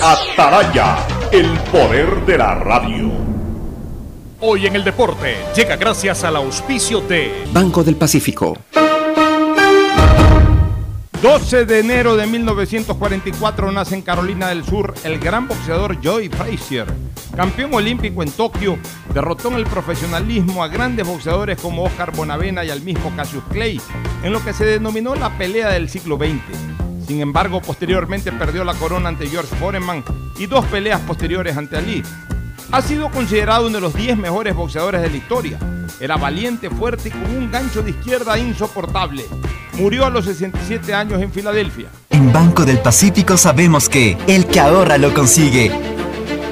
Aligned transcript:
Ataraya, 0.00 0.96
el 1.32 1.58
poder 1.72 2.24
de 2.24 2.38
la 2.38 2.54
radio. 2.54 3.10
Hoy 4.38 4.66
en 4.66 4.76
el 4.76 4.84
deporte 4.84 5.36
llega 5.56 5.74
gracias 5.74 6.22
al 6.22 6.36
auspicio 6.36 7.00
de 7.00 7.44
Banco 7.52 7.82
del 7.82 7.96
Pacífico. 7.96 8.56
12 11.20 11.64
de 11.64 11.80
enero 11.80 12.16
de 12.16 12.28
1944 12.28 13.72
nace 13.72 13.96
en 13.96 14.02
Carolina 14.02 14.50
del 14.50 14.64
Sur 14.64 14.94
el 15.02 15.18
gran 15.18 15.48
boxeador 15.48 15.98
Joey 16.00 16.28
Frazier. 16.28 16.86
Campeón 17.34 17.74
olímpico 17.74 18.22
en 18.22 18.30
Tokio, 18.30 18.78
derrotó 19.12 19.48
en 19.48 19.54
el 19.54 19.66
profesionalismo 19.66 20.62
a 20.62 20.68
grandes 20.68 21.08
boxeadores 21.08 21.60
como 21.60 21.82
Oscar 21.82 22.14
Bonavena 22.14 22.64
y 22.64 22.70
al 22.70 22.82
mismo 22.82 23.12
Cassius 23.16 23.42
Clay, 23.50 23.80
en 24.22 24.32
lo 24.32 24.44
que 24.44 24.52
se 24.52 24.64
denominó 24.64 25.16
la 25.16 25.36
pelea 25.36 25.70
del 25.70 25.88
siglo 25.88 26.16
XX. 26.16 26.87
Sin 27.08 27.22
embargo, 27.22 27.62
posteriormente 27.62 28.30
perdió 28.32 28.64
la 28.64 28.74
corona 28.74 29.08
ante 29.08 29.26
George 29.26 29.56
Foreman 29.56 30.04
y 30.38 30.44
dos 30.44 30.66
peleas 30.66 31.00
posteriores 31.00 31.56
ante 31.56 31.78
Ali. 31.78 32.02
Ha 32.70 32.82
sido 32.82 33.10
considerado 33.10 33.66
uno 33.66 33.76
de 33.76 33.80
los 33.80 33.94
10 33.94 34.18
mejores 34.18 34.54
boxeadores 34.54 35.00
de 35.00 35.08
la 35.08 35.16
historia. 35.16 35.58
Era 36.00 36.18
valiente, 36.18 36.68
fuerte 36.68 37.08
y 37.08 37.12
con 37.12 37.34
un 37.34 37.50
gancho 37.50 37.80
de 37.80 37.92
izquierda 37.92 38.38
insoportable. 38.38 39.24
Murió 39.78 40.04
a 40.04 40.10
los 40.10 40.26
67 40.26 40.92
años 40.92 41.22
en 41.22 41.32
Filadelfia. 41.32 41.88
En 42.10 42.30
Banco 42.30 42.66
del 42.66 42.78
Pacífico 42.78 43.38
sabemos 43.38 43.88
que 43.88 44.18
el 44.26 44.44
que 44.44 44.60
ahorra 44.60 44.98
lo 44.98 45.14
consigue. 45.14 45.72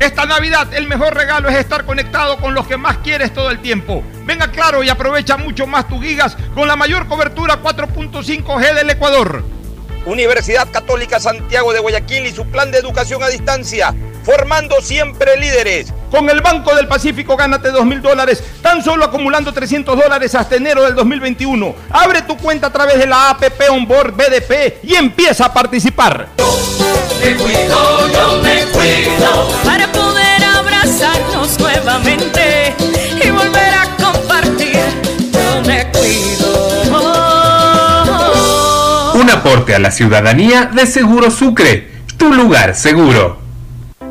Esta 0.00 0.26
Navidad 0.26 0.74
el 0.74 0.88
mejor 0.88 1.14
regalo 1.14 1.48
es 1.48 1.56
estar 1.56 1.84
conectado 1.84 2.38
con 2.38 2.54
los 2.54 2.66
que 2.66 2.76
más 2.76 2.98
quieres 2.98 3.32
todo 3.32 3.50
el 3.50 3.60
tiempo. 3.60 4.02
Venga 4.24 4.50
claro 4.50 4.82
y 4.82 4.88
aprovecha 4.88 5.36
mucho 5.36 5.66
más 5.66 5.88
tus 5.88 6.02
gigas 6.02 6.36
con 6.54 6.66
la 6.66 6.76
mayor 6.76 7.06
cobertura 7.06 7.62
4.5G 7.62 8.74
del 8.74 8.90
Ecuador. 8.90 9.44
Universidad 10.06 10.70
Católica 10.70 11.18
Santiago 11.18 11.72
de 11.72 11.80
Guayaquil 11.80 12.26
y 12.26 12.32
su 12.32 12.44
plan 12.46 12.70
de 12.70 12.78
educación 12.78 13.22
a 13.22 13.28
distancia, 13.28 13.94
formando 14.22 14.80
siempre 14.82 15.38
líderes. 15.38 15.94
Con 16.10 16.28
el 16.28 16.42
Banco 16.42 16.74
del 16.74 16.86
Pacífico 16.86 17.36
gánate 17.36 17.70
2 17.70 17.86
mil 17.86 18.02
dólares, 18.02 18.42
tan 18.60 18.82
solo 18.84 19.04
acumulando 19.04 19.52
300 19.52 19.96
dólares 19.96 20.34
hasta 20.34 20.56
enero 20.56 20.82
del 20.82 20.94
2021. 20.94 21.74
Abre 21.90 22.22
tu 22.22 22.36
cuenta 22.36 22.66
a 22.66 22.72
través 22.72 22.98
de 22.98 23.06
la 23.06 23.30
APP 23.30 23.70
Onboard 23.70 24.12
BDP 24.12 24.84
y 24.84 24.94
empieza 24.94 25.46
a 25.46 25.54
participar. 25.54 26.28
Me 27.24 27.34
cuido, 27.36 28.08
yo 28.12 28.42
me 28.42 28.66
cuido. 28.66 29.48
Para 29.64 29.90
poder 29.90 30.44
abrazarnos 30.44 31.58
nuevamente 31.58 32.74
y 33.24 33.30
volver 33.30 33.72
a 33.72 33.96
compartir, 33.96 34.76
yo 35.32 35.62
me 35.66 35.90
cuido. 35.90 36.82
Un 39.14 39.30
aporte 39.30 39.74
a 39.74 39.78
la 39.78 39.90
ciudadanía 39.90 40.66
de 40.66 40.84
Seguro 40.84 41.30
Sucre, 41.30 41.92
tu 42.18 42.30
lugar 42.30 42.74
seguro. 42.74 43.43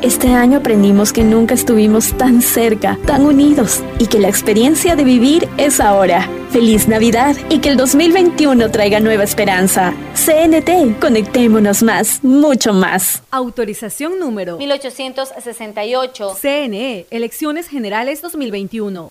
Este 0.00 0.28
año 0.28 0.58
aprendimos 0.58 1.12
que 1.12 1.24
nunca 1.24 1.54
estuvimos 1.54 2.16
tan 2.16 2.40
cerca, 2.40 2.96
tan 3.04 3.26
unidos 3.26 3.82
y 3.98 4.06
que 4.06 4.20
la 4.20 4.28
experiencia 4.28 4.94
de 4.94 5.02
vivir 5.02 5.48
es 5.56 5.80
ahora. 5.80 6.28
Feliz 6.52 6.86
Navidad 6.86 7.36
y 7.50 7.58
que 7.58 7.70
el 7.70 7.76
2021 7.76 8.70
traiga 8.70 9.00
nueva 9.00 9.24
esperanza. 9.24 9.92
CNT, 10.14 11.00
conectémonos 11.00 11.82
más, 11.82 12.22
mucho 12.22 12.72
más. 12.72 13.24
Autorización 13.32 14.20
número 14.20 14.56
1868. 14.58 16.36
CNE, 16.40 17.06
Elecciones 17.10 17.66
Generales 17.66 18.22
2021. 18.22 19.10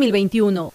2021. 0.00 0.72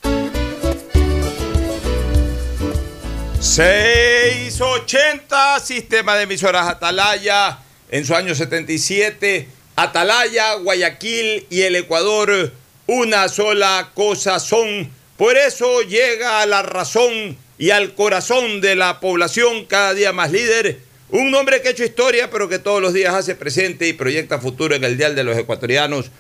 680, 3.40 5.60
sistema 5.60 6.16
de 6.16 6.24
emisoras 6.24 6.68
Atalaya, 6.68 7.60
en 7.90 8.06
su 8.06 8.14
año 8.14 8.36
77, 8.36 9.48
Atalaya, 9.76 10.54
Guayaquil 10.56 11.48
y 11.50 11.62
el 11.62 11.76
Ecuador, 11.76 12.52
una 12.86 13.28
sola 13.28 13.90
cosa 13.96 14.40
son. 14.40 14.92
Por 15.18 15.38
eso 15.38 15.82
llega 15.82 16.42
a 16.42 16.46
la 16.46 16.62
razón 16.62 17.36
y 17.58 17.72
al 17.72 17.96
corazón 17.96 18.62
de 18.62 18.76
la 18.76 19.00
población 19.00 19.66
cada 19.66 19.96
día 19.96 20.14
más 20.14 20.32
líder, 20.32 20.80
un 21.10 21.34
hombre 21.34 21.62
que 21.62 21.70
ha 21.70 21.72
hecho 21.72 21.84
historia, 21.84 22.30
pero 22.30 22.48
que 22.48 22.60
todos 22.60 22.82
los 22.82 22.94
días 22.94 23.16
hace 23.16 23.34
presente 23.34 23.88
y 23.88 23.94
proyecta 23.94 24.40
futuro 24.40 24.76
en 24.76 24.84
el 24.84 24.98
Dial 24.98 25.16
de 25.16 25.24
los 25.24 25.38
Ecuatorianos. 25.38 26.12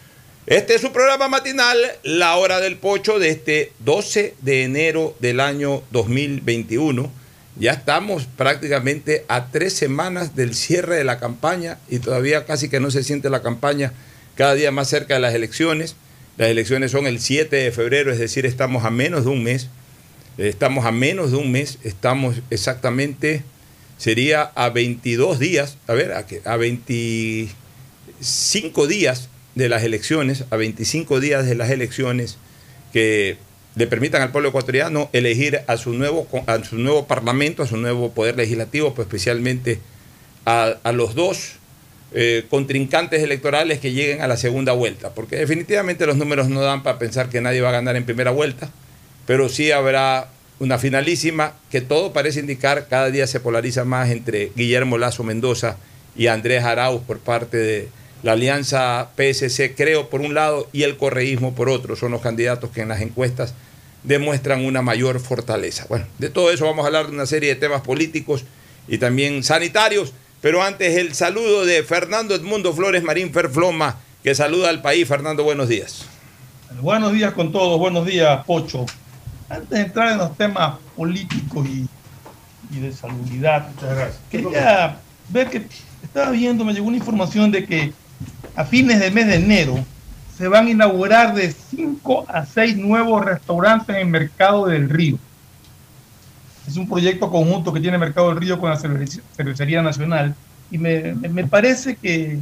Este 0.47 0.75
es 0.75 0.81
su 0.81 0.91
programa 0.91 1.27
matinal, 1.27 1.75
La 2.03 2.35
Hora 2.35 2.59
del 2.59 2.77
Pocho, 2.77 3.17
de 3.17 3.29
este 3.29 3.71
12 3.79 4.35
de 4.43 4.61
enero 4.61 5.15
del 5.19 5.39
año 5.39 5.81
2021. 5.89 7.11
Ya 7.57 7.71
estamos 7.71 8.25
prácticamente 8.25 9.25
a 9.27 9.47
tres 9.47 9.73
semanas 9.73 10.35
del 10.35 10.53
cierre 10.53 10.97
de 10.97 11.03
la 11.03 11.17
campaña 11.17 11.79
y 11.89 11.97
todavía 11.97 12.45
casi 12.45 12.69
que 12.69 12.79
no 12.79 12.91
se 12.91 13.03
siente 13.03 13.31
la 13.31 13.41
campaña 13.41 13.93
cada 14.35 14.53
día 14.53 14.69
más 14.69 14.87
cerca 14.87 15.15
de 15.15 15.19
las 15.19 15.33
elecciones. 15.33 15.95
Las 16.37 16.49
elecciones 16.49 16.91
son 16.91 17.07
el 17.07 17.19
7 17.19 17.55
de 17.55 17.71
febrero, 17.71 18.11
es 18.11 18.19
decir, 18.19 18.45
estamos 18.45 18.85
a 18.85 18.91
menos 18.91 19.25
de 19.25 19.31
un 19.31 19.41
mes. 19.41 19.69
Estamos 20.37 20.85
a 20.85 20.91
menos 20.91 21.31
de 21.31 21.37
un 21.37 21.51
mes, 21.51 21.79
estamos 21.83 22.35
exactamente, 22.51 23.41
sería 23.97 24.43
a 24.43 24.69
22 24.69 25.39
días, 25.39 25.79
a 25.87 25.93
ver, 25.93 26.11
a, 26.11 26.23
a 26.45 26.57
25 26.57 28.85
días 28.85 29.29
de 29.55 29.69
las 29.69 29.83
elecciones, 29.83 30.45
a 30.49 30.57
25 30.57 31.19
días 31.19 31.45
de 31.45 31.55
las 31.55 31.69
elecciones, 31.71 32.37
que 32.93 33.37
le 33.75 33.87
permitan 33.87 34.21
al 34.21 34.31
pueblo 34.31 34.49
ecuatoriano 34.49 35.09
elegir 35.11 35.61
a 35.67 35.77
su 35.77 35.93
nuevo, 35.93 36.27
a 36.47 36.63
su 36.63 36.77
nuevo 36.77 37.07
parlamento, 37.07 37.63
a 37.63 37.67
su 37.67 37.77
nuevo 37.77 38.11
poder 38.11 38.37
legislativo, 38.37 38.93
pues 38.93 39.07
especialmente 39.07 39.79
a, 40.45 40.75
a 40.83 40.91
los 40.91 41.15
dos 41.15 41.57
eh, 42.13 42.45
contrincantes 42.49 43.21
electorales 43.21 43.79
que 43.79 43.91
lleguen 43.91 44.21
a 44.21 44.27
la 44.27 44.37
segunda 44.37 44.71
vuelta, 44.71 45.13
porque 45.13 45.35
definitivamente 45.35 46.05
los 46.05 46.15
números 46.15 46.47
no 46.47 46.61
dan 46.61 46.83
para 46.83 46.97
pensar 46.97 47.29
que 47.29 47.41
nadie 47.41 47.59
va 47.59 47.69
a 47.69 47.73
ganar 47.73 47.97
en 47.97 48.05
primera 48.05 48.31
vuelta, 48.31 48.69
pero 49.25 49.49
sí 49.49 49.71
habrá 49.71 50.29
una 50.59 50.77
finalísima 50.77 51.55
que 51.69 51.81
todo 51.81 52.13
parece 52.13 52.39
indicar 52.39 52.87
cada 52.87 53.11
día 53.11 53.27
se 53.27 53.41
polariza 53.41 53.83
más 53.83 54.09
entre 54.09 54.51
Guillermo 54.55 54.97
Lazo 54.97 55.23
Mendoza 55.23 55.75
y 56.15 56.27
Andrés 56.27 56.63
Arauz 56.63 57.01
por 57.01 57.19
parte 57.19 57.57
de 57.57 57.89
la 58.25 58.31
alianza 58.31 59.09
PSC, 59.15 59.75
creo, 59.75 60.09
por 60.09 60.21
un 60.21 60.33
lado, 60.33 60.67
y 60.73 60.81
el 60.81 60.97
correísmo 60.97 61.53
por 61.53 61.69
otro. 61.69 61.95
Son 61.95 62.11
los 62.11 62.21
candidatos 62.21 62.71
que 62.71 62.81
en 62.81 62.87
las 62.87 63.01
encuestas 63.01 63.53
demuestran 64.01 64.65
una 64.65 64.81
mayor 64.81 65.19
fortaleza. 65.19 65.85
Bueno, 65.89 66.07
de 66.17 66.31
todo 66.31 66.49
eso 66.49 66.65
vamos 66.65 66.85
a 66.85 66.87
hablar 66.87 67.05
de 67.05 67.11
una 67.11 67.27
serie 67.27 67.49
de 67.49 67.55
temas 67.55 67.81
políticos 67.81 68.43
y 68.87 68.97
también 68.97 69.43
sanitarios, 69.43 70.11
pero 70.41 70.63
antes 70.63 70.97
el 70.97 71.13
saludo 71.13 71.65
de 71.65 71.83
Fernando 71.83 72.33
Edmundo 72.33 72.73
Flores 72.73 73.03
Marín 73.03 73.31
Ferfloma, 73.31 73.97
que 74.23 74.33
saluda 74.33 74.69
al 74.69 74.81
país. 74.81 75.07
Fernando, 75.07 75.43
buenos 75.43 75.69
días. 75.69 76.05
Buenos 76.81 77.13
días 77.13 77.31
con 77.33 77.51
todos, 77.51 77.77
buenos 77.77 78.07
días, 78.07 78.43
Pocho. 78.45 78.87
Antes 79.49 79.69
de 79.69 79.81
entrar 79.81 80.13
en 80.13 80.17
los 80.17 80.35
temas 80.35 80.79
políticos 80.95 81.67
y, 81.67 81.87
y 82.75 82.79
de 82.79 82.91
salubridad, 82.91 83.69
quería 84.31 84.97
ver 85.29 85.47
que 85.51 85.67
estaba 86.01 86.31
viendo, 86.31 86.65
me 86.65 86.73
llegó 86.73 86.87
una 86.87 86.97
información 86.97 87.51
de 87.51 87.67
que 87.67 87.93
a 88.55 88.65
fines 88.65 88.99
del 88.99 89.13
mes 89.13 89.27
de 89.27 89.35
enero 89.35 89.85
se 90.37 90.47
van 90.47 90.67
a 90.67 90.69
inaugurar 90.69 91.33
de 91.33 91.51
5 91.51 92.25
a 92.27 92.45
6 92.45 92.77
nuevos 92.77 93.23
restaurantes 93.23 93.95
en 93.95 94.11
Mercado 94.11 94.67
del 94.67 94.89
Río. 94.89 95.17
Es 96.67 96.75
un 96.77 96.89
proyecto 96.89 97.29
conjunto 97.29 97.71
que 97.71 97.79
tiene 97.79 97.97
Mercado 97.97 98.29
del 98.29 98.37
Río 98.37 98.59
con 98.59 98.69
la 98.69 98.77
Cervecería 98.77 99.81
Nacional 99.81 100.35
y 100.71 100.77
me, 100.77 101.13
me, 101.13 101.45
parece 101.45 101.95
que, 101.95 102.39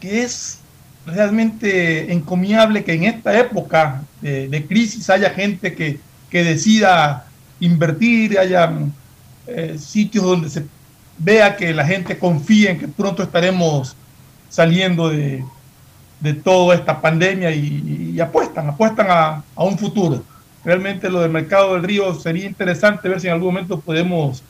que 0.00 0.22
es 0.22 0.60
realmente 1.06 2.12
encomiable 2.12 2.82
que 2.82 2.94
en 2.94 3.04
esta 3.04 3.38
época 3.38 4.02
de, 4.20 4.64
crisis 4.66 5.10
haya 5.10 5.30
gente 5.30 5.74
que, 5.74 6.00
que 6.30 6.42
decida 6.42 7.26
invertir, 7.60 8.38
haya 8.38 8.72
eh, 9.46 9.76
sitios 9.78 10.24
donde 10.24 10.50
se 10.50 10.64
vea 11.18 11.56
que 11.56 11.74
la 11.74 11.86
gente 11.86 12.18
confía 12.18 12.70
en 12.70 12.78
que 12.78 12.88
pronto 12.88 13.22
estaremos 13.22 13.96
saliendo 14.48 15.10
de, 15.10 15.44
de 16.20 16.34
toda 16.34 16.74
esta 16.74 17.00
pandemia 17.00 17.50
y, 17.50 18.18
apuestan, 18.20 18.68
apuestan 18.68 19.06
a, 19.10 19.42
a, 19.54 19.64
un 19.64 19.78
futuro. 19.78 20.22
Realmente 20.64 21.08
lo 21.08 21.20
del 21.20 21.30
mercado 21.30 21.74
del 21.74 21.84
río 21.84 22.14
sería 22.14 22.46
interesante 22.46 23.08
ver 23.08 23.20
si 23.20 23.28
en 23.28 23.34
algún 23.34 23.54
momento 23.54 23.78
podemos 23.80 24.42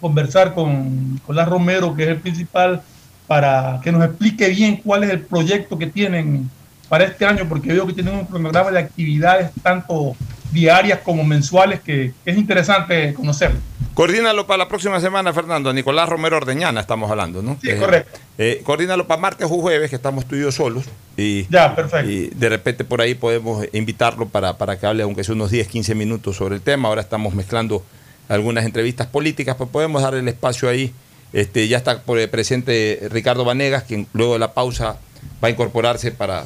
conversar 0.00 0.54
con, 0.54 1.20
con 1.26 1.36
Romero, 1.46 1.94
que 1.94 2.04
es 2.04 2.08
el 2.10 2.20
principal, 2.20 2.82
para 3.26 3.80
que 3.82 3.92
nos 3.92 4.04
explique 4.04 4.48
bien 4.48 4.76
cuál 4.76 5.04
es 5.04 5.10
el 5.10 5.20
proyecto 5.20 5.78
que 5.78 5.86
tienen 5.86 6.50
para 6.88 7.04
este 7.04 7.24
año, 7.24 7.48
porque 7.48 7.72
veo 7.72 7.86
que 7.86 7.92
tienen 7.92 8.14
un 8.14 8.26
programa 8.26 8.70
de 8.70 8.80
actividades 8.80 9.50
tanto 9.62 10.16
diarias 10.52 11.00
como 11.00 11.24
mensuales 11.24 11.80
que, 11.80 12.12
que 12.24 12.30
es 12.30 12.38
interesante 12.38 13.14
conocer. 13.14 13.52
Coordínalo 13.94 14.46
para 14.46 14.58
la 14.58 14.68
próxima 14.68 15.00
semana, 15.00 15.32
Fernando. 15.32 15.72
Nicolás 15.72 16.08
Romero 16.08 16.36
Ordeñana 16.36 16.80
estamos 16.80 17.10
hablando, 17.10 17.42
¿no? 17.42 17.58
Sí, 17.60 17.70
eh, 17.70 17.76
correcto. 17.76 18.18
Eh, 18.38 18.62
coordínalo 18.64 19.06
para 19.06 19.20
martes 19.20 19.46
o 19.50 19.60
jueves, 19.60 19.90
que 19.90 19.96
estamos 19.96 20.26
tú 20.26 20.36
y 20.36 20.40
yo 20.40 20.52
solos. 20.52 20.84
Y, 21.16 21.46
ya, 21.50 21.74
perfecto. 21.74 22.08
Y 22.08 22.28
de 22.28 22.48
repente 22.48 22.84
por 22.84 23.00
ahí 23.00 23.14
podemos 23.14 23.66
invitarlo 23.72 24.28
para, 24.28 24.56
para 24.56 24.78
que 24.78 24.86
hable, 24.86 25.02
aunque 25.02 25.24
sea 25.24 25.34
unos 25.34 25.50
10, 25.50 25.68
15 25.68 25.94
minutos 25.94 26.36
sobre 26.36 26.54
el 26.54 26.62
tema. 26.62 26.88
Ahora 26.88 27.02
estamos 27.02 27.34
mezclando 27.34 27.84
algunas 28.28 28.64
entrevistas 28.64 29.08
políticas, 29.08 29.56
pues 29.56 29.68
podemos 29.68 30.02
dar 30.02 30.14
el 30.14 30.26
espacio 30.28 30.68
ahí. 30.68 30.94
Este, 31.32 31.68
ya 31.68 31.76
está 31.76 32.00
por 32.00 32.26
presente 32.30 33.06
Ricardo 33.10 33.44
Vanegas, 33.44 33.82
quien 33.84 34.06
luego 34.12 34.32
de 34.34 34.38
la 34.38 34.54
pausa 34.54 34.96
va 35.42 35.48
a 35.48 35.50
incorporarse 35.50 36.12
para 36.12 36.44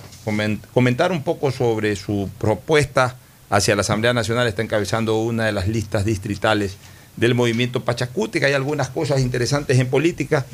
comentar 0.72 1.12
un 1.12 1.22
poco 1.22 1.50
sobre 1.50 1.94
su 1.94 2.28
propuesta 2.38 3.16
hacia 3.56 3.76
la 3.76 3.82
Asamblea 3.82 4.12
Nacional. 4.12 4.46
Está 4.46 4.62
encabezando 4.62 5.18
una 5.20 5.46
de 5.46 5.52
las 5.52 5.68
listas 5.68 6.04
distritales 6.04 6.76
del 7.16 7.34
movimiento 7.34 7.84
Pachacútica. 7.84 8.46
Hay 8.46 8.52
algunas 8.52 8.88
cosas 8.88 9.20
interesantes 9.20 9.78
en 9.78 9.88
política. 9.88 10.44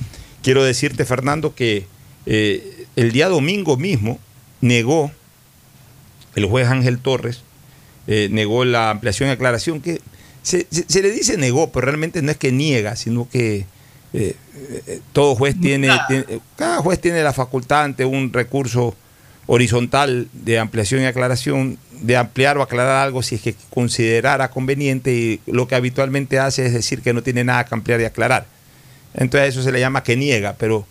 Quiero 0.43 0.63
decirte, 0.63 1.05
Fernando, 1.05 1.55
que 1.55 1.87
eh, 2.27 2.87
el 2.97 3.13
día 3.13 3.29
domingo 3.29 3.77
mismo 3.77 4.19
negó 4.61 5.11
el 6.35 6.45
juez 6.45 6.69
Ángel 6.69 6.99
Torres, 6.99 7.43
eh, 8.07 8.29
negó 8.31 8.65
la 8.65 8.91
ampliación 8.91 9.29
y 9.31 9.33
aclaración, 9.33 9.81
que 9.81 10.01
se, 10.43 10.67
se, 10.71 10.85
se, 10.87 11.03
le 11.03 11.11
dice 11.11 11.37
negó, 11.37 11.71
pero 11.73 11.87
realmente 11.87 12.23
no 12.23 12.31
es 12.31 12.37
que 12.37 12.53
niega, 12.53 12.97
sino 12.97 13.29
que 13.29 13.67
eh, 14.13 14.37
todo 15.13 15.35
juez 15.35 15.59
tiene, 15.61 15.91
tiene, 16.09 16.41
cada 16.57 16.79
juez 16.79 17.01
tiene 17.01 17.23
la 17.23 17.33
facultad 17.33 17.85
ante 17.85 18.05
un 18.05 18.33
recurso 18.33 18.95
horizontal 19.53 20.29
de 20.33 20.61
ampliación 20.61 21.03
y 21.03 21.07
aclaración 21.07 21.77
de 21.91 22.17
ampliar 22.17 22.57
o 22.57 22.63
aclarar 22.63 23.05
algo 23.05 23.21
si 23.21 23.35
es 23.35 23.41
que 23.41 23.57
considerara 23.69 24.49
conveniente 24.49 25.13
y 25.13 25.41
lo 25.47 25.67
que 25.67 25.75
habitualmente 25.75 26.39
hace 26.39 26.67
es 26.67 26.73
decir 26.73 27.03
que 27.03 27.13
no 27.13 27.25
tiene 27.25 27.43
nada 27.43 27.65
que 27.65 27.75
ampliar 27.75 28.01
y 28.01 28.05
aclarar. 28.05 28.47
Entonces 29.13 29.49
eso 29.49 29.65
se 29.65 29.73
le 29.73 29.81
llama 29.81 30.05
que 30.05 30.17
niega, 30.17 30.55
pero, 30.57 30.87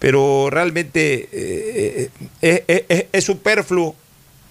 pero 0.00 0.50
realmente 0.50 1.30
eh, 1.32 2.10
es, 2.42 2.62
es, 2.68 3.06
es, 3.10 3.24
superfluo 3.24 3.96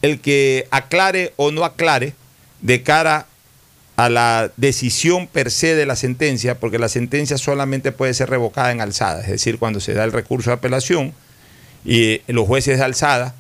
el 0.02 0.20
que 0.20 0.68
aclare 0.72 1.34
o 1.36 1.52
no 1.52 1.64
aclare 1.64 2.16
de 2.62 2.82
cara 2.82 3.28
a 3.98 4.10
la 4.10 4.52
decisión 4.58 5.28
per 5.28 5.52
se 5.52 5.76
de 5.76 5.86
la 5.86 5.96
sentencia, 5.96 6.60
porque 6.60 6.80
la 6.80 6.90
sentencia 6.90 7.38
solamente 7.38 7.92
puede 7.92 8.16
ser 8.16 8.32
revocada 8.32 8.72
en 8.72 8.82
alzada, 8.82 9.22
es 9.22 9.28
decir, 9.28 9.60
cuando 9.60 9.80
se 9.80 9.94
da 9.94 10.06
el 10.06 10.12
recurso 10.12 10.50
de 10.50 10.56
apelación 10.56 11.14
y 11.86 12.22
los 12.26 12.48
jueces 12.48 12.80
de 12.80 12.84
alzada 12.84 13.36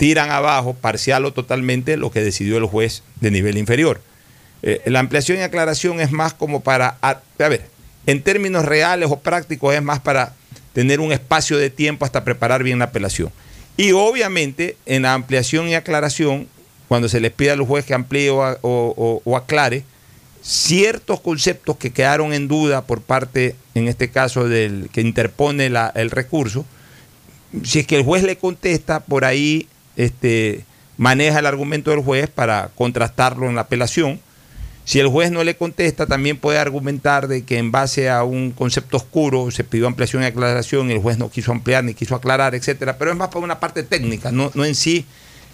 tiran 0.00 0.30
abajo 0.30 0.72
parcial 0.72 1.26
o 1.26 1.32
totalmente 1.34 1.98
lo 1.98 2.10
que 2.10 2.22
decidió 2.22 2.56
el 2.56 2.64
juez 2.64 3.02
de 3.20 3.30
nivel 3.30 3.58
inferior. 3.58 4.00
Eh, 4.62 4.80
la 4.86 4.98
ampliación 4.98 5.36
y 5.36 5.42
aclaración 5.42 6.00
es 6.00 6.10
más 6.10 6.32
como 6.32 6.60
para, 6.60 6.96
a, 7.02 7.20
ver, 7.36 7.66
en 8.06 8.22
términos 8.22 8.64
reales 8.64 9.10
o 9.10 9.18
prácticos 9.18 9.74
es 9.74 9.82
más 9.82 10.00
para 10.00 10.32
tener 10.72 11.00
un 11.00 11.12
espacio 11.12 11.58
de 11.58 11.68
tiempo 11.68 12.06
hasta 12.06 12.24
preparar 12.24 12.62
bien 12.62 12.78
la 12.78 12.86
apelación. 12.86 13.30
Y 13.76 13.92
obviamente 13.92 14.78
en 14.86 15.02
la 15.02 15.12
ampliación 15.12 15.68
y 15.68 15.74
aclaración, 15.74 16.48
cuando 16.88 17.10
se 17.10 17.20
les 17.20 17.32
pide 17.32 17.50
al 17.50 17.60
juez 17.60 17.84
que 17.84 17.92
amplíe 17.92 18.30
o, 18.30 19.36
aclare, 19.36 19.84
ciertos 20.40 21.20
conceptos 21.20 21.76
que 21.76 21.90
quedaron 21.90 22.32
en 22.32 22.48
duda 22.48 22.86
por 22.86 23.02
parte, 23.02 23.54
en 23.74 23.86
este 23.86 24.08
caso, 24.08 24.48
del 24.48 24.88
que 24.94 25.02
interpone 25.02 25.66
el 25.66 26.10
recurso, 26.10 26.64
si 27.64 27.80
es 27.80 27.86
que 27.86 27.96
el 27.96 28.02
juez 28.02 28.22
le 28.22 28.38
contesta, 28.38 29.00
por 29.00 29.26
ahí 29.26 29.68
este, 29.96 30.64
maneja 30.96 31.38
el 31.38 31.46
argumento 31.46 31.90
del 31.90 32.00
juez 32.00 32.28
para 32.28 32.70
contrastarlo 32.74 33.48
en 33.48 33.54
la 33.54 33.62
apelación. 33.62 34.20
Si 34.84 34.98
el 34.98 35.08
juez 35.08 35.30
no 35.30 35.44
le 35.44 35.56
contesta, 35.56 36.06
también 36.06 36.36
puede 36.36 36.58
argumentar 36.58 37.28
de 37.28 37.44
que 37.44 37.58
en 37.58 37.70
base 37.70 38.10
a 38.10 38.24
un 38.24 38.50
concepto 38.50 38.96
oscuro 38.96 39.50
se 39.50 39.62
pidió 39.62 39.86
ampliación 39.86 40.22
y 40.22 40.26
aclaración 40.26 40.90
el 40.90 40.98
juez 40.98 41.16
no 41.16 41.30
quiso 41.30 41.52
ampliar 41.52 41.84
ni 41.84 41.94
quiso 41.94 42.14
aclarar, 42.14 42.54
etcétera. 42.54 42.98
Pero 42.98 43.12
es 43.12 43.16
más 43.16 43.28
para 43.28 43.44
una 43.44 43.60
parte 43.60 43.82
técnica, 43.82 44.32
no, 44.32 44.50
no 44.54 44.64
en 44.64 44.74
sí 44.74 45.06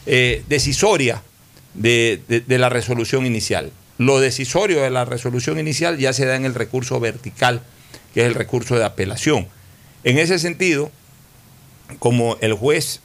eh, 0.07 0.43
decisoria 0.49 1.23
de, 1.75 2.23
de, 2.29 2.41
de 2.41 2.59
la 2.59 2.69
resolución 2.69 3.27
inicial. 3.27 3.73
Lo 3.99 4.21
decisorio 4.21 4.83
de 4.83 4.91
la 4.91 5.05
resolución 5.05 5.59
inicial 5.59 5.99
ya 5.99 6.13
se 6.13 6.25
da 6.25 6.37
en 6.37 6.45
el 6.45 6.55
recurso 6.55 7.01
vertical, 7.01 7.63
que 8.15 8.23
es 8.23 8.27
el 8.27 8.35
recurso 8.35 8.77
de 8.77 8.85
apelación. 8.85 9.49
En 10.05 10.19
ese 10.19 10.39
sentido, 10.39 10.91
como 11.99 12.37
el 12.41 12.55
juez 12.55 13.01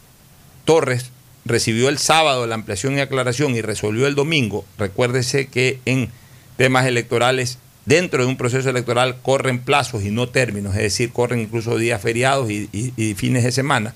Torres 0.66 1.12
recibió 1.46 1.90
el 1.90 1.98
sábado 1.98 2.46
la 2.48 2.56
ampliación 2.56 2.98
y 2.98 3.00
aclaración 3.00 3.56
y 3.56 3.62
resolvió 3.62 4.08
el 4.08 4.16
domingo, 4.16 4.66
recuérdese 4.78 5.48
que 5.48 5.80
en 5.86 6.10
temas 6.58 6.86
electorales, 6.86 7.58
dentro 7.86 8.24
de 8.24 8.30
un 8.30 8.38
proceso 8.38 8.70
electoral, 8.70 9.18
corren 9.22 9.60
plazos 9.60 10.04
y 10.04 10.12
no 10.12 10.30
términos, 10.30 10.76
es 10.76 10.84
decir, 10.84 11.12
corren 11.12 11.40
incluso 11.40 11.78
días 11.78 12.02
feriados 12.02 12.50
y, 12.52 13.16
fines 13.16 13.44
de 13.44 13.52
semana. 13.52 13.96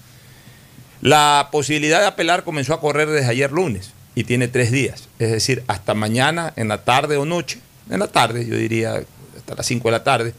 La 1.01 1.49
posibilidad 1.51 1.99
de 1.99 2.07
apelar 2.07 2.43
comenzó 2.43 2.73
a 2.73 2.81
correr 2.81 3.09
desde 3.09 3.29
ayer 3.29 3.51
lunes 3.51 3.91
y 4.15 4.23
tiene 4.23 4.47
tres 4.47 4.71
días, 4.71 5.09
es 5.19 5.31
decir, 5.31 5.63
hasta 5.67 5.93
mañana, 5.93 6.53
en 6.55 6.67
la 6.67 6.83
tarde 6.83 7.17
o 7.17 7.25
noche, 7.25 7.59
en 7.89 7.99
la 7.99 8.07
tarde, 8.07 8.45
yo 8.47 8.55
diría 8.55 9.03
hasta 9.37 9.55
las 9.55 9.65
5 9.67 9.87
de 9.87 9.91
la 9.91 10.03
tarde, 10.03 10.33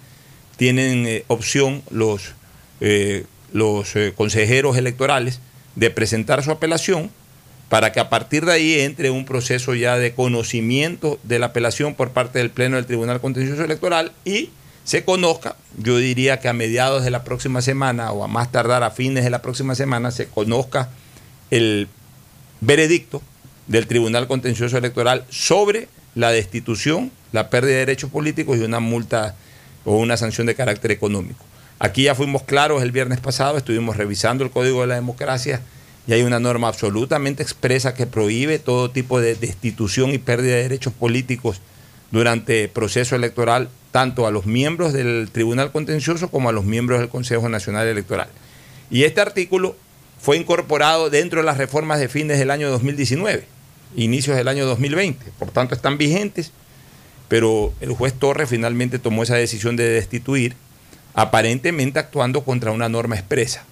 tienen 0.57 1.07
eh, 1.07 1.25
opción 1.29 1.83
los, 1.91 2.33
eh, 2.81 3.27
los 3.53 3.95
eh, 3.95 4.13
consejeros 4.17 4.77
electorales 4.77 5.41
de 5.77 5.91
presentar 5.91 6.43
su 6.43 6.51
apelación 6.51 7.11
para 7.69 7.93
que 7.93 8.01
a 8.01 8.09
partir 8.09 8.45
de 8.45 8.53
ahí 8.53 8.81
entre 8.81 9.11
un 9.11 9.25
proceso 9.25 9.75
ya 9.75 9.97
de 9.97 10.15
conocimiento 10.15 11.19
de 11.23 11.39
la 11.39 11.47
apelación 11.47 11.95
por 11.95 12.11
parte 12.11 12.39
del 12.39 12.51
Pleno 12.51 12.77
del 12.77 12.87
Tribunal 12.87 13.21
Contencioso 13.21 13.65
Electoral 13.65 14.13
y 14.25 14.51
se 14.85 15.05
conozca, 15.05 15.57
yo 15.77 15.99
diría 15.99 16.39
que 16.39 16.49
a 16.49 16.53
mediados 16.53 17.03
de 17.03 17.11
la 17.11 17.25
próxima 17.25 17.61
semana 17.61 18.13
o 18.13 18.23
a 18.23 18.29
más 18.29 18.53
tardar 18.53 18.85
a 18.85 18.93
fines 18.93 19.25
de 19.25 19.31
la 19.31 19.43
próxima 19.43 19.75
semana 19.75 20.13
se 20.13 20.29
conozca 20.29 20.91
el 21.51 21.89
veredicto 22.61 23.21
del 23.67 23.89
Tribunal 23.89 24.29
Contencioso 24.29 24.79
Electoral 24.79 25.25
sobre 25.29 25.89
la 26.15 26.31
destitución, 26.31 27.11
la 27.33 27.51
pérdida 27.51 27.73
de 27.73 27.81
derechos 27.81 28.11
políticos 28.11 28.59
y 28.59 28.63
una 28.63 28.79
multa 28.79 29.35
o 29.85 29.97
una 29.97 30.17
sanción 30.17 30.47
de 30.47 30.55
carácter 30.55 30.93
económico. 30.93 31.45
Aquí 31.79 32.05
ya 32.05 32.15
fuimos 32.15 32.43
claros 32.43 32.83
el 32.83 32.91
viernes 32.91 33.21
pasado, 33.21 33.59
estuvimos 33.59 33.97
revisando 33.97 34.45
el 34.45 34.51
Código 34.51 34.81
de 34.81 34.87
la 34.87 34.95
Democracia 34.95 35.61
y 36.07 36.13
hay 36.13 36.23
una 36.23 36.41
norma 36.41 36.69
absolutamente 36.69 37.43
expresa 37.43 37.95
que 37.95 38.07
prohíbe 38.07 38.59
todo 38.59 38.91
tipo 38.91 39.21
de 39.21 39.35
destitución 39.35 40.11
y 40.11 40.19
pérdida 40.19 40.55
de 40.57 40.63
derechos 40.63 40.93
políticos 40.95 41.61
durante 42.11 42.69
proceso 42.69 43.15
electoral, 43.15 43.69
tanto 43.91 44.27
a 44.27 44.31
los 44.31 44.47
miembros 44.47 44.93
del 44.93 45.29
Tribunal 45.33 45.73
Contencioso 45.73 46.31
como 46.31 46.49
a 46.49 46.53
los 46.53 46.65
miembros 46.65 47.01
del 47.01 47.09
Consejo 47.09 47.49
Nacional 47.49 47.87
Electoral. 47.87 48.29
Y 48.91 49.05
este 49.05 49.21
artículo 49.21 49.77
fue 50.19 50.37
incorporado 50.37 51.11
dentro 51.11 51.41
de 51.41 51.47
las 51.47 51.59
reformas 51.59 51.99
de 51.99 52.09
fines 52.09 52.39
del 52.39 52.51
año 52.51 52.71
2019, 52.71 53.45
inicios 53.97 54.37
del 54.37 54.49
año 54.49 54.65
2020. 54.65 55.27
Por 55.39 55.51
tanto, 55.51 55.75
están 55.75 55.99
vigentes, 55.99 56.53
pero 57.29 57.73
el 57.81 57.93
juez 57.93 58.15
Torres 58.15 58.49
finalmente 58.49 58.99
tomó 58.99 59.25
esa 59.25 59.35
decisión 59.35 59.77
de 59.77 59.89
destituir, 59.91 60.57
aparentemente 61.17 61.99
actuando 61.99 62.45
contra 62.45 62.71
una 62.71 62.89
norma 62.89 63.17
expresa. 63.17 63.65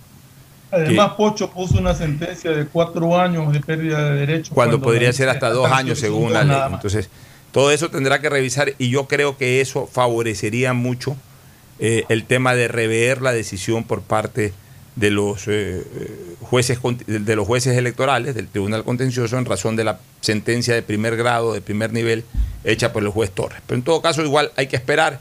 Además, 0.72 1.12
Pocho 1.16 1.50
puso 1.50 1.78
una 1.78 1.94
sentencia 1.94 2.50
de 2.50 2.66
cuatro 2.66 3.20
años 3.20 3.52
de 3.52 3.60
pérdida 3.60 4.10
de 4.10 4.26
derechos. 4.26 4.52
Cuando, 4.52 4.80
podría 4.80 5.12
ser 5.12 5.28
hasta 5.28 5.50
dos 5.50 5.70
años 5.70 6.00
según 6.00 6.32
la 6.32 6.42
ley. 6.42 6.58
Entonces, 6.72 7.10
todo 7.52 7.70
eso 7.70 7.90
tendrá 7.90 8.20
que 8.20 8.28
revisar 8.28 8.72
y 8.78 8.90
yo 8.90 9.06
creo 9.06 9.36
que 9.36 9.60
eso 9.60 9.86
favorecería 9.86 10.72
mucho 10.72 11.16
eh, 11.78 12.04
el 12.08 12.24
tema 12.24 12.54
de 12.54 12.66
rever 12.66 13.22
la 13.22 13.32
decisión 13.32 13.84
por 13.84 14.02
parte 14.02 14.52
de 14.96 15.10
los 15.10 15.46
eh, 15.46 15.84
jueces 16.40 16.78
de 17.06 17.36
los 17.36 17.46
jueces 17.46 17.76
electorales 17.76 18.34
del 18.34 18.48
Tribunal 18.48 18.84
Contencioso 18.84 19.36
en 19.38 19.44
razón 19.44 19.76
de 19.76 19.84
la 19.84 19.98
sentencia 20.20 20.74
de 20.74 20.82
primer 20.82 21.16
grado, 21.16 21.52
de 21.52 21.60
primer 21.60 21.92
nivel, 21.92 22.24
hecha 22.64 22.92
por 22.92 23.02
el 23.02 23.10
juez 23.10 23.30
Torres. 23.30 23.60
Pero 23.66 23.78
en 23.78 23.84
todo 23.84 24.00
caso, 24.00 24.24
igual 24.24 24.50
hay 24.56 24.66
que 24.66 24.76
esperar 24.76 25.20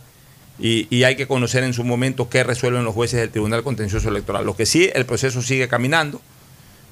y, 0.60 1.04
hay 1.04 1.16
que 1.16 1.28
conocer 1.28 1.64
en 1.64 1.74
su 1.74 1.84
momento 1.84 2.30
qué 2.30 2.44
resuelven 2.44 2.84
los 2.86 2.94
jueces 2.94 3.20
del 3.20 3.32
Tribunal 3.32 3.64
Contencioso 3.64 4.10
Electoral. 4.10 4.46
Lo 4.46 4.56
que 4.56 4.66
sí, 4.66 4.90
el 4.94 5.06
proceso 5.06 5.42
sigue 5.42 5.68
caminando. 5.68 6.22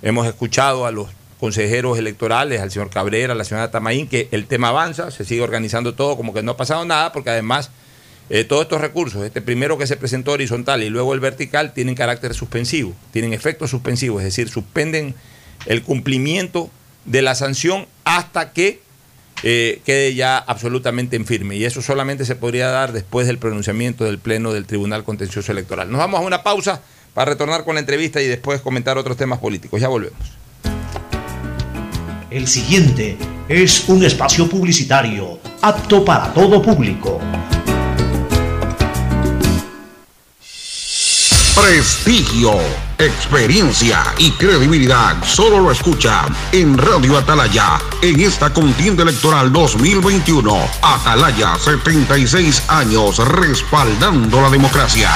Hemos 0.01 0.25
escuchado 0.27 0.85
a 0.85 0.91
los 0.91 1.09
consejeros 1.39 1.97
electorales, 1.97 2.59
al 2.59 2.71
señor 2.71 2.89
Cabrera, 2.89 3.33
a 3.33 3.35
la 3.35 3.43
señora 3.43 3.71
Tamaín, 3.71 4.07
que 4.07 4.27
el 4.31 4.47
tema 4.47 4.69
avanza, 4.69 5.11
se 5.11 5.25
sigue 5.25 5.41
organizando 5.41 5.93
todo 5.93 6.17
como 6.17 6.33
que 6.33 6.43
no 6.43 6.51
ha 6.51 6.57
pasado 6.57 6.85
nada, 6.85 7.11
porque 7.11 7.29
además 7.29 7.71
eh, 8.29 8.43
todos 8.43 8.63
estos 8.63 8.81
recursos, 8.81 9.23
este 9.25 9.41
primero 9.41 9.77
que 9.77 9.87
se 9.87 9.97
presentó 9.97 10.31
horizontal 10.31 10.83
y 10.83 10.89
luego 10.89 11.13
el 11.13 11.19
vertical, 11.19 11.73
tienen 11.73 11.95
carácter 11.95 12.33
suspensivo, 12.33 12.93
tienen 13.11 13.33
efectos 13.33 13.71
suspensivos, 13.71 14.21
es 14.21 14.25
decir, 14.25 14.49
suspenden 14.49 15.15
el 15.65 15.83
cumplimiento 15.83 16.69
de 17.05 17.21
la 17.21 17.35
sanción 17.35 17.87
hasta 18.05 18.53
que 18.53 18.81
eh, 19.43 19.81
quede 19.85 20.13
ya 20.15 20.37
absolutamente 20.37 21.15
en 21.15 21.25
firme. 21.25 21.55
Y 21.55 21.65
eso 21.65 21.81
solamente 21.81 22.25
se 22.25 22.35
podría 22.35 22.67
dar 22.67 22.91
después 22.91 23.27
del 23.27 23.37
pronunciamiento 23.37 24.05
del 24.05 24.19
Pleno 24.19 24.53
del 24.53 24.65
Tribunal 24.65 25.03
Contencioso 25.03 25.51
Electoral. 25.51 25.91
Nos 25.91 25.99
vamos 25.99 26.19
a 26.19 26.23
una 26.23 26.43
pausa 26.43 26.81
para 27.13 27.31
retornar 27.31 27.63
con 27.65 27.75
la 27.75 27.81
entrevista 27.81 28.21
y 28.21 28.27
después 28.27 28.61
comentar 28.61 28.97
otros 28.97 29.17
temas 29.17 29.39
políticos. 29.39 29.81
Ya 29.81 29.87
volvemos. 29.87 30.19
El 32.29 32.47
siguiente 32.47 33.17
es 33.49 33.89
un 33.89 34.05
espacio 34.05 34.47
publicitario 34.47 35.39
apto 35.61 36.05
para 36.05 36.33
todo 36.33 36.61
público. 36.61 37.19
Prestigio, 41.53 42.53
experiencia 43.05 44.03
y 44.17 44.31
credibilidad 44.31 45.23
solo 45.23 45.59
lo 45.59 45.71
escucha 45.71 46.25
en 46.51 46.77
Radio 46.77 47.17
Atalaya 47.17 47.79
en 48.01 48.19
esta 48.19 48.51
contienda 48.53 49.03
electoral 49.03 49.51
2021. 49.51 50.69
Atalaya, 50.81 51.55
76 51.57 52.63
años 52.69 53.17
respaldando 53.17 54.41
la 54.41 54.49
democracia. 54.49 55.09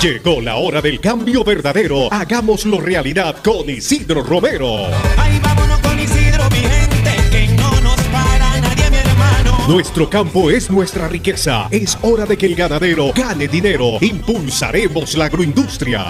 Llegó 0.00 0.40
la 0.40 0.56
hora 0.56 0.80
del 0.80 1.00
cambio 1.00 1.44
verdadero. 1.44 2.12
Hagámoslo 2.12 2.80
realidad 2.80 3.36
con 3.42 3.70
Isidro 3.70 4.22
Romero. 4.24 4.88
Nuestro 9.68 10.10
campo 10.10 10.50
es 10.50 10.70
nuestra 10.70 11.06
riqueza. 11.06 11.68
Es 11.70 11.96
hora 12.02 12.26
de 12.26 12.36
que 12.36 12.46
el 12.46 12.56
ganadero 12.56 13.12
gane 13.14 13.46
dinero. 13.46 13.98
Impulsaremos 14.00 15.16
la 15.16 15.26
agroindustria. 15.26 16.04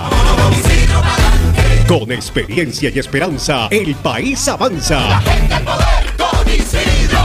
Con 1.86 2.10
experiencia 2.12 2.90
y 2.94 2.98
esperanza, 2.98 3.68
el 3.70 3.94
país 3.96 4.48
avanza. 4.48 5.20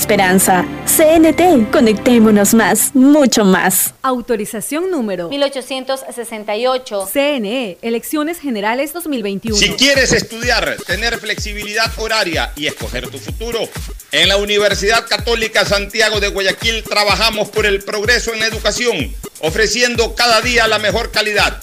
esperanza. 0.00 0.64
CNT, 0.86 1.70
conectémonos 1.70 2.54
más, 2.54 2.94
mucho 2.94 3.44
más. 3.44 3.92
Autorización 4.00 4.90
número 4.90 5.28
1868. 5.28 7.06
CNE, 7.12 7.76
Elecciones 7.82 8.40
Generales 8.40 8.94
2021. 8.94 9.58
Si 9.58 9.68
quieres 9.74 10.12
estudiar, 10.12 10.78
tener 10.86 11.18
flexibilidad 11.18 11.92
horaria 11.98 12.50
y 12.56 12.66
escoger 12.66 13.10
tu 13.10 13.18
futuro, 13.18 13.60
en 14.10 14.28
la 14.28 14.38
Universidad 14.38 15.06
Católica 15.06 15.66
Santiago 15.66 16.18
de 16.18 16.28
Guayaquil 16.28 16.82
trabajamos 16.82 17.50
por 17.50 17.66
el 17.66 17.84
progreso 17.84 18.32
en 18.32 18.40
la 18.40 18.46
educación, 18.46 19.14
ofreciendo 19.40 20.14
cada 20.14 20.40
día 20.40 20.66
la 20.66 20.78
mejor 20.78 21.10
calidad 21.10 21.62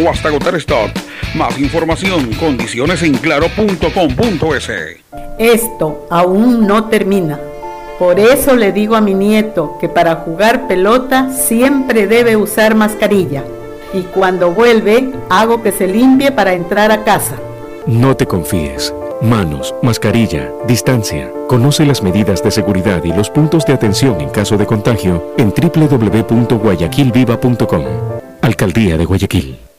o 0.00 0.10
hasta 0.10 0.28
agotar 0.28 0.54
stock. 0.56 0.90
Más 1.34 1.58
información, 1.58 2.32
condiciones 2.34 3.02
en 3.02 3.14
claro.com.es. 3.14 4.70
Esto 5.38 6.06
aún 6.10 6.66
no 6.66 6.84
termina. 6.84 7.40
Por 7.98 8.18
eso 8.18 8.56
le 8.56 8.72
digo 8.72 8.96
a 8.96 9.02
mi 9.02 9.14
nieto 9.14 9.76
que 9.78 9.88
para 9.88 10.16
jugar 10.16 10.66
pelota 10.66 11.30
siempre 11.30 12.06
debe 12.06 12.36
usar 12.36 12.74
mascarilla. 12.74 13.44
Y 13.92 14.02
cuando 14.02 14.52
vuelve, 14.52 15.10
hago 15.28 15.62
que 15.62 15.72
se 15.72 15.86
limpie 15.86 16.32
para 16.32 16.54
entrar 16.54 16.90
a 16.92 17.04
casa. 17.04 17.36
No 17.86 18.16
te 18.16 18.26
confíes. 18.26 18.94
Manos, 19.20 19.74
mascarilla, 19.82 20.50
distancia. 20.66 21.30
Conoce 21.46 21.84
las 21.84 22.02
medidas 22.02 22.42
de 22.42 22.50
seguridad 22.50 23.04
y 23.04 23.12
los 23.12 23.28
puntos 23.28 23.66
de 23.66 23.74
atención 23.74 24.18
en 24.20 24.30
caso 24.30 24.56
de 24.56 24.64
contagio 24.64 25.34
en 25.36 25.52
www.guayaquilviva.com. 25.52 27.84
Alcaldía 28.40 28.96
de 28.96 29.04
Guayaquil. 29.04 29.69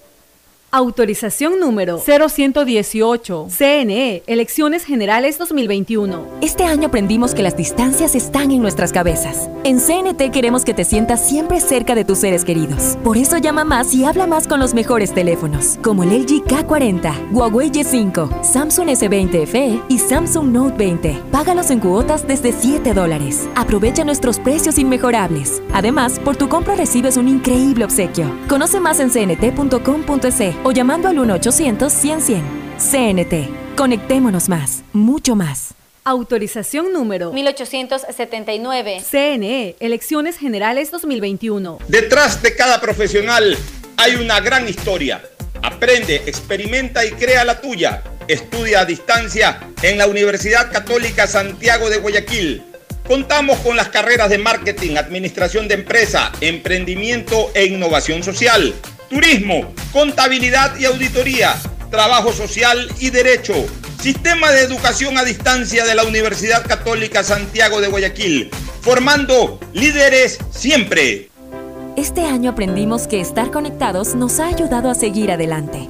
Autorización 0.73 1.59
número 1.59 1.99
0118. 1.99 3.47
CNE, 3.49 4.23
Elecciones 4.25 4.85
Generales 4.85 5.37
2021. 5.37 6.25
Este 6.39 6.63
año 6.63 6.87
aprendimos 6.87 7.35
que 7.35 7.43
las 7.43 7.57
distancias 7.57 8.15
están 8.15 8.51
en 8.51 8.61
nuestras 8.61 8.93
cabezas. 8.93 9.49
En 9.65 9.79
CNT 9.79 10.31
queremos 10.31 10.63
que 10.63 10.73
te 10.73 10.85
sientas 10.85 11.27
siempre 11.27 11.59
cerca 11.59 11.93
de 11.93 12.05
tus 12.05 12.19
seres 12.19 12.45
queridos. 12.45 12.97
Por 13.03 13.17
eso 13.17 13.37
llama 13.37 13.65
más 13.65 13.93
y 13.93 14.05
habla 14.05 14.27
más 14.27 14.47
con 14.47 14.61
los 14.61 14.73
mejores 14.73 15.13
teléfonos, 15.13 15.77
como 15.83 16.03
el 16.03 16.21
LG 16.21 16.45
K40, 16.45 17.33
Huawei 17.33 17.69
Y5, 17.69 18.41
Samsung 18.41 18.87
S20 18.91 19.47
FE 19.47 19.81
y 19.89 19.97
Samsung 19.97 20.53
Note 20.53 20.77
20. 20.77 21.21
Págalos 21.33 21.69
en 21.69 21.81
cuotas 21.81 22.25
desde 22.25 22.53
7 22.53 22.93
dólares. 22.93 23.49
Aprovecha 23.55 24.05
nuestros 24.05 24.39
precios 24.39 24.77
inmejorables. 24.77 25.61
Además, 25.73 26.17
por 26.19 26.37
tu 26.37 26.47
compra 26.47 26.75
recibes 26.75 27.17
un 27.17 27.27
increíble 27.27 27.83
obsequio. 27.83 28.33
Conoce 28.47 28.79
más 28.79 29.01
en 29.01 29.09
cnt.com.es 29.09 30.60
o 30.63 30.71
llamando 30.71 31.07
al 31.07 31.17
1-800-100-100. 31.17 32.61
CNT. 32.81 33.75
Conectémonos 33.75 34.49
más, 34.49 34.81
mucho 34.91 35.35
más. 35.35 35.75
Autorización 36.03 36.91
número 36.91 37.31
1879. 37.31 39.03
CNE, 39.07 39.75
Elecciones 39.79 40.37
Generales 40.37 40.89
2021. 40.89 41.77
Detrás 41.87 42.41
de 42.41 42.55
cada 42.55 42.81
profesional 42.81 43.55
hay 43.97 44.15
una 44.15 44.39
gran 44.39 44.67
historia. 44.67 45.21
Aprende, 45.61 46.23
experimenta 46.25 47.05
y 47.05 47.11
crea 47.11 47.45
la 47.45 47.61
tuya. 47.61 48.03
Estudia 48.27 48.79
a 48.81 48.85
distancia 48.85 49.59
en 49.83 49.99
la 49.99 50.07
Universidad 50.07 50.71
Católica 50.71 51.27
Santiago 51.27 51.91
de 51.91 51.99
Guayaquil. 51.99 52.63
Contamos 53.07 53.59
con 53.59 53.75
las 53.75 53.89
carreras 53.89 54.29
de 54.31 54.39
marketing, 54.39 54.95
administración 54.95 55.67
de 55.67 55.75
empresa, 55.75 56.31
emprendimiento 56.41 57.51
e 57.53 57.65
innovación 57.65 58.23
social, 58.23 58.73
turismo, 59.11 59.73
contabilidad 59.91 60.79
y 60.79 60.85
auditoría, 60.85 61.53
trabajo 61.91 62.31
social 62.31 62.89
y 62.97 63.09
derecho. 63.09 63.53
Sistema 63.99 64.51
de 64.51 64.61
educación 64.61 65.17
a 65.17 65.25
distancia 65.25 65.85
de 65.85 65.93
la 65.93 66.05
Universidad 66.05 66.65
Católica 66.65 67.21
Santiago 67.21 67.81
de 67.81 67.89
Guayaquil, 67.89 68.49
formando 68.81 69.59
líderes 69.73 70.39
siempre. 70.49 71.29
Este 71.97 72.21
año 72.21 72.51
aprendimos 72.51 73.05
que 73.05 73.19
estar 73.19 73.51
conectados 73.51 74.15
nos 74.15 74.39
ha 74.39 74.47
ayudado 74.47 74.89
a 74.89 74.95
seguir 74.95 75.29
adelante. 75.29 75.89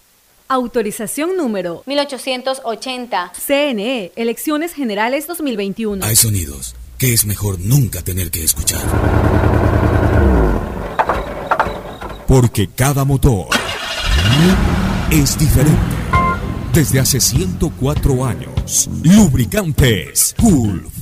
Autorización 0.51 1.37
número 1.37 1.81
1880. 1.85 3.31
CNE, 3.47 4.11
Elecciones 4.17 4.73
Generales 4.73 5.25
2021. 5.25 6.03
Hay 6.03 6.17
sonidos 6.17 6.75
que 6.97 7.13
es 7.13 7.25
mejor 7.25 7.57
nunca 7.61 8.01
tener 8.01 8.31
que 8.31 8.43
escuchar. 8.43 8.81
Porque 12.27 12.67
cada 12.67 13.05
motor 13.05 13.47
es 15.09 15.39
diferente. 15.39 15.79
Desde 16.73 16.99
hace 16.99 17.21
104 17.21 18.25
años, 18.25 18.89
Lubricantes 19.03 20.35
Gulf 20.37 21.00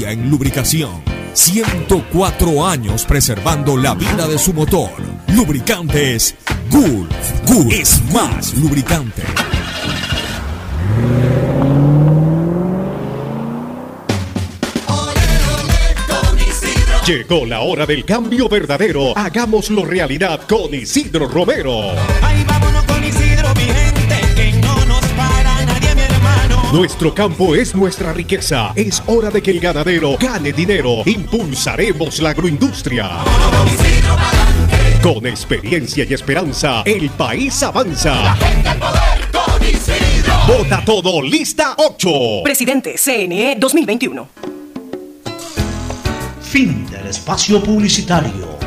en 0.00 0.30
lubricación. 0.30 1.02
104 1.34 2.66
años 2.66 3.04
preservando 3.04 3.76
la 3.76 3.94
vida 3.94 4.26
de 4.26 4.38
su 4.38 4.52
motor. 4.52 4.90
Lubricantes 5.34 6.34
Gulf. 6.70 7.46
Gulf 7.46 7.72
es 7.72 8.02
más 8.12 8.54
lubricante. 8.54 9.22
Llegó 17.06 17.46
la 17.46 17.60
hora 17.60 17.86
del 17.86 18.04
cambio 18.04 18.48
verdadero. 18.48 19.16
Hagámoslo 19.16 19.84
realidad 19.84 20.42
con 20.46 20.74
Isidro 20.74 21.26
Romero. 21.28 21.92
Nuestro 26.72 27.14
campo 27.14 27.54
es 27.54 27.74
nuestra 27.74 28.12
riqueza. 28.12 28.72
Es 28.76 29.02
hora 29.06 29.30
de 29.30 29.42
que 29.42 29.50
el 29.50 29.58
ganadero 29.58 30.18
gane 30.20 30.52
dinero. 30.52 31.02
Impulsaremos 31.06 32.20
la 32.20 32.30
agroindustria. 32.30 33.08
Con 35.02 35.26
experiencia 35.26 36.04
y 36.08 36.12
esperanza, 36.12 36.82
el 36.84 37.08
país 37.08 37.62
avanza. 37.62 38.36
Vota 40.46 40.84
todo, 40.84 41.22
lista 41.22 41.74
8. 41.78 42.08
Presidente, 42.44 42.96
CNE 43.02 43.56
2021. 43.58 44.28
Fin 46.42 46.86
del 46.90 47.06
espacio 47.06 47.62
publicitario. 47.62 48.58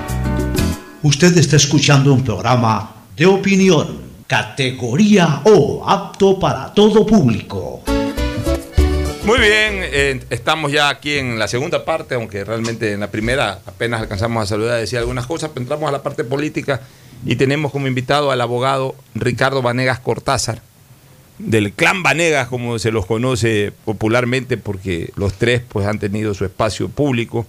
Usted 1.03 1.37
está 1.37 1.57
escuchando 1.57 2.13
un 2.13 2.23
programa 2.23 2.95
de 3.15 3.27
opinión, 3.27 4.10
categoría 4.31 5.41
O, 5.43 5.83
apto 5.85 6.39
para 6.39 6.73
todo 6.73 7.05
público. 7.05 7.81
Muy 9.25 9.37
bien, 9.39 9.81
eh, 9.83 10.21
estamos 10.29 10.71
ya 10.71 10.87
aquí 10.87 11.17
en 11.17 11.37
la 11.37 11.49
segunda 11.49 11.83
parte, 11.83 12.15
aunque 12.15 12.45
realmente 12.45 12.93
en 12.93 13.01
la 13.01 13.11
primera 13.11 13.59
apenas 13.65 13.99
alcanzamos 13.99 14.41
a 14.41 14.45
saludar 14.45 14.77
y 14.77 14.81
decir 14.81 14.99
algunas 14.99 15.27
cosas, 15.27 15.51
entramos 15.57 15.89
a 15.89 15.91
la 15.91 16.01
parte 16.01 16.23
política 16.23 16.79
y 17.25 17.35
tenemos 17.35 17.73
como 17.73 17.87
invitado 17.87 18.31
al 18.31 18.39
abogado 18.39 18.95
Ricardo 19.15 19.61
Vanegas 19.61 19.99
Cortázar, 19.99 20.61
del 21.37 21.73
clan 21.73 22.01
Vanegas, 22.01 22.47
como 22.47 22.79
se 22.79 22.93
los 22.93 23.05
conoce 23.05 23.73
popularmente, 23.83 24.55
porque 24.55 25.11
los 25.17 25.33
tres 25.33 25.61
pues, 25.67 25.85
han 25.85 25.99
tenido 25.99 26.33
su 26.33 26.45
espacio 26.45 26.87
público. 26.87 27.45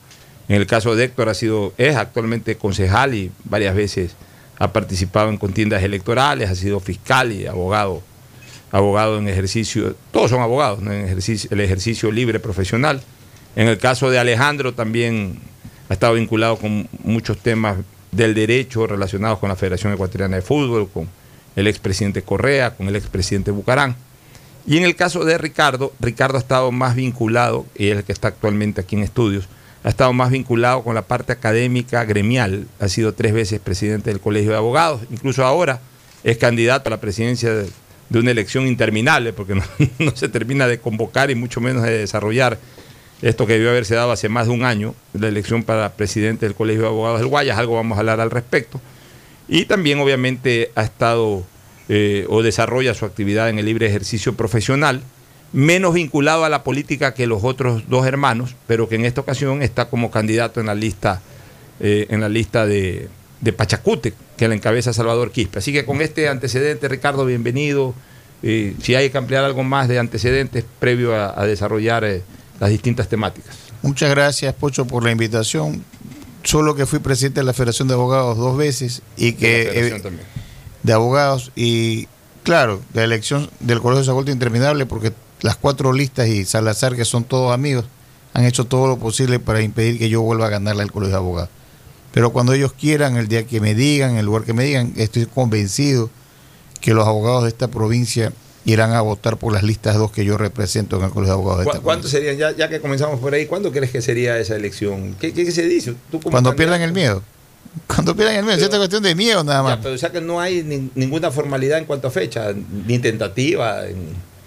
En 0.49 0.57
el 0.57 0.67
caso 0.67 0.97
de 0.97 1.05
Héctor 1.05 1.29
ha 1.29 1.35
sido, 1.35 1.75
es 1.79 1.95
actualmente 1.95 2.57
concejal 2.57 3.15
y 3.15 3.31
varias 3.45 3.77
veces 3.77 4.17
ha 4.63 4.73
participado 4.73 5.29
en 5.29 5.39
contiendas 5.39 5.83
electorales, 5.83 6.49
ha 6.49 6.55
sido 6.55 6.79
fiscal 6.79 7.33
y 7.33 7.49
abogado, 7.49 8.01
abogado 8.71 9.19
en 9.19 9.27
ejercicio, 9.27 9.97
todos 10.13 10.31
son 10.31 10.41
abogados, 10.41 10.81
¿no? 10.81 10.93
en 10.93 11.05
ejercicio, 11.05 11.51
el 11.51 11.59
ejercicio 11.59 12.13
libre 12.13 12.39
profesional. 12.39 13.03
En 13.57 13.67
el 13.67 13.79
caso 13.79 14.09
de 14.09 14.21
Alejandro 14.21 14.73
también 14.73 15.41
ha 15.89 15.95
estado 15.95 16.15
vinculado 16.15 16.59
con 16.59 16.89
muchos 17.03 17.39
temas 17.39 17.79
del 18.13 18.35
derecho 18.35 18.87
relacionados 18.87 19.41
con 19.41 19.49
la 19.49 19.57
Federación 19.57 19.95
Ecuatoriana 19.95 20.37
de 20.37 20.43
Fútbol, 20.43 20.89
con 20.89 21.09
el 21.57 21.67
expresidente 21.67 22.23
Correa, 22.23 22.77
con 22.77 22.87
el 22.87 22.95
expresidente 22.95 23.51
Bucarán. 23.51 23.97
Y 24.65 24.77
en 24.77 24.85
el 24.85 24.95
caso 24.95 25.25
de 25.25 25.39
Ricardo, 25.39 25.93
Ricardo 25.99 26.37
ha 26.37 26.41
estado 26.41 26.71
más 26.71 26.95
vinculado, 26.95 27.67
y 27.75 27.89
es 27.89 27.99
el 27.99 28.05
que 28.05 28.13
está 28.13 28.29
actualmente 28.29 28.81
aquí 28.81 28.95
en 28.95 29.03
estudios, 29.03 29.49
ha 29.85 29.89
estado 29.89 30.13
más 30.13 30.31
vinculado 30.31 30.83
con 30.83 30.95
la 30.95 31.03
parte 31.03 31.33
académica 31.33 32.05
gremial, 32.05 32.67
ha 32.79 32.89
sido 32.89 33.15
tres 33.15 33.33
veces 33.33 33.61
presidente 33.61 34.11
del 34.11 34.21
Colegio 34.21 34.53
de 34.53 34.57
Abogados, 34.57 35.03
incluso 35.11 35.45
ahora 35.45 35.81
es 36.23 36.39
candidato 36.39 36.89
a 36.89 36.91
la 36.91 37.01
presidencia 37.01 37.53
de, 37.53 37.71
una 38.15 38.31
elección 38.31 38.67
interminable, 38.67 39.33
porque 39.33 39.55
no, 39.57 39.63
no, 39.99 40.15
se 40.15 40.29
termina 40.29 40.67
de 40.67 40.79
convocar 40.79 41.31
y 41.31 41.35
mucho 41.35 41.61
menos 41.61 41.83
de 41.83 41.99
desarrollar 41.99 42.59
esto 43.23 43.47
que 43.47 43.55
debió 43.55 43.71
haberse 43.71 43.95
dado 43.95 44.13
hace 44.13 44.29
más 44.29 44.47
de 44.49 44.53
un 44.53 44.65
año, 44.65 44.95
la 45.15 45.29
elección 45.29 45.63
para 45.63 45.93
presidente 45.93 46.45
del 46.45 46.55
Colegio 46.55 46.83
de 46.83 46.89
Abogados 46.89 47.21
del 47.21 47.29
Guayas, 47.29 47.57
algo 47.57 47.77
vamos 47.77 47.97
a 47.97 48.01
hablar 48.01 48.21
al 48.21 48.31
respecto. 48.31 48.81
Y 49.49 49.65
también 49.65 50.01
obviamente 50.01 50.73
ha 50.75 50.83
estado 50.83 51.45
eh, 51.89 52.27
o 52.29 52.43
desarrolla 52.43 52.95
su 52.95 53.05
actividad 53.05 53.49
en 53.49 53.59
el 53.59 53.67
libre 53.67 53.87
ejercicio 53.87 54.35
profesional, 54.35 55.03
menos 55.53 55.95
vinculado 55.95 56.45
a 56.45 56.49
la 56.49 56.65
política 56.65 57.15
que 57.15 57.27
los 57.27 57.45
otros 57.45 57.85
dos 57.89 58.07
hermanos, 58.07 58.55
pero 58.67 58.89
que 58.89 58.95
en 58.97 59.05
esta 59.05 59.21
ocasión 59.21 59.63
está 59.63 59.89
como 59.89 60.11
candidato 60.11 60.61
en 60.61 60.67
la 60.67 60.75
lista, 60.75 61.21
eh, 61.81 62.07
en 62.09 62.21
la 62.21 62.29
lista 62.29 62.67
de, 62.67 63.09
de, 63.41 63.53
Pachacute, 63.53 64.15
que 64.37 64.49
la 64.49 64.55
encabeza 64.55 64.93
Salvador 64.93 65.31
Quispe. 65.31 65.59
Así 65.59 65.73
que 65.73 65.85
con 65.85 66.01
este 66.01 66.29
antecedente, 66.29 66.89
Ricardo, 66.89 67.25
bienvenido. 67.27 67.95
eh, 68.43 68.75
si 68.83 68.95
hay 68.95 69.11
que 69.11 69.19
ampliar 69.19 69.45
algo 69.45 69.63
más 69.63 69.89
de 69.89 69.99
antecedentes 69.99 70.65
previo 70.81 71.15
a, 71.15 71.41
a 71.41 71.47
desarrollar 71.47 72.05
eh, 72.05 72.23
las 72.59 72.71
distintas 72.71 73.09
temáticas. 73.09 73.57
Muchas 73.83 74.11
gracias, 74.11 74.55
Pocho, 74.55 74.87
por 74.87 75.05
la 75.05 75.11
invitación. 75.11 75.85
Solo 76.45 76.75
que 76.75 76.87
fui 76.87 76.99
presidente 76.99 77.41
de 77.41 77.45
la 77.45 77.53
Federación 77.53 77.89
de 77.89 77.95
Abogados 77.95 78.37
dos 78.37 78.57
veces 78.57 79.03
y 79.17 79.35
que 79.35 79.67
De 79.71 80.13
de 80.83 80.93
abogados 80.93 81.53
y 81.55 82.09
claro, 82.43 82.81
la 82.93 83.05
elección 83.05 83.49
del 83.61 83.81
Colegio 83.81 84.03
se 84.03 84.11
ha 84.11 84.15
vuelto 84.15 84.33
interminable 84.33 84.85
porque 84.87 85.13
las 85.43 85.57
cuatro 85.57 85.93
listas 85.93 86.29
y 86.29 86.45
Salazar, 86.45 86.97
que 86.97 87.05
son 87.05 87.25
todos 87.25 87.53
amigos, 87.53 87.85
han 88.35 88.45
hecho 88.45 88.65
todo 88.65 88.87
lo 88.87 88.97
posible 88.99 89.39
para 89.39 89.61
impedir 89.61 89.99
que 89.99 90.09
yo 90.09 90.23
vuelva 90.23 90.47
a 90.47 90.51
ganarle 90.51 90.83
al 90.83 90.93
Colegio 90.93 91.13
de 91.17 91.19
Abogados. 91.19 91.51
Pero 92.13 92.31
cuando 92.33 92.53
ellos 92.53 92.73
quieran, 92.73 93.17
el 93.17 93.29
día 93.29 93.45
que 93.47 93.61
me 93.61 93.75
digan, 93.75 94.17
el 94.17 94.27
lugar 94.27 94.45
que 94.45 94.53
me 94.53 94.65
digan, 94.65 94.93
estoy 94.97 95.27
convencido 95.27 96.11
que 96.81 96.95
los 96.95 97.07
abogados 97.07 97.43
de 97.45 97.49
esta 97.51 97.69
provincia 97.69 98.33
irán 98.65 98.93
a 98.93 99.01
votar 99.01 99.37
por 99.39 99.53
las 99.53 99.63
listas 99.65 99.97
dos 99.97 100.13
que 100.13 100.25
yo 100.25 100.37
represento 100.39 100.97
en 100.99 101.05
el 101.05 101.11
Colegio 101.11 101.35
de 101.35 101.41
Abogados 101.41 101.59
de 101.61 101.65
¿Cu- 101.65 101.71
esta 101.71 101.83
¿Cuántos 101.83 102.11
serían, 102.11 102.37
ya, 102.37 102.53
ya 102.53 102.69
que 102.69 102.81
comenzamos 102.81 103.19
por 103.19 103.35
ahí, 103.35 103.47
cuándo 103.47 103.73
crees 103.73 103.91
que 103.91 104.01
sería 104.03 104.39
esa 104.39 104.55
elección? 104.57 105.17
¿Qué, 105.21 105.33
qué- 105.33 105.51
se 105.51 105.67
dice? 105.67 105.95
¿Tú 106.11 106.21
como 106.21 106.31
Cuando 106.31 106.55
pierdan 106.55 106.81
el 106.83 106.93
miedo. 106.93 107.23
Cuando 107.87 108.15
pierdan 108.15 108.37
el 108.37 108.45
miedo, 108.45 108.57
es 108.59 108.63
esta 108.63 108.77
cuestión 108.77 109.03
de 109.03 109.15
miedo 109.15 109.43
nada 109.43 109.63
más. 109.63 109.77
Ya, 109.77 109.83
pero 109.83 109.95
o 109.95 109.99
sea 109.99 110.13
que 110.13 110.21
no 110.21 110.39
hay 110.41 110.63
ni- 110.63 110.91
ninguna 110.95 111.31
formalidad 111.31 111.79
en 111.79 111.87
cuanto 111.87 112.09
a 112.09 112.11
fecha, 112.11 112.53
ni 112.87 112.99
tentativa 112.99 113.83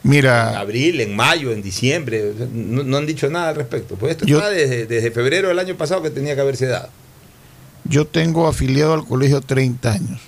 en, 0.06 0.12
en 0.12 0.18
Mira, 0.18 0.60
abril, 0.60 1.02
en 1.02 1.16
mayo, 1.16 1.52
en 1.52 1.62
diciembre. 1.62 2.34
no, 2.54 2.84
no 2.84 2.98
han 2.98 3.06
dicho 3.06 3.30
nada 3.30 3.50
al 3.50 3.56
respecto. 3.56 3.96
Pues 3.96 4.12
esto 4.12 4.26
Yo- 4.26 4.38
está 4.38 4.50
desde, 4.50 4.86
desde 4.86 5.12
febrero 5.12 5.48
del 5.50 5.60
año 5.60 5.76
pasado 5.76 6.02
que 6.02 6.10
tenía 6.12 6.36
que 6.36 6.42
haberse 6.42 6.68
dado. 6.68 6.90
yo 7.86 8.06
tengo 8.08 8.48
afiliado 8.48 8.94
al 8.94 9.06
colegio 9.06 9.42
30 9.42 9.92
años. 9.92 10.22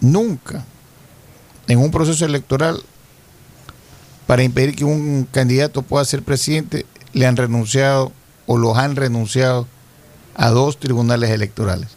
Nunca 0.00 0.64
en 1.66 1.78
un 1.78 1.90
proceso 1.90 2.24
electoral 2.24 2.82
para 4.26 4.42
impedir 4.42 4.74
que 4.76 4.84
un 4.84 5.26
candidato 5.30 5.82
pueda 5.82 6.04
ser 6.04 6.22
presidente 6.22 6.86
le 7.12 7.26
han 7.26 7.36
renunciado 7.36 8.12
o 8.46 8.56
los 8.58 8.76
han 8.78 8.94
renunciado 8.96 9.66
a 10.34 10.50
dos 10.50 10.78
tribunales 10.78 11.30
electorales. 11.30 11.88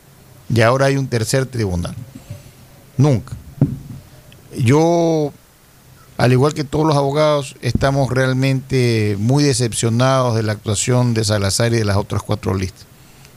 Y 0.54 0.62
ahora 0.62 0.88
hay 0.88 0.98
un 0.98 1.08
tercer 1.08 1.46
tribunal. 1.46 1.94
Nunca. 2.98 3.34
Yo, 4.58 5.32
al 6.22 6.32
igual 6.32 6.54
que 6.54 6.64
todos 6.64 6.86
los 6.86 6.96
abogados, 6.96 7.56
estamos 7.64 8.12
realmente 8.12 9.16
muy 9.18 9.44
decepcionados 9.44 10.36
de 10.36 10.44
la 10.44 10.52
actuación 10.52 11.16
de 11.16 11.24
Salazar 11.24 11.74
y 11.74 11.78
de 11.78 11.84
las 11.84 11.98
otras 11.98 12.22
cuatro 12.22 12.54
listas. 12.54 12.86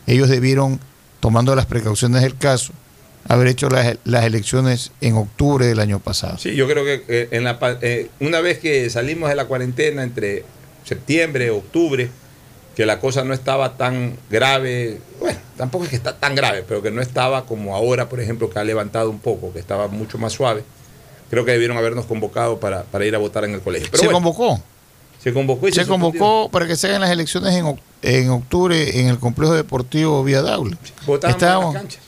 Ellos 0.07 0.29
debieron, 0.29 0.79
tomando 1.19 1.57
las 1.57 1.65
precauciones 1.65 2.21
del 2.21 2.37
caso, 2.37 2.75
haber 3.27 3.47
hecho 3.47 3.71
las, 3.71 3.97
elecciones 4.27 4.93
en 5.01 5.15
octubre 5.15 5.65
del 5.65 5.81
año 5.81 5.99
pasado. 5.99 6.37
Sí, 6.37 6.55
yo 6.57 6.69
creo 6.69 6.85
que 6.85 7.05
eh, 7.09 7.29
en 7.31 7.45
la, 7.45 7.59
eh, 7.81 8.11
una 8.21 8.43
vez 8.43 8.59
que 8.59 8.91
salimos 8.91 9.31
de 9.31 9.37
la 9.37 9.47
cuarentena 9.47 10.03
entre 10.03 10.45
septiembre, 10.85 11.49
octubre, 11.49 12.11
que 12.77 12.85
la 12.85 13.01
cosa 13.01 13.25
no 13.25 13.33
estaba 13.33 13.79
tan 13.79 14.15
grave, 14.29 15.01
bueno, 15.21 15.39
tampoco 15.57 15.85
es 15.85 15.91
que 15.91 15.97
está 15.97 16.19
tan 16.19 16.35
grave, 16.35 16.63
pero 16.69 16.83
que 16.83 16.91
no 16.91 17.01
estaba 17.01 17.47
como 17.47 17.75
ahora, 17.75 18.11
por 18.11 18.21
ejemplo, 18.21 18.51
que 18.51 18.59
ha 18.59 18.65
levantado 18.65 19.09
un 19.09 19.21
poco, 19.21 19.55
que 19.55 19.59
estaba 19.59 19.89
mucho 19.89 20.19
más 20.19 20.35
suave. 20.35 20.65
Creo 21.35 21.45
que 21.45 21.51
debieron 21.51 21.77
habernos 21.77 22.05
convocado 22.05 22.61
para, 22.61 22.85
para 22.85 23.05
ir 23.05 23.15
a 23.17 23.19
votar 23.19 23.45
en 23.45 23.55
el 23.55 23.61
colegio. 23.61 23.89
Pero 23.91 24.01
se 24.01 24.07
bueno, 24.07 24.19
convocó. 24.19 24.63
se 25.21 25.33
convocó 25.33 25.67
y 25.67 25.73
se, 25.73 25.83
Se 25.83 25.89
convocó 25.89 26.49
para 26.49 26.69
que 26.69 26.77
se 26.77 26.87
hagan 26.87 27.01
las 27.01 27.11
elecciones 27.11 27.53
en, 27.55 27.77
en 28.03 28.31
octubre 28.31 29.01
en 29.01 29.09
el 29.09 29.19
complejo 29.19 29.53
deportivo 29.53 30.23
Vía 30.23 30.43
Daula. 30.43 30.79
Votábamos 31.07 31.41
en 31.41 31.75
las 31.75 31.83
canchas. 31.83 32.03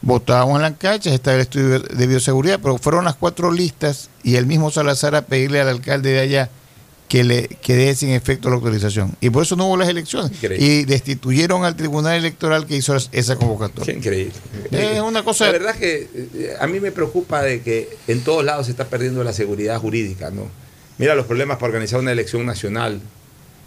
Votábamos 0.00 0.56
en 0.56 0.62
las 0.62 0.72
canchas, 0.78 1.12
estaba 1.12 1.36
el 1.36 1.42
estudio 1.42 1.78
de 1.78 2.06
bioseguridad, 2.08 2.58
pero 2.60 2.76
fueron 2.76 3.04
las 3.04 3.14
cuatro 3.14 3.52
listas 3.52 4.10
y 4.24 4.34
el 4.34 4.46
mismo 4.46 4.72
Salazar 4.72 5.14
a 5.14 5.22
pedirle 5.22 5.60
al 5.60 5.68
alcalde 5.68 6.10
de 6.10 6.18
allá 6.18 6.50
que 7.12 7.24
le 7.24 7.46
que 7.46 7.74
dé 7.76 7.94
sin 7.94 8.08
efecto 8.08 8.48
la 8.48 8.54
autorización. 8.54 9.14
Y 9.20 9.28
por 9.28 9.42
eso 9.42 9.54
no 9.54 9.66
hubo 9.66 9.76
las 9.76 9.90
elecciones. 9.90 10.32
Increíble. 10.32 10.66
Y 10.66 10.84
destituyeron 10.86 11.62
al 11.62 11.76
tribunal 11.76 12.16
electoral 12.16 12.64
que 12.66 12.74
hizo 12.74 12.96
esa 13.12 13.36
convocatoria. 13.36 13.92
Qué 13.92 13.98
increíble. 13.98 14.32
Es 14.70 14.98
una 15.02 15.22
cosa- 15.22 15.44
La 15.44 15.52
verdad 15.52 15.72
es 15.74 15.76
que 15.76 16.08
eh, 16.14 16.54
a 16.58 16.66
mí 16.66 16.80
me 16.80 16.90
preocupa 16.90 17.42
de 17.42 17.60
que 17.60 17.98
en 18.08 18.22
todos 18.24 18.42
lados 18.46 18.64
se 18.64 18.72
está 18.72 18.86
perdiendo 18.86 19.22
la 19.24 19.34
seguridad 19.34 19.78
jurídica, 19.78 20.30
¿no? 20.30 20.48
Mira 20.96 21.14
los 21.14 21.26
problemas 21.26 21.58
para 21.58 21.66
organizar 21.72 22.00
una 22.00 22.12
elección 22.12 22.46
nacional 22.46 22.98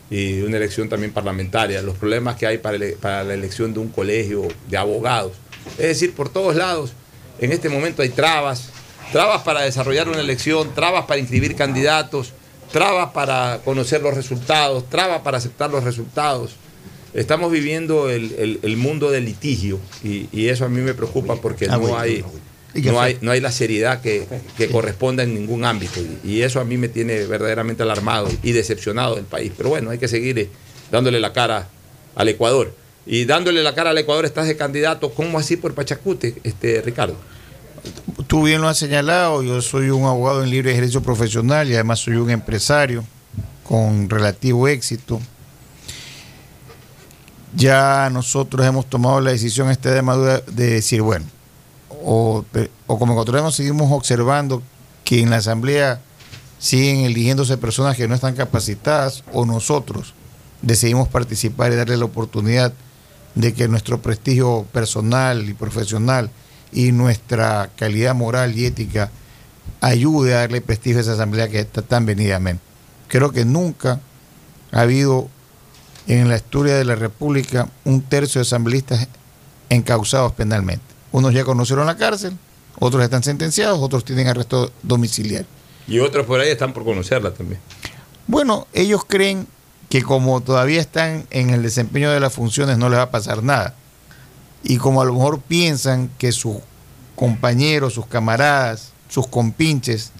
y 0.09 0.41
una 0.41 0.57
elección 0.57 0.89
también 0.89 1.11
parlamentaria, 1.13 1.83
los 1.83 1.97
problemas 1.97 2.37
que 2.37 2.47
hay 2.47 2.57
para, 2.57 2.77
ele- 2.77 2.97
para 2.99 3.23
la 3.23 3.35
elección 3.35 3.75
de 3.75 3.79
un 3.79 3.89
colegio 3.89 4.47
de 4.67 4.77
abogados. 4.77 5.33
Es 5.77 5.85
decir, 5.87 6.13
por 6.15 6.29
todos 6.29 6.55
lados, 6.55 6.93
en 7.39 7.51
este 7.51 7.69
momento 7.69 8.01
hay 8.01 8.09
trabas, 8.09 8.69
trabas 9.11 9.43
para 9.43 9.61
desarrollar 9.61 10.09
una 10.09 10.21
elección, 10.21 10.73
trabas 10.73 11.05
para 11.05 11.19
inscribir 11.19 11.55
candidatos, 11.55 12.33
trabas 12.71 13.11
para 13.11 13.61
conocer 13.63 14.01
los 14.01 14.13
resultados, 14.13 14.89
trabas 14.89 15.21
para 15.21 15.37
aceptar 15.37 15.69
los 15.71 15.83
resultados. 15.83 16.55
Estamos 17.13 17.51
viviendo 17.51 18.09
el, 18.09 18.33
el- 18.37 18.59
el 18.61 18.77
mundo 18.77 19.09
del 19.11 19.25
litigio 19.25 19.79
y, 20.03 20.27
y 20.31 20.49
eso 20.49 20.65
a 20.65 20.69
mí 20.69 20.81
me 20.81 20.93
preocupa 20.93 21.35
porque 21.37 21.67
Ah, 21.69 21.77
no 21.77 21.97
hay, 21.97 22.23
¿Y 22.73 22.81
qué 22.81 22.91
no, 22.91 22.99
hay, 22.99 23.17
no 23.21 23.31
hay 23.31 23.39
la 23.39 23.53
seriedad 23.53 24.01
que, 24.01 24.27
que 24.57 24.67
corresponda 24.69 25.23
en 25.23 25.33
ningún 25.33 25.63
ámbito 25.63 26.01
y, 26.01 26.29
y 26.29 26.41
eso 26.41 26.59
a 26.59 26.65
mí 26.65 26.75
me 26.77 26.89
tiene 26.89 27.25
verdaderamente 27.25 27.83
alarmado 27.83 28.27
y 28.43 28.51
decepcionado 28.51 29.15
del 29.15 29.23
país. 29.23 29.53
Pero 29.55 29.69
bueno, 29.69 29.91
hay 29.91 29.97
que 29.97 30.09
seguir 30.09 30.37
eh, 30.39 30.49
dándole 30.91 31.21
la 31.21 31.31
cara 31.31 31.69
al 32.15 32.27
Ecuador. 32.27 32.73
Y 33.07 33.23
dándole 33.25 33.61
la 33.63 33.75
cara 33.75 33.91
al 33.91 33.97
Ecuador 33.99 34.25
estás 34.25 34.47
de 34.47 34.57
candidato, 34.57 35.11
¿cómo 35.13 35.37
así 35.39 35.55
por 35.57 35.73
Pachacute, 35.73 36.35
este, 36.43 36.81
Ricardo? 36.81 37.15
Tú 38.27 38.43
bien 38.43 38.61
lo 38.61 38.67
has 38.67 38.77
señalado, 38.77 39.43
yo 39.43 39.61
soy 39.61 39.89
un 39.89 40.05
abogado 40.05 40.43
en 40.43 40.49
libre 40.49 40.71
ejercicio 40.71 41.01
profesional 41.01 41.69
y 41.69 41.75
además 41.75 41.99
soy 41.99 42.15
un 42.15 42.29
empresario 42.29 43.03
con 43.63 44.09
relativo 44.09 44.67
éxito. 44.67 45.19
Ya 47.55 48.09
nosotros 48.11 48.65
hemos 48.65 48.89
tomado 48.89 49.21
la 49.21 49.31
decisión 49.31 49.69
esta 49.69 49.91
de 49.91 50.01
madura 50.01 50.41
de 50.41 50.71
decir, 50.71 51.01
bueno, 51.01 51.25
o, 52.03 52.43
o 52.87 52.99
como 52.99 53.13
ecuatorianos 53.13 53.55
seguimos 53.55 53.91
observando 53.91 54.61
que 55.03 55.21
en 55.21 55.29
la 55.29 55.37
asamblea 55.37 56.01
siguen 56.59 57.05
eligiéndose 57.05 57.57
personas 57.57 57.95
que 57.95 58.07
no 58.07 58.15
están 58.15 58.35
capacitadas 58.35 59.23
o 59.33 59.45
nosotros 59.45 60.13
decidimos 60.61 61.07
participar 61.07 61.71
y 61.71 61.75
darle 61.75 61.97
la 61.97 62.05
oportunidad 62.05 62.73
de 63.35 63.53
que 63.53 63.67
nuestro 63.67 64.01
prestigio 64.01 64.65
personal 64.71 65.47
y 65.47 65.53
profesional 65.53 66.31
y 66.75 66.91
nuestra 66.91 67.71
calidad 67.77 68.13
moral 68.13 68.55
y 68.55 68.65
ética 68.65 69.09
ayude 69.79 70.35
a 70.35 70.39
darle 70.39 70.59
prestigio 70.61 70.99
a 70.99 71.01
esa 71.01 71.13
asamblea 71.13 71.47
que 71.47 71.59
está 71.59 71.81
tan 71.81 72.05
venidamente. 72.05 72.61
Creo 73.07 73.31
que 73.31 73.45
nunca 73.45 74.01
ha 74.73 74.81
habido 74.81 75.29
en 76.05 76.27
la 76.27 76.35
historia 76.35 76.75
de 76.75 76.83
la 76.83 76.95
República 76.95 77.69
un 77.85 78.01
tercio 78.01 78.39
de 78.39 78.43
asambleístas 78.43 79.07
encausados 79.69 80.33
penalmente. 80.33 80.83
Unos 81.13 81.33
ya 81.33 81.45
conocieron 81.45 81.85
la 81.85 81.95
cárcel, 81.95 82.37
otros 82.77 83.01
están 83.03 83.23
sentenciados, 83.23 83.79
otros 83.79 84.03
tienen 84.03 84.27
arresto 84.27 84.71
domiciliario. 84.83 85.47
Y 85.87 85.99
otros 85.99 86.25
por 86.25 86.41
ahí 86.41 86.49
están 86.49 86.73
por 86.73 86.83
conocerla 86.83 87.33
también. 87.33 87.61
Bueno, 88.27 88.67
ellos 88.73 89.03
creen 89.07 89.47
que 89.89 90.01
como 90.01 90.41
todavía 90.41 90.81
están 90.81 91.25
en 91.29 91.51
el 91.51 91.63
desempeño 91.63 92.11
de 92.11 92.19
las 92.19 92.33
funciones 92.33 92.77
no 92.77 92.89
les 92.89 92.99
va 92.99 93.03
a 93.03 93.11
pasar 93.11 93.43
nada. 93.43 93.75
Y 94.65 94.77
como 94.77 95.01
a 95.01 95.05
lo 95.05 95.13
mejor 95.13 95.39
piensan 95.39 96.09
que 96.17 96.31
sus 96.31 96.57
compañeros, 97.15 97.93
sus 97.93 98.07
camaradas, 98.07 98.91
sus 99.07 99.27
compinches 99.27 100.11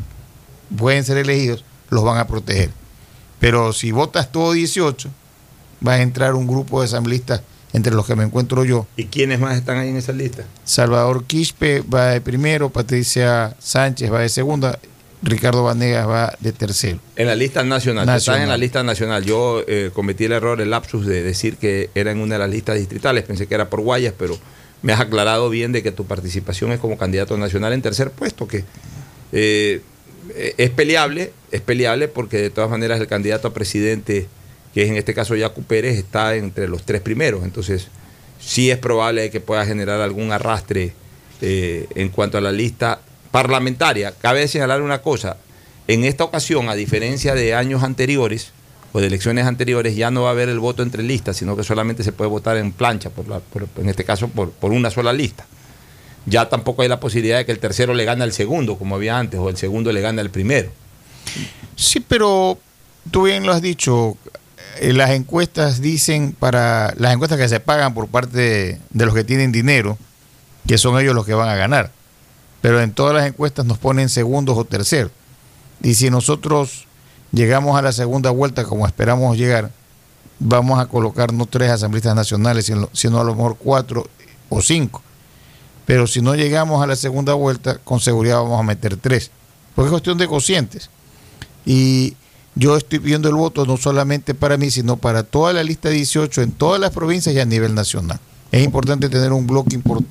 pueden 0.77 1.03
ser 1.03 1.17
elegidos, 1.17 1.65
los 1.89 2.03
van 2.03 2.19
a 2.19 2.27
proteger. 2.27 2.69
Pero 3.39 3.73
si 3.73 3.91
votas 3.91 4.31
todo 4.31 4.53
18, 4.53 5.09
va 5.85 5.93
a 5.93 6.01
entrar 6.01 6.35
un 6.35 6.47
grupo 6.47 6.79
de 6.79 6.85
asambleístas 6.85 7.41
entre 7.73 7.93
los 7.93 8.05
que 8.05 8.15
me 8.15 8.23
encuentro 8.23 8.63
yo. 8.63 8.87
¿Y 8.95 9.05
quiénes 9.05 9.39
más 9.39 9.57
están 9.57 9.79
ahí 9.79 9.89
en 9.89 9.97
esa 9.97 10.13
lista? 10.13 10.43
Salvador 10.63 11.25
Quispe 11.25 11.81
va 11.81 12.07
de 12.07 12.21
primero, 12.21 12.69
Patricia 12.69 13.55
Sánchez 13.59 14.13
va 14.13 14.19
de 14.19 14.29
segunda, 14.29 14.79
Ricardo 15.25 15.63
Vanegas 15.63 16.07
va 16.07 16.37
de 16.39 16.53
tercero. 16.53 16.99
En 17.15 17.27
la 17.27 17.35
lista 17.35 17.63
nacional. 17.63 18.05
Nacional. 18.05 18.17
Estás 18.17 18.39
en 18.41 18.49
la 18.49 18.57
lista 18.57 18.83
nacional. 18.83 19.25
Yo 19.25 19.63
eh, 19.67 19.89
cometí 19.91 20.25
el 20.25 20.33
error, 20.33 20.61
el 20.61 20.69
lapsus 20.69 21.05
de 21.07 21.23
decir 21.23 21.57
que 21.57 21.89
era 21.95 22.11
en 22.11 22.19
una 22.19 22.35
de 22.35 22.39
las 22.39 22.49
listas 22.49 22.77
distritales. 22.77 23.23
Pensé 23.23 23.47
que 23.47 23.55
era 23.55 23.69
por 23.69 23.81
Guayas, 23.81 24.13
pero 24.17 24.37
me 24.83 24.93
has 24.93 24.99
aclarado 24.99 25.49
bien 25.49 25.71
de 25.71 25.81
que 25.81 25.91
tu 25.91 26.05
participación 26.05 26.71
es 26.71 26.79
como 26.79 26.97
candidato 26.97 27.37
nacional 27.37 27.73
en 27.73 27.81
tercer 27.81 28.11
puesto, 28.11 28.47
que 28.47 28.65
eh, 29.31 29.81
es 30.57 30.69
peleable, 30.69 31.33
es 31.51 31.61
peleable 31.61 32.07
porque 32.07 32.37
de 32.37 32.49
todas 32.51 32.69
maneras 32.69 32.99
el 32.99 33.07
candidato 33.07 33.47
a 33.47 33.53
presidente, 33.53 34.27
que 34.75 34.83
es 34.83 34.89
en 34.89 34.95
este 34.95 35.15
caso 35.15 35.35
Yacu 35.35 35.63
Pérez, 35.63 35.97
está 35.97 36.35
entre 36.35 36.67
los 36.67 36.83
tres 36.83 37.01
primeros. 37.01 37.43
Entonces, 37.43 37.87
sí 38.39 38.69
es 38.69 38.77
probable 38.77 39.31
que 39.31 39.39
pueda 39.39 39.65
generar 39.65 40.01
algún 40.01 40.31
arrastre 40.31 40.93
eh, 41.41 41.87
en 41.95 42.09
cuanto 42.09 42.37
a 42.37 42.41
la 42.41 42.51
lista 42.51 43.01
parlamentaria. 43.35 44.13
Cabe 44.13 44.47
señalar 44.47 44.81
una 44.81 45.01
cosa, 45.01 45.35
en 45.89 46.05
esta 46.05 46.23
ocasión, 46.23 46.69
a 46.69 46.75
diferencia 46.75 47.35
de 47.35 47.53
años 47.53 47.83
anteriores 47.83 48.51
o 48.93 49.01
de 49.01 49.07
elecciones 49.07 49.45
anteriores, 49.45 49.97
ya 49.97 50.09
no 50.09 50.21
va 50.23 50.29
a 50.29 50.31
haber 50.31 50.47
el 50.47 50.59
voto 50.59 50.83
entre 50.83 51.03
listas, 51.03 51.35
sino 51.35 51.57
que 51.57 51.63
solamente 51.65 52.01
se 52.05 52.13
puede 52.13 52.29
votar 52.29 52.55
en 52.55 52.71
plancha, 52.71 53.09
por 53.09 53.27
la- 53.27 53.41
en 53.77 53.89
este 53.89 54.05
caso 54.05 54.29
por, 54.29 54.51
por 54.51 54.71
una 54.71 54.89
sola 54.89 55.11
lista. 55.11 55.45
Ya 56.25 56.47
tampoco 56.47 56.81
hay 56.81 56.87
la 56.87 57.01
posibilidad 57.01 57.37
de 57.37 57.45
que 57.45 57.51
el 57.51 57.59
tercero 57.59 57.93
le 57.93 58.05
gane 58.05 58.23
al 58.23 58.31
segundo, 58.31 58.77
como 58.77 58.95
había 58.95 59.19
antes, 59.19 59.37
o 59.37 59.49
el 59.49 59.57
segundo 59.57 59.91
le 59.91 59.99
gane 59.99 60.21
al 60.21 60.29
primero. 60.29 60.71
Sí, 61.75 61.99
pero 61.99 62.57
tú 63.11 63.23
bien 63.23 63.45
lo 63.45 63.51
has 63.51 63.61
dicho, 63.61 64.15
eh, 64.79 64.93
las 64.93 65.09
encuestas 65.11 65.81
dicen 65.81 66.31
para 66.31 66.93
las 66.97 67.13
encuestas 67.13 67.37
que 67.37 67.49
se 67.49 67.59
pagan 67.59 67.93
por 67.93 68.07
parte 68.07 68.79
de 68.89 69.05
los 69.05 69.13
que 69.13 69.25
tienen 69.25 69.51
dinero, 69.51 69.97
que 70.65 70.77
son 70.77 70.97
ellos 71.01 71.13
los 71.13 71.25
que 71.25 71.33
van 71.33 71.49
a 71.49 71.55
ganar. 71.55 71.91
Pero 72.65 72.81
en 72.81 72.93
todas 72.93 73.13
las 73.13 73.27
encuestas 73.27 73.63
nos 73.63 73.77
ponen 73.77 74.09
segundos 74.09 74.57
o 74.57 74.65
terceros. 74.65 75.11
Y 75.83 75.93
si 75.93 76.09
nosotros 76.09 76.87
llegamos 77.31 77.77
a 77.77 77.83
la 77.83 77.91
segunda 77.91 78.31
vuelta 78.31 78.63
como 78.63 78.87
esperamos 78.87 79.37
llegar, 79.37 79.69
vamos 80.39 80.79
a 80.79 80.87
colocar 80.87 81.31
no 81.31 81.45
tres 81.45 81.69
asambleístas 81.69 82.15
nacionales, 82.15 82.65
sino, 82.93 83.19
a 83.19 83.23
lo 83.23 83.35
mejor 83.35 83.57
cuatro 83.59 84.07
o 84.49 84.63
cinco. 84.63 85.03
Pero 85.85 86.07
si 86.07 86.23
no 86.23 86.33
llegamos 86.33 86.83
a 86.83 86.87
la 86.87 86.95
segunda 86.95 87.35
vuelta, 87.35 87.77
con 87.83 87.99
seguridad 87.99 88.37
vamos 88.37 88.59
a 88.59 88.63
meter 88.63 88.97
tres. 88.97 89.29
Porque 89.75 89.89
es 89.89 89.91
cuestión 89.91 90.17
de 90.17 90.27
cocientes. 90.27 90.89
Y 91.67 92.15
yo 92.55 92.77
estoy 92.77 92.97
pidiendo 92.97 93.29
el 93.29 93.35
voto 93.35 93.67
no 93.67 93.77
solamente 93.77 94.33
para 94.33 94.57
mí, 94.57 94.71
sino 94.71 94.97
para 94.97 95.21
toda 95.21 95.53
la 95.53 95.63
lista 95.63 95.89
18 95.89 96.41
en 96.41 96.51
todas 96.51 96.81
las 96.81 96.89
provincias 96.89 97.35
y 97.35 97.39
a 97.39 97.45
nivel 97.45 97.75
nacional. 97.75 98.19
Es 98.51 98.63
importante 98.63 99.07
tener 99.07 99.33
un 99.33 99.45
bloque 99.45 99.77
import- 99.79 100.07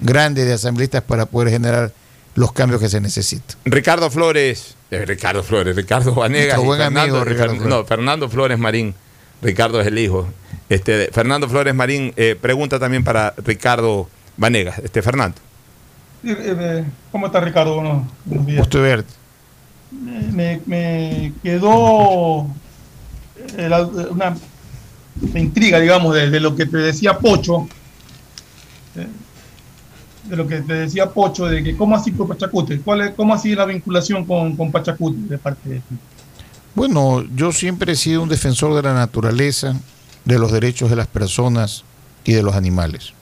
grande 0.00 0.44
de 0.44 0.52
asambleístas 0.54 1.02
para 1.02 1.26
poder 1.26 1.50
generar 1.50 1.92
los 2.34 2.52
cambios 2.52 2.80
que 2.80 2.88
se 2.88 3.00
necesitan. 3.00 3.56
Ricardo 3.64 4.10
Flores, 4.10 4.74
eh, 4.90 5.04
Ricardo 5.06 5.42
Flores, 5.42 5.74
Ricardo 5.74 6.14
Vanegas, 6.14 6.58
buen 6.58 6.78
Fernando, 6.80 7.00
amigo 7.00 7.24
Ricardo 7.24 7.54
Fer- 7.54 7.56
Flores. 7.58 7.70
no, 7.78 7.84
Fernando 7.84 8.28
Flores 8.28 8.58
Marín. 8.58 8.94
Ricardo 9.42 9.80
es 9.80 9.86
el 9.86 9.98
hijo. 9.98 10.28
Este, 10.68 11.08
Fernando 11.12 11.48
Flores 11.48 11.74
Marín 11.74 12.12
eh, 12.16 12.36
pregunta 12.40 12.78
también 12.78 13.04
para 13.04 13.34
Ricardo 13.44 14.08
Vanegas. 14.36 14.78
Este, 14.80 15.02
Fernando. 15.02 15.36
Eh, 16.24 16.84
¿Cómo 17.12 17.26
está 17.26 17.40
Ricardo? 17.40 17.74
Buenos, 17.76 18.06
buenos 18.24 18.46
días. 18.46 18.58
Gusto 18.60 18.78
de 18.78 18.84
verte. 18.84 19.12
Me, 20.32 20.60
me 20.66 21.32
quedó 21.42 22.48
una 24.10 24.36
me 25.32 25.40
intriga, 25.40 25.78
digamos, 25.80 26.14
de, 26.14 26.28
de 26.30 26.40
lo 26.40 26.56
que 26.56 26.66
te 26.66 26.76
decía 26.78 27.18
Pocho, 27.18 27.68
de 30.28 30.36
lo 30.36 30.46
que 30.46 30.60
te 30.60 30.74
decía 30.74 31.10
Pocho, 31.10 31.46
de 31.46 31.62
que 31.62 31.76
cómo 31.76 31.96
así 31.96 32.12
con 32.12 32.28
Pachacute, 32.28 32.80
¿Cuál 32.80 33.00
es, 33.02 33.10
cómo 33.14 33.34
así 33.34 33.54
la 33.54 33.64
vinculación 33.64 34.24
con, 34.24 34.56
con 34.56 34.72
Pachacute 34.72 35.16
de 35.28 35.38
parte 35.38 35.68
de 35.68 35.76
ti. 35.76 35.96
Bueno, 36.74 37.24
yo 37.34 37.52
siempre 37.52 37.92
he 37.92 37.96
sido 37.96 38.22
un 38.22 38.28
defensor 38.28 38.74
de 38.74 38.82
la 38.82 38.92
naturaleza, 38.92 39.74
de 40.24 40.38
los 40.38 40.52
derechos 40.52 40.90
de 40.90 40.96
las 40.96 41.06
personas 41.06 41.84
y 42.24 42.32
de 42.32 42.42
los 42.42 42.54
animales. 42.54 43.14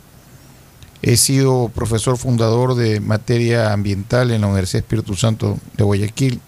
He 1.03 1.17
sido 1.17 1.71
profesor 1.75 2.17
fundador 2.17 2.75
de 2.75 2.99
materia 2.99 3.73
ambiental 3.73 4.31
en 4.31 4.41
la 4.41 4.47
Universidad 4.47 4.83
Espíritu 4.83 5.15
Santo 5.15 5.59
de 5.77 5.85
Guayaquil, 5.85 6.41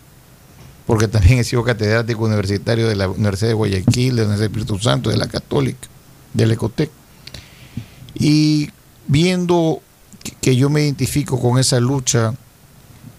porque 0.87 1.09
también 1.09 1.39
he 1.39 1.45
sido 1.45 1.63
catedrático 1.63 2.25
universitario 2.25 2.89
de 2.89 2.97
la 2.97 3.09
Universidad 3.09 3.51
de 3.51 3.55
Guayaquil, 3.55 4.17
de 4.17 4.23
la 4.23 4.29
Universidad 4.29 4.51
Espíritu 4.51 4.79
Santo, 4.79 5.11
de 5.11 5.19
la 5.19 5.29
Católica, 5.29 5.87
del 6.33 6.53
Ecotec. 6.53 6.91
Y 8.15 8.71
viendo 9.07 9.83
que- 10.41 10.57
yo 10.57 10.71
me 10.71 10.83
identifico 10.83 11.41
con 11.41 11.59
esa 11.59 11.81
lucha 11.81 12.35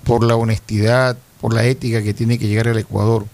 por 0.03 0.23
la 0.23 0.35
honestidad, 0.35 1.17
por 1.41 1.53
la 1.53 1.65
ética 1.65 2.01
que 2.01 2.13
tiene 2.13 2.37
que 2.39 2.47
llegar 2.47 2.67
al 2.69 2.77
Ecuador, 2.77 3.25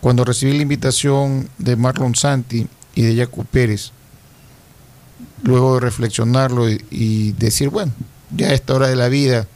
cuando 0.00 0.24
recibí 0.24 0.52
la 0.56 0.62
invitación 0.62 1.48
de 1.58 1.76
Marlon 1.76 2.14
Santi 2.14 2.66
y 2.94 3.02
de 3.02 3.16
Jaco 3.16 3.44
Pérez, 3.44 3.92
luego 5.42 5.74
de 5.74 5.80
reflexionarlo 5.80 6.68
y, 6.68 6.84
y 6.90 7.32
decir, 7.32 7.68
bueno, 7.68 7.92
ya 8.34 8.48
a 8.48 8.52
esta 8.54 8.74
hora 8.74 8.88
de 8.88 8.96
la 8.96 9.08
vida, 9.08 9.46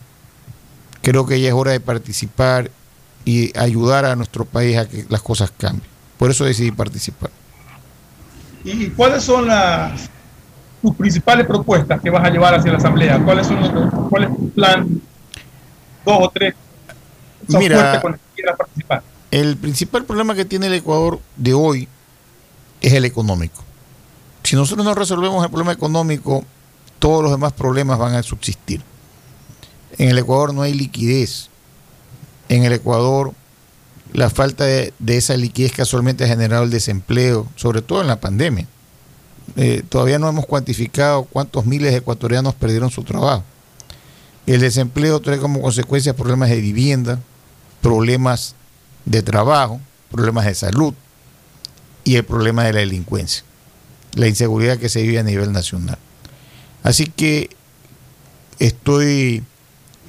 creo 1.03 1.27
que 1.27 1.41
ya 1.41 1.49
es 1.49 1.55
hora 1.55 1.73
de 1.73 1.81
participar 1.81 2.71
y 3.25 3.57
ayudar 3.59 4.05
a 4.05 4.17
nuestro 4.17 4.45
país 4.45 4.77
a 4.79 4.89
que 4.89 5.05
las 5.09 5.23
cosas 5.23 5.53
cambien. 5.57 5.87
Por 6.19 6.31
eso 6.31 6.45
decidí 6.45 6.71
participar. 6.71 7.31
¿Y 8.65 8.87
cuáles 8.89 9.23
son 9.25 9.47
las 9.49 10.09
tus 10.83 10.95
principales 10.95 11.47
propuestas 11.47 12.01
que 12.01 12.11
vas 12.11 12.25
a 12.25 12.31
llevar 12.31 12.55
hacia 12.55 12.71
la 12.73 12.79
Asamblea? 12.79 13.23
¿Cuáles 13.25 13.47
son 13.47 13.61
los, 13.61 14.09
¿Cuál 14.09 14.25
es 14.25 14.37
tu 14.37 14.51
plan? 14.51 15.01
Dos 16.05 16.19
o 16.21 16.31
tres 16.33 16.55
Mira, 17.49 18.01
con 18.01 18.13
los 18.13 18.21
que 18.21 18.27
quieras 18.35 18.57
participar. 18.57 19.03
El 19.31 19.57
principal 19.57 20.05
problema 20.05 20.35
que 20.35 20.45
tiene 20.45 20.67
el 20.67 20.75
Ecuador 20.75 21.21
de 21.37 21.55
hoy 21.55 21.89
es 22.81 22.93
el 22.93 23.05
económico. 23.05 23.63
Si 24.43 24.57
nosotros 24.57 24.85
no 24.85 24.95
resolvemos 24.95 25.45
el 25.45 25.51
problema 25.51 25.73
económico, 25.73 26.45
todos 26.99 27.23
los 27.23 27.33
demás 27.33 27.53
problemas 27.53 27.99
van 27.99 28.15
a 28.15 28.23
subsistir. 28.23 28.83
En 29.99 30.09
el 30.09 30.19
Ecuador 30.19 30.55
no 30.55 30.63
hay 30.63 30.75
liquidez. 30.75 31.49
En 32.49 32.65
el 32.65 32.73
Ecuador 32.73 33.33
la 34.13 34.31
falta 34.31 34.65
de, 34.65 34.93
de 34.99 35.17
esa 35.17 35.37
liquidez 35.37 35.73
casualmente 35.73 36.25
ha 36.25 36.29
generado 36.29 36.65
el 36.65 36.71
desempleo, 36.71 37.49
sobre 37.57 37.83
todo 37.83 38.01
en 38.01 38.07
la 38.07 38.21
pandemia. 38.21 38.67
Eh, 39.55 39.83
todavía 39.89 40.19
no 40.19 40.29
hemos 40.29 40.47
cuantificado 40.47 41.25
cuántos 41.25 41.67
miles 41.67 41.93
de 41.93 41.99
ecuatorianos 41.99 42.55
perdieron 42.55 42.91
su 42.91 43.05
trabajo. 43.05 43.45
El 44.47 44.61
desempleo 44.61 45.21
trae 45.21 45.39
como 45.39 45.61
consecuencia 45.61 46.15
problemas 46.15 46.51
de 46.51 46.61
vivienda, 46.61 47.21
problemas 47.81 48.55
de 49.05 49.23
trabajo, 49.23 49.81
problemas 50.11 50.47
de 50.47 50.55
salud 50.55 50.95
y 52.05 52.17
el 52.17 52.25
problema 52.25 52.65
de 52.65 52.73
la 52.73 52.81
delincuencia, 52.81 53.45
la 54.15 54.29
inseguridad 54.29 54.79
que 54.79 54.89
se 54.89 55.03
vive 55.03 55.19
a 55.19 55.23
nivel 55.23 55.53
nacional. 55.53 55.99
Así 56.83 57.07
que 57.07 57.51
estoy 58.59 59.43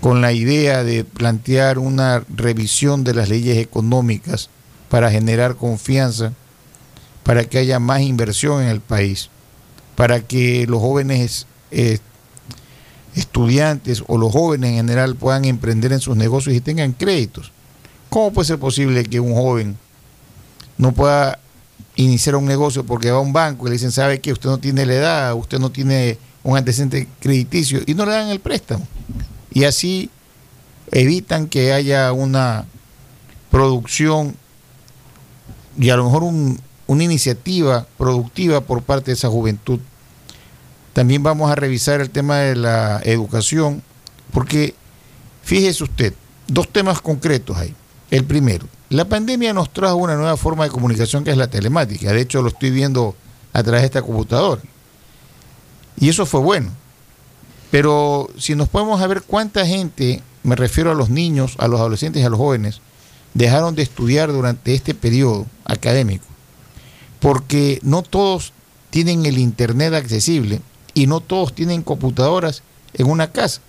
con 0.01 0.21
la 0.21 0.31
idea 0.31 0.83
de 0.83 1.03
plantear 1.03 1.79
una 1.79 2.23
revisión 2.29 3.03
de 3.03 3.13
las 3.13 3.29
leyes 3.29 3.57
económicas 3.57 4.49
para 4.89 5.09
generar 5.09 5.55
confianza, 5.55 6.33
para 7.27 7.43
que 7.43 7.57
haya 7.57 7.77
más 7.77 7.99
inversión 8.01 8.63
en 8.63 8.69
el 8.69 8.79
país, 8.79 9.29
para 9.97 10.21
que 10.21 10.65
los 10.65 10.79
jóvenes 10.79 11.45
eh, 11.71 11.99
estudiantes 13.15 14.01
o 14.07 14.17
los 14.17 14.31
jóvenes 14.31 14.69
en 14.71 14.75
general 14.77 15.15
puedan 15.17 15.43
emprender 15.43 15.91
en 15.91 15.99
sus 15.99 16.15
negocios 16.15 16.55
y 16.55 16.61
tengan 16.61 16.93
créditos. 16.93 17.51
¿Cómo 18.09 18.31
puede 18.31 18.47
ser 18.47 18.59
posible 18.59 19.03
que 19.03 19.19
un 19.19 19.33
joven 19.33 19.77
no 20.77 20.93
pueda 20.93 21.37
iniciar 21.97 22.37
un 22.37 22.45
negocio 22.45 22.85
porque 22.85 23.11
va 23.11 23.17
a 23.17 23.21
un 23.21 23.33
banco 23.33 23.65
y 23.65 23.71
le 23.71 23.73
dicen, 23.73 23.91
sabe 23.91 24.21
que 24.21 24.31
usted 24.31 24.47
no 24.49 24.59
tiene 24.59 24.85
la 24.85 24.93
edad, 24.93 25.35
usted 25.35 25.59
no 25.59 25.69
tiene 25.69 26.17
un 26.43 26.55
antecedente 26.55 27.09
crediticio 27.19 27.81
y 27.85 27.93
no 27.93 28.05
le 28.05 28.13
dan 28.13 28.29
el 28.29 28.39
préstamo? 28.39 28.87
Y 29.51 29.65
así 29.65 30.09
evitan 30.91 31.47
que 31.47 31.73
haya 31.73 32.13
una 32.13 32.65
producción 33.51 34.33
y 35.77 35.89
a 35.89 35.97
lo 35.97 36.05
mejor 36.05 36.23
un- 36.23 36.61
una 36.87 37.03
iniciativa 37.03 37.85
productiva 37.97 38.61
por 38.61 38.81
parte 38.81 39.11
de 39.11 39.15
esa 39.15 39.29
juventud. 39.29 39.79
También 40.93 41.21
vamos 41.21 41.51
a 41.51 41.55
revisar 41.55 42.01
el 42.01 42.09
tema 42.09 42.37
de 42.39 42.55
la 42.55 43.01
educación, 43.03 43.83
porque 44.31 44.73
fíjese 45.43 45.83
usted, 45.83 46.13
dos 46.47 46.69
temas 46.69 47.01
concretos 47.01 47.57
ahí. 47.57 47.75
El 48.09 48.23
primero, 48.23 48.65
la 48.89 49.05
pandemia 49.05 49.53
nos 49.53 49.71
trajo 49.71 49.97
una 49.97 50.15
nueva 50.15 50.37
forma 50.37 50.63
de 50.63 50.71
comunicación 50.71 51.23
que 51.23 51.31
es 51.31 51.37
la 51.37 51.49
telemática. 51.49 52.13
De 52.13 52.21
hecho, 52.21 52.41
lo 52.41 52.47
estoy 52.47 52.71
viendo 52.71 53.15
a 53.53 53.61
través 53.61 53.81
de 53.81 53.87
esta 53.87 54.01
computadora. 54.01 54.61
Y 55.99 56.09
eso 56.09 56.25
fue 56.25 56.39
bueno. 56.39 56.71
Pero 57.69 58.29
si 58.37 58.55
nos 58.55 58.69
podemos 58.69 59.01
a 59.01 59.07
ver 59.07 59.23
cuánta 59.23 59.65
gente, 59.65 60.21
me 60.43 60.55
refiero 60.55 60.91
a 60.91 60.95
los 60.95 61.09
niños, 61.09 61.55
a 61.59 61.67
los 61.67 61.79
adolescentes 61.79 62.21
y 62.21 62.25
a 62.25 62.29
los 62.29 62.39
jóvenes, 62.39 62.81
dejaron 63.33 63.75
de 63.75 63.83
estudiar 63.83 64.31
durante 64.31 64.73
este 64.73 64.93
periodo 64.93 65.45
académico. 65.65 66.25
Porque 67.19 67.79
no 67.83 68.03
todos 68.03 68.53
tienen 68.89 69.25
el 69.25 69.37
Internet 69.37 69.93
accesible 69.93 70.61
y 70.93 71.07
no 71.07 71.19
todos 71.19 71.53
tienen 71.53 71.83
computadoras 71.83 72.63
en 72.93 73.07
una 73.07 73.31
casa. 73.31 73.61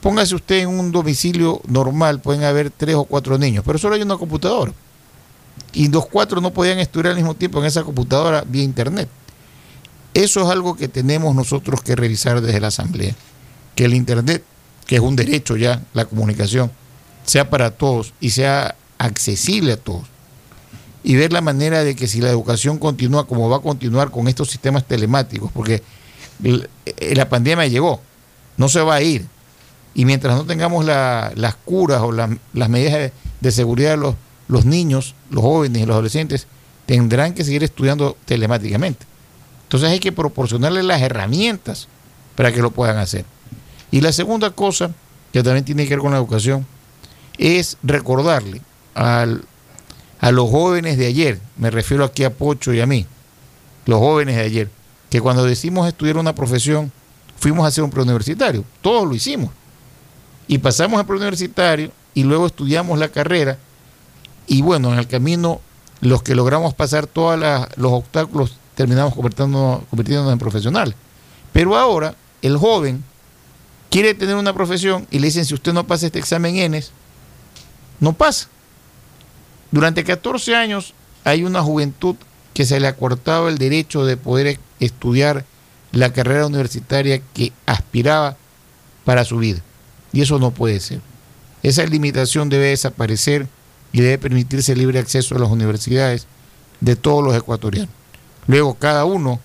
Póngase 0.00 0.34
usted 0.34 0.56
en 0.60 0.68
un 0.68 0.92
domicilio 0.92 1.60
normal, 1.66 2.20
pueden 2.20 2.44
haber 2.44 2.70
tres 2.70 2.94
o 2.94 3.04
cuatro 3.04 3.38
niños, 3.38 3.64
pero 3.66 3.78
solo 3.78 3.94
hay 3.94 4.02
una 4.02 4.16
computadora. 4.16 4.72
Y 5.72 5.88
los 5.88 6.06
cuatro 6.06 6.40
no 6.40 6.52
podían 6.52 6.78
estudiar 6.78 7.08
al 7.08 7.16
mismo 7.16 7.34
tiempo 7.34 7.58
en 7.58 7.66
esa 7.66 7.82
computadora 7.82 8.44
vía 8.46 8.62
Internet. 8.62 9.08
Eso 10.14 10.42
es 10.42 10.48
algo 10.48 10.76
que 10.76 10.88
tenemos 10.88 11.34
nosotros 11.34 11.82
que 11.82 11.94
revisar 11.94 12.40
desde 12.40 12.60
la 12.60 12.68
Asamblea. 12.68 13.14
Que 13.74 13.84
el 13.84 13.94
Internet, 13.94 14.42
que 14.86 14.96
es 14.96 15.02
un 15.02 15.16
derecho 15.16 15.56
ya, 15.56 15.82
la 15.92 16.06
comunicación, 16.06 16.70
sea 17.24 17.50
para 17.50 17.72
todos 17.72 18.14
y 18.20 18.30
sea 18.30 18.76
accesible 18.98 19.72
a 19.72 19.76
todos. 19.76 20.06
Y 21.08 21.14
ver 21.14 21.32
la 21.32 21.40
manera 21.40 21.84
de 21.84 21.94
que 21.94 22.08
si 22.08 22.20
la 22.20 22.30
educación 22.30 22.78
continúa 22.78 23.28
como 23.28 23.48
va 23.48 23.58
a 23.58 23.60
continuar 23.60 24.10
con 24.10 24.26
estos 24.26 24.50
sistemas 24.50 24.84
telemáticos, 24.84 25.52
porque 25.52 25.80
eh, 26.42 27.14
la 27.14 27.28
pandemia 27.28 27.66
llegó, 27.68 28.00
no 28.56 28.68
se 28.68 28.80
va 28.80 28.96
a 28.96 29.02
ir. 29.02 29.24
Y 29.94 30.04
mientras 30.04 30.36
no 30.36 30.44
tengamos 30.44 30.84
la- 30.84 31.30
las 31.36 31.54
curas 31.54 32.00
o 32.02 32.10
la- 32.10 32.36
las 32.52 32.68
medidas 32.68 32.94
de, 32.94 33.12
de 33.40 33.52
seguridad 33.52 33.90
de 33.92 33.96
los, 33.98 34.14
los 34.48 34.64
niños, 34.64 35.14
los 35.30 35.42
jóvenes 35.44 35.80
y 35.82 35.86
los 35.86 35.94
adolescentes, 35.94 36.48
tendrán 36.86 37.34
que 37.34 37.44
seguir 37.44 37.62
estudiando 37.62 38.16
telemáticamente. 38.24 39.06
Entonces 39.62 39.88
hay 39.90 40.00
que 40.00 40.10
proporcionarles 40.12 40.84
las 40.84 41.00
herramientas 41.02 41.86
para 42.34 42.50
que 42.50 42.60
lo 42.62 42.72
puedan 42.72 42.96
hacer. 42.98 43.24
Y 43.92 44.00
la 44.00 44.10
segunda 44.12 44.50
cosa, 44.50 44.90
que 45.32 45.42
también 45.44 45.64
tiene 45.64 45.84
que 45.84 45.90
ver 45.90 46.00
con 46.00 46.10
la 46.10 46.18
educación, 46.18 46.66
es 47.38 47.78
recordarle 47.84 48.60
al- 48.94 49.44
a 50.20 50.30
los 50.30 50.50
jóvenes 50.50 50.98
de 50.98 51.06
ayer, 51.06 51.40
me 51.56 51.70
refiero 51.70 52.04
aquí 52.04 52.24
a 52.24 52.32
Pocho 52.32 52.72
y 52.72 52.80
a 52.80 52.86
mí, 52.86 53.06
los 53.84 53.98
jóvenes 53.98 54.36
de 54.36 54.42
ayer, 54.42 54.70
que 55.10 55.20
cuando 55.20 55.44
decimos 55.44 55.86
estudiar 55.86 56.16
una 56.16 56.34
profesión, 56.34 56.90
fuimos 57.38 57.64
a 57.64 57.68
hacer 57.68 57.84
un 57.84 57.90
preuniversitario, 57.90 58.64
todos 58.80 59.06
lo 59.06 59.14
hicimos. 59.14 59.50
Y 60.48 60.58
pasamos 60.58 60.98
al 60.98 61.06
preuniversitario 61.06 61.90
y 62.14 62.22
luego 62.22 62.46
estudiamos 62.46 62.98
la 62.98 63.08
carrera 63.08 63.58
y 64.46 64.62
bueno, 64.62 64.92
en 64.92 64.98
el 64.98 65.08
camino 65.08 65.60
los 66.00 66.22
que 66.22 66.34
logramos 66.34 66.74
pasar 66.74 67.06
todos 67.06 67.38
los 67.76 67.92
obstáculos 67.92 68.58
terminamos 68.76 69.14
convirtiéndonos, 69.14 70.32
en 70.32 70.38
profesionales. 70.38 70.94
Pero 71.52 71.76
ahora 71.76 72.14
el 72.42 72.56
joven 72.58 73.02
quiere 73.90 74.14
tener 74.14 74.36
una 74.36 74.52
profesión 74.52 75.06
y 75.10 75.18
le 75.18 75.28
dicen 75.28 75.44
si 75.44 75.54
usted 75.54 75.72
no 75.72 75.86
pasa 75.86 76.06
este 76.06 76.18
examen 76.18 76.56
ENES, 76.56 76.92
no 77.98 78.12
pasa. 78.12 78.48
Durante 79.76 80.04
14 80.04 80.56
años 80.56 80.94
hay 81.22 81.44
una 81.44 81.62
juventud 81.62 82.16
que 82.54 82.64
se 82.64 82.80
le 82.80 82.86
ha 82.86 82.96
cortado 82.96 83.50
el 83.50 83.58
derecho 83.58 84.06
de 84.06 84.16
poder 84.16 84.58
estudiar 84.80 85.44
la 85.92 86.14
carrera 86.14 86.46
universitaria 86.46 87.20
que 87.34 87.52
aspiraba 87.66 88.38
para 89.04 89.26
su 89.26 89.36
vida. 89.36 89.60
Y 90.14 90.22
eso 90.22 90.38
no 90.38 90.50
puede 90.50 90.80
ser. 90.80 91.02
Esa 91.62 91.84
limitación 91.84 92.48
debe 92.48 92.68
desaparecer 92.68 93.48
y 93.92 94.00
debe 94.00 94.16
permitirse 94.16 94.74
libre 94.74 94.98
acceso 94.98 95.36
a 95.36 95.40
las 95.40 95.50
universidades 95.50 96.26
de 96.80 96.96
todos 96.96 97.22
los 97.22 97.36
ecuatorianos. 97.36 97.90
Luego 98.46 98.76
cada 98.76 99.04
uno 99.04 99.40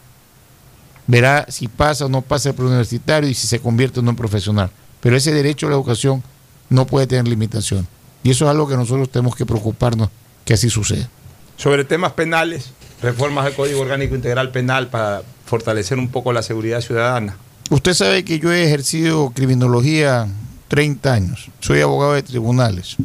verá 1.07 1.45
si 1.49 1.67
pasa 1.67 2.05
o 2.05 2.09
no 2.09 2.21
pasa 2.21 2.47
el 2.47 2.55
preuniversitario 2.55 3.29
y 3.29 3.33
si 3.33 3.47
se 3.47 3.59
convierte 3.59 3.99
en 3.99 4.15
profesional. 4.15 4.71
Pero 5.01 5.17
ese 5.17 5.33
derecho 5.33 5.67
a 5.67 5.71
la 5.71 5.75
educación 5.75 6.23
no 6.69 6.87
puede 6.87 7.07
tener 7.07 7.27
limitación. 7.27 7.85
Y 8.23 8.29
eso 8.31 8.45
es 8.45 8.51
algo 8.51 8.69
que 8.69 8.77
nosotros 8.77 9.09
tenemos 9.09 9.35
que 9.35 9.45
preocuparnos 9.45 10.09
que 10.45 10.53
así 10.53 10.69
suceda. 10.69 11.09
Sobre 11.57 11.83
temas 11.85 12.13
penales, 12.13 12.71
reformas 13.01 13.45
del 13.45 13.53
Código 13.53 13.81
Orgánico 13.81 14.15
Integral 14.15 14.51
Penal 14.51 14.87
para 14.87 15.21
fortalecer 15.45 15.97
un 15.97 16.09
poco 16.09 16.33
la 16.33 16.43
seguridad 16.43 16.81
ciudadana. 16.81 17.37
Usted 17.69 17.93
sabe 17.93 18.25
que 18.25 18.39
yo 18.39 18.51
he 18.51 18.63
ejercido 18.63 19.31
criminología 19.31 20.27
30 20.67 21.13
años. 21.13 21.49
Soy 21.59 21.81
abogado 21.81 22.13
de 22.13 22.23
tribunales. 22.23 22.97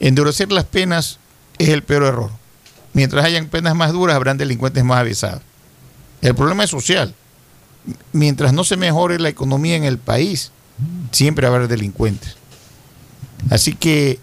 Endurecer 0.00 0.52
las 0.52 0.64
penas 0.64 1.18
es 1.58 1.68
el 1.68 1.82
peor 1.82 2.04
error. 2.04 2.30
Mientras 2.92 3.24
hayan 3.24 3.48
penas 3.48 3.74
más 3.74 3.92
duras, 3.92 4.16
habrán 4.16 4.38
delincuentes 4.38 4.84
más 4.84 4.98
avisados. 4.98 5.42
El 6.22 6.34
problema 6.34 6.64
es 6.64 6.70
social. 6.70 7.14
Mientras 8.12 8.52
no 8.52 8.64
se 8.64 8.76
mejore 8.76 9.18
la 9.18 9.28
economía 9.28 9.76
en 9.76 9.84
el 9.84 9.98
país, 9.98 10.50
siempre 11.12 11.46
haber 11.46 11.68
delincuentes. 11.68 12.36
Así 13.50 13.74
que 13.74 14.18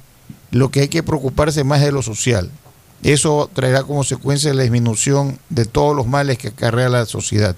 lo 0.55 0.71
que 0.71 0.79
hay 0.79 0.87
que 0.87 1.03
preocuparse 1.03 1.65
más 1.65 1.79
es 1.79 1.87
de 1.87 1.91
lo 1.91 2.01
social. 2.01 2.49
Eso 3.03 3.49
traerá 3.53 3.81
como 3.81 3.95
consecuencia 3.95 4.53
la 4.53 4.63
disminución 4.63 5.37
de 5.49 5.65
todos 5.65 5.93
los 5.93 6.07
males 6.07 6.37
que 6.37 6.47
acarrea 6.47 6.87
la 6.87 7.05
sociedad. 7.05 7.57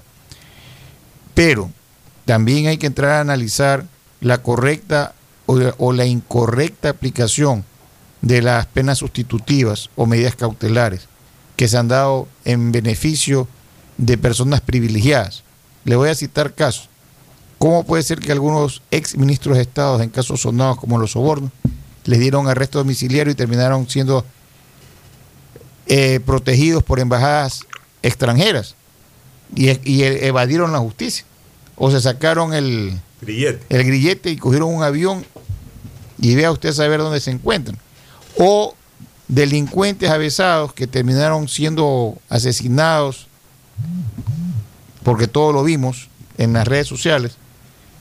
Pero 1.32 1.70
también 2.24 2.66
hay 2.66 2.76
que 2.76 2.88
entrar 2.88 3.12
a 3.12 3.20
analizar 3.20 3.84
la 4.20 4.42
correcta 4.42 5.14
o, 5.46 5.92
la 5.92 6.06
incorrecta 6.06 6.88
aplicación 6.88 7.64
de 8.20 8.42
las 8.42 8.66
penas 8.66 8.98
sustitutivas 8.98 9.90
o 9.94 10.04
medidas 10.04 10.34
cautelares 10.34 11.06
que 11.54 11.68
se 11.68 11.78
han 11.78 11.86
dado 11.86 12.26
en 12.44 12.72
beneficio 12.72 13.46
de 13.96 14.18
personas 14.18 14.60
privilegiadas. 14.60 15.44
Le 15.84 15.94
voy 15.94 16.08
a 16.08 16.16
citar 16.16 16.52
casos. 16.52 16.88
¿Cómo 17.58 17.84
puede 17.84 18.02
ser 18.02 18.18
que 18.18 18.32
algunos 18.32 18.82
ex 18.90 19.16
ministros 19.16 19.54
de 19.56 19.62
Estado 19.62 20.02
en 20.02 20.10
casos 20.10 20.40
sonados 20.40 20.78
como 20.80 20.98
los 20.98 21.12
sobornos 21.12 21.52
les 22.08 22.18
dieron 22.20 22.48
arresto 22.48 22.78
domiciliario 22.78 23.30
y 23.30 23.36
terminaron 23.36 23.86
siendo 23.88 24.24
eh, 25.86 26.20
protegidos 26.24 26.82
por 26.82 27.00
embajadas 27.00 27.60
extranjeras 28.02 28.76
y, 29.54 29.68
y 29.84 30.02
evadieron 30.02 30.72
la 30.72 30.78
justicia? 30.78 31.26
O 31.76 31.90
se 31.90 32.00
sacaron 32.00 32.54
el 32.54 32.98
grillete. 33.20 33.64
el 33.68 33.84
grillete 33.84 34.30
y 34.30 34.36
cogieron 34.38 34.74
un 34.74 34.82
avión 34.82 35.24
y 36.18 36.34
vea 36.34 36.50
usted 36.50 36.72
saber 36.72 37.00
dónde 37.00 37.20
se 37.20 37.30
encuentran. 37.30 37.78
O 38.38 38.74
delincuentes 39.28 40.08
avesados 40.08 40.72
que 40.72 40.86
terminaron 40.86 41.46
siendo 41.46 42.16
asesinados, 42.30 43.26
porque 45.02 45.28
todo 45.28 45.52
lo 45.52 45.62
vimos 45.62 46.08
en 46.38 46.54
las 46.54 46.66
redes 46.66 46.86
sociales, 46.86 47.36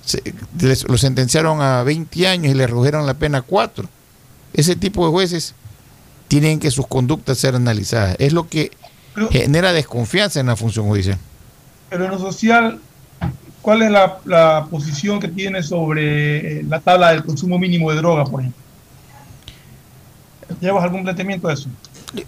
se, 0.06 0.24
les, 0.62 0.88
lo 0.88 0.98
sentenciaron 0.98 1.62
a 1.62 1.84
20 1.84 2.28
años 2.28 2.54
y 2.54 2.56
le 2.56 2.66
redujeron 2.66 3.06
la 3.06 3.16
pena 3.16 3.40
a 3.40 3.42
4. 3.42 3.90
Ese 4.58 4.76
tipo 4.76 5.06
de 5.06 5.12
jueces 5.12 5.54
tienen 6.28 6.60
que 6.60 6.70
sus 6.72 6.86
conductas 6.88 7.38
ser 7.38 7.56
analizadas. 7.56 8.18
Es 8.20 8.34
lo 8.34 8.50
que 8.50 8.72
Pero- 9.16 9.30
genera 9.30 9.72
desconfianza 9.72 10.40
en 10.42 10.48
la 10.48 10.58
función 10.58 10.86
judicial. 10.88 11.18
Pero 11.90 12.04
en 12.06 12.12
lo 12.12 12.20
social, 12.20 12.80
¿cuál 13.62 13.84
es 13.84 13.92
la, 13.92 14.18
la 14.26 14.68
posición 14.70 15.20
que 15.22 15.30
tiene 15.30 15.64
sobre 15.64 16.60
eh, 16.60 16.64
la 16.68 16.82
tabla 16.82 17.12
del 17.14 17.24
consumo 17.24 17.58
mínimo 17.58 17.90
de 17.92 17.98
droga, 17.98 18.26
por 18.26 18.42
ejemplo? 18.42 18.62
¿Llevas 20.62 20.84
algún 20.84 21.04
planteamiento 21.04 21.48
de 21.48 21.54
eso? 21.54 21.70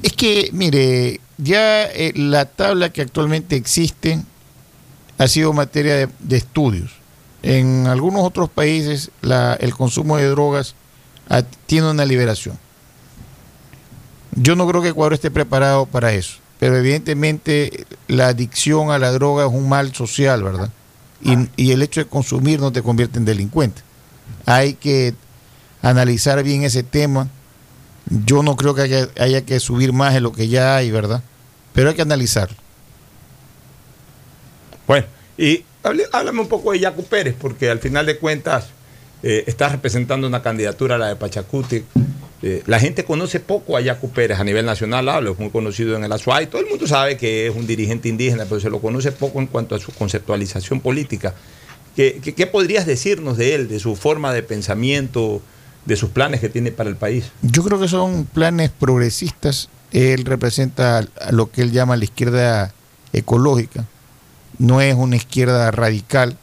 Es 0.04 0.14
que, 0.14 0.50
mire, 0.52 1.22
ya 1.38 1.84
eh, 1.86 2.12
la 2.16 2.46
tabla 2.46 2.90
que 2.90 3.02
actualmente 3.02 3.56
existe 3.56 4.22
ha 5.18 5.28
sido 5.28 5.54
materia 5.54 5.96
de, 5.96 6.10
de 6.20 6.38
estudios. 6.38 6.92
En 7.44 7.88
algunos 7.88 8.24
otros 8.24 8.50
países 8.50 9.12
la- 9.22 9.54
el 9.56 9.74
consumo 9.74 10.18
de 10.18 10.28
drogas 10.28 10.76
tiene 11.66 11.90
una 11.90 12.06
liberación. 12.06 12.58
Yo 14.32 14.56
no 14.56 14.68
creo 14.68 14.82
que 14.82 14.90
Ecuador 14.90 15.14
esté 15.14 15.32
preparado 15.32 15.86
para 15.86 16.14
eso, 16.14 16.38
pero 16.60 16.78
evidentemente 16.78 17.86
la 18.08 18.28
adicción 18.28 18.92
a 18.92 19.00
la 19.00 19.12
droga 19.12 19.46
es 19.46 19.52
un 19.52 19.68
mal 19.68 19.94
social, 19.94 20.44
¿verdad? 20.44 20.70
Y, 21.22 21.50
y 21.56 21.72
el 21.72 21.82
hecho 21.82 22.00
de 22.00 22.08
consumir 22.08 22.60
no 22.60 22.72
te 22.72 22.82
convierte 22.82 23.20
en 23.20 23.26
delincuente. 23.26 23.82
Hay 24.46 24.74
que 24.74 25.14
analizar 25.82 26.42
bien 26.44 26.64
ese 26.64 26.84
tema. 26.84 27.28
Yo 28.26 28.44
no 28.44 28.56
creo 28.56 28.74
que 28.74 28.82
haya, 28.84 29.10
haya 29.20 29.46
que 29.46 29.60
subir 29.60 29.94
más 29.94 30.14
de 30.14 30.22
lo 30.22 30.32
que 30.32 30.48
ya 30.48 30.76
hay, 30.76 30.92
¿verdad? 30.92 31.22
Pero 31.74 31.90
hay 31.90 31.96
que 31.96 32.02
analizarlo. 32.02 32.58
Bueno, 34.88 35.06
y 35.38 35.64
háblame 36.12 36.42
un 36.42 36.48
poco 36.48 36.72
de 36.72 36.80
Yacu 36.80 37.04
Pérez, 37.04 37.36
porque 37.40 37.70
al 37.70 37.80
final 37.80 38.06
de 38.06 38.18
cuentas 38.18 38.70
eh, 39.22 39.44
estás 39.48 39.72
representando 39.72 40.28
una 40.28 40.42
candidatura 40.42 40.98
la 40.98 41.08
de 41.08 41.16
Pachacuti. 41.16 41.84
Eh, 42.42 42.64
la 42.68 42.80
gente 42.80 43.04
conoce 43.04 43.42
poco 43.42 43.76
a 43.76 43.82
Yacu 43.82 44.10
Pérez 44.12 44.40
a 44.40 44.44
nivel 44.46 44.66
nacional, 44.66 45.10
hablo, 45.10 45.34
es 45.34 45.40
muy 45.40 45.50
conocido 45.50 45.98
en 45.98 46.06
el 46.06 46.12
Azuay. 46.12 46.48
Todo 46.48 46.62
el 46.62 46.68
mundo 46.68 46.88
sabe 46.88 47.18
que 47.18 47.48
es 47.48 47.56
un 47.56 47.68
dirigente 47.68 48.08
indígena, 48.08 48.46
pero 48.46 48.62
se 48.62 48.70
lo 48.70 48.80
conoce 48.80 49.12
poco 49.12 49.40
en 49.40 49.48
cuanto 49.48 49.76
a 49.76 49.80
su 49.80 49.92
conceptualización 49.92 50.80
política. 50.80 51.34
¿Qué, 51.96 52.48
podrías 52.50 52.86
decirnos 52.86 53.38
de 53.38 53.56
él, 53.56 53.68
de 53.68 53.78
su 53.78 53.98
forma 53.98 54.32
de 54.32 54.42
pensamiento, 54.42 55.42
de 55.86 55.98
sus 55.98 56.10
planes 56.12 56.40
que 56.40 56.48
tiene 56.48 56.72
para 56.72 56.90
el 56.90 56.96
país? 56.96 57.26
Yo 57.42 57.62
creo 57.62 57.78
que 57.78 57.90
son 57.90 58.24
planes 58.24 58.70
progresistas. 58.70 59.68
Él 59.92 60.24
representa 60.24 61.06
lo 61.32 61.52
que 61.52 61.62
él 61.62 61.74
llama 61.74 61.98
la 61.98 62.06
izquierda 62.06 62.74
ecológica. 63.12 63.86
No 64.60 64.80
es 64.80 64.96
una 64.96 65.18
izquierda 65.18 65.72
radical. 65.72 66.38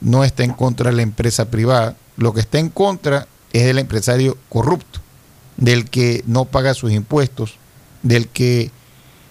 No 0.00 0.24
está 0.24 0.42
en 0.42 0.52
contra 0.52 0.90
de 0.90 0.96
la 0.96 1.02
empresa 1.02 1.48
privada. 1.48 1.94
Lo 2.18 2.34
que 2.34 2.40
está 2.40 2.58
en 2.58 2.68
contra 2.68 3.26
es 3.52 3.64
del 3.64 3.78
empresario 3.78 4.36
corrupto, 4.48 5.00
del 5.56 5.88
que 5.88 6.22
no 6.26 6.44
paga 6.44 6.74
sus 6.74 6.92
impuestos, 6.92 7.54
del 8.02 8.28
que 8.28 8.70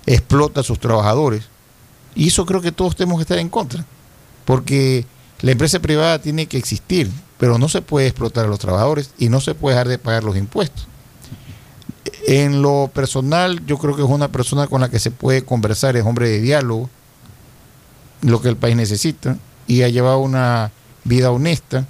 explota 0.06 0.62
a 0.62 0.64
sus 0.64 0.80
trabajadores. 0.80 1.44
Y 2.16 2.30
eso 2.30 2.46
creo 2.46 2.62
que 2.62 2.72
todos 2.72 2.96
tenemos 2.96 3.18
que 3.20 3.24
estar 3.24 3.38
en 3.38 3.50
contra. 3.50 3.86
Porque 4.46 5.06
la 5.42 5.52
empresa 5.52 5.80
privada 5.80 6.20
tiene 6.20 6.48
que 6.48 6.58
existir, 6.58 7.12
pero 7.38 7.60
no 7.60 7.68
se 7.70 7.82
puede 7.82 8.08
explotar 8.08 8.46
a 8.46 8.50
los 8.50 8.60
trabajadores 8.60 9.12
y 9.18 9.28
no 9.30 9.42
se 9.42 9.54
puede 9.54 9.76
dejar 9.76 9.90
de 9.90 10.00
pagar 10.00 10.24
los 10.24 10.38
impuestos. 10.38 10.88
En 12.26 12.62
lo 12.62 12.90
personal, 12.94 13.66
yo 13.66 13.78
creo 13.78 13.96
que 13.96 14.02
es 14.02 14.10
una 14.10 14.32
persona 14.32 14.68
con 14.68 14.80
la 14.80 14.90
que 14.90 15.00
se 15.00 15.12
puede 15.12 15.44
conversar, 15.44 15.98
es 15.98 16.06
hombre 16.06 16.30
de 16.30 16.40
diálogo, 16.40 16.90
lo 18.22 18.42
que 18.42 18.50
el 18.50 18.56
país 18.56 18.78
necesita, 18.78 19.38
y 19.68 19.82
ha 19.82 19.90
llevado 19.90 20.20
una 20.20 20.72
vida 21.04 21.32
honesta, 21.32 21.86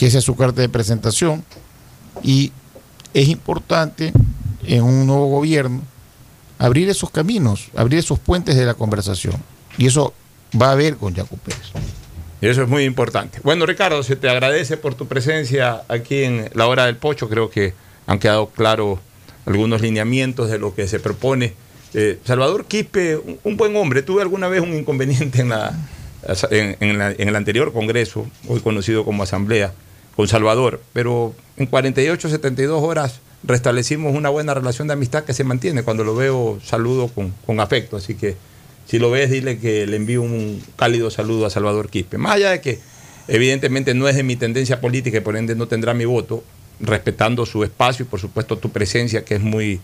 que 0.00 0.06
esa 0.06 0.16
es 0.16 0.24
su 0.24 0.34
carta 0.34 0.62
de 0.62 0.70
presentación, 0.70 1.44
y 2.22 2.52
es 3.12 3.28
importante 3.28 4.14
en 4.64 4.82
un 4.82 5.06
nuevo 5.06 5.26
gobierno 5.26 5.82
abrir 6.58 6.88
esos 6.88 7.10
caminos, 7.10 7.68
abrir 7.76 7.98
esos 7.98 8.18
puentes 8.18 8.56
de 8.56 8.64
la 8.64 8.72
conversación. 8.72 9.34
Y 9.76 9.86
eso 9.88 10.14
va 10.60 10.68
a 10.68 10.72
haber 10.72 10.96
con 10.96 11.14
Jaco 11.14 11.36
Pérez. 11.36 11.60
Eso 12.40 12.62
es 12.62 12.68
muy 12.70 12.84
importante. 12.84 13.40
Bueno, 13.42 13.66
Ricardo, 13.66 14.02
se 14.02 14.16
te 14.16 14.30
agradece 14.30 14.78
por 14.78 14.94
tu 14.94 15.06
presencia 15.06 15.82
aquí 15.88 16.24
en 16.24 16.48
la 16.54 16.66
hora 16.66 16.86
del 16.86 16.96
pocho. 16.96 17.28
Creo 17.28 17.50
que 17.50 17.74
han 18.06 18.18
quedado 18.18 18.46
claros 18.48 19.00
algunos 19.44 19.82
lineamientos 19.82 20.48
de 20.48 20.58
lo 20.58 20.74
que 20.74 20.88
se 20.88 20.98
propone. 20.98 21.52
Eh, 21.92 22.18
Salvador 22.24 22.64
Quispe, 22.64 23.20
un, 23.44 23.58
buen 23.58 23.76
hombre. 23.76 24.00
Tuve 24.00 24.22
alguna 24.22 24.48
vez 24.48 24.62
un 24.62 24.72
inconveniente 24.74 25.42
en 25.42 25.50
la- 25.50 25.78
en 26.50 27.28
el 27.28 27.36
anterior 27.36 27.72
Congreso, 27.74 28.26
hoy 28.48 28.60
conocido 28.60 29.04
como 29.04 29.22
Asamblea, 29.22 29.72
con 30.16 30.28
Salvador, 30.28 30.80
pero 30.92 31.34
en 31.56 31.66
48, 31.66 32.28
72 32.28 32.82
horas 32.82 33.20
restablecimos 33.42 34.14
una 34.14 34.28
buena 34.28 34.54
relación 34.54 34.88
de 34.88 34.94
amistad 34.94 35.24
que 35.24 35.32
se 35.32 35.44
mantiene. 35.44 35.82
Cuando 35.82 36.04
lo 36.04 36.14
veo, 36.14 36.58
saludo 36.62 37.08
con, 37.08 37.32
con 37.46 37.60
afecto. 37.60 37.96
Así 37.96 38.14
que 38.14 38.36
si 38.86 38.98
lo 38.98 39.10
ves, 39.10 39.30
dile 39.30 39.58
que 39.58 39.86
le 39.86 39.96
envío 39.96 40.22
un 40.22 40.62
cálido 40.76 41.10
saludo 41.10 41.46
a 41.46 41.50
Salvador 41.50 41.88
Quispe. 41.88 42.18
Más 42.18 42.34
allá 42.34 42.50
de 42.50 42.60
que 42.60 42.80
evidentemente 43.28 43.94
no 43.94 44.08
es 44.08 44.16
de 44.16 44.22
mi 44.22 44.36
tendencia 44.36 44.80
política 44.80 45.18
y 45.18 45.20
por 45.20 45.36
ende 45.36 45.54
no 45.54 45.68
tendrá 45.68 45.94
mi 45.94 46.04
voto, 46.04 46.42
respetando 46.80 47.46
su 47.46 47.62
espacio 47.62 48.04
y 48.04 48.08
por 48.08 48.20
supuesto 48.20 48.58
tu 48.58 48.70
presencia 48.70 49.24
que 49.24 49.36
es 49.36 49.40
muy, 49.40 49.80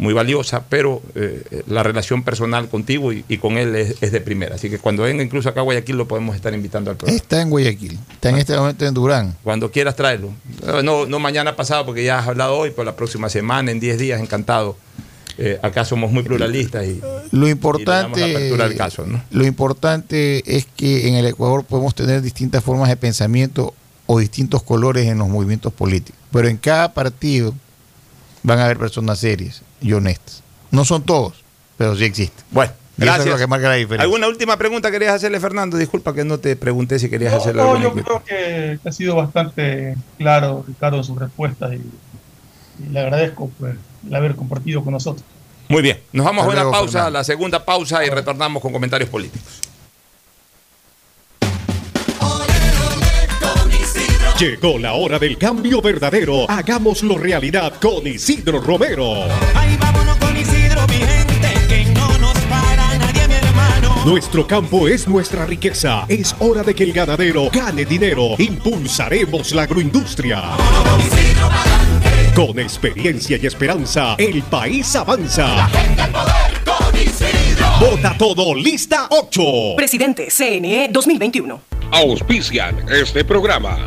muy 0.00 0.14
valiosa, 0.14 0.64
pero 0.68 1.02
eh, 1.14 1.62
la 1.66 1.82
relación 1.82 2.22
personal 2.22 2.70
contigo 2.70 3.12
y, 3.12 3.22
y 3.28 3.36
con 3.36 3.58
él 3.58 3.76
es, 3.76 3.96
es 4.00 4.12
de 4.12 4.22
primera. 4.22 4.54
Así 4.54 4.70
que 4.70 4.78
cuando 4.78 5.02
venga 5.02 5.22
incluso 5.22 5.50
acá 5.50 5.60
a 5.60 5.62
Guayaquil 5.62 5.96
lo 5.96 6.08
podemos 6.08 6.34
estar 6.34 6.54
invitando 6.54 6.90
al 6.90 6.96
programa. 6.96 7.16
Está 7.16 7.42
en 7.42 7.50
Guayaquil, 7.50 7.98
está 8.10 8.30
en 8.30 8.38
este 8.38 8.56
momento 8.56 8.86
en 8.86 8.94
Durán. 8.94 9.36
Cuando 9.44 9.70
quieras 9.70 9.94
tráelo. 9.96 10.32
Eh, 10.66 10.82
No, 10.82 11.04
no 11.04 11.18
mañana 11.18 11.54
pasado 11.54 11.84
porque 11.84 12.02
ya 12.02 12.18
has 12.18 12.28
hablado 12.28 12.56
hoy, 12.56 12.70
pero 12.70 12.84
la 12.84 12.96
próxima 12.96 13.28
semana, 13.28 13.70
en 13.70 13.78
10 13.78 13.98
días, 13.98 14.20
encantado. 14.20 14.76
Eh, 15.36 15.58
acá 15.62 15.84
somos 15.84 16.10
muy 16.10 16.22
pluralistas 16.22 16.86
y, 16.86 17.00
Lo 17.00 17.06
y 17.06 17.10
le 17.10 17.14
damos 17.30 17.50
importante, 17.50 18.62
al 18.62 18.74
caso. 18.76 19.06
¿no? 19.06 19.22
lo 19.30 19.46
importante 19.46 20.42
es 20.46 20.66
que 20.76 21.08
en 21.08 21.14
el 21.14 21.26
Ecuador 21.26 21.64
podemos 21.64 21.94
tener 21.94 22.22
distintas 22.22 22.64
formas 22.64 22.88
de 22.88 22.96
pensamiento 22.96 23.74
o 24.06 24.18
distintos 24.18 24.62
colores 24.62 25.06
en 25.06 25.18
los 25.18 25.28
movimientos 25.28 25.72
políticos. 25.72 26.18
Pero 26.32 26.48
en 26.48 26.56
cada 26.56 26.92
partido 26.92 27.54
van 28.42 28.58
a 28.58 28.64
haber 28.64 28.78
personas 28.78 29.18
serias 29.18 29.62
y 29.80 29.92
honestas. 29.92 30.42
No 30.70 30.84
son 30.84 31.02
todos, 31.02 31.42
pero 31.76 31.96
sí 31.96 32.04
existen. 32.04 32.44
Bueno, 32.50 32.72
eso 32.72 33.06
gracias. 33.06 33.26
es 33.26 33.32
lo 33.32 33.38
que 33.38 33.46
marca 33.46 33.68
la 33.68 33.74
diferencia. 33.74 34.04
¿Alguna 34.04 34.28
última 34.28 34.56
pregunta 34.56 34.90
querías 34.90 35.14
hacerle, 35.14 35.40
Fernando? 35.40 35.76
Disculpa 35.76 36.14
que 36.14 36.24
no 36.24 36.38
te 36.38 36.56
pregunté 36.56 36.98
si 36.98 37.08
querías 37.10 37.34
hacerle 37.34 37.62
No, 37.62 37.80
yo 37.80 37.92
creo 37.92 38.22
que, 38.24 38.78
que 38.82 38.88
ha 38.88 38.92
sido 38.92 39.16
bastante 39.16 39.96
claro, 40.18 40.64
Ricardo, 40.66 40.98
en 40.98 41.04
sus 41.04 41.18
respuestas 41.18 41.72
y, 41.72 41.76
y 41.76 42.88
le 42.90 43.00
agradezco 43.00 43.50
pues, 43.58 43.76
el 44.06 44.14
haber 44.14 44.36
compartido 44.36 44.82
con 44.84 44.92
nosotros. 44.92 45.24
Muy 45.68 45.82
bien, 45.82 46.00
nos 46.12 46.26
vamos 46.26 46.44
a 46.44 46.48
una 46.48 46.54
luego, 46.56 46.72
pausa, 46.72 46.92
Fernando. 46.92 47.10
la 47.18 47.24
segunda 47.24 47.64
pausa 47.64 48.04
y 48.04 48.10
retornamos 48.10 48.60
con 48.60 48.72
comentarios 48.72 49.08
políticos. 49.08 49.60
Llegó 54.40 54.78
la 54.78 54.94
hora 54.94 55.18
del 55.18 55.36
cambio 55.36 55.82
verdadero. 55.82 56.50
Hagámoslo 56.50 57.18
realidad 57.18 57.74
con 57.74 58.06
Isidro 58.06 58.58
Romero. 58.58 59.24
Ay, 59.54 59.76
vámonos 59.78 60.16
con 60.16 60.34
Isidro, 60.34 60.86
mi 60.88 60.94
gente, 60.94 61.52
que 61.68 61.84
no 61.92 62.16
nos 62.16 62.32
para 62.48 62.96
nadie, 62.96 63.28
mi 63.28 63.34
hermano. 63.34 64.02
Nuestro 64.06 64.46
campo 64.46 64.88
es 64.88 65.06
nuestra 65.06 65.44
riqueza. 65.44 66.06
Es 66.08 66.34
hora 66.38 66.62
de 66.62 66.74
que 66.74 66.84
el 66.84 66.94
ganadero 66.94 67.50
gane 67.52 67.84
dinero. 67.84 68.30
Impulsaremos 68.38 69.52
la 69.52 69.64
agroindustria. 69.64 70.42
Con 72.34 72.58
experiencia 72.58 73.36
y 73.36 73.44
esperanza, 73.44 74.14
el 74.16 74.42
país 74.44 74.96
avanza. 74.96 75.68
Vota 77.78 78.16
todo, 78.16 78.54
lista 78.54 79.06
8. 79.10 79.42
Presidente 79.76 80.28
CNE 80.30 80.88
2021. 80.90 81.60
Auspician 81.92 82.86
este 82.88 83.22
programa. 83.22 83.86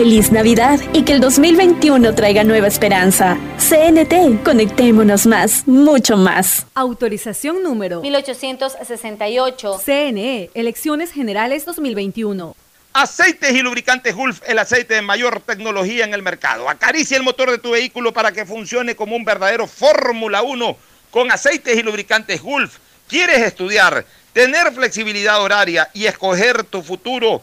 Feliz 0.00 0.32
Navidad 0.32 0.80
y 0.94 1.02
que 1.02 1.12
el 1.12 1.20
2021 1.20 2.14
traiga 2.14 2.42
nueva 2.42 2.68
esperanza. 2.68 3.36
CNT, 3.58 4.42
conectémonos 4.42 5.26
más, 5.26 5.68
mucho 5.68 6.16
más. 6.16 6.64
Autorización 6.74 7.62
número 7.62 8.00
1868. 8.00 9.78
CNE, 9.84 10.48
Elecciones 10.54 11.12
Generales 11.12 11.66
2021. 11.66 12.56
Aceites 12.94 13.52
y 13.52 13.60
lubricantes 13.60 14.14
Gulf, 14.16 14.40
el 14.46 14.58
aceite 14.58 14.94
de 14.94 15.02
mayor 15.02 15.42
tecnología 15.42 16.06
en 16.06 16.14
el 16.14 16.22
mercado. 16.22 16.70
Acaricia 16.70 17.18
el 17.18 17.22
motor 17.22 17.50
de 17.50 17.58
tu 17.58 17.72
vehículo 17.72 18.14
para 18.14 18.32
que 18.32 18.46
funcione 18.46 18.96
como 18.96 19.14
un 19.14 19.26
verdadero 19.26 19.66
Fórmula 19.66 20.40
1 20.40 20.78
con 21.10 21.30
aceites 21.30 21.76
y 21.76 21.82
lubricantes 21.82 22.40
Gulf. 22.40 22.78
¿Quieres 23.06 23.42
estudiar, 23.42 24.06
tener 24.32 24.72
flexibilidad 24.72 25.42
horaria 25.42 25.90
y 25.92 26.06
escoger 26.06 26.64
tu 26.64 26.80
futuro? 26.80 27.42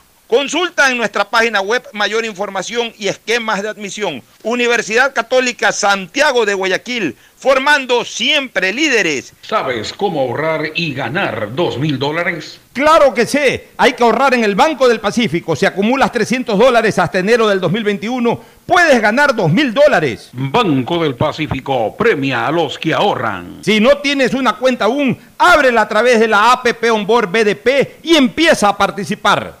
Consulta 0.31 0.89
en 0.89 0.95
nuestra 0.95 1.29
página 1.29 1.59
web 1.59 1.85
mayor 1.91 2.23
información 2.23 2.93
y 2.97 3.09
esquemas 3.09 3.61
de 3.61 3.67
admisión. 3.67 4.23
Universidad 4.43 5.13
Católica 5.13 5.73
Santiago 5.73 6.45
de 6.45 6.53
Guayaquil, 6.53 7.17
formando 7.35 8.05
siempre 8.05 8.71
líderes. 8.71 9.33
¿Sabes 9.41 9.91
cómo 9.91 10.21
ahorrar 10.21 10.71
y 10.73 10.93
ganar 10.93 11.53
dos 11.53 11.77
mil 11.77 11.99
dólares? 11.99 12.61
Claro 12.71 13.13
que 13.13 13.25
sé, 13.25 13.71
hay 13.75 13.91
que 13.91 14.03
ahorrar 14.03 14.33
en 14.33 14.45
el 14.45 14.55
Banco 14.55 14.87
del 14.87 15.01
Pacífico. 15.01 15.53
Si 15.53 15.65
acumulas 15.65 16.13
300 16.13 16.57
dólares 16.57 16.97
hasta 16.97 17.19
enero 17.19 17.49
del 17.49 17.59
2021, 17.59 18.41
puedes 18.65 19.01
ganar 19.01 19.35
2 19.35 19.51
mil 19.51 19.73
dólares. 19.73 20.29
Banco 20.31 21.03
del 21.03 21.15
Pacífico 21.15 21.93
premia 21.97 22.47
a 22.47 22.51
los 22.51 22.79
que 22.79 22.93
ahorran. 22.93 23.57
Si 23.65 23.81
no 23.81 23.97
tienes 23.97 24.33
una 24.33 24.53
cuenta 24.53 24.85
aún, 24.85 25.17
ábrela 25.37 25.81
a 25.81 25.89
través 25.89 26.21
de 26.21 26.29
la 26.29 26.53
APP 26.53 26.89
Onboard 26.89 27.29
BDP 27.29 27.99
y 28.03 28.15
empieza 28.15 28.69
a 28.69 28.77
participar. 28.77 29.60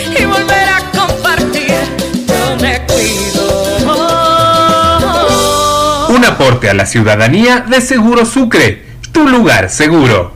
Yo 2.61 2.67
me 2.67 2.79
cuido. 2.85 3.41
Un 6.15 6.25
aporte 6.25 6.69
a 6.69 6.75
la 6.75 6.85
ciudadanía 6.85 7.61
de 7.61 7.81
Seguro 7.81 8.23
Sucre, 8.25 8.85
tu 9.11 9.27
lugar 9.27 9.69
seguro. 9.69 10.33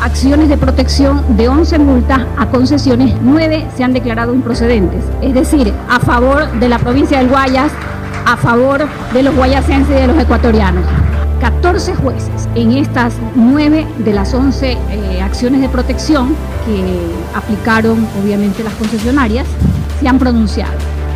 Acciones 0.00 0.48
de 0.48 0.56
protección 0.56 1.36
de 1.36 1.48
11 1.48 1.80
multas 1.80 2.20
a 2.38 2.46
concesiones, 2.46 3.14
9 3.20 3.66
se 3.76 3.82
han 3.82 3.92
declarado 3.92 4.32
improcedentes. 4.32 5.02
Es 5.22 5.34
decir, 5.34 5.72
a 5.88 5.98
favor 5.98 6.48
de 6.60 6.68
la 6.68 6.78
provincia 6.78 7.18
del 7.18 7.28
Guayas, 7.28 7.72
a 8.24 8.36
favor 8.36 8.86
de 9.12 9.22
los 9.24 9.34
guayasenses 9.34 9.90
y 9.90 10.00
de 10.00 10.06
los 10.06 10.18
ecuatorianos. 10.18 10.84
14 11.40 11.96
jueces 11.96 12.48
en 12.54 12.72
estas 12.72 13.14
9 13.34 13.86
de 13.98 14.12
las 14.12 14.32
11 14.34 14.72
eh, 14.72 15.20
acciones 15.20 15.60
de 15.60 15.68
protección 15.68 16.34
que 16.64 17.36
aplicaron 17.36 18.06
obviamente 18.22 18.62
las 18.62 18.74
concesionarias 18.74 19.46
se 20.00 20.08
han 20.08 20.18
pronunciado. 20.18 20.72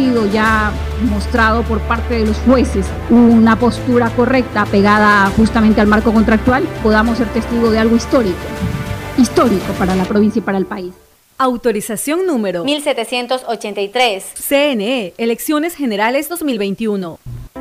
sido 0.00 0.26
ya 0.26 0.72
mostrado 1.10 1.62
por 1.62 1.78
parte 1.80 2.14
de 2.14 2.26
los 2.26 2.36
jueces 2.38 2.86
una 3.10 3.58
postura 3.58 4.08
correcta 4.10 4.64
pegada 4.64 5.30
justamente 5.36 5.80
al 5.80 5.88
marco 5.88 6.10
contractual, 6.12 6.64
podamos 6.82 7.18
ser 7.18 7.28
testigo 7.28 7.70
de 7.70 7.78
algo 7.78 7.96
histórico 7.96 8.38
histórico 9.18 9.72
para 9.78 9.94
la 9.94 10.04
provincia 10.04 10.38
y 10.38 10.42
para 10.42 10.56
el 10.56 10.64
país. 10.64 10.94
Autorización 11.36 12.26
número 12.26 12.64
1783. 12.64 14.24
CNE, 14.48 15.12
Elecciones 15.18 15.74
Generales 15.74 16.30
2021. 16.30 17.18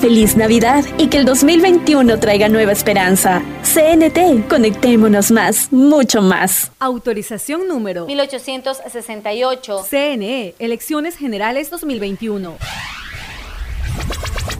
Feliz 0.00 0.36
Navidad 0.36 0.84
y 0.96 1.08
que 1.08 1.18
el 1.18 1.24
2021 1.24 2.20
traiga 2.20 2.48
nueva 2.48 2.70
esperanza. 2.70 3.42
CNT, 3.62 4.48
conectémonos 4.48 5.32
más, 5.32 5.72
mucho 5.72 6.22
más. 6.22 6.70
Autorización 6.78 7.66
número 7.66 8.06
1868. 8.06 9.84
CNE, 9.90 10.54
Elecciones 10.60 11.16
Generales 11.16 11.70
2021. 11.70 12.56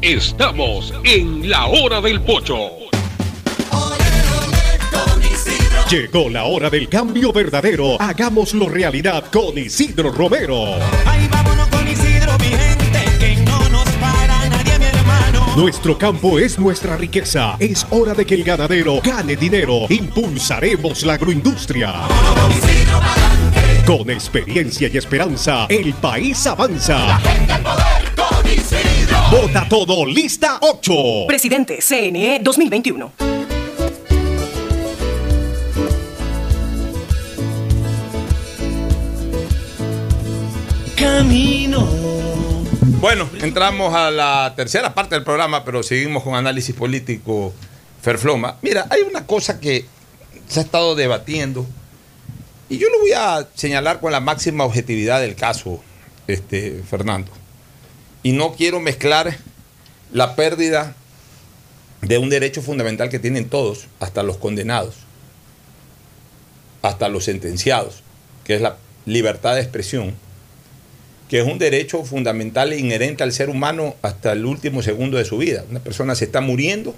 Estamos 0.03 0.93
en 1.05 1.49
la 1.49 1.67
hora 1.67 2.01
del 2.01 2.21
pocho. 2.21 2.57
Llegó 5.89 6.29
la 6.29 6.45
hora 6.45 6.69
del 6.69 6.89
cambio 6.89 7.33
verdadero. 7.33 8.01
Hagámoslo 8.01 8.69
realidad 8.69 9.25
con 9.33 9.57
Isidro 9.57 10.11
Romero. 10.13 10.79
Nuestro 15.59 15.99
campo 15.99 16.39
es 16.39 16.57
nuestra 16.57 16.97
riqueza. 16.97 17.57
Es 17.59 17.85
hora 17.91 18.15
de 18.15 18.25
que 18.25 18.37
el 18.37 18.45
ganadero 18.45 19.01
gane 19.03 19.35
dinero. 19.35 19.87
Impulsaremos 19.89 21.03
la 21.03 21.15
agroindustria. 21.15 21.95
Con 23.85 24.09
experiencia 24.09 24.89
y 24.93 24.97
esperanza, 24.97 25.67
el 25.69 25.95
país 25.95 26.47
avanza. 26.47 27.19
Vota 29.33 29.67
todo, 29.69 30.07
lista 30.07 30.61
8. 30.61 30.93
Presidente, 31.27 31.81
CNE 31.81 32.39
2021. 32.41 33.13
Camino. 40.95 42.18
Bueno, 43.01 43.31
entramos 43.43 43.95
a 43.95 44.11
la 44.11 44.55
tercera 44.57 44.93
parte 44.93 45.15
del 45.15 45.23
programa, 45.23 45.65
pero 45.65 45.85
seguimos 45.85 46.25
con 46.25 46.35
análisis 46.35 46.75
político, 46.75 47.55
Ferfloma. 48.03 48.57
Mira, 48.61 48.89
hay 48.91 49.03
una 49.03 49.25
cosa 49.25 49.61
que 49.61 49.87
se 50.49 50.59
ha 50.59 50.63
estado 50.65 50.97
debatiendo 50.97 51.65
y 52.69 52.79
yo 52.79 52.89
lo 52.91 52.99
voy 52.99 53.13
a 53.13 53.47
señalar 53.55 54.01
con 54.01 54.11
la 54.11 54.19
máxima 54.19 54.65
objetividad 54.65 55.21
del 55.21 55.37
caso, 55.37 55.81
este, 56.27 56.83
Fernando. 56.91 57.31
Y 58.25 58.33
no 58.33 58.55
quiero 58.55 58.81
mezclar 58.81 59.39
la 60.13 60.35
pérdida 60.35 60.97
de 62.03 62.19
un 62.19 62.29
derecho 62.31 62.63
fundamental 62.63 63.11
que 63.11 63.21
tienen 63.21 63.49
todos, 63.49 63.87
hasta 64.01 64.25
los 64.25 64.39
condenados, 64.39 64.97
hasta 66.83 67.09
los 67.09 67.27
sentenciados, 67.27 68.03
que 68.43 68.57
es 68.57 68.61
la 68.61 68.77
libertad 69.07 69.55
de 69.55 69.61
expresión, 69.61 70.17
que 71.29 71.41
es 71.41 71.47
un 71.47 71.59
derecho 71.59 72.05
fundamental 72.05 72.73
e 72.73 72.79
inherente 72.79 73.23
al 73.23 73.33
ser 73.33 73.51
humano 73.51 73.97
hasta 74.03 74.33
el 74.33 74.47
último 74.47 74.83
segundo 74.83 75.19
de 75.19 75.25
su 75.25 75.39
vida. 75.39 75.65
Una 75.71 75.81
persona 75.81 76.15
se 76.15 76.25
está 76.25 76.41
muriendo 76.41 76.95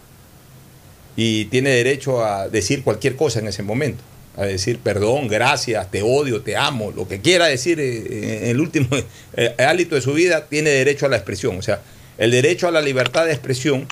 y 1.16 1.46
tiene 1.46 1.70
derecho 1.70 2.24
a 2.24 2.48
decir 2.48 2.84
cualquier 2.84 3.16
cosa 3.16 3.40
en 3.40 3.48
ese 3.48 3.62
momento, 3.62 4.02
a 4.36 4.44
decir 4.44 4.78
perdón, 4.78 5.26
gracias, 5.26 5.90
te 5.90 6.02
odio, 6.02 6.42
te 6.42 6.56
amo, 6.56 6.92
lo 6.92 7.08
que 7.08 7.20
quiera 7.20 7.46
decir 7.46 7.80
eh, 7.80 8.44
en 8.44 8.48
el 8.50 8.60
último 8.60 8.88
eh, 9.36 9.54
hálito 9.58 9.96
de 9.96 10.00
su 10.00 10.12
vida, 10.12 10.46
tiene 10.48 10.70
derecho 10.70 11.06
a 11.06 11.08
la 11.08 11.16
expresión. 11.16 11.58
O 11.58 11.62
sea, 11.62 11.82
el 12.16 12.30
derecho 12.30 12.68
a 12.68 12.70
la 12.70 12.80
libertad 12.80 13.26
de 13.26 13.32
expresión 13.32 13.88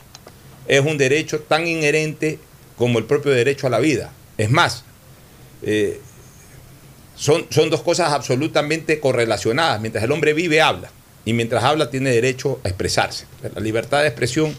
es 0.69 0.81
un 0.81 0.99
derecho 0.99 1.41
tan 1.41 1.67
inherente 1.67 2.39
como 2.77 3.01
el 3.01 3.07
propio 3.07 3.33
derecho 3.33 3.67
a 3.67 3.71
la 3.71 3.81
vida. 3.81 4.13
Es 4.37 4.51
más, 4.51 4.85
eh, 5.63 6.01
son, 7.19 7.47
son 7.51 7.69
dos 7.69 7.83
cosas 7.83 8.13
absolutamente 8.13 9.01
correlacionadas. 9.01 9.81
Mientras 9.81 10.05
el 10.05 10.13
hombre 10.13 10.33
vive, 10.33 10.61
habla. 10.63 10.91
Y 11.25 11.33
mientras 11.33 11.65
habla, 11.65 11.91
tiene 11.91 12.11
derecho 12.11 12.61
a 12.65 12.69
expresarse. 12.69 13.27
La 13.55 13.61
libertad 13.61 14.03
de 14.03 14.09
expresión 14.09 14.57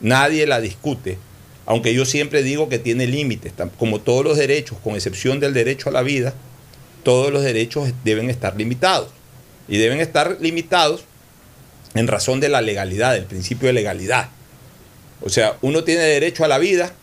nadie 0.00 0.46
la 0.46 0.60
discute. 0.60 1.18
Aunque 1.66 1.92
yo 1.92 2.06
siempre 2.06 2.42
digo 2.42 2.70
que 2.70 2.78
tiene 2.78 3.06
límites. 3.06 3.52
Como 3.78 4.00
todos 4.00 4.24
los 4.24 4.38
derechos, 4.38 4.78
con 4.82 4.94
excepción 4.94 5.38
del 5.38 5.52
derecho 5.52 5.90
a 5.90 5.92
la 5.92 6.02
vida, 6.02 6.32
todos 7.02 7.30
los 7.30 7.42
derechos 7.42 7.92
deben 8.04 8.30
estar 8.30 8.56
limitados. 8.56 9.10
Y 9.68 9.76
deben 9.76 10.00
estar 10.00 10.38
limitados 10.40 11.04
en 11.94 12.06
razón 12.06 12.40
de 12.40 12.48
la 12.48 12.62
legalidad, 12.62 13.12
del 13.12 13.24
principio 13.24 13.66
de 13.66 13.74
legalidad. 13.74 14.30
O 15.20 15.28
sea, 15.28 15.56
uno 15.60 15.84
tiene 15.84 16.02
derecho 16.02 16.42
a 16.42 16.48
la 16.48 16.56
vida, 16.56 16.94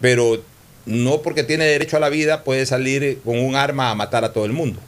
pero 0.00 0.40
no 0.88 1.22
porque 1.22 1.44
tiene 1.44 1.66
derecho 1.66 1.98
a 1.98 2.00
la 2.00 2.08
vida 2.08 2.42
puede 2.42 2.66
salir 2.66 3.18
con 3.24 3.38
un 3.38 3.54
arma 3.54 3.90
a 3.90 3.94
matar 3.94 4.24
a 4.24 4.32
todo 4.32 4.46
el 4.46 4.52
mundo. 4.52 4.80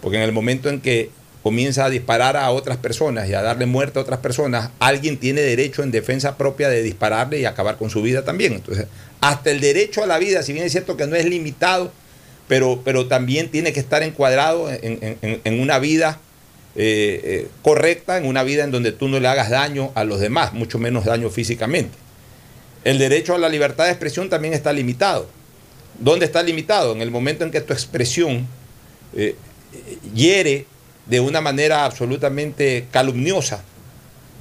Porque 0.00 0.16
en 0.16 0.22
el 0.22 0.32
momento 0.32 0.68
en 0.68 0.80
que 0.80 1.10
comienza 1.42 1.84
a 1.84 1.90
disparar 1.90 2.36
a 2.36 2.50
otras 2.50 2.78
personas 2.78 3.28
y 3.28 3.34
a 3.34 3.42
darle 3.42 3.66
muerte 3.66 3.98
a 3.98 4.02
otras 4.02 4.18
personas, 4.18 4.70
alguien 4.80 5.18
tiene 5.18 5.42
derecho 5.42 5.82
en 5.82 5.92
defensa 5.92 6.36
propia 6.36 6.68
de 6.68 6.82
dispararle 6.82 7.38
y 7.38 7.44
acabar 7.44 7.76
con 7.76 7.90
su 7.90 8.02
vida 8.02 8.24
también. 8.24 8.54
Entonces, 8.54 8.86
hasta 9.20 9.50
el 9.50 9.60
derecho 9.60 10.02
a 10.02 10.06
la 10.06 10.18
vida, 10.18 10.42
si 10.42 10.52
bien 10.52 10.64
es 10.64 10.72
cierto 10.72 10.96
que 10.96 11.06
no 11.06 11.14
es 11.14 11.26
limitado, 11.26 11.92
pero, 12.48 12.80
pero 12.84 13.06
también 13.06 13.50
tiene 13.50 13.72
que 13.72 13.80
estar 13.80 14.02
encuadrado 14.02 14.68
en, 14.70 15.60
una 15.60 15.78
vida 15.78 16.18
eh, 16.74 17.20
eh, 17.22 17.48
correcta, 17.62 18.16
en 18.16 18.26
una 18.26 18.42
vida 18.42 18.64
en 18.64 18.70
donde 18.70 18.92
tú 18.92 19.08
no 19.08 19.20
le 19.20 19.28
hagas 19.28 19.50
daño 19.50 19.92
a 19.94 20.04
los 20.04 20.20
demás, 20.20 20.52
mucho 20.52 20.78
menos 20.78 21.04
daño 21.04 21.28
físicamente. 21.30 22.05
El 22.86 22.98
derecho 22.98 23.34
a 23.34 23.38
la 23.38 23.48
libertad 23.48 23.86
de 23.86 23.90
expresión 23.90 24.28
también 24.28 24.54
está 24.54 24.72
limitado. 24.72 25.28
¿Dónde 25.98 26.24
está 26.24 26.40
limitado? 26.40 26.92
En 26.92 27.02
el 27.02 27.10
momento 27.10 27.42
en 27.42 27.50
que 27.50 27.60
tu 27.60 27.72
expresión 27.72 28.46
eh, 29.12 29.34
hiere 30.14 30.66
de 31.06 31.18
una 31.18 31.40
manera 31.40 31.84
absolutamente 31.84 32.86
calumniosa 32.92 33.64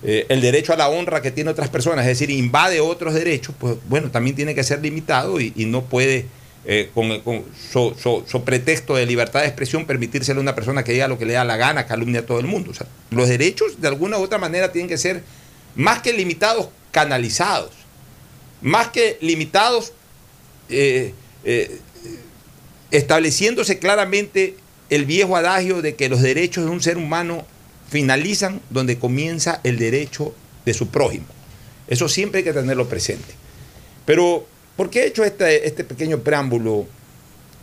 eh, 0.04 0.28
el 0.30 0.42
derecho 0.42 0.74
a 0.74 0.76
la 0.76 0.90
honra 0.90 1.24
que 1.24 1.32
tiene 1.32 1.50
otras 1.50 1.70
personas, 1.70 2.06
es 2.06 2.20
decir, 2.20 2.30
invade 2.30 2.82
otros 2.82 3.16
derechos, 3.16 3.56
pues 3.58 3.78
bueno, 3.90 4.12
también 4.12 4.36
tiene 4.36 4.54
que 4.54 4.64
ser 4.64 4.80
limitado 4.80 5.42
y, 5.42 5.52
no 5.66 5.86
puede, 5.86 6.28
eh, 6.66 6.92
con, 6.94 7.22
con 7.22 8.46
pretexto 8.46 8.94
de 8.94 9.08
libertad 9.08 9.42
de 9.42 9.48
expresión, 9.48 9.88
permitírselo 9.88 10.40
a 10.40 10.44
una 10.44 10.54
persona 10.54 10.84
que 10.84 10.92
diga 10.92 11.08
lo 11.08 11.18
que 11.18 11.26
le 11.26 11.34
da 11.34 11.46
la 11.46 11.58
gana, 11.58 11.88
calumnia 11.88 12.20
a 12.20 12.26
todo 12.28 12.40
el 12.40 12.46
mundo. 12.46 12.70
O 12.70 12.74
sea, 12.76 12.86
los 13.10 13.28
derechos 13.28 13.82
de 13.82 13.88
alguna 13.88 14.20
u 14.20 14.22
otra 14.22 14.38
manera 14.38 14.72
tienen 14.72 14.88
que 14.88 15.00
ser 15.00 15.24
más 15.74 16.04
que 16.04 16.14
limitados, 16.14 16.68
canalizados 16.92 17.85
más 18.62 18.90
que 18.90 19.18
limitados, 19.22 19.94
eh, 20.70 21.14
eh, 21.44 21.80
estableciéndose 22.92 23.80
claramente 23.80 24.56
el 24.90 25.06
viejo 25.06 25.36
adagio 25.36 25.82
de 25.82 25.96
que 25.96 26.10
los 26.10 26.22
derechos 26.22 26.66
de 26.66 26.72
un 26.72 26.82
ser 26.82 26.98
humano 26.98 27.46
finalizan 27.90 28.62
donde 28.70 28.98
comienza 28.98 29.60
el 29.64 29.78
derecho 29.78 30.34
de 30.66 30.74
su 30.74 30.88
prójimo. 30.88 31.26
Eso 31.88 32.10
siempre 32.10 32.40
hay 32.40 32.44
que 32.44 32.54
tenerlo 32.54 32.88
presente. 32.88 33.34
Pero, 34.06 34.48
¿por 34.76 34.90
qué 34.90 35.04
he 35.04 35.08
hecho 35.08 35.24
este, 35.24 35.68
este 35.68 35.84
pequeño 35.84 36.20
preámbulo, 36.20 36.88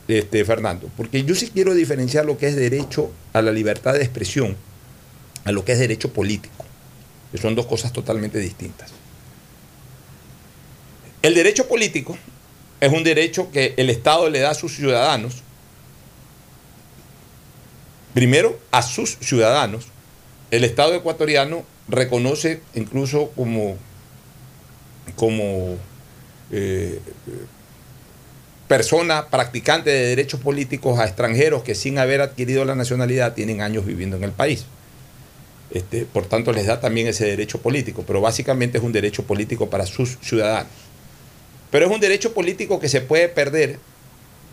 este, 0.09 0.45
Fernando? 0.45 0.91
Porque 0.97 1.25
yo 1.25 1.35
sí 1.35 1.51
quiero 1.53 1.75
diferenciar 1.75 2.25
lo 2.25 2.39
que 2.39 2.49
es 2.49 2.57
derecho 2.57 3.11
a 3.33 3.43
la 3.43 3.53
libertad 3.53 3.95
de 3.95 4.03
expresión 4.03 4.57
a 5.45 5.53
lo 5.53 5.65
que 5.65 5.73
es 5.73 5.79
derecho 5.79 6.13
político, 6.13 6.65
que 7.33 7.39
son 7.39 7.55
dos 7.55 7.67
cosas 7.67 7.93
totalmente 7.93 8.39
distintas. 8.39 8.93
El 11.23 11.35
derecho 11.35 11.69
político 11.69 12.19
es 12.81 12.93
un 12.93 13.05
derecho 13.05 13.51
que 13.53 13.75
el 13.77 13.91
Estado 13.91 14.29
le 14.29 14.41
da 14.41 14.51
a 14.51 14.55
sus 14.55 14.75
ciudadanos, 14.75 15.43
primero 18.13 18.59
a 18.73 18.83
sus 18.83 19.19
ciudadanos. 19.21 19.87
El 20.51 20.65
Estado 20.65 20.95
ecuatoriano 20.95 21.65
reconoce 21.89 22.61
incluso 22.75 23.31
como, 23.37 23.77
como 25.15 25.77
eh, 26.51 27.01
persona 28.67 29.29
practicante 29.29 29.91
de 29.91 30.09
derechos 30.09 30.41
políticos 30.41 30.99
a 30.99 31.05
extranjeros 31.05 31.63
que 31.63 31.77
sin 31.77 31.99
haber 31.99 32.21
adquirido 32.21 32.65
la 32.65 32.75
nacionalidad 32.75 33.35
tienen 33.35 33.61
años 33.61 33.87
viviendo 33.87 34.17
en 34.17 34.25
el 34.25 34.33
país. 34.33 34.67
Este, 35.71 36.05
por 36.05 36.27
tanto, 36.27 36.53
les 36.53 36.67
da 36.67 36.81
también 36.81 37.07
ese 37.07 37.27
derecho 37.27 37.63
político, 37.63 38.03
pero 38.07 38.21
básicamente 38.21 38.79
es 38.79 38.85
un 38.85 38.93
derecho 38.93 39.23
político 39.23 39.71
para 39.71 39.87
sus 39.87 40.19
ciudadanos. 40.21 40.82
Pero 41.73 41.87
es 41.87 41.93
un 41.93 42.01
derecho 42.01 42.35
político 42.35 42.79
que 42.79 42.91
se 42.91 43.01
puede 43.01 43.31
perder 43.31 43.79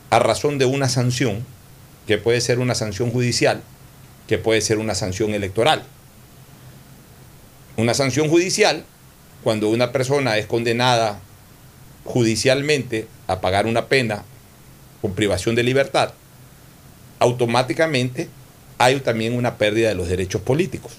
a 0.09 0.20
razón 0.20 0.57
de 0.57 0.63
una 0.63 0.88
sanción, 0.88 1.45
que 2.07 2.17
puede 2.17 2.39
ser 2.39 2.59
una 2.59 2.76
sanción 2.76 3.11
judicial, 3.11 3.61
que 4.26 4.38
puede 4.38 4.61
ser 4.61 4.80
una 4.80 4.95
sanción 4.95 5.34
electoral. 5.36 5.84
una 7.76 7.93
sanción 7.93 8.28
judicial, 8.28 8.84
cuando 9.41 9.70
una 9.70 9.93
persona 9.93 10.38
es 10.38 10.45
condenada 10.47 11.22
judicialmente 12.03 13.07
a 13.28 13.39
pagar 13.39 13.67
una 13.67 13.86
pena 13.88 14.24
con 15.01 15.13
privación 15.13 15.55
de 15.55 15.63
libertad, 15.63 16.13
automáticamente 17.20 18.28
hay 18.78 18.99
también 18.99 19.34
una 19.34 19.57
pérdida 19.57 19.89
de 19.89 19.95
los 19.95 20.09
derechos 20.09 20.41
políticos. 20.41 20.93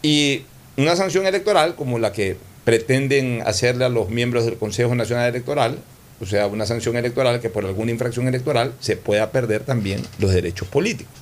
Y 0.00 0.44
una 0.76 0.94
sanción 0.94 1.26
electoral 1.26 1.74
como 1.74 1.98
la 1.98 2.12
que 2.12 2.36
pretenden 2.64 3.42
hacerle 3.46 3.84
a 3.84 3.88
los 3.88 4.08
miembros 4.10 4.44
del 4.44 4.56
Consejo 4.56 4.94
Nacional 4.94 5.28
Electoral, 5.28 5.78
o 6.20 6.26
sea, 6.26 6.46
una 6.46 6.66
sanción 6.66 6.96
electoral 6.96 7.40
que 7.40 7.50
por 7.50 7.64
alguna 7.66 7.90
infracción 7.90 8.28
electoral 8.28 8.72
se 8.80 8.96
pueda 8.96 9.32
perder 9.32 9.64
también 9.64 10.02
los 10.18 10.32
derechos 10.32 10.68
políticos. 10.68 11.12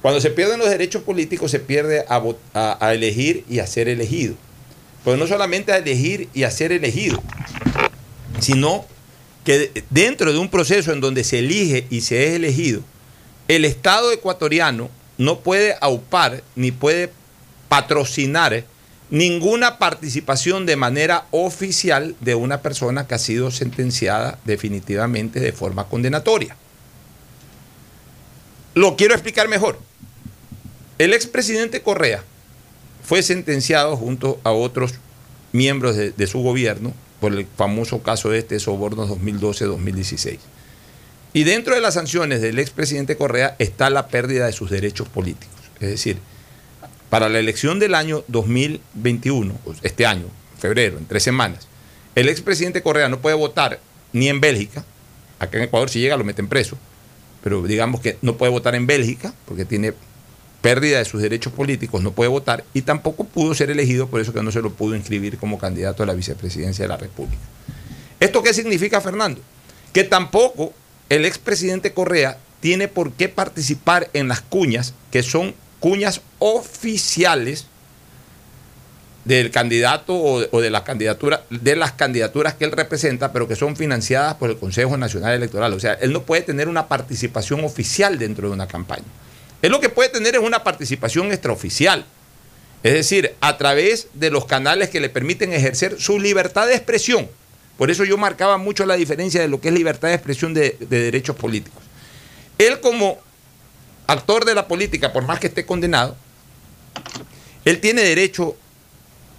Cuando 0.00 0.20
se 0.20 0.30
pierden 0.30 0.58
los 0.58 0.68
derechos 0.68 1.02
políticos 1.02 1.52
se 1.52 1.60
pierde 1.60 2.04
a, 2.08 2.20
a- 2.80 2.92
elegir 2.92 3.44
y 3.48 3.60
a 3.60 3.66
ser 3.68 3.88
elegido. 3.88 4.34
Pero 5.04 5.16
no 5.16 5.28
solamente 5.28 5.70
a 5.70 5.76
elegir 5.76 6.28
y 6.34 6.42
a 6.42 6.50
ser 6.50 6.72
elegido, 6.72 7.22
sino 8.40 8.84
que 9.44 9.58
de- 9.58 9.84
dentro 9.90 10.32
de 10.32 10.38
un 10.38 10.48
proceso 10.48 10.92
en 10.92 11.00
donde 11.00 11.22
se 11.22 11.38
elige 11.38 11.86
y 11.90 12.00
se 12.00 12.26
es 12.26 12.34
elegido, 12.34 12.80
el 13.46 13.64
Estado 13.64 14.10
ecuatoriano 14.10 14.90
no 15.18 15.38
puede 15.40 15.76
aupar 15.80 16.42
ni 16.56 16.72
puede 16.72 17.10
patrocinar 17.68 18.64
ninguna 19.12 19.78
participación 19.78 20.64
de 20.64 20.76
manera 20.76 21.26
oficial 21.32 22.16
de 22.20 22.34
una 22.34 22.62
persona 22.62 23.06
que 23.06 23.14
ha 23.14 23.18
sido 23.18 23.50
sentenciada 23.50 24.38
definitivamente 24.46 25.38
de 25.38 25.52
forma 25.52 25.84
condenatoria. 25.84 26.56
Lo 28.72 28.96
quiero 28.96 29.12
explicar 29.12 29.48
mejor. 29.48 29.78
El 30.96 31.12
expresidente 31.12 31.82
Correa 31.82 32.24
fue 33.04 33.22
sentenciado 33.22 33.98
junto 33.98 34.40
a 34.44 34.52
otros 34.52 34.94
miembros 35.52 35.94
de, 35.94 36.26
su 36.26 36.40
gobierno 36.40 36.94
por 37.20 37.34
el 37.34 37.46
famoso 37.54 38.02
caso 38.02 38.30
de 38.30 38.38
este 38.38 38.58
soborno 38.60 39.06
2012-2016. 39.06 40.38
Y 41.34 41.44
dentro 41.44 41.74
de 41.74 41.82
las 41.82 41.94
sanciones 41.94 42.40
del 42.40 42.58
expresidente 42.58 43.18
Correa 43.18 43.56
está 43.58 43.90
la 43.90 44.08
pérdida 44.08 44.46
de 44.46 44.52
sus 44.52 44.70
derechos 44.70 45.06
políticos. 45.08 45.60
Es 45.80 45.90
decir, 45.90 46.16
para 47.12 47.28
la 47.28 47.40
elección 47.40 47.78
del 47.78 47.94
año 47.94 48.24
2021, 48.28 49.52
pues, 49.64 49.76
este 49.82 50.06
año, 50.06 50.28
febrero, 50.58 50.96
en 50.96 51.04
tres 51.04 51.22
semanas, 51.22 51.68
el 52.14 52.30
expresidente 52.30 52.80
Correa 52.80 53.10
no 53.10 53.18
puede 53.18 53.36
votar 53.36 53.80
ni 54.14 54.30
en 54.30 54.40
Bélgica, 54.40 54.82
acá 55.38 55.58
en 55.58 55.64
Ecuador 55.64 55.90
si 55.90 56.00
llega 56.00 56.16
lo 56.16 56.24
meten 56.24 56.48
preso, 56.48 56.78
pero 57.42 57.62
digamos 57.64 58.00
que 58.00 58.16
no 58.22 58.38
puede 58.38 58.50
votar 58.50 58.74
en 58.76 58.86
Bélgica 58.86 59.34
porque 59.44 59.66
tiene 59.66 59.92
pérdida 60.62 61.00
de 61.00 61.04
sus 61.04 61.20
derechos 61.20 61.52
políticos, 61.52 62.02
no 62.02 62.12
puede 62.12 62.30
votar 62.30 62.64
y 62.72 62.80
tampoco 62.80 63.24
pudo 63.24 63.52
ser 63.52 63.70
elegido, 63.70 64.08
por 64.08 64.22
eso 64.22 64.32
que 64.32 64.42
no 64.42 64.50
se 64.50 64.62
lo 64.62 64.72
pudo 64.72 64.96
inscribir 64.96 65.36
como 65.36 65.58
candidato 65.58 66.04
a 66.04 66.06
la 66.06 66.14
vicepresidencia 66.14 66.84
de 66.86 66.88
la 66.88 66.96
República. 66.96 67.42
¿Esto 68.20 68.42
qué 68.42 68.54
significa, 68.54 69.02
Fernando? 69.02 69.42
Que 69.92 70.04
tampoco 70.04 70.72
el 71.10 71.26
expresidente 71.26 71.92
Correa 71.92 72.38
tiene 72.60 72.88
por 72.88 73.12
qué 73.12 73.28
participar 73.28 74.08
en 74.14 74.28
las 74.28 74.40
cuñas, 74.40 74.94
que 75.10 75.22
son 75.22 75.54
cuñas 75.82 76.20
oficiales 76.38 77.66
del 79.24 79.50
candidato 79.50 80.14
o, 80.14 80.60
de 80.60 80.70
las 80.70 80.82
candidaturas 80.82 81.40
de 81.50 81.76
las 81.76 81.92
candidaturas 81.92 82.54
que 82.54 82.64
él 82.64 82.72
representa, 82.72 83.32
pero 83.32 83.48
que 83.48 83.56
son 83.56 83.76
financiadas 83.76 84.36
por 84.36 84.50
el 84.50 84.58
Consejo 84.58 84.96
Nacional 84.96 85.34
Electoral. 85.34 85.72
O 85.72 85.80
sea, 85.80 85.94
él 85.94 86.12
no 86.12 86.22
puede 86.22 86.42
tener 86.42 86.68
una 86.68 86.86
participación 86.86 87.64
oficial 87.64 88.16
dentro 88.18 88.48
de 88.48 88.54
una 88.54 88.68
campaña. 88.68 89.04
Él 89.60 89.72
lo 89.72 89.80
que 89.80 89.88
puede 89.88 90.08
tener 90.08 90.36
es 90.36 90.40
una 90.40 90.62
participación 90.62 91.32
extraoficial. 91.32 92.06
Es 92.84 92.92
decir, 92.94 93.34
a 93.40 93.58
través 93.58 94.06
de 94.14 94.30
los 94.30 94.44
canales 94.44 94.88
que 94.88 95.00
le 95.00 95.08
permiten 95.08 95.52
ejercer 95.52 96.00
su 96.00 96.20
libertad 96.20 96.68
de 96.68 96.74
expresión. 96.74 97.28
Por 97.76 97.90
eso 97.90 98.04
yo 98.04 98.16
marcaba 98.16 98.56
mucho 98.56 98.86
la 98.86 98.94
diferencia 98.94 99.40
de 99.40 99.48
lo 99.48 99.60
que 99.60 99.68
es 99.68 99.74
libertad 99.74 100.08
de 100.08 100.14
expresión 100.14 100.54
de, 100.54 100.76
de 100.78 101.00
derechos 101.00 101.34
políticos. 101.34 101.82
Él 102.58 102.78
como 102.80 103.18
actor 104.12 104.44
de 104.44 104.54
la 104.54 104.68
política, 104.68 105.12
por 105.12 105.24
más 105.24 105.40
que 105.40 105.48
esté 105.48 105.66
condenado, 105.66 106.16
él 107.64 107.80
tiene 107.80 108.02
derecho 108.02 108.56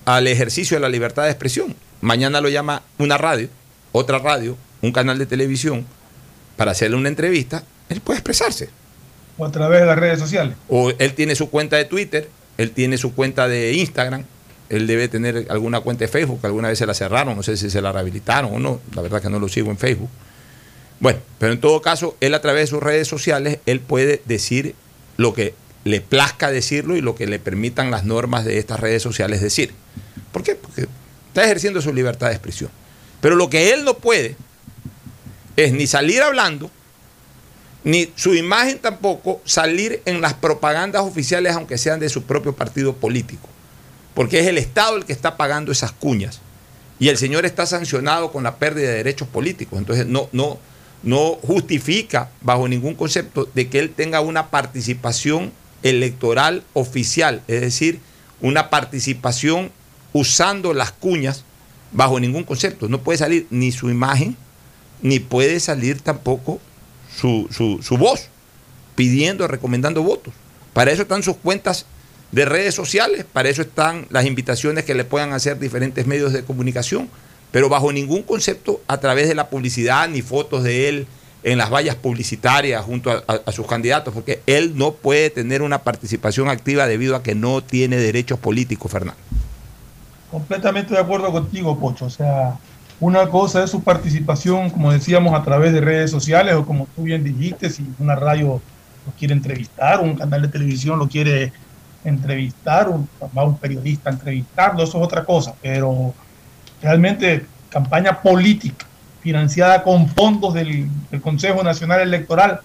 al 0.05 0.27
ejercicio 0.27 0.77
de 0.77 0.81
la 0.81 0.89
libertad 0.89 1.23
de 1.23 1.29
expresión. 1.29 1.75
Mañana 2.01 2.41
lo 2.41 2.49
llama 2.49 2.83
una 2.97 3.17
radio, 3.17 3.49
otra 3.91 4.19
radio, 4.19 4.57
un 4.81 4.91
canal 4.91 5.17
de 5.17 5.25
televisión, 5.25 5.85
para 6.57 6.71
hacerle 6.71 6.97
una 6.97 7.09
entrevista, 7.09 7.63
él 7.89 8.01
puede 8.01 8.19
expresarse. 8.19 8.69
O 9.37 9.45
a 9.45 9.51
través 9.51 9.81
de 9.81 9.87
las 9.87 9.97
redes 9.97 10.19
sociales. 10.19 10.55
O 10.69 10.91
él 10.91 11.13
tiene 11.13 11.35
su 11.35 11.49
cuenta 11.49 11.77
de 11.77 11.85
Twitter, 11.85 12.29
él 12.57 12.71
tiene 12.71 12.97
su 12.97 13.15
cuenta 13.15 13.47
de 13.47 13.73
Instagram, 13.73 14.25
él 14.69 14.87
debe 14.87 15.07
tener 15.07 15.47
alguna 15.49 15.81
cuenta 15.81 16.05
de 16.05 16.07
Facebook, 16.07 16.39
alguna 16.43 16.67
vez 16.69 16.77
se 16.77 16.85
la 16.85 16.93
cerraron, 16.93 17.35
no 17.35 17.43
sé 17.43 17.57
si 17.57 17.69
se 17.69 17.81
la 17.81 17.91
rehabilitaron 17.91 18.53
o 18.53 18.59
no, 18.59 18.79
la 18.95 19.01
verdad 19.01 19.21
que 19.21 19.29
no 19.29 19.39
lo 19.39 19.47
sigo 19.47 19.71
en 19.71 19.77
Facebook. 19.77 20.09
Bueno, 21.03 21.19
pero 21.37 21.51
en 21.51 21.59
todo 21.59 21.81
caso, 21.81 22.15
él 22.21 22.33
a 22.33 22.39
través 22.39 22.61
de 22.61 22.67
sus 22.67 22.81
redes 22.81 23.09
sociales, 23.09 23.59
él 23.65 23.81
puede 23.81 24.21
decir 24.23 24.73
lo 25.17 25.33
que 25.33 25.53
le 25.83 25.99
plazca 25.99 26.49
decirlo 26.49 26.95
y 26.95 27.01
lo 27.01 27.13
que 27.13 27.27
le 27.27 27.39
permitan 27.39 27.91
las 27.91 28.05
normas 28.05 28.45
de 28.45 28.57
estas 28.57 28.79
redes 28.79 29.03
sociales 29.03 29.41
decir. 29.41 29.73
¿Por 30.31 30.43
qué? 30.43 30.55
Porque 30.55 30.87
está 31.27 31.43
ejerciendo 31.43 31.81
su 31.81 31.93
libertad 31.93 32.27
de 32.27 32.35
expresión. 32.35 32.71
Pero 33.19 33.35
lo 33.35 33.49
que 33.49 33.73
él 33.73 33.83
no 33.83 33.95
puede 33.95 34.37
es 35.57 35.73
ni 35.73 35.87
salir 35.87 36.21
hablando, 36.21 36.71
ni 37.83 38.09
su 38.15 38.33
imagen 38.33 38.79
tampoco 38.79 39.41
salir 39.43 40.01
en 40.05 40.21
las 40.21 40.35
propagandas 40.35 41.01
oficiales, 41.01 41.53
aunque 41.53 41.77
sean 41.77 41.99
de 41.99 42.07
su 42.07 42.23
propio 42.23 42.55
partido 42.55 42.95
político. 42.95 43.49
Porque 44.13 44.39
es 44.39 44.47
el 44.47 44.57
Estado 44.57 44.95
el 44.95 45.03
que 45.03 45.11
está 45.11 45.35
pagando 45.35 45.73
esas 45.73 45.91
cuñas. 45.91 46.39
Y 46.97 47.09
el 47.09 47.17
señor 47.17 47.45
está 47.45 47.65
sancionado 47.65 48.31
con 48.31 48.43
la 48.45 48.55
pérdida 48.55 48.87
de 48.87 48.95
derechos 48.95 49.27
políticos. 49.27 49.79
Entonces 49.79 50.07
no, 50.07 50.29
no, 50.31 50.59
no 51.03 51.35
justifica 51.35 52.31
bajo 52.41 52.67
ningún 52.67 52.95
concepto 52.95 53.47
de 53.53 53.67
que 53.67 53.79
él 53.79 53.91
tenga 53.91 54.21
una 54.21 54.49
participación 54.49 55.51
electoral 55.83 56.63
oficial, 56.73 57.41
es 57.47 57.61
decir, 57.61 57.99
una 58.41 58.69
participación 58.69 59.71
usando 60.13 60.73
las 60.73 60.91
cuñas 60.91 61.43
bajo 61.91 62.19
ningún 62.19 62.43
concepto. 62.43 62.87
No 62.87 63.01
puede 63.01 63.17
salir 63.17 63.47
ni 63.49 63.71
su 63.71 63.89
imagen, 63.89 64.37
ni 65.01 65.19
puede 65.19 65.59
salir 65.59 65.99
tampoco 66.01 66.59
su, 67.15 67.47
su, 67.51 67.81
su 67.83 67.97
voz 67.97 68.29
pidiendo, 68.95 69.47
recomendando 69.47 70.03
votos. 70.03 70.33
Para 70.73 70.91
eso 70.91 71.03
están 71.03 71.23
sus 71.23 71.37
cuentas 71.37 71.85
de 72.31 72.45
redes 72.45 72.73
sociales, 72.73 73.25
para 73.31 73.49
eso 73.49 73.61
están 73.61 74.07
las 74.09 74.25
invitaciones 74.25 74.85
que 74.85 74.95
le 74.95 75.03
puedan 75.03 75.33
hacer 75.33 75.59
diferentes 75.59 76.07
medios 76.07 76.33
de 76.33 76.43
comunicación, 76.43 77.09
pero 77.53 77.69
bajo 77.69 77.93
ningún 77.93 78.23
concepto 78.23 78.81
a 78.87 78.97
través 78.97 79.27
de 79.27 79.35
la 79.35 79.47
publicidad 79.47 80.09
ni 80.09 80.23
fotos 80.23 80.63
de 80.63 80.89
él 80.89 81.07
en 81.43 81.59
las 81.59 81.69
vallas 81.69 81.95
publicitarias 81.95 82.83
junto 82.83 83.11
a, 83.11 83.51
sus 83.51 83.67
candidatos, 83.67 84.11
porque 84.11 84.41
él 84.47 84.73
no 84.75 84.93
puede 84.93 85.29
tener 85.29 85.61
una 85.61 85.77
participación 85.77 86.49
activa 86.49 86.87
debido 86.87 87.15
a 87.15 87.21
que 87.21 87.35
no 87.35 87.61
tiene 87.61 87.97
derechos 87.97 88.39
políticos, 88.39 88.91
Fernando. 88.91 89.21
Completamente 90.31 90.95
de 90.95 90.99
acuerdo 90.99 91.31
contigo, 91.31 91.79
Pocho. 91.79 92.05
O 92.05 92.09
sea, 92.09 92.57
una 92.99 93.29
cosa 93.29 93.63
es 93.63 93.69
su 93.69 93.83
participación, 93.83 94.71
como 94.71 94.91
decíamos, 94.91 95.39
a 95.39 95.43
través 95.43 95.73
de 95.73 95.81
redes 95.81 96.09
sociales 96.09 96.55
o 96.55 96.65
como 96.65 96.87
tú 96.95 97.03
bien 97.03 97.23
dijiste, 97.23 97.69
si 97.69 97.85
una 97.99 98.15
radio 98.15 98.59
lo 99.05 99.13
quiere 99.19 99.35
entrevistar, 99.35 99.99
un 99.99 100.15
canal 100.15 100.41
de 100.41 100.47
televisión 100.47 100.97
lo 100.97 101.07
quiere 101.07 101.53
entrevistar, 102.03 102.87
o 102.87 103.05
un 103.43 103.57
periodista 103.59 104.09
a 104.09 104.13
entrevistarlo, 104.13 104.83
eso 104.83 104.97
es 104.97 105.05
otra 105.05 105.23
cosa, 105.23 105.53
pero 105.61 106.15
realmente 106.83 107.45
campaña 107.69 108.21
política 108.21 108.85
financiada 109.23 109.83
con 109.83 110.09
fondos 110.09 110.53
del, 110.53 110.87
Consejo 111.21 111.63
Nacional 111.63 112.01
Electoral, 112.01 112.59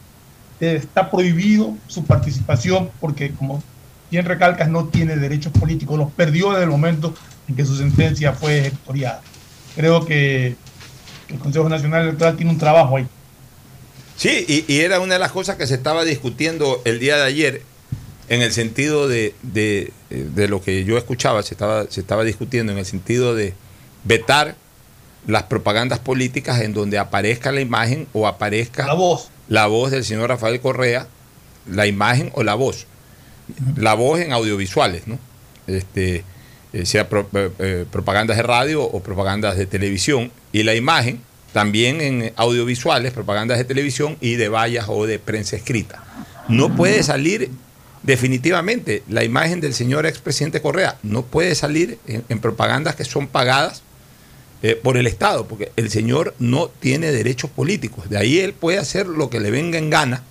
eh, 0.60 0.80
está 0.82 1.08
prohibido 1.10 1.76
su 1.86 2.04
participación 2.04 2.90
porque, 3.00 3.30
como 3.30 3.62
bien 4.10 4.24
recalcas, 4.24 4.68
no 4.68 4.86
tiene 4.86 5.16
derechos 5.16 5.52
políticos, 5.52 5.96
los 5.96 6.10
perdió 6.10 6.50
desde 6.50 6.64
el 6.64 6.70
momento 6.70 7.14
en 7.46 7.54
que 7.54 7.64
su 7.64 7.76
sentencia 7.76 8.32
fue 8.32 8.58
ejecutoriada. 8.58 9.22
Creo 9.76 10.04
que 10.04 10.56
el 11.28 11.38
Consejo 11.38 11.68
Nacional 11.68 12.02
Electoral 12.02 12.36
tiene 12.36 12.50
un 12.50 12.58
trabajo 12.58 12.96
ahí. 12.96 13.06
Sí, 14.16 14.64
y, 14.66 14.80
era 14.80 14.98
una 14.98 15.14
de 15.14 15.20
las 15.20 15.30
cosas 15.30 15.56
que 15.56 15.68
se 15.68 15.74
estaba 15.74 16.04
discutiendo 16.04 16.82
el 16.84 16.98
día 16.98 17.16
de 17.16 17.22
ayer 17.22 17.62
en 18.28 18.42
el 18.42 18.50
sentido 18.50 19.06
de, 19.06 19.34
de, 19.42 19.92
de, 20.10 20.48
lo 20.48 20.60
que 20.60 20.84
yo 20.84 20.98
escuchaba, 20.98 21.44
se 21.44 21.54
estaba, 21.54 21.88
se 21.88 22.00
estaba 22.00 22.24
discutiendo 22.24 22.72
en 22.72 22.78
el 22.78 22.84
sentido 22.84 23.36
de 23.36 23.54
vetar 24.04 24.56
las 25.26 25.44
propagandas 25.44 25.98
políticas 25.98 26.60
en 26.62 26.72
donde 26.72 26.98
aparezca 26.98 27.52
la 27.52 27.60
imagen 27.60 28.06
o 28.12 28.26
aparezca 28.26 28.86
la 28.86 28.94
voz, 28.94 29.30
la 29.48 29.66
voz 29.66 29.90
del 29.90 30.04
señor 30.04 30.28
Rafael 30.28 30.60
Correa, 30.60 31.06
la 31.66 31.86
imagen 31.86 32.30
o 32.34 32.42
la 32.42 32.54
voz. 32.54 32.86
La 33.76 33.94
voz 33.94 34.20
en 34.20 34.32
audiovisuales, 34.32 35.06
¿no? 35.06 35.18
Este, 35.66 36.24
eh, 36.72 36.86
sea 36.86 37.08
pro, 37.08 37.28
eh, 37.32 37.86
propagandas 37.90 38.36
de 38.36 38.42
radio 38.42 38.82
o 38.82 39.02
propagandas 39.02 39.56
de 39.56 39.66
televisión, 39.66 40.30
y 40.52 40.62
la 40.62 40.74
imagen 40.74 41.20
también 41.52 42.00
en 42.00 42.32
audiovisuales, 42.36 43.12
propagandas 43.12 43.58
de 43.58 43.64
televisión 43.64 44.16
y 44.20 44.36
de 44.36 44.48
vallas 44.48 44.86
o 44.88 45.06
de 45.06 45.18
prensa 45.18 45.56
escrita. 45.56 46.04
No 46.48 46.74
puede 46.74 47.02
salir 47.02 47.50
definitivamente 48.02 49.02
la 49.08 49.24
imagen 49.24 49.60
del 49.60 49.74
señor 49.74 50.06
expresidente 50.06 50.62
Correa 50.62 50.96
no 51.02 51.24
puede 51.24 51.54
salir 51.54 51.98
en, 52.06 52.24
en 52.28 52.38
propagandas 52.38 52.94
que 52.94 53.04
son 53.04 53.26
pagadas 53.26 53.82
eh, 54.62 54.78
por 54.82 54.96
el 54.96 55.06
Estado, 55.06 55.46
porque 55.46 55.70
el 55.76 55.90
señor 55.90 56.34
no 56.38 56.68
tiene 56.68 57.12
derechos 57.12 57.50
políticos. 57.50 58.08
De 58.10 58.18
ahí 58.18 58.38
él 58.40 58.52
puede 58.54 58.78
hacer 58.78 59.06
lo 59.06 59.30
que 59.30 59.40
le 59.40 59.50
venga 59.50 59.78
en 59.78 59.90
gana 59.90 60.22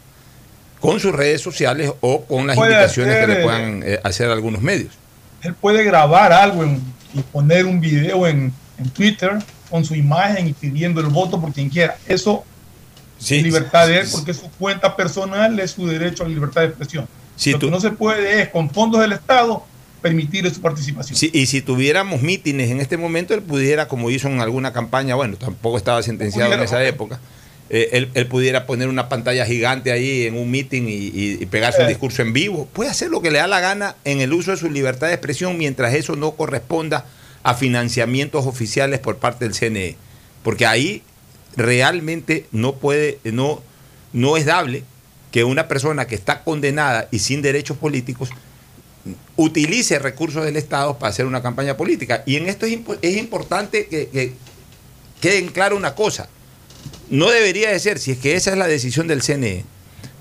con 0.80 0.99
sus 0.99 1.13
redes 1.13 1.41
sociales 1.41 1.91
o 2.01 2.23
con 2.25 2.45
las 2.47 2.57
indicaciones 2.57 3.15
hacer, 3.15 3.25
que 3.28 3.34
le 3.34 3.39
eh, 3.39 3.43
puedan 3.43 3.84
eh, 3.84 3.99
hacer 4.03 4.30
algunos 4.30 4.61
medios. 4.61 4.93
Él 5.43 5.53
puede 5.53 5.84
grabar 5.84 6.32
algo 6.34 6.63
en- 6.63 6.82
y 7.13 7.21
poner 7.21 7.65
un 7.65 7.80
video 7.80 8.28
en, 8.28 8.51
en 8.78 8.89
Twitter 8.89 9.32
con 9.69 9.84
su 9.86 9.95
imagen 9.95 10.47
y 10.47 10.53
pidiendo 10.53 10.99
el 11.01 11.07
voto 11.07 11.39
por 11.39 11.53
quien 11.53 11.69
quiera. 11.69 11.97
Eso 12.07 12.43
Sí, 13.17 13.38
es 13.38 13.43
libertad 13.43 13.88
de 13.88 13.99
él 14.01 14.07
porque 14.11 14.34
su 14.34 14.49
cuenta 14.59 14.95
personal, 14.95 15.59
es 15.59 15.71
su 15.71 15.88
derecho 15.88 16.23
a 16.23 16.28
la 16.28 16.34
libertad 16.34 16.61
de 16.61 16.67
expresión. 16.67 17.07
Si 17.36 17.51
Lo 17.53 17.59
tú- 17.59 17.67
que 17.67 17.71
no 17.71 17.80
se 17.80 17.91
puede 17.91 18.41
es 18.41 18.49
con 18.49 18.69
fondos 18.69 19.01
del 19.01 19.13
Estado 19.13 19.65
permitir 20.08 20.53
su 20.53 20.62
participación. 20.62 21.16
Sí, 21.18 21.30
y 21.34 21.45
si 21.45 21.62
tuviéramos 21.62 22.22
mítines 22.22 22.70
en 22.72 22.80
este 22.82 22.97
momento, 22.97 23.34
él 23.34 23.41
pudiera, 23.41 23.88
como 23.88 24.10
hizo 24.10 24.28
en 24.28 24.39
alguna 24.41 24.74
campaña, 24.74 25.16
bueno, 25.16 25.38
tampoco 25.38 25.78
estaba 25.78 26.01
sentenciado 26.03 26.53
en 26.53 26.62
esa 26.62 26.84
época, 26.86 27.20
eh, 27.70 27.89
él, 27.91 28.10
él 28.14 28.28
pudiera 28.28 28.66
poner 28.66 28.88
una 28.88 29.10
pantalla 29.10 29.45
gigante 29.45 29.91
ahí 29.91 30.26
en 30.26 30.36
un 30.38 30.49
meeting 30.49 30.84
y, 30.84 30.93
y- 30.93 31.38
y 31.41 31.45
pegarse 31.47 31.82
un 31.82 31.88
Eh. 31.88 31.89
discurso 31.89 32.22
en 32.22 32.32
vivo. 32.32 32.66
Puede 32.72 32.89
hacer 32.89 33.10
lo 33.10 33.22
que 33.22 33.30
le 33.30 33.39
da 33.39 33.47
la 33.47 33.60
gana 33.60 33.95
en 34.05 34.22
el 34.22 34.32
uso 34.32 34.51
de 34.51 34.58
su 34.58 34.70
libertad 34.70 35.08
de 35.08 35.14
expresión 35.14 35.58
mientras 35.58 35.93
eso 35.93 36.16
no 36.16 36.32
corresponda 36.32 37.05
a 37.43 37.53
financiamientos 37.55 38.45
oficiales 38.45 38.99
por 38.99 39.18
parte 39.18 39.43
del 39.43 39.53
CNE. 39.53 39.97
Porque 40.43 40.66
ahí 40.66 41.01
realmente 41.58 42.45
no 42.51 42.76
puede, 42.76 43.20
no, 43.26 43.62
no 44.14 44.38
es 44.38 44.45
dable 44.45 44.84
que 45.32 45.43
una 45.43 45.68
persona 45.68 46.08
que 46.08 46.16
está 46.16 46.43
condenada 46.43 47.10
y 47.12 47.20
sin 47.20 47.41
derechos 47.41 47.78
políticos 47.78 48.30
utilice 49.36 50.00
recursos 50.00 50.43
del 50.43 50.58
Estado 50.58 50.98
para 50.98 51.10
hacer 51.12 51.26
una 51.26 51.41
campaña 51.41 51.78
política. 51.78 52.24
Y 52.26 52.36
en 52.36 52.48
esto 52.48 52.66
es, 52.66 52.78
es 53.02 53.18
importante 53.18 53.88
que, 53.88 54.08
que 54.10 54.34
quede 55.22 55.38
en 55.39 55.48
claro 55.50 55.78
una 55.78 55.95
cosa. 55.95 56.28
No 57.10 57.30
debería 57.30 57.72
de 57.72 57.80
ser, 57.80 58.00
si 58.00 58.12
es 58.12 58.18
que 58.18 58.36
esa 58.36 58.52
es 58.52 58.58
la 58.58 58.68
decisión 58.68 59.08
del 59.08 59.22
CNE, 59.22 59.64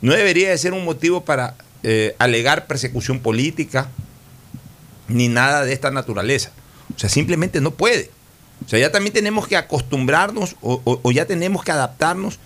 no 0.03 0.13
debería 0.15 0.51
de 0.51 0.59
ser 0.59 0.73
un 0.73 0.85
motivo 0.85 1.25
para 1.25 1.57
eh, 1.83 2.15
alegar 2.19 2.67
persecución 2.67 3.21
política 3.21 3.89
ni 5.09 5.29
nada 5.29 5.65
de 5.65 5.73
esta 5.73 5.91
naturaleza. 5.91 6.51
O 6.95 6.99
sea, 6.99 7.09
simplemente 7.11 7.61
no 7.61 7.73
puede. 7.73 8.11
O 8.65 8.69
sea, 8.69 8.79
ya 8.79 8.91
también 8.93 9.13
tenemos 9.13 9.49
que 9.49 9.57
acostumbrarnos 9.57 10.57
o, 10.61 10.81
o- 10.85 11.01
o 11.03 11.13
ya 11.13 11.27
tenemos 11.27 11.65
que 11.65 11.73
adaptarnos 11.73 12.39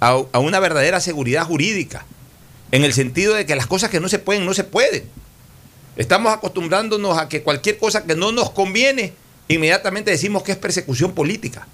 a, 0.00 0.20
a 0.32 0.38
una 0.38 0.60
verdadera 0.60 1.00
seguridad 1.00 1.44
jurídica, 1.44 2.06
en 2.70 2.84
el 2.84 2.92
sentido 2.92 3.34
de 3.34 3.46
que 3.46 3.56
las 3.56 3.66
cosas 3.66 3.90
que 3.90 4.00
no 4.00 4.08
se 4.08 4.18
pueden, 4.18 4.46
no 4.46 4.54
se 4.54 4.64
pueden. 4.64 5.04
Estamos 5.98 6.32
acostumbrándonos 6.32 7.18
a 7.18 7.28
que 7.28 7.42
cualquier 7.42 7.76
cosa 7.76 8.04
que 8.04 8.14
no 8.14 8.32
nos 8.32 8.50
conviene, 8.50 9.12
inmediatamente 9.48 10.10
decimos 10.10 10.42
que 10.44 10.52
es 10.52 10.58
persecución 10.58 11.12
política. 11.12 11.66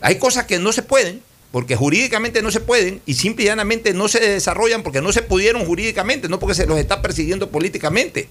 Hay 0.00 0.16
cosas 0.18 0.44
que 0.46 0.58
no 0.58 0.72
se 0.72 0.82
pueden, 0.82 1.20
porque 1.52 1.76
jurídicamente 1.76 2.42
no 2.42 2.50
se 2.50 2.60
pueden, 2.60 3.00
y 3.06 3.14
simple 3.14 3.44
y 3.44 3.46
llanamente 3.46 3.92
no 3.94 4.08
se 4.08 4.18
desarrollan 4.18 4.82
porque 4.82 5.00
no 5.00 5.12
se 5.12 5.22
pudieron 5.22 5.64
jurídicamente, 5.64 6.28
no 6.28 6.40
porque 6.40 6.54
se 6.54 6.66
los 6.66 6.78
está 6.78 7.00
persiguiendo 7.00 7.48
políticamente. 7.50 8.28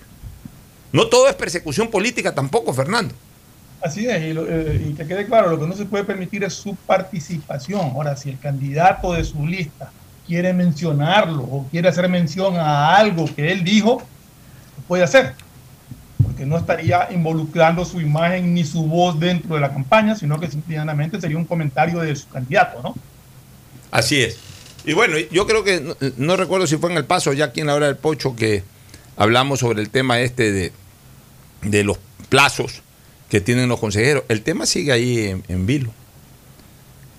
No 0.92 1.08
todo 1.08 1.30
es 1.30 1.36
persecución 1.36 1.90
política 1.90 2.36
tampoco, 2.36 2.74
Fernando. 2.74 3.14
Así 3.82 4.08
es, 4.08 4.22
y, 4.24 4.34
lo- 4.34 4.46
eh, 4.48 4.82
y 4.90 4.94
que 4.94 5.06
quede 5.06 5.26
claro, 5.26 5.50
lo 5.50 5.60
que 5.60 5.68
no 5.68 5.76
se 5.76 5.86
puede 5.86 6.04
permitir 6.06 6.44
es 6.44 6.54
su 6.54 6.76
participación. 6.76 7.82
Ahora, 7.82 8.16
si 8.18 8.30
el 8.30 8.40
candidato 8.40 9.14
de 9.14 9.24
su 9.24 9.46
lista 9.46 9.92
quiere 10.26 10.54
mencionarlo 10.54 11.44
o 11.44 11.68
quiere 11.70 11.90
hacer 11.90 12.08
mención 12.10 12.56
a 12.58 12.96
algo 12.96 13.26
que 13.36 13.52
él 13.52 13.64
dijo, 13.64 14.02
puede 14.88 15.04
hacer, 15.04 15.34
porque 16.22 16.46
no 16.46 16.58
estaría 16.58 17.10
involucrando 17.12 17.86
su 17.86 18.02
imagen 18.02 18.54
ni 18.54 18.64
su 18.64 18.86
voz 18.86 19.20
dentro 19.20 19.56
de 19.56 19.62
la 19.62 19.72
campaña, 19.72 20.16
sino 20.16 20.40
que 20.40 20.50
simplemente 20.50 21.20
sería 21.20 21.38
un 21.38 21.46
comentario 21.46 22.00
de 22.00 22.16
su 22.16 22.28
candidato, 22.30 22.82
¿no? 22.82 22.96
Así 23.92 24.22
es. 24.22 24.38
Y 24.86 24.94
bueno, 24.94 25.18
yo 25.32 25.48
creo 25.48 25.64
que, 25.64 25.96
no, 26.18 26.36
recuerdo 26.36 26.68
si 26.68 26.78
fue 26.78 26.92
en 26.92 26.98
el 26.98 27.06
paso, 27.06 27.32
ya 27.34 27.46
aquí 27.46 27.62
en 27.62 27.68
la 27.68 27.76
hora 27.76 27.86
del 27.86 27.96
pocho, 27.96 28.36
que 28.36 28.64
hablamos 29.16 29.60
sobre 29.60 29.82
el 29.82 29.90
tema 29.90 30.20
este 30.20 30.52
de, 30.52 30.72
de 31.62 31.84
los 31.84 31.98
plazos 32.30 32.82
que 33.30 33.40
tienen 33.40 33.70
los 33.70 33.80
consejeros. 33.80 34.24
El 34.28 34.42
tema 34.42 34.66
sigue 34.66 34.92
ahí 34.92 35.20
en, 35.20 35.44
en 35.48 35.66
vilo. 35.66 35.92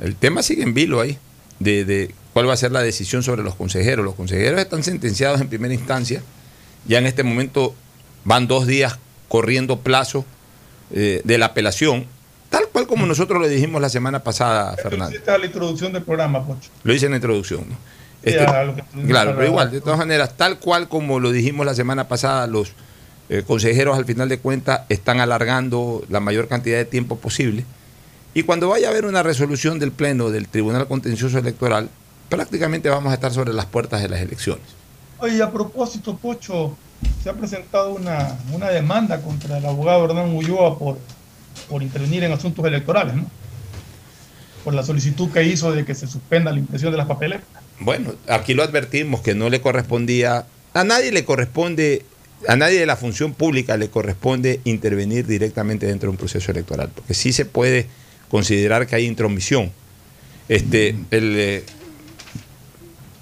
El 0.01 0.17
tema 0.17 0.43
sigue 0.43 0.63
en 0.63 0.75
vilo 0.75 1.01
ahí, 1.01 1.19
de, 1.59 1.85
de 1.85 2.15
cuál 2.33 2.49
va 2.49 2.53
a 2.53 2.57
ser 2.57 2.73
la 2.73 2.83
decisión 2.83 3.23
sobre 3.23 3.43
los 3.43 3.55
consejeros. 3.55 4.05
Los 4.05 4.15
consejeros 4.15 4.61
están 4.61 4.83
sentenciados 4.83 5.41
en 5.41 5.49
primera 5.49 5.73
instancia. 5.73 6.23
Ya 6.87 6.99
en 6.99 7.07
este 7.07 7.23
momento 7.23 7.75
van 8.25 8.47
dos 8.47 8.67
días 8.67 8.99
corriendo 9.29 9.81
plazo 9.81 10.25
eh, 10.93 11.23
de 11.25 11.39
la 11.39 11.47
apelación, 11.47 12.07
tal 12.51 12.69
cual 12.69 12.87
como 12.87 13.07
nosotros 13.07 13.41
lo 13.41 13.49
dijimos 13.49 13.81
la 13.81 13.89
semana 13.89 14.23
pasada, 14.23 14.77
Fernando. 14.77 15.17
Esta 15.17 15.35
es 15.35 15.41
la 15.41 15.47
introducción 15.47 15.93
del 15.93 16.03
programa, 16.03 16.47
Pocho. 16.47 16.71
Lo 16.83 16.93
hice 16.95 17.07
en 17.07 17.13
la 17.13 17.17
introducción. 17.17 17.65
¿no? 17.69 17.77
Este- 18.23 18.45
claro, 19.07 19.35
pero 19.37 19.47
igual, 19.47 19.71
de 19.71 19.81
todas 19.81 19.99
maneras, 19.99 20.37
tal 20.37 20.59
cual 20.59 20.89
como 20.89 21.21
lo 21.21 21.31
dijimos 21.33 21.67
la 21.67 21.75
semana 21.75 22.09
pasada, 22.09 22.47
los 22.47 22.73
eh, 23.29 23.43
consejeros 23.47 23.97
al 23.97 24.05
final 24.05 24.29
de 24.29 24.39
cuentas 24.39 24.83
están 24.89 25.21
alargando 25.21 26.05
la 26.09 26.21
mayor 26.21 26.49
cantidad 26.49 26.77
de 26.77 26.85
tiempo 26.85 27.17
posible. 27.17 27.65
Y 28.35 28.43
cuando 28.43 28.69
vaya 28.69 28.89
a 28.89 28.91
haber 28.91 29.07
una 29.07 29.23
resolución 29.23 29.79
del 29.79 29.93
Pleno 29.93 30.31
del 30.31 30.49
Tribunal 30.49 30.87
Contencioso 30.89 31.39
Electoral, 31.39 31.89
prácticamente 32.29 32.89
vamos 32.89 33.13
a 33.13 33.15
estar 33.15 33.33
sobre 33.33 33.53
las 33.53 33.67
puertas 33.67 34.03
de 34.03 34.09
las 34.09 34.21
elecciones. 34.21 34.65
Oye, 35.25 35.43
a 35.43 35.51
propósito, 35.51 36.19
Pocho, 36.19 36.77
se 37.23 37.31
ha 37.31 37.33
presentado 37.33 37.95
una, 37.95 38.39
una 38.53 38.69
demanda 38.69 39.23
contra 39.23 39.57
el 39.57 39.65
abogado 39.65 40.05
Hernán 40.05 40.37
Ulloa 40.37 40.79
por, 40.79 40.99
por 41.67 41.83
intervenir 41.83 42.25
en 42.25 42.33
asuntos 42.33 42.63
electorales, 42.67 43.15
¿no? 43.15 43.25
Por 44.65 44.75
la 44.75 44.83
solicitud 44.83 45.31
que 45.31 45.43
hizo 45.43 45.73
de 45.73 45.87
que 45.87 45.95
se 45.95 46.07
suspenda 46.07 46.53
la 46.53 46.59
impresión 46.59 46.93
de 46.93 46.99
las 46.99 47.07
papeletas. 47.07 47.47
Bueno, 47.81 48.13
aquí 48.29 48.53
lo 48.53 48.63
advertimos 48.63 49.23
que 49.23 49.35
no 49.35 49.49
le 49.49 49.63
correspondía, 49.63 50.45
a 50.75 50.85
nadie 50.85 51.11
le 51.11 51.25
corresponde, 51.25 52.05
a 52.47 52.57
nadie 52.57 52.79
de 52.79 52.85
la 52.85 52.97
función 52.97 53.33
pública 53.33 53.79
le 53.79 53.89
corresponde 53.89 54.61
intervenir 54.65 55.27
directamente 55.27 55.87
dentro 55.87 56.09
de 56.09 56.11
un 56.11 56.19
proceso 56.19 56.51
electoral, 56.53 56.91
porque 56.95 57.15
sí 57.15 57.33
se 57.33 57.47
puede 57.47 57.87
considerar 58.29 58.87
que 58.87 58.97
hay 58.97 59.07
intromisión. 59.07 59.73
Este, 60.51 60.91
el 61.11 61.35
eh, 61.39 61.65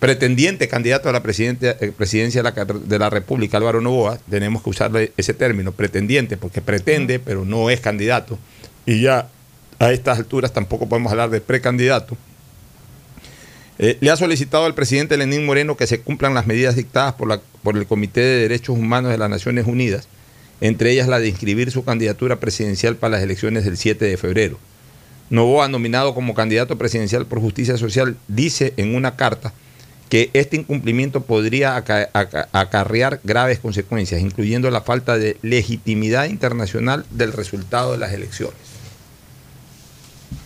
pretendiente 0.03 0.67
candidato 0.67 1.09
a 1.09 1.13
la 1.13 1.19
eh, 1.25 1.93
presidencia 1.97 2.41
de 2.41 2.43
la, 2.43 2.53
car- 2.53 2.75
de 2.75 2.99
la 2.99 3.09
República, 3.09 3.57
Álvaro 3.59 3.81
Novoa, 3.81 4.19
tenemos 4.29 4.61
que 4.61 4.71
usarle 4.71 5.13
ese 5.17 5.33
término, 5.33 5.71
pretendiente, 5.71 6.37
porque 6.37 6.61
pretende, 6.61 7.21
pero 7.21 7.45
no 7.45 7.71
es 7.71 7.79
candidato, 7.79 8.37
y 8.85 9.01
ya 9.03 9.29
a 9.79 9.93
estas 9.93 10.19
alturas 10.19 10.53
tampoco 10.53 10.89
podemos 10.89 11.13
hablar 11.13 11.31
de 11.31 11.41
precandidato. 11.41 12.17
Eh, 13.79 13.97
le 14.01 14.11
ha 14.11 14.17
solicitado 14.17 14.65
al 14.65 14.75
presidente 14.75 15.17
Lenín 15.17 15.47
Moreno 15.47 15.77
que 15.77 15.87
se 15.87 16.01
cumplan 16.01 16.35
las 16.35 16.49
medidas 16.49 16.75
dictadas 16.75 17.13
por, 17.15 17.29
la- 17.29 17.41
por 17.63 17.77
el 17.77 17.87
Comité 17.87 18.23
de 18.23 18.41
Derechos 18.41 18.77
Humanos 18.77 19.13
de 19.13 19.19
las 19.19 19.31
Naciones 19.31 19.69
Unidas, 19.69 20.09
entre 20.61 20.91
ellas 20.91 21.07
la 21.07 21.21
de 21.21 21.29
inscribir 21.29 21.71
su 21.71 21.85
candidatura 21.85 22.41
presidencial 22.41 22.97
para 22.97 23.13
las 23.13 23.23
elecciones 23.23 23.65
del 23.65 23.77
7 23.77 24.05
de 24.05 24.17
febrero. 24.17 24.59
Novoa, 25.31 25.69
nominado 25.69 26.13
como 26.13 26.35
candidato 26.35 26.77
presidencial 26.77 27.25
por 27.27 27.39
justicia 27.39 27.77
social, 27.77 28.17
dice 28.27 28.75
en 28.77 28.97
una 28.97 29.15
carta 29.15 29.53
que 30.13 30.29
este 30.35 30.59
incumplimiento 30.59 31.23
podría 31.23 31.75
aca- 31.75 32.11
aca- 32.13 32.47
acarrear 32.53 33.21
graves 33.25 33.61
consecuencias, 33.61 34.21
incluyendo 34.21 34.71
la 34.71 34.83
falta 34.83 35.17
de 35.17 35.39
legitimidad 35.41 36.27
internacional 36.27 37.07
del 37.09 37.33
resultado 37.33 37.93
de 37.93 37.97
las 37.97 38.13
elecciones. 38.13 38.59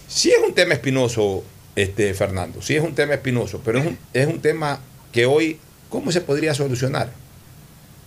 Sí 0.06 0.30
es 0.30 0.38
un 0.46 0.54
tema 0.54 0.74
espinoso, 0.74 1.42
este, 1.74 2.14
Fernando, 2.14 2.62
sí 2.62 2.76
es 2.76 2.84
un 2.84 2.94
tema 2.94 3.14
espinoso, 3.14 3.60
pero 3.64 3.80
es 3.80 3.86
un, 3.86 3.98
es 4.12 4.28
un 4.28 4.40
tema 4.40 4.78
que 5.10 5.26
hoy, 5.26 5.58
¿cómo 5.88 6.12
se 6.12 6.20
podría 6.20 6.54
solucionar? 6.54 7.10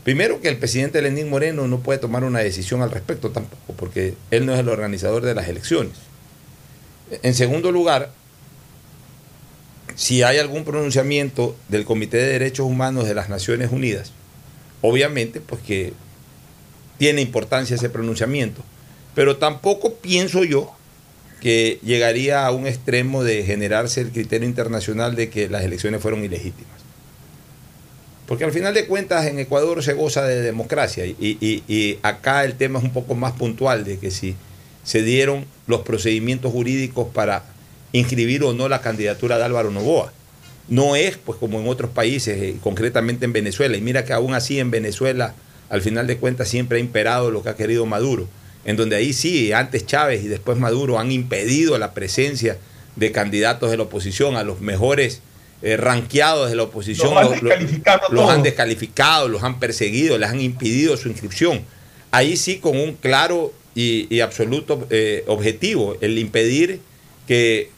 Primero 0.05 0.39
que 0.39 0.47
el 0.47 0.55
presidente 0.59 1.01
Lenín 1.01 1.29
Moreno 1.29 1.67
no 1.67 1.79
puede 1.81 1.99
tomar 1.99 2.23
una 2.23 2.39
decisión 2.39 2.81
al 2.83 2.91
respecto 2.91 3.31
tampoco, 3.31 3.73
porque 3.75 4.13
él 4.31 4.45
no 4.45 4.53
es 4.53 4.59
el 4.61 4.69
organizador 4.69 5.25
de 5.25 5.35
las 5.35 5.49
elecciones. 5.49 5.91
En 7.21 7.33
segundo 7.35 7.73
lugar, 7.73 8.13
si 9.99 10.23
hay 10.23 10.37
algún 10.37 10.63
pronunciamiento 10.63 11.57
del 11.67 11.83
Comité 11.83 12.15
de 12.15 12.27
Derechos 12.29 12.65
Humanos 12.65 13.05
de 13.05 13.13
las 13.13 13.27
Naciones 13.27 13.69
Unidas, 13.69 14.13
obviamente 14.81 15.41
pues 15.41 15.61
que 15.61 15.91
tiene 16.97 17.19
importancia 17.19 17.75
ese 17.75 17.89
pronunciamiento, 17.89 18.63
pero 19.13 19.35
tampoco 19.35 19.95
pienso 19.95 20.45
yo 20.45 20.71
que 21.41 21.79
llegaría 21.83 22.45
a 22.45 22.51
un 22.51 22.65
extremo 22.65 23.25
de 23.25 23.43
generarse 23.43 23.99
el 23.99 24.11
criterio 24.11 24.47
internacional 24.47 25.17
de 25.17 25.29
que 25.29 25.49
las 25.49 25.65
elecciones 25.65 26.01
fueron 26.01 26.23
ilegítimas. 26.23 26.79
Porque 28.25 28.45
al 28.45 28.53
final 28.53 28.73
de 28.73 28.87
cuentas 28.87 29.25
en 29.25 29.37
Ecuador 29.37 29.83
se 29.83 29.93
goza 29.95 30.23
de 30.25 30.39
democracia 30.41 31.05
y, 31.05 31.15
y- 31.19 31.63
y 31.67 31.99
acá 32.03 32.45
el 32.45 32.53
tema 32.55 32.79
es 32.79 32.85
un 32.85 32.93
poco 32.93 33.15
más 33.15 33.33
puntual 33.33 33.83
de 33.83 33.97
que 33.99 34.11
si 34.11 34.35
se 34.85 35.01
dieron 35.03 35.45
los 35.67 35.81
procedimientos 35.81 36.53
jurídicos 36.53 37.07
para 37.13 37.43
inscribir 37.91 38.43
o 38.43 38.53
no 38.53 38.69
la 38.69 38.81
candidatura 38.81 39.37
de 39.37 39.43
Álvaro 39.43 39.71
Novoa. 39.71 40.13
no 40.67 40.95
es 40.95 41.17
pues 41.17 41.39
como 41.39 41.59
en 41.59 41.67
otros 41.67 41.89
países, 41.89 42.37
eh, 42.41 42.55
concretamente 42.61 43.25
en 43.25 43.33
Venezuela. 43.33 43.75
Y 43.75 43.81
mira 43.81 44.05
que 44.05 44.13
aún 44.13 44.35
así 44.35 44.59
en 44.59 44.69
Venezuela, 44.69 45.33
al 45.69 45.81
final 45.81 46.05
de 46.05 46.17
cuentas, 46.17 46.47
siempre 46.47 46.77
ha 46.77 46.81
imperado 46.81 47.31
lo 47.31 47.41
que 47.41 47.49
ha 47.49 47.55
querido 47.55 47.85
Maduro. 47.87 48.27
En 48.65 48.75
donde 48.75 48.95
ahí 48.95 49.13
sí, 49.13 49.51
antes 49.51 49.85
Chávez 49.85 50.23
y 50.23 50.27
después 50.27 50.57
Maduro 50.57 50.99
han 50.99 51.11
impedido 51.11 51.77
la 51.79 51.93
presencia 51.93 52.57
de 52.95 53.11
candidatos 53.11 53.71
de 53.71 53.77
la 53.77 53.83
oposición 53.83 54.35
a 54.35 54.43
los 54.43 54.61
mejores 54.61 55.21
eh, 55.61 55.75
ranqueados 55.75 56.49
de 56.49 56.55
la 56.55 56.63
oposición. 56.63 57.13
Los 58.11 58.29
han 58.29 58.43
descalificado, 58.43 59.27
los 59.27 59.43
han 59.43 59.59
perseguido, 59.59 60.17
les 60.17 60.29
han 60.29 60.39
impedido 60.39 60.97
su 60.97 61.09
inscripción. 61.09 61.61
Ahí 62.11 62.37
sí 62.37 62.59
con 62.59 62.77
un 62.77 62.93
claro 62.93 63.53
y, 63.75 64.13
y 64.13 64.19
absoluto 64.21 64.85
eh, 64.89 65.23
objetivo, 65.27 65.95
el 66.01 66.17
impedir 66.17 66.81
que 67.27 67.69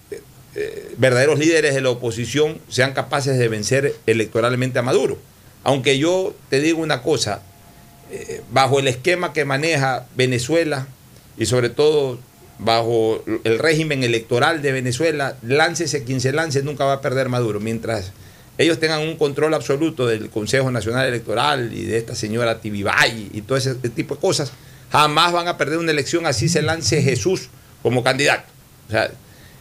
eh, 0.56 0.94
verdaderos 0.98 1.40
líderes 1.40 1.74
de 1.74 1.82
la 1.82 1.90
oposición 1.90 2.60
sean 2.68 2.94
capaces 2.94 3.38
de 3.38 3.48
vencer 3.48 3.96
electoralmente 4.06 4.80
a 4.80 4.82
Maduro. 4.82 5.18
Aunque 5.64 5.98
yo 5.98 6.36
te 6.50 6.60
digo 6.60 6.82
una 6.82 7.02
cosa, 7.02 7.42
eh, 8.12 8.42
bajo 8.52 8.80
el 8.80 8.88
esquema 8.88 9.32
que 9.32 9.46
maneja 9.46 10.08
Venezuela 10.16 10.88
y 11.38 11.46
sobre 11.46 11.70
todo 11.70 12.20
bajo 12.60 13.24
el 13.44 13.60
régimen 13.60 14.04
electoral 14.04 14.62
de 14.62 14.72
Venezuela, 14.72 15.38
láncese 15.42 16.04
quien 16.04 16.20
se 16.22 16.32
lance, 16.34 16.62
nunca 16.62 16.86
va 16.86 16.94
a 16.94 17.02
perder 17.02 17.30
Maduro. 17.30 17.60
Mientras 17.60 18.12
ellos 18.58 18.80
tengan 18.80 19.02
un 19.02 19.16
control 19.16 19.54
absoluto 19.54 20.06
del 20.06 20.30
Consejo 20.30 20.70
Nacional 20.70 21.08
Electoral 21.08 21.74
y 21.74 21.86
de 21.86 21.98
esta 21.98 22.14
señora 22.14 22.60
Tibibay 22.60 23.30
y 23.34 23.42
todo 23.42 23.58
ese 23.58 23.76
tipo 23.76 24.16
de 24.16 24.22
cosas, 24.22 24.52
jamás 24.92 25.32
van 25.32 25.48
a 25.48 25.58
perder 25.58 25.80
una 25.80 25.92
elección 25.92 26.26
así 26.26 26.50
se 26.50 26.62
lance 26.62 27.02
Jesús 27.02 27.50
como 27.82 28.04
candidato. 28.04 28.44
O 28.90 28.92
sea, 28.92 29.10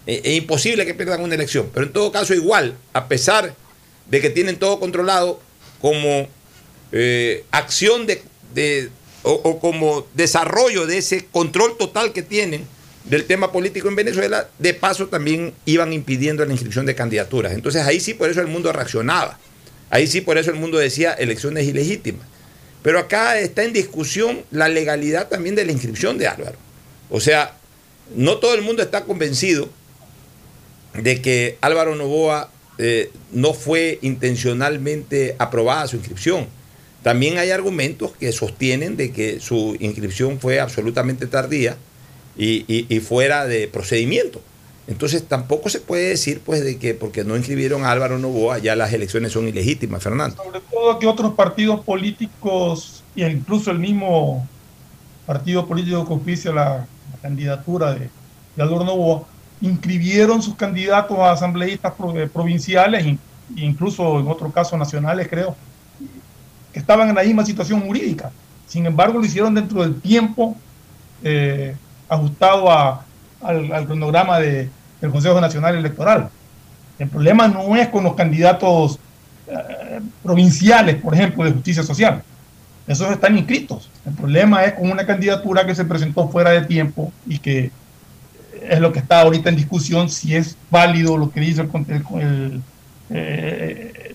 es, 0.07 0.35
imposible 0.35 0.87
que 0.87 0.95
pierdan 0.95 1.23
una 1.23 1.35
elección. 1.35 1.71
Pero 1.73 1.87
en 1.87 1.93
todo 1.93 2.13
caso, 2.13 2.35
igual, 2.35 2.77
a 2.93 3.09
pesar 3.09 3.55
de 4.07 4.21
que 4.21 4.31
tienen 4.31 4.59
todo 4.59 4.81
controlado, 4.81 5.41
como 5.81 6.29
eh, 6.93 7.45
acción 7.51 8.07
de, 8.07 8.91
o 9.23 9.61
como 9.61 10.07
desarrollo 10.15 10.87
de 10.87 10.99
ese 10.99 11.27
control 11.27 11.77
total 11.79 12.13
que 12.13 12.23
tienen 12.23 12.67
del 13.05 13.25
tema 13.25 13.51
político 13.51 13.89
en 13.89 13.97
Venezuela, 13.97 14.49
de 14.59 14.75
paso 14.75 15.09
también 15.09 15.55
iban 15.65 15.93
impidiendo 15.93 16.45
la 16.45 16.53
inscripción 16.53 16.87
de 16.87 16.95
candidaturas. 16.95 17.53
Entonces 17.53 17.83
ahí 17.87 18.01
sí 18.01 18.15
por 18.15 18.31
eso 18.31 18.41
el 18.41 18.47
mundo 18.47 18.73
reaccionaba. 18.73 19.39
Ahí 19.91 20.07
sí 20.07 20.21
por 20.21 20.39
eso 20.39 20.51
el 20.51 20.57
mundo 20.57 20.79
decía 20.79 21.13
elecciones 21.13 21.67
ilegítimas. 21.67 22.27
Pero 22.83 22.99
acá 22.99 23.39
está 23.39 23.65
en 23.65 23.73
discusión 23.73 24.45
la 24.51 24.69
legalidad 24.69 25.29
también 25.29 25.55
de 25.55 25.65
la 25.65 25.73
inscripción 25.73 26.19
de 26.19 26.29
Álvaro. 26.29 26.57
O 27.11 27.21
sea, 27.21 27.57
no 28.15 28.39
todo 28.39 28.55
el 28.55 28.63
mundo 28.63 28.83
está 28.83 29.05
convencido 29.05 29.69
de 30.95 31.23
que 31.23 31.59
Álvaro 31.61 31.95
Novoa 31.95 32.51
eh, 32.79 33.13
no 33.33 33.53
fue 33.53 33.99
intencionalmente 34.03 35.37
aprobada 35.39 35.87
su 35.87 35.97
inscripción. 35.97 36.47
También 37.03 37.39
hay 37.39 37.51
argumentos 37.51 38.13
que 38.13 38.33
sostienen 38.33 38.97
de 38.97 39.13
que 39.13 39.41
su 39.41 39.77
inscripción 39.81 40.39
fue 40.39 40.61
absolutamente 40.61 41.27
tardía 41.27 41.77
y, 42.37 43.01
fuera 43.01 43.47
de 43.47 43.69
procedimiento. 43.69 44.41
Entonces 44.87 45.25
tampoco 45.25 45.69
se 45.69 45.81
puede 45.81 46.09
decir 46.09 46.41
pues 46.45 46.65
de 46.65 46.79
que 46.79 46.95
porque 46.95 47.23
no 47.23 47.37
inscribieron 47.37 47.85
a 47.85 47.93
Álvaro 47.93 48.19
Novoa 48.19 48.59
ya 48.59 48.75
las 48.77 48.93
elecciones 48.93 49.33
son 49.33 49.47
ilegítimas, 49.47 50.03
Fernando. 50.03 50.43
sobre 50.43 50.61
todo 50.61 50.99
que 50.99 51.07
otros 51.07 51.35
partidos 51.35 51.81
políticos 51.81 53.05
e 53.15 53.29
incluso 53.29 53.71
el 53.71 53.79
mismo 53.79 54.49
partido 55.27 55.67
político 55.67 56.07
que 56.07 56.15
oficia 56.15 56.51
la, 56.51 56.87
la 57.13 57.19
candidatura 57.21 57.95
de, 57.95 58.09
de 58.57 58.63
Álvaro 58.63 58.85
Novoa 58.85 59.27
inscribieron 59.61 60.43
sus 60.43 60.55
candidatos 60.55 61.19
a 61.19 61.33
asambleístas 61.33 61.93
eh, 62.15 62.29
provinciales 62.33 63.05
incluso 63.57 64.21
en 64.21 64.29
otro 64.29 64.51
caso 64.51 64.77
nacionales 64.77 65.29
creo 65.29 65.57
que 66.73 66.79
estaban 66.79 67.09
en 67.09 67.15
la 67.17 67.23
misma 67.23 67.45
situación 67.45 67.81
jurídica 67.81 68.31
sin 68.67 68.87
embargo 68.87 69.19
lo 69.19 69.25
hicieron 69.25 69.55
dentro 69.55 69.83
del 69.83 70.01
tiempo 70.01 70.57
eh, 71.23 71.75
ajustado 72.09 72.71
a- 72.71 73.05
al, 73.43 73.73
al 73.73 73.87
cronograma 73.87 74.39
de- 74.39 74.71
del 75.01 75.11
Consejo 75.11 75.41
Nacional 75.41 75.75
Electoral 75.77 76.29
el 76.99 77.09
problema 77.09 77.49
no 77.49 77.75
es 77.77 77.89
con 77.89 78.05
los 78.05 78.15
candidatos 78.15 78.99
eh, 79.49 80.01
provinciales, 80.23 80.97
por 80.97 81.15
ejemplo, 81.15 81.43
de 81.45 81.53
justicia 81.53 81.83
social. 81.83 82.23
Esos 82.87 83.11
están 83.11 83.39
inscritos. 83.39 83.89
El 84.05 84.13
problema 84.13 84.65
es 84.65 84.75
con 84.75 84.91
una 84.91 85.07
candidatura 85.07 85.65
que 85.67 85.75
se 85.75 85.87
presentó 85.87 86.29
fuera 86.29 86.51
de 86.51 86.61
tiempo 86.67 87.11
y 87.27 87.39
que 87.39 87.71
es 88.71 88.81
lo 88.81 88.93
que 88.93 89.01
está 89.01 89.21
ahorita 89.21 89.49
en 89.51 89.57
discusión, 89.57 90.09
si 90.09 90.35
es 90.37 90.57
válido 90.71 91.17
lo 91.19 91.31
que 91.31 91.41
dice 91.41 91.63
el, 91.63 91.71
el- 92.21 92.63
eh, 93.13 94.13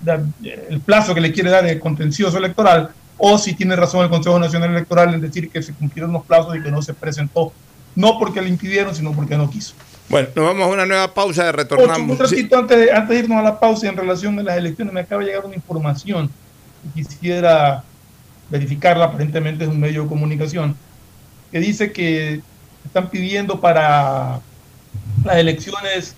el 0.70 0.80
plazo 0.80 1.14
que 1.14 1.20
le 1.22 1.32
quiere 1.34 1.50
dar 1.50 1.66
el 1.66 1.80
contencioso 1.80 2.38
electoral 2.38 2.90
o 3.18 3.38
si 3.38 3.54
tiene 3.54 3.76
razón 3.76 4.04
el 4.04 4.10
Consejo 4.10 4.40
Nacional 4.40 4.72
Electoral 4.72 5.14
en 5.14 5.22
decir 5.22 5.50
que 5.50 5.62
se 5.62 5.74
cumplieron 5.74 6.14
los 6.14 6.26
plazos 6.26 6.56
y 6.56 6.62
que 6.62 6.72
no 6.72 6.82
se 6.82 6.94
presentó, 6.94 7.52
no 7.96 8.18
porque 8.20 8.42
le 8.42 8.50
impidieron, 8.50 8.96
sino 8.96 9.12
porque 9.12 9.38
no 9.38 9.50
quiso. 9.50 9.74
Bueno, 10.10 10.30
nos 10.36 10.46
vamos 10.46 10.64
a 10.64 10.68
una 10.72 10.86
nueva 10.86 11.14
pausa 11.14 11.44
Ocho, 11.44 11.52
retornamos. 11.54 12.18
Sí. 12.18 12.24
ratito 12.24 12.58
antes, 12.58 12.78
de, 12.78 12.92
antes 12.92 13.10
de 13.10 13.20
irnos 13.24 13.38
a 13.40 13.42
la 13.42 13.60
pausa 13.60 13.88
en 13.90 13.98
relación 13.98 14.40
a 14.40 14.44
las 14.44 14.58
elecciones, 14.58 14.94
me 14.94 15.02
acaba 15.02 15.22
de 15.22 15.28
llegar 15.30 15.46
una 15.46 15.56
información 15.56 16.30
y 16.86 17.02
quisiera 17.04 17.84
verificarla, 18.50 19.06
aparentemente 19.06 19.64
es 19.64 19.70
un 19.70 19.80
medio 19.80 20.04
de 20.04 20.08
comunicación, 20.10 20.76
que 21.52 21.60
dice 21.60 21.92
que 21.92 22.42
están 22.86 23.10
pidiendo 23.10 23.60
para 23.60 24.40
las 25.24 25.36
elecciones 25.38 26.16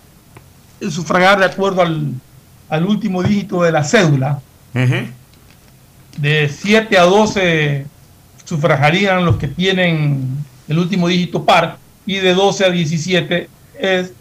el 0.80 0.92
sufragar 0.92 1.40
de 1.40 1.46
acuerdo 1.46 1.82
al, 1.82 2.12
al 2.70 2.86
último 2.86 3.24
dígito 3.24 3.64
de 3.64 3.72
la 3.72 3.84
cédula. 3.84 4.40
De 6.18 6.50
7 6.50 6.98
a 6.98 7.04
12 7.04 7.86
sufragarían 8.46 9.26
los 9.26 9.38
que 9.38 9.48
tienen 9.48 10.28
el 10.68 10.80
último 10.80 11.08
dígito 11.08 11.46
par 11.46 11.78
y 12.06 12.16
de 12.18 12.34
12 12.34 12.66
a 12.66 12.70
17 12.70 13.50
es 13.80 14.12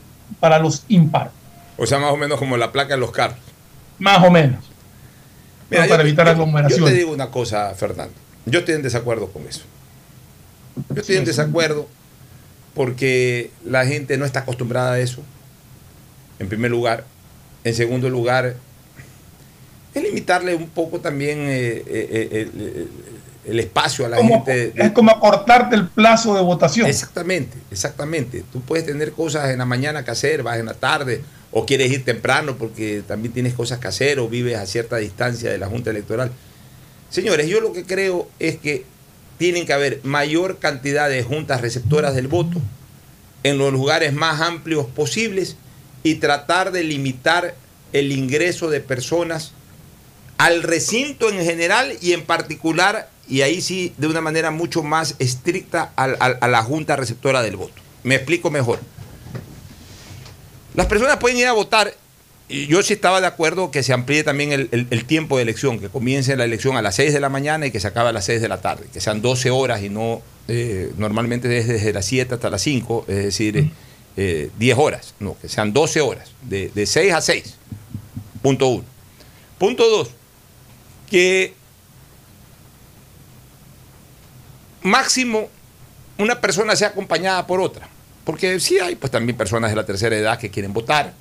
para 0.41 0.59
los 0.59 0.85
impar, 0.89 1.31
O 1.77 1.87
sea, 1.87 1.99
más 1.99 2.11
o 2.13 2.17
menos 2.17 2.39
como 2.39 2.57
la 2.57 2.73
placa 2.73 2.95
de 2.95 3.01
los 3.01 3.13
carros. 3.13 3.39
más 3.99 4.23
o 4.25 4.31
menos. 4.31 4.65
Mira, 5.71 5.85
No, 5.85 5.89
para 5.89 6.03
yo- 6.03 6.09
evitar 6.09 6.29
aglomeraciones. 6.29 6.79
Yo 6.85 6.93
te 6.93 6.99
digo 6.99 7.13
una 7.13 7.31
cosa, 7.31 7.73
Fernando. 7.75 8.15
Yo 8.45 8.59
estoy 8.61 8.75
en 8.75 8.83
desacuerdo 8.83 9.29
con 9.29 9.47
eso. 9.49 9.63
Yo 10.91 11.01
estoy 11.01 11.17
en 11.17 11.25
desacuerdo 11.25 11.89
porque 12.77 13.51
la 13.65 13.87
gente 13.87 14.19
no 14.19 14.27
está 14.27 14.41
acostumbrada 14.41 14.93
a 14.93 15.01
eso, 15.01 15.23
en 16.39 16.49
primer 16.49 16.71
lugar. 16.71 17.07
En 17.65 17.75
segundo 17.75 18.11
lugar, 18.11 18.55
es 19.95 20.03
limitarle 20.03 20.55
un 20.55 20.69
poco 20.69 21.01
también 21.01 21.39
eh, 21.41 21.83
eh, 21.87 22.29
eh, 22.55 22.87
el, 23.47 23.61
espacio 23.61 24.05
a 24.05 24.11
la 24.11 24.19
Como- 24.19 24.45
gente. 24.45 24.73
es 24.77 24.93
como 24.93 25.11
acortarte 25.11 25.75
el 25.75 25.89
plazo 25.89 26.35
de 26.35 26.43
votación. 26.43 26.87
Exactamente, 26.87 27.57
exactamente. 27.71 28.45
Tú 28.53 28.61
puedes 28.61 28.85
tener 28.85 29.13
cosas 29.13 29.49
en 29.49 29.59
la 29.59 29.65
mañana 29.65 30.05
que 30.05 30.11
hacer, 30.11 30.43
vas 30.43 30.59
en 30.59 30.67
la 30.67 30.75
tarde, 30.75 31.23
o 31.53 31.65
quieres 31.65 31.91
ir 31.91 32.05
temprano 32.05 32.57
porque 32.59 33.03
también 33.09 33.33
tienes 33.33 33.55
cosas 33.55 33.79
que 33.79 33.89
hacer, 33.89 34.19
o 34.21 34.29
vives 34.29 34.59
a 34.59 34.67
cierta 34.67 34.99
distancia 34.99 35.51
de 35.51 35.57
la 35.57 35.67
Junta 35.67 35.89
Electoral. 35.91 36.31
Señores, 37.09 37.49
yo 37.49 37.63
lo 37.63 37.73
que 37.73 37.85
creo 37.85 38.29
es 38.39 38.59
que 38.59 38.85
tienen 39.39 39.67
que 39.67 39.73
haber 39.73 40.01
mayor 40.03 40.59
cantidad 40.59 41.09
de 41.09 41.23
juntas 41.23 41.61
receptoras 41.61 42.15
del 42.15 42.29
voto 42.29 42.61
en 43.43 43.59
los 43.59 43.73
lugares 43.73 44.13
más 44.13 44.41
amplios 44.41 44.87
posibles 44.87 45.57
y 46.03 46.17
tratar 46.17 46.73
de 46.73 46.85
limitar 46.85 47.55
el 47.93 48.13
ingreso 48.13 48.71
de 48.71 48.81
personas 48.81 49.53
al 50.39 50.63
recinto 50.63 51.31
en 51.31 51.45
general 51.45 51.97
y 52.01 52.13
en 52.13 52.25
particular, 52.25 53.09
y 53.29 53.43
ahí 53.43 53.61
sí 53.61 53.95
de 53.97 54.07
una 54.07 54.21
manera 54.21 54.51
mucho 54.51 54.83
más 54.83 55.15
estricta 55.19 55.93
a, 55.97 56.07
la 56.49 56.63
junta 56.63 56.97
receptora 56.97 57.43
del 57.43 57.57
voto. 57.57 57.83
Me 58.03 58.17
explico 58.17 58.51
mejor. 58.51 58.79
Las 60.75 60.87
personas 60.87 61.17
pueden 61.17 61.39
ir 61.39 61.47
a 61.47 61.53
votar, 61.53 61.95
yo 62.49 62.83
sí 62.83 62.93
estaba 62.93 63.21
de 63.21 63.27
acuerdo 63.27 63.71
que 63.71 63.83
se 63.83 63.93
amplíe 63.93 64.23
también 64.23 64.53
el, 64.53 64.69
el- 64.73 64.87
el 64.91 65.05
tiempo 65.05 65.37
de 65.37 65.43
elección, 65.43 65.81
que 65.81 65.89
comience 65.89 66.37
la 66.37 66.45
elección 66.45 66.77
a 66.77 66.83
las 66.83 66.95
6 66.95 67.13
de 67.13 67.21
la 67.21 67.29
mañana 67.29 67.67
y 67.67 67.71
que 67.73 67.81
se 67.81 67.89
acabe 67.89 68.11
a 68.11 68.13
las 68.13 68.25
6 68.27 68.41
de 68.41 68.49
la 68.49 68.61
tarde, 68.61 68.87
que 68.93 69.01
sean 69.01 69.21
12 69.23 69.51
horas 69.51 69.83
y 69.83 69.89
no 69.89 70.23
eh, 70.49 70.93
normalmente 70.97 71.49
desde, 71.49 71.73
desde 71.75 71.93
las 71.93 72.05
7 72.07 72.35
hasta 72.35 72.49
las 72.51 72.63
5, 72.63 73.07
es 73.09 73.17
decir, 73.17 73.71
eh, 74.17 74.51
10 74.59 74.79
horas, 74.79 75.15
no, 75.19 75.37
que 75.41 75.49
sean 75.49 75.73
12 75.73 76.01
horas, 76.01 76.31
de, 76.43 76.71
de 76.75 76.87
6 76.87 77.13
a 77.15 77.21
6. 77.21 77.55
Punto 78.43 78.69
uno. 78.69 78.85
Punto 79.59 79.89
dos, 79.89 80.11
que 81.11 81.53
máximo 84.83 85.49
una 86.19 86.41
persona 86.41 86.77
sea 86.77 86.89
acompañada 86.89 87.47
por 87.47 87.61
otra. 87.61 87.89
Porque 88.25 88.59
sí 88.61 88.79
hay 88.79 88.97
pues 88.97 89.11
también 89.11 89.37
personas 89.37 89.71
de 89.71 89.77
la 89.77 89.87
tercera 89.87 90.17
edad 90.17 90.39
que 90.39 90.51
quieren 90.51 90.73
votar, 90.73 91.13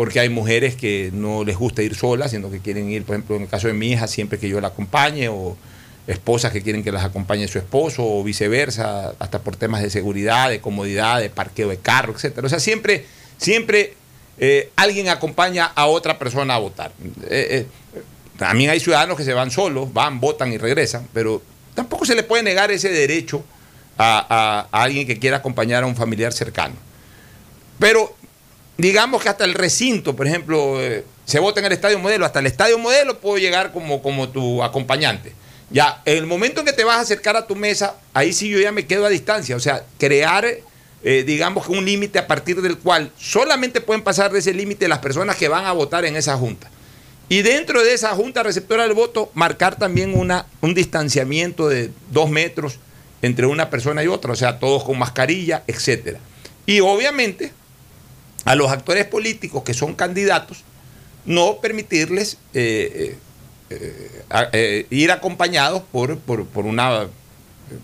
porque 0.00 0.18
hay 0.18 0.30
mujeres 0.30 0.76
que 0.76 1.10
no 1.12 1.44
les 1.44 1.58
gusta 1.58 1.82
ir 1.82 1.94
solas, 1.94 2.30
sino 2.30 2.50
que 2.50 2.60
quieren 2.60 2.88
ir, 2.90 3.04
por 3.04 3.16
ejemplo, 3.16 3.36
en 3.36 3.42
el 3.42 3.48
caso 3.48 3.66
de 3.68 3.74
mi 3.74 3.88
hija, 3.92 4.06
siempre 4.06 4.38
que 4.38 4.48
yo 4.48 4.58
la 4.58 4.68
acompañe, 4.68 5.28
o 5.28 5.58
esposas 6.06 6.52
que 6.52 6.62
quieren 6.62 6.82
que 6.82 6.90
las 6.90 7.04
acompañe 7.04 7.46
su 7.48 7.58
esposo, 7.58 8.02
o 8.02 8.24
viceversa, 8.24 9.12
hasta 9.18 9.40
por 9.40 9.56
temas 9.56 9.82
de 9.82 9.90
seguridad, 9.90 10.48
de 10.48 10.58
comodidad, 10.62 11.20
de 11.20 11.28
parqueo 11.28 11.68
de 11.68 11.76
carro, 11.76 12.14
etcétera. 12.14 12.46
O 12.46 12.48
sea, 12.48 12.60
siempre, 12.60 13.04
siempre 13.36 13.92
eh, 14.38 14.70
alguien 14.74 15.10
acompaña 15.10 15.66
a 15.66 15.84
otra 15.84 16.18
persona 16.18 16.54
a 16.54 16.58
votar. 16.60 16.92
Eh, 17.28 17.66
eh, 17.94 18.02
también 18.38 18.70
hay 18.70 18.80
ciudadanos 18.80 19.18
que 19.18 19.24
se 19.24 19.34
van 19.34 19.50
solos, 19.50 19.92
van, 19.92 20.18
votan 20.18 20.50
y 20.50 20.56
regresan, 20.56 21.08
pero 21.12 21.42
tampoco 21.74 22.06
se 22.06 22.14
le 22.14 22.22
puede 22.22 22.42
negar 22.42 22.70
ese 22.70 22.88
derecho 22.88 23.44
a, 23.98 24.66
a- 24.70 24.78
a 24.78 24.82
alguien 24.82 25.06
que 25.06 25.18
quiera 25.18 25.36
acompañar 25.36 25.82
a 25.82 25.86
un 25.86 25.94
familiar 25.94 26.32
cercano. 26.32 26.76
Pero 27.78 28.14
digamos 28.80 29.22
que 29.22 29.28
hasta 29.28 29.44
el 29.44 29.54
recinto, 29.54 30.16
por 30.16 30.26
ejemplo, 30.26 30.80
eh, 30.80 31.04
se 31.24 31.38
vota 31.38 31.60
en 31.60 31.66
el 31.66 31.72
estadio 31.72 31.98
modelo, 31.98 32.24
hasta 32.24 32.38
el 32.40 32.46
estadio 32.46 32.78
modelo 32.78 33.18
puedo 33.18 33.38
llegar 33.38 33.72
como, 33.72 34.02
como 34.02 34.28
tu 34.28 34.62
acompañante. 34.62 35.32
Ya, 35.70 36.02
en 36.04 36.18
el 36.18 36.26
momento 36.26 36.60
en 36.60 36.66
que 36.66 36.72
te 36.72 36.82
vas 36.82 36.96
a 36.96 37.00
acercar 37.00 37.36
a 37.36 37.46
tu 37.46 37.54
mesa, 37.54 37.94
ahí 38.12 38.32
sí 38.32 38.48
yo 38.48 38.58
ya 38.58 38.72
me 38.72 38.86
quedo 38.86 39.06
a 39.06 39.08
distancia. 39.08 39.54
O 39.54 39.60
sea, 39.60 39.84
crear, 39.98 40.44
eh, 41.04 41.24
digamos 41.24 41.66
que 41.66 41.72
un 41.72 41.84
límite 41.84 42.18
a 42.18 42.26
partir 42.26 42.60
del 42.60 42.78
cual 42.78 43.12
solamente 43.16 43.80
pueden 43.80 44.02
pasar 44.02 44.32
de 44.32 44.40
ese 44.40 44.52
límite 44.52 44.88
las 44.88 44.98
personas 44.98 45.36
que 45.36 45.48
van 45.48 45.66
a 45.66 45.72
votar 45.72 46.04
en 46.04 46.16
esa 46.16 46.36
junta. 46.36 46.68
Y 47.28 47.42
dentro 47.42 47.84
de 47.84 47.94
esa 47.94 48.10
junta 48.16 48.42
receptora 48.42 48.82
del 48.82 48.94
voto, 48.94 49.30
marcar 49.34 49.76
también 49.76 50.18
una, 50.18 50.46
un 50.60 50.74
distanciamiento 50.74 51.68
de 51.68 51.90
dos 52.10 52.28
metros 52.28 52.80
entre 53.22 53.46
una 53.46 53.70
persona 53.70 54.02
y 54.02 54.08
otra, 54.08 54.32
o 54.32 54.36
sea, 54.36 54.58
todos 54.58 54.82
con 54.82 54.98
mascarilla, 54.98 55.62
etcétera. 55.68 56.18
Y 56.66 56.80
obviamente, 56.80 57.52
a 58.44 58.54
los 58.54 58.70
actores 58.70 59.04
políticos 59.06 59.62
que 59.64 59.74
son 59.74 59.94
candidatos, 59.94 60.64
no 61.26 61.58
permitirles 61.60 62.38
eh, 62.54 63.16
eh, 63.70 64.22
eh, 64.52 64.86
ir 64.90 65.12
acompañados 65.12 65.82
por, 65.92 66.18
por- 66.18 66.46
por 66.46 66.64
una, 66.66 67.06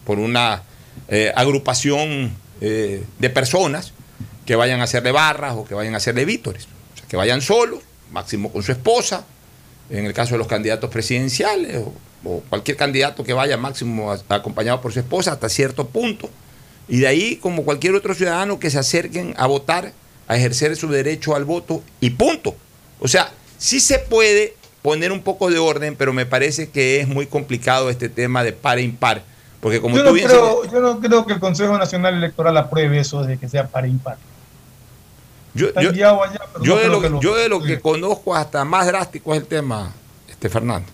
por 0.04 0.18
una 0.18 0.62
agrupación 1.34 2.34
de 2.60 3.30
personas 3.32 3.92
que 4.46 4.56
vayan 4.56 4.80
a 4.80 4.84
hacerle 4.84 5.12
barras 5.12 5.54
o 5.56 5.64
que 5.64 5.74
vayan 5.74 5.94
a 5.94 5.98
hacerle 5.98 6.24
vítores. 6.24 6.64
O 6.94 6.96
sea, 6.98 7.06
que 7.06 7.16
vayan 7.16 7.40
solos, 7.42 7.80
máximo 8.10 8.50
con 8.50 8.62
su 8.62 8.72
esposa, 8.72 9.24
en 9.90 10.06
el 10.06 10.12
caso 10.14 10.34
de 10.34 10.38
los 10.38 10.46
candidatos 10.46 10.88
presidenciales 10.90 11.82
o, 11.84 11.92
cualquier 12.48 12.76
candidato 12.76 13.22
que 13.22 13.32
vaya 13.34 13.56
máximo 13.56 14.10
acompañado 14.28 14.80
por 14.80 14.92
su 14.92 14.98
esposa 14.98 15.32
hasta 15.32 15.48
cierto 15.48 15.86
punto. 15.86 16.28
Y 16.88 16.98
de 16.98 17.06
ahí, 17.06 17.36
como 17.36 17.64
cualquier 17.64 17.94
otro 17.94 18.14
ciudadano, 18.14 18.58
que 18.58 18.70
se 18.70 18.78
acerquen 18.78 19.34
a 19.36 19.46
votar, 19.46 19.92
a 20.28 20.36
ejercer 20.36 20.76
su 20.76 20.88
derecho 20.88 21.34
al 21.36 21.44
voto 21.44 21.82
y 22.00 22.10
punto. 22.10 22.54
O 23.00 23.08
sea, 23.08 23.30
sí 23.58 23.80
se 23.80 23.98
puede 23.98 24.54
poner 24.82 25.12
un 25.12 25.22
poco 25.22 25.50
de 25.50 25.58
orden, 25.58 25.96
pero 25.96 26.12
me 26.12 26.26
parece 26.26 26.68
que 26.70 27.00
es 27.00 27.08
muy 27.08 27.26
complicado 27.26 27.90
este 27.90 28.08
tema 28.08 28.42
de 28.44 28.52
par 28.52 28.78
e 28.78 28.82
impar. 28.82 29.22
Porque 29.60 29.80
como 29.80 29.96
Yo 29.96 30.02
tú 30.02 30.08
no, 30.08 30.12
bien 30.14 30.28
creo, 30.28 30.64
yo 30.70 30.80
no 30.80 31.00
creo 31.00 31.26
que 31.26 31.32
el 31.32 31.40
Consejo 31.40 31.76
Nacional 31.76 32.14
Electoral 32.14 32.56
apruebe 32.56 33.00
eso 33.00 33.22
de 33.24 33.36
que 33.38 33.48
sea 33.48 33.66
para 33.68 33.86
impar. 33.88 34.16
Yo, 35.54 35.68
yo- 35.80 35.90
allá, 35.90 36.38
yo 36.62 36.74
no 36.76 36.80
de 36.80 36.88
lo, 36.88 37.00
que 37.00 37.08
lo- 37.08 37.20
yo 37.20 37.34
de 37.34 37.48
lo 37.48 37.62
que 37.62 37.80
conozco 37.80 38.34
hasta 38.34 38.64
más 38.64 38.86
drástico 38.86 39.34
es 39.34 39.40
el 39.40 39.46
tema, 39.46 39.92
este 40.28 40.48
Fernando. 40.50 40.88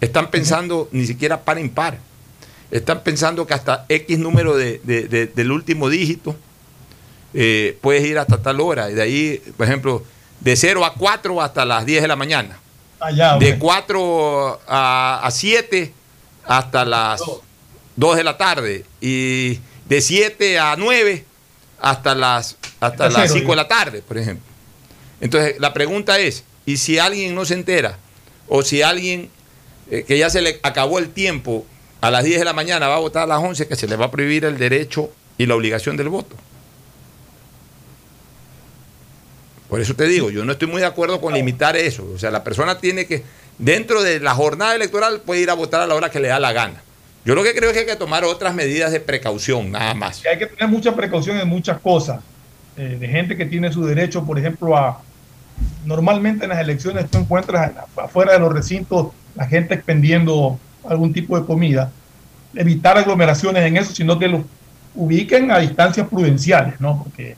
Están 0.00 0.30
pensando 0.30 0.88
ni 0.90 1.06
siquiera 1.06 1.40
par 1.42 1.58
impar. 1.58 1.98
Están 2.70 3.02
pensando 3.04 3.46
que 3.46 3.54
hasta 3.54 3.84
X 3.88 4.18
número 4.18 4.56
de- 4.56 4.80
de- 4.82 5.26
del 5.26 5.52
último 5.52 5.88
dígito 5.90 6.34
eh, 7.34 7.76
puedes 7.80 8.04
ir 8.04 8.18
hasta 8.18 8.38
tal 8.40 8.60
hora. 8.60 8.90
Y 8.90 8.94
de 8.94 9.02
ahí, 9.02 9.42
por 9.56 9.66
ejemplo, 9.66 10.02
de 10.40 10.56
0 10.56 10.84
a 10.84 10.94
4 10.94 11.42
hasta 11.42 11.64
las 11.64 11.84
10 11.84 12.02
de 12.02 12.08
la 12.08 12.16
mañana. 12.16 12.58
Allá, 13.00 13.36
De 13.36 13.52
ok. 13.54 13.58
4 13.58 14.60
a, 14.66 15.20
a 15.24 15.30
7 15.30 15.92
hasta 16.46 16.84
las 16.84 17.20
2 17.96 18.16
de 18.16 18.24
la 18.24 18.36
tarde. 18.36 18.84
Y 19.00 19.58
de 19.88 20.00
7 20.00 20.58
a 20.58 20.76
9 20.76 21.24
hasta 21.80 22.14
las, 22.14 22.56
hasta 22.80 23.10
las 23.10 23.22
cero, 23.28 23.34
5 23.40 23.50
de 23.50 23.56
la 23.56 23.68
tarde, 23.68 24.02
por 24.02 24.16
ejemplo. 24.16 24.46
Entonces, 25.20 25.56
la 25.58 25.72
pregunta 25.74 26.18
es, 26.18 26.44
¿y 26.64 26.78
si 26.78 26.98
alguien 26.98 27.34
no 27.34 27.44
se 27.44 27.54
entera? 27.54 27.98
O 28.48 28.62
si 28.62 28.82
alguien 28.82 29.30
eh, 29.90 30.04
que 30.06 30.16
ya 30.18 30.30
se 30.30 30.40
le 30.40 30.60
acabó 30.62 30.98
el 30.98 31.10
tiempo 31.10 31.66
a 32.00 32.10
las 32.10 32.24
10 32.24 32.38
de 32.38 32.44
la 32.44 32.52
mañana 32.52 32.88
va 32.88 32.96
a 32.96 33.00
votar 33.00 33.24
a 33.24 33.26
las 33.26 33.38
11, 33.38 33.66
que 33.68 33.76
se 33.76 33.86
le 33.86 33.96
va 33.96 34.06
a 34.06 34.10
prohibir 34.10 34.44
el 34.44 34.56
derecho 34.58 35.10
y 35.38 35.46
la 35.46 35.54
obligación 35.54 35.96
del 35.96 36.08
voto. 36.08 36.36
Por 39.74 39.80
eso 39.80 39.94
te 39.94 40.06
digo, 40.06 40.30
yo 40.30 40.44
no 40.44 40.52
estoy 40.52 40.68
muy 40.68 40.82
de 40.82 40.86
acuerdo 40.86 41.20
con 41.20 41.34
limitar 41.34 41.76
eso. 41.76 42.08
O 42.14 42.16
sea, 42.16 42.30
la 42.30 42.44
persona 42.44 42.78
tiene 42.78 43.06
que, 43.06 43.24
dentro 43.58 44.04
de 44.04 44.20
la 44.20 44.32
jornada 44.32 44.72
electoral, 44.72 45.22
puede 45.26 45.40
ir 45.40 45.50
a 45.50 45.54
votar 45.54 45.80
a 45.80 45.86
la 45.88 45.96
hora 45.96 46.12
que 46.12 46.20
le 46.20 46.28
da 46.28 46.38
la 46.38 46.52
gana. 46.52 46.80
Yo 47.24 47.34
lo 47.34 47.42
que 47.42 47.56
creo 47.56 47.70
es 47.70 47.74
que 47.74 47.80
hay 47.80 47.86
que 47.86 47.96
tomar 47.96 48.22
otras 48.22 48.54
medidas 48.54 48.92
de 48.92 49.00
precaución, 49.00 49.72
nada 49.72 49.92
más. 49.94 50.22
hay 50.30 50.38
que 50.38 50.46
tener 50.46 50.68
mucha 50.68 50.94
precaución 50.94 51.40
en 51.40 51.48
muchas 51.48 51.80
cosas. 51.80 52.20
Eh, 52.76 52.98
de 53.00 53.08
gente 53.08 53.36
que 53.36 53.46
tiene 53.46 53.72
su 53.72 53.84
derecho, 53.84 54.24
por 54.24 54.38
ejemplo, 54.38 54.76
a. 54.76 55.02
Normalmente 55.84 56.44
en 56.44 56.50
las 56.50 56.60
elecciones 56.60 57.10
tú 57.10 57.18
encuentras 57.18 57.72
afuera 57.96 58.34
de 58.34 58.38
los 58.38 58.52
recintos 58.52 59.08
la 59.34 59.48
gente 59.48 59.74
expendiendo 59.74 60.56
algún 60.88 61.12
tipo 61.12 61.36
de 61.36 61.44
comida. 61.44 61.90
Evitar 62.54 62.96
aglomeraciones 62.96 63.66
en 63.66 63.76
eso, 63.76 63.92
sino 63.92 64.20
que 64.20 64.28
los 64.28 64.42
ubiquen 64.94 65.50
a 65.50 65.58
distancias 65.58 66.06
prudenciales, 66.06 66.80
¿no? 66.80 67.02
Porque 67.02 67.34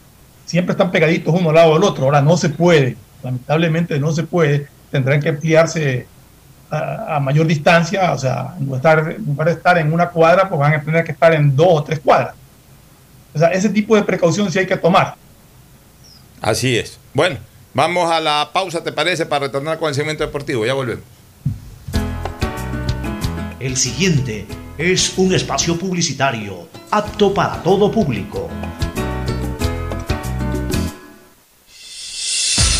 siempre 0.47 0.73
están 0.73 0.91
pegaditos 0.91 1.35
uno 1.35 1.51
al 1.51 1.57
lado 1.57 1.75
del 1.75 1.85
otro. 1.85 2.05
Ahora 2.05 2.23
no 2.23 2.37
se 2.39 2.49
puede, 2.49 2.97
lamentablemente 3.23 3.99
no 4.01 4.13
se 4.13 4.23
puede. 4.23 4.69
Tendrán 4.91 5.21
que 5.21 5.29
ampliarse 5.29 6.07
a, 6.71 7.17
a 7.17 7.21
mayor 7.21 7.47
distancia, 7.47 8.13
o 8.13 8.19
sea, 8.19 8.55
en 8.59 8.65
lugar, 8.65 8.81
de 8.81 8.89
estar, 8.89 9.13
en 9.13 9.27
lugar 9.27 9.49
de 9.49 9.53
estar 9.55 9.79
en 9.79 9.93
una 9.93 10.09
cuadra, 10.09 10.49
pues 10.49 10.59
van 10.59 10.75
a 10.75 10.83
tener 10.83 11.05
que 11.05 11.13
estar 11.13 11.35
en 11.35 11.55
dos 11.55 11.69
o 11.69 11.85
tres 11.85 12.01
cuadras. 12.01 12.35
O 13.35 13.39
sea, 13.39 13.49
ese 13.49 13.69
tipo 13.69 13.95
de 13.95 14.03
precaución 14.03 14.51
sí 14.51 14.59
hay 14.59 14.67
que 14.67 14.77
tomar. 14.79 15.17
Así 16.41 16.79
es. 16.79 16.99
Bueno, 17.13 17.37
vamos 17.75 18.11
a 18.11 18.21
la 18.21 18.51
pausa, 18.53 18.83
¿te 18.83 18.93
parece? 18.93 19.27
Para 19.27 19.47
retornar 19.47 19.79
con 19.79 19.89
el 19.89 19.95
segmento 19.95 20.25
deportivo. 20.25 20.65
Ya 20.65 20.73
volvemos. 20.73 21.05
El 23.59 23.77
siguiente 23.77 24.47
es 24.79 25.19
un 25.19 25.35
espacio 25.35 25.79
publicitario 25.79 26.69
apto 26.91 27.35
para 27.35 27.63
todo 27.63 27.91
público. 27.91 28.49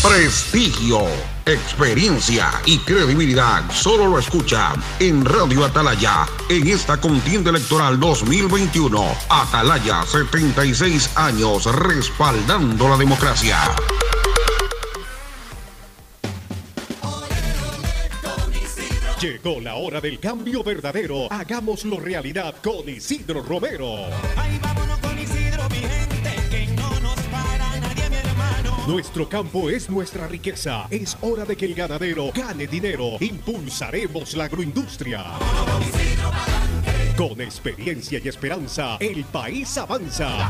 Prestigio, 0.07 1.01
experiencia 1.45 2.49
y 2.65 2.77
credibilidad 2.79 3.69
solo 3.71 4.07
lo 4.07 4.19
escucha 4.19 4.73
en 4.99 5.25
Radio 5.25 5.65
Atalaya 5.65 6.25
en 6.47 6.65
esta 6.67 6.95
contienda 7.01 7.49
electoral 7.49 7.99
2021. 7.99 9.05
Atalaya, 9.27 10.03
76 10.05 11.11
años 11.17 11.65
respaldando 11.65 12.87
la 12.87 12.95
democracia. 12.95 13.57
Llegó 19.19 19.59
la 19.59 19.75
hora 19.75 19.99
del 19.99 20.19
cambio 20.21 20.63
verdadero. 20.63 21.29
Hagámoslo 21.29 21.99
realidad 21.99 22.55
con 22.63 22.87
Isidro 22.87 23.43
Romero. 23.43 24.07
con 24.47 24.55
Isidro, 24.55 25.06
Nuestro 28.87 29.27
campo 29.27 29.69
es 29.69 29.89
nuestra 29.89 30.27
riqueza. 30.27 30.87
Es 30.89 31.17
hora 31.19 31.43
de 31.43 31.57
que 31.57 31.65
el 31.65 31.75
ganadero 31.75 32.31
gane 32.33 32.67
dinero. 32.67 33.17
Impulsaremos 33.19 34.33
la 34.33 34.45
agroindustria. 34.45 35.25
Con 37.17 37.41
experiencia 37.41 38.21
y 38.23 38.29
esperanza, 38.29 38.95
el 39.01 39.25
país 39.25 39.77
avanza. 39.77 40.49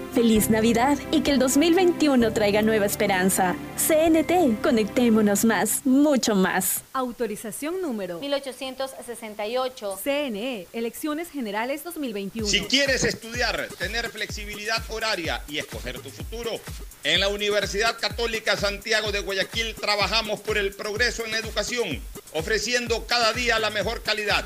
Feliz 0.13 0.49
Navidad 0.49 0.97
y 1.11 1.21
que 1.21 1.31
el 1.31 1.39
2021 1.39 2.33
traiga 2.33 2.61
nueva 2.61 2.85
esperanza. 2.85 3.55
CNT, 3.77 4.61
conectémonos 4.61 5.45
más, 5.45 5.85
mucho 5.85 6.35
más. 6.35 6.83
Autorización 6.91 7.81
número 7.81 8.19
1868. 8.19 9.99
CNE, 10.03 10.67
Elecciones 10.73 11.29
Generales 11.29 11.85
2021. 11.85 12.45
Si 12.45 12.59
quieres 12.65 13.05
estudiar, 13.05 13.69
tener 13.79 14.09
flexibilidad 14.09 14.83
horaria 14.89 15.43
y 15.47 15.59
escoger 15.59 15.99
tu 15.99 16.09
futuro, 16.09 16.51
en 17.05 17.21
la 17.21 17.29
Universidad 17.29 17.97
Católica 17.97 18.57
Santiago 18.57 19.13
de 19.13 19.21
Guayaquil 19.21 19.75
trabajamos 19.75 20.41
por 20.41 20.57
el 20.57 20.73
progreso 20.73 21.23
en 21.23 21.31
la 21.31 21.37
educación, 21.37 22.01
ofreciendo 22.33 23.07
cada 23.07 23.31
día 23.31 23.59
la 23.59 23.69
mejor 23.69 24.03
calidad. 24.03 24.45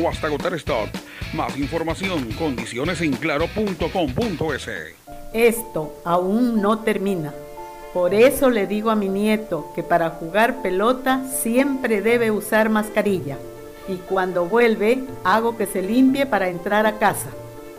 o 0.03 0.09
hasta 0.09 0.27
agotar 0.27 0.53
stock. 0.55 0.89
Más 1.33 1.57
información, 1.57 2.31
condiciones 2.33 2.99
en 3.01 3.13
claro.com.es. 3.13 4.69
Esto 5.33 5.95
aún 6.03 6.61
no 6.61 6.79
termina. 6.79 7.33
Por 7.93 8.13
eso 8.13 8.49
le 8.49 8.67
digo 8.67 8.89
a 8.89 8.95
mi 8.95 9.09
nieto 9.09 9.71
que 9.75 9.83
para 9.83 10.11
jugar 10.11 10.61
pelota 10.61 11.25
siempre 11.25 12.01
debe 12.01 12.31
usar 12.31 12.69
mascarilla. 12.69 13.37
Y 13.87 13.95
cuando 13.95 14.45
vuelve, 14.45 15.03
hago 15.23 15.57
que 15.57 15.65
se 15.65 15.81
limpie 15.81 16.25
para 16.25 16.49
entrar 16.49 16.85
a 16.85 16.99
casa. 16.99 17.29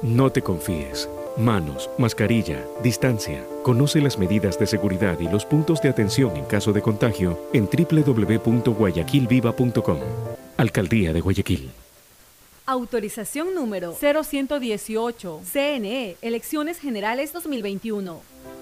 No 0.03 0.31
te 0.31 0.43
confíes. 0.43 1.09
Manos, 1.39 1.89
mascarilla, 1.97 2.63
distancia. 2.83 3.43
Conoce 3.63 4.03
las 4.03 4.19
medidas 4.19 4.59
de 4.59 4.67
seguridad 4.67 5.19
y 5.19 5.29
los 5.29 5.47
puntos 5.47 5.81
de 5.81 5.89
atención 5.89 6.37
en 6.37 6.45
caso 6.45 6.75
de 6.75 6.83
contagio 6.83 7.39
en 7.55 7.67
www.guayaquilviva.com. 7.67 9.99
Alcaldía 10.59 11.15
de 11.15 11.21
Guayaquil. 11.21 11.71
Autorización 12.73 13.55
número 13.55 13.93
0118. 13.93 15.43
CNE, 15.45 16.17
Elecciones 16.23 16.79
Generales 16.79 17.35
2021. 17.35 18.32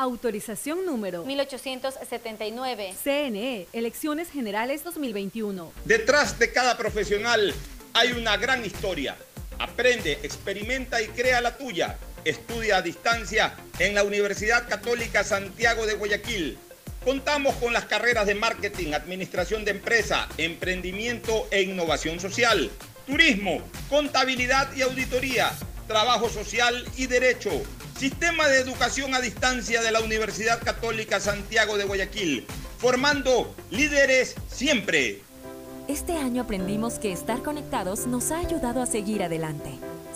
Autorización 0.00 0.86
número 0.86 1.24
1879. 1.24 2.94
CNE, 3.02 3.66
Elecciones 3.72 4.30
Generales 4.30 4.84
2021. 4.84 5.72
Detrás 5.84 6.38
de 6.38 6.52
cada 6.52 6.78
profesional 6.78 7.52
hay 7.94 8.12
una 8.12 8.36
gran 8.36 8.64
historia. 8.64 9.16
Aprende, 9.58 10.12
experimenta 10.22 11.02
y 11.02 11.08
crea 11.08 11.40
la 11.40 11.56
tuya. 11.56 11.98
Estudia 12.24 12.76
a 12.76 12.82
distancia 12.82 13.56
en 13.80 13.96
la 13.96 14.04
Universidad 14.04 14.68
Católica 14.68 15.24
Santiago 15.24 15.84
de 15.84 15.94
Guayaquil. 15.94 16.58
Contamos 17.04 17.56
con 17.56 17.72
las 17.72 17.86
carreras 17.86 18.28
de 18.28 18.36
marketing, 18.36 18.92
administración 18.92 19.64
de 19.64 19.72
empresa, 19.72 20.28
emprendimiento 20.38 21.48
e 21.50 21.62
innovación 21.62 22.20
social, 22.20 22.70
turismo, 23.04 23.62
contabilidad 23.90 24.72
y 24.76 24.82
auditoría, 24.82 25.50
trabajo 25.88 26.28
social 26.28 26.84
y 26.96 27.06
derecho. 27.06 27.50
Sistema 27.98 28.46
de 28.46 28.60
Educación 28.60 29.12
a 29.16 29.20
Distancia 29.20 29.82
de 29.82 29.90
la 29.90 29.98
Universidad 29.98 30.62
Católica 30.62 31.18
Santiago 31.18 31.76
de 31.76 31.84
Guayaquil, 31.84 32.46
formando 32.78 33.52
líderes 33.72 34.36
siempre. 34.46 35.20
Este 35.88 36.16
año 36.16 36.42
aprendimos 36.42 37.00
que 37.00 37.10
estar 37.10 37.42
conectados 37.42 38.06
nos 38.06 38.30
ha 38.30 38.38
ayudado 38.38 38.82
a 38.82 38.86
seguir 38.86 39.24
adelante. 39.24 39.80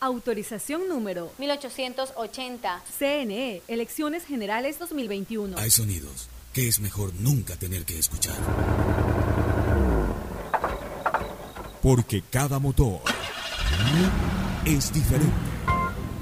Autorización 0.00 0.88
número 0.88 1.32
1880. 1.38 2.84
CNE, 2.98 3.62
Elecciones 3.66 4.24
Generales 4.24 4.78
2021. 4.78 5.58
Hay 5.58 5.70
sonidos 5.70 6.28
que 6.52 6.68
es 6.68 6.78
mejor 6.78 7.12
nunca 7.14 7.56
tener 7.56 7.84
que 7.84 7.98
escuchar. 7.98 8.36
Porque 11.82 12.22
cada 12.30 12.60
motor 12.60 13.00
es 14.64 14.92
diferente. 14.92 15.34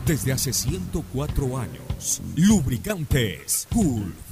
Desde 0.06 0.32
hace 0.32 0.52
104 0.54 1.58
años, 1.58 2.22
Lubricantes 2.34 3.68
Cool 3.72 4.14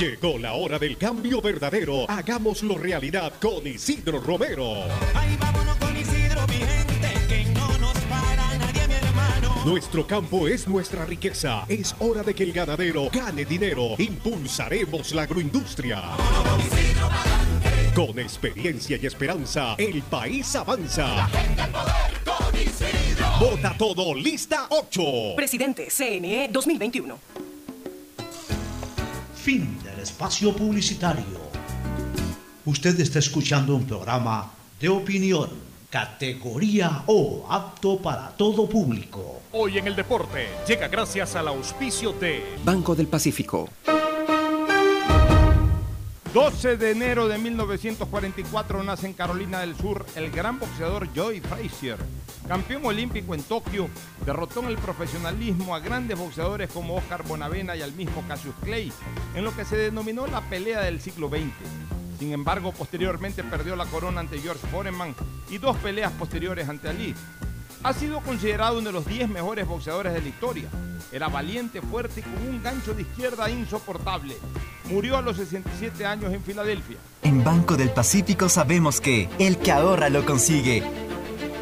Llegó 0.00 0.38
la 0.38 0.54
hora 0.54 0.78
del 0.78 0.96
cambio 0.96 1.42
verdadero. 1.42 2.08
Hagámoslo 2.08 2.78
realidad 2.78 3.34
con 3.38 3.66
Isidro 3.66 4.18
Romero. 4.18 4.84
Ay, 5.14 5.36
vámonos 5.38 5.76
con 5.76 5.94
Isidro, 5.94 6.46
mi 6.46 6.54
gente, 6.54 7.12
que 7.28 7.44
no 7.52 7.68
nos 7.76 7.92
para 8.08 8.56
nadie, 8.56 8.88
mi 8.88 8.94
hermano. 8.94 9.62
Nuestro 9.66 10.06
campo 10.06 10.48
es 10.48 10.66
nuestra 10.66 11.04
riqueza. 11.04 11.66
Es 11.68 11.94
hora 11.98 12.22
de 12.22 12.34
que 12.34 12.44
el 12.44 12.52
ganadero 12.54 13.10
gane 13.12 13.44
dinero. 13.44 13.90
Impulsaremos 13.98 15.12
la 15.12 15.24
agroindustria. 15.24 16.00
Con 17.94 18.18
experiencia 18.18 18.98
y 19.02 19.04
esperanza, 19.04 19.74
el 19.76 20.00
país 20.04 20.56
avanza. 20.56 21.28
Vota 23.38 23.74
todo, 23.76 24.14
lista 24.14 24.66
8. 24.70 25.02
Presidente, 25.36 25.88
CNE 25.90 26.48
2021. 26.50 27.18
Fin 29.34 29.89
espacio 30.10 30.52
publicitario. 30.52 31.38
Usted 32.64 32.98
está 32.98 33.20
escuchando 33.20 33.76
un 33.76 33.86
programa 33.86 34.50
de 34.80 34.88
opinión, 34.88 35.48
categoría 35.88 37.04
O, 37.06 37.46
apto 37.48 37.96
para 37.98 38.30
todo 38.30 38.68
público. 38.68 39.40
Hoy 39.52 39.78
en 39.78 39.86
el 39.86 39.94
deporte 39.94 40.48
llega 40.66 40.88
gracias 40.88 41.36
al 41.36 41.46
auspicio 41.46 42.12
de 42.12 42.42
Banco 42.64 42.96
del 42.96 43.06
Pacífico. 43.06 43.68
12 46.34 46.76
de 46.76 46.90
enero 46.90 47.28
de 47.28 47.38
1944 47.38 48.82
nace 48.82 49.06
en 49.06 49.12
Carolina 49.14 49.60
del 49.60 49.76
Sur 49.76 50.06
el 50.16 50.30
gran 50.30 50.58
boxeador 50.58 51.08
Joy 51.14 51.40
Frazier. 51.40 51.98
Campeón 52.48 52.84
olímpico 52.84 53.34
en 53.34 53.42
Tokio, 53.42 53.88
derrotó 54.24 54.60
en 54.60 54.66
el 54.66 54.78
profesionalismo 54.78 55.74
a 55.74 55.80
grandes 55.80 56.18
boxeadores 56.18 56.70
como 56.70 56.96
Oscar 56.96 57.22
Bonavena 57.26 57.76
y 57.76 57.82
al 57.82 57.92
mismo 57.92 58.24
Cassius 58.26 58.54
Clay, 58.62 58.92
en 59.34 59.44
lo 59.44 59.54
que 59.54 59.64
se 59.64 59.76
denominó 59.76 60.26
la 60.26 60.40
pelea 60.42 60.80
del 60.82 61.00
siglo 61.00 61.28
XX. 61.28 61.52
Sin 62.18 62.32
embargo, 62.32 62.72
posteriormente 62.72 63.42
perdió 63.42 63.76
la 63.76 63.86
corona 63.86 64.20
ante 64.20 64.38
George 64.38 64.66
Foreman 64.66 65.14
y 65.48 65.58
dos 65.58 65.76
peleas 65.78 66.12
posteriores 66.12 66.68
ante 66.68 66.88
Ali. 66.88 67.14
Ha 67.82 67.94
sido 67.94 68.20
considerado 68.20 68.78
uno 68.78 68.88
de 68.88 68.92
los 68.92 69.06
10 69.06 69.30
mejores 69.30 69.66
boxeadores 69.66 70.12
de 70.12 70.20
la 70.20 70.28
historia. 70.28 70.68
Era 71.12 71.28
valiente, 71.28 71.80
fuerte 71.80 72.20
y 72.20 72.22
con 72.22 72.46
un 72.46 72.62
gancho 72.62 72.92
de 72.92 73.02
izquierda 73.02 73.48
insoportable. 73.48 74.36
Murió 74.90 75.16
a 75.16 75.22
los 75.22 75.38
67 75.38 76.04
años 76.04 76.32
en 76.34 76.42
Filadelfia. 76.42 76.98
En 77.22 77.42
Banco 77.42 77.76
del 77.76 77.90
Pacífico 77.90 78.50
sabemos 78.50 79.00
que 79.00 79.30
el 79.38 79.56
que 79.56 79.72
ahorra 79.72 80.10
lo 80.10 80.26
consigue. 80.26 80.82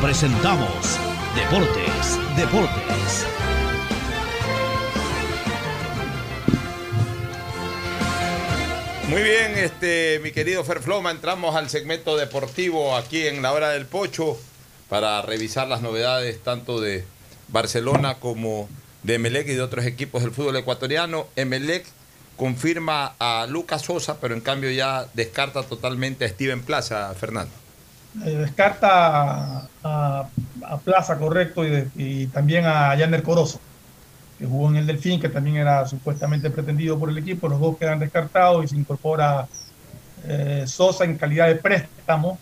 presentamos 0.00 0.98
Deportes, 1.34 2.18
Deportes. 2.36 3.26
Muy 9.08 9.22
bien, 9.22 9.56
este, 9.56 10.20
mi 10.22 10.32
querido 10.32 10.64
Ferfloma, 10.64 11.10
entramos 11.10 11.54
al 11.56 11.68
segmento 11.68 12.16
deportivo 12.16 12.96
aquí 12.96 13.26
en 13.26 13.42
la 13.42 13.52
hora 13.52 13.70
del 13.70 13.86
pocho 13.86 14.38
para 14.88 15.22
revisar 15.22 15.68
las 15.68 15.82
novedades 15.82 16.42
tanto 16.42 16.80
de 16.80 17.04
Barcelona 17.48 18.14
como 18.14 18.68
de 19.02 19.14
Emelec 19.14 19.48
y 19.48 19.54
de 19.54 19.62
otros 19.62 19.84
equipos 19.86 20.22
del 20.22 20.32
fútbol 20.32 20.56
ecuatoriano. 20.56 21.26
Emelec 21.36 21.86
confirma 22.36 23.14
a 23.18 23.46
Lucas 23.48 23.82
Sosa, 23.82 24.20
pero 24.20 24.34
en 24.34 24.40
cambio 24.40 24.70
ya 24.70 25.06
descarta 25.14 25.62
totalmente 25.62 26.24
a 26.24 26.28
Steven 26.28 26.62
Plaza, 26.62 27.12
Fernando. 27.14 27.63
Eh, 28.24 28.36
descarta 28.36 29.68
a, 29.82 30.28
a 30.62 30.78
Plaza, 30.84 31.18
correcto, 31.18 31.64
y, 31.64 31.70
de- 31.70 31.88
y 31.96 32.26
también 32.28 32.64
a 32.66 32.94
Yander 32.94 33.22
Corozo, 33.22 33.58
que 34.38 34.46
jugó 34.46 34.68
en 34.70 34.76
el 34.76 34.86
Delfín, 34.86 35.20
que 35.20 35.28
también 35.28 35.56
era 35.56 35.86
supuestamente 35.86 36.48
pretendido 36.50 36.98
por 36.98 37.08
el 37.10 37.18
equipo. 37.18 37.48
Los 37.48 37.60
dos 37.60 37.76
quedan 37.76 37.98
descartados 37.98 38.64
y 38.64 38.68
se 38.68 38.76
incorpora 38.76 39.48
eh, 40.26 40.64
Sosa 40.66 41.04
en 41.04 41.16
calidad 41.16 41.48
de 41.48 41.56
préstamo, 41.56 42.38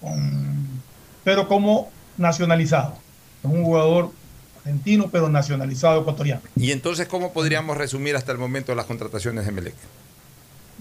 con- 0.00 0.82
pero 1.24 1.48
como 1.48 1.90
nacionalizado. 2.18 2.98
Es 3.42 3.50
un 3.50 3.64
jugador 3.64 4.10
argentino, 4.58 5.08
pero 5.10 5.28
nacionalizado 5.28 6.02
ecuatoriano. 6.02 6.42
Y 6.56 6.72
entonces, 6.72 7.08
¿cómo 7.08 7.32
podríamos 7.32 7.76
resumir 7.76 8.16
hasta 8.16 8.32
el 8.32 8.38
momento 8.38 8.74
las 8.74 8.86
contrataciones 8.86 9.44
de 9.44 9.50
Emelec? 9.50 9.74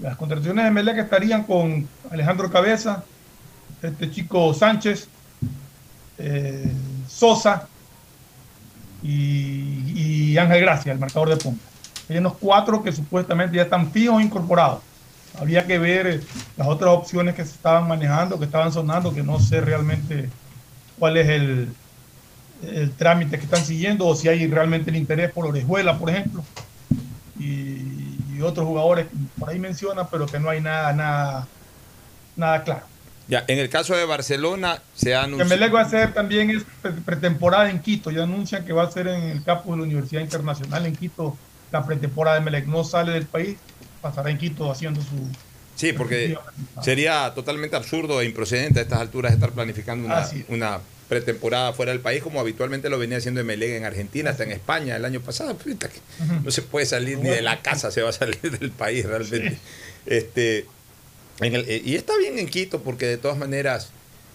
Las 0.01 0.17
contrataciones 0.17 0.65
de 0.65 0.71
Melec 0.71 0.97
estarían 0.97 1.43
con 1.43 1.87
Alejandro 2.11 2.51
Cabeza, 2.51 3.03
este 3.83 4.09
chico 4.11 4.53
Sánchez, 4.53 5.07
eh, 6.17 6.71
Sosa 7.07 7.67
y, 9.01 10.37
Ángel 10.37 10.61
Gracia, 10.61 10.91
el 10.91 10.99
marcador 10.99 11.29
de 11.29 11.37
punta. 11.37 11.63
Hay 12.09 12.17
unos 12.17 12.33
cuatro 12.39 12.81
que 12.81 12.91
supuestamente 12.91 13.55
ya 13.55 13.63
están 13.63 13.91
fijos 13.91 14.19
e 14.19 14.25
incorporados. 14.25 14.81
Habría 15.39 15.65
que 15.65 15.77
ver 15.77 16.07
eh, 16.07 16.21
las 16.57 16.67
otras 16.67 16.91
opciones 16.91 17.35
que 17.35 17.45
se 17.45 17.51
estaban 17.51 17.87
manejando, 17.87 18.39
que 18.39 18.45
estaban 18.45 18.71
sonando, 18.71 19.13
que 19.13 19.21
no 19.21 19.39
sé 19.39 19.61
realmente 19.61 20.29
cuál 20.97 21.17
es 21.17 21.29
el, 21.29 21.69
el 22.63 22.91
trámite 22.93 23.37
que 23.37 23.43
están 23.43 23.63
siguiendo 23.63 24.07
o 24.07 24.15
si 24.15 24.27
hay 24.27 24.47
realmente 24.47 24.89
el 24.89 24.95
interés 24.95 25.31
por 25.31 25.45
Orejuela, 25.45 25.97
por 25.99 26.09
ejemplo 26.09 26.43
y, 27.39 28.35
y 28.35 28.41
otros 28.41 28.65
jugadores 28.65 29.07
por 29.37 29.49
ahí 29.49 29.59
menciona, 29.59 30.07
pero 30.07 30.25
que 30.25 30.39
no 30.39 30.49
hay 30.49 30.61
nada, 30.61 30.93
nada, 30.93 31.47
nada 32.35 32.63
claro. 32.63 32.92
Ya, 33.27 33.45
en 33.47 33.57
el 33.57 33.69
caso 33.69 33.95
de 33.95 34.05
Barcelona 34.05 34.81
se 34.95 35.15
ha 35.15 35.23
anunciado. 35.23 35.49
Melec 35.49 35.73
va 35.73 35.81
a 35.81 35.85
hacer 35.85 36.13
también 36.13 36.49
es 36.49 36.63
pretemporada 37.05 37.69
en 37.69 37.79
Quito. 37.79 38.11
Ya 38.11 38.23
anuncian 38.23 38.65
que 38.65 38.73
va 38.73 38.83
a 38.83 38.91
ser 38.91 39.07
en 39.07 39.23
el 39.23 39.43
campo 39.43 39.71
de 39.71 39.77
la 39.77 39.83
Universidad 39.83 40.21
Internacional 40.21 40.85
en 40.85 40.95
Quito 40.95 41.37
la 41.71 41.85
pretemporada 41.85 42.37
de 42.37 42.45
Melec. 42.45 42.67
No 42.67 42.83
sale 42.83 43.13
del 43.13 43.25
país, 43.25 43.57
pasará 44.01 44.29
en 44.29 44.37
Quito 44.37 44.69
haciendo 44.71 45.01
su. 45.01 45.27
Sí, 45.75 45.93
porque 45.93 46.37
sería 46.81 47.31
totalmente 47.33 47.75
absurdo 47.75 48.21
e 48.21 48.25
improcedente 48.25 48.79
a 48.79 48.83
estas 48.83 48.99
alturas 48.99 49.33
estar 49.33 49.51
planificando 49.51 50.05
una, 50.05 50.19
Así 50.19 50.41
es. 50.41 50.45
una 50.49 50.79
pretemporada 51.09 51.73
fuera 51.73 51.91
del 51.91 52.01
país 52.01 52.21
como 52.21 52.39
habitualmente 52.39 52.89
lo 52.89 52.97
venía 52.97 53.17
haciendo 53.17 53.41
Emelec 53.41 53.71
en 53.71 53.85
Argentina, 53.85 54.31
hasta 54.31 54.43
en 54.43 54.51
España 54.51 54.95
el 54.95 55.05
año 55.05 55.21
pasado. 55.21 55.57
No 56.43 56.51
se 56.51 56.61
puede 56.61 56.85
salir 56.85 57.17
ni 57.19 57.29
de 57.29 57.41
la 57.41 57.61
casa, 57.61 57.91
se 57.91 58.01
va 58.01 58.09
a 58.09 58.13
salir 58.13 58.57
del 58.59 58.71
país 58.71 59.05
realmente. 59.05 59.57
Este, 60.05 60.65
en 61.39 61.55
el- 61.55 61.65
eh, 61.69 61.81
y 61.83 61.95
está 61.95 62.15
bien 62.17 62.37
en 62.39 62.47
Quito 62.47 62.79
porque 62.81 63.05
de 63.05 63.17
todas 63.17 63.37
maneras 63.37 63.89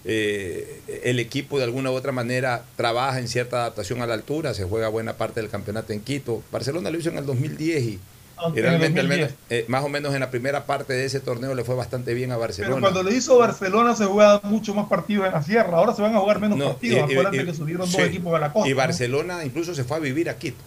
eh, 0.05 0.79
el 1.03 1.19
equipo 1.19 1.57
de 1.57 1.65
alguna 1.65 1.91
u 1.91 1.93
otra 1.93 2.11
manera 2.13 2.63
trabaja 2.77 3.19
en 3.19 3.27
cierta 3.27 3.57
adaptación 3.61 4.01
a 4.01 4.07
la 4.07 4.13
altura, 4.13 4.53
se 4.53 4.63
juega 4.63 4.87
buena 4.87 5.13
parte 5.17 5.41
del 5.41 5.49
campeonato 5.49 5.91
en 5.93 5.99
Quito. 5.99 6.41
Barcelona 6.51 6.89
lo 6.89 6.97
hizo 6.97 7.09
en 7.09 7.17
el 7.17 7.25
2010 7.25 7.83
y, 7.83 7.99
Aunque 8.37 8.59
y 8.59 8.63
realmente 8.63 8.99
al 9.01 9.07
2010. 9.07 9.29
menos, 9.31 9.33
eh, 9.49 9.65
más 9.67 9.83
o 9.83 9.89
menos 9.89 10.13
en 10.13 10.21
la 10.21 10.31
primera 10.31 10.65
parte 10.65 10.93
de 10.93 11.03
ese 11.05 11.19
torneo 11.19 11.53
le 11.53 11.65
fue 11.65 11.75
bastante 11.75 12.13
bien 12.13 12.31
a 12.31 12.37
Barcelona. 12.37 12.75
Pero 12.75 12.81
cuando 12.81 13.03
lo 13.03 13.11
hizo 13.15 13.37
Barcelona 13.37 13.93
se 13.95 14.05
juega 14.05 14.39
mucho 14.43 14.73
más 14.73 14.87
partidos 14.87 15.27
en 15.27 15.33
la 15.33 15.43
sierra. 15.43 15.77
Ahora 15.77 15.93
se 15.93 16.01
van 16.01 16.15
a 16.15 16.19
jugar 16.19 16.39
menos 16.39 16.57
No, 16.57 16.67
partidos. 16.69 17.11
y- 17.11 17.45
que 17.45 17.53
subieron 17.53 17.85
sí. 17.87 17.97
dos 17.97 18.07
equipos 18.07 18.33
a 18.33 18.39
la 18.39 18.53
costa. 18.53 18.69
Y 18.69 18.71
¿no? 18.71 18.77
Barcelona 18.77 19.43
incluso 19.43 19.75
se 19.75 19.83
fue 19.83 19.97
a 19.97 19.99
vivir 19.99 20.29
a 20.29 20.37
Quito. 20.37 20.57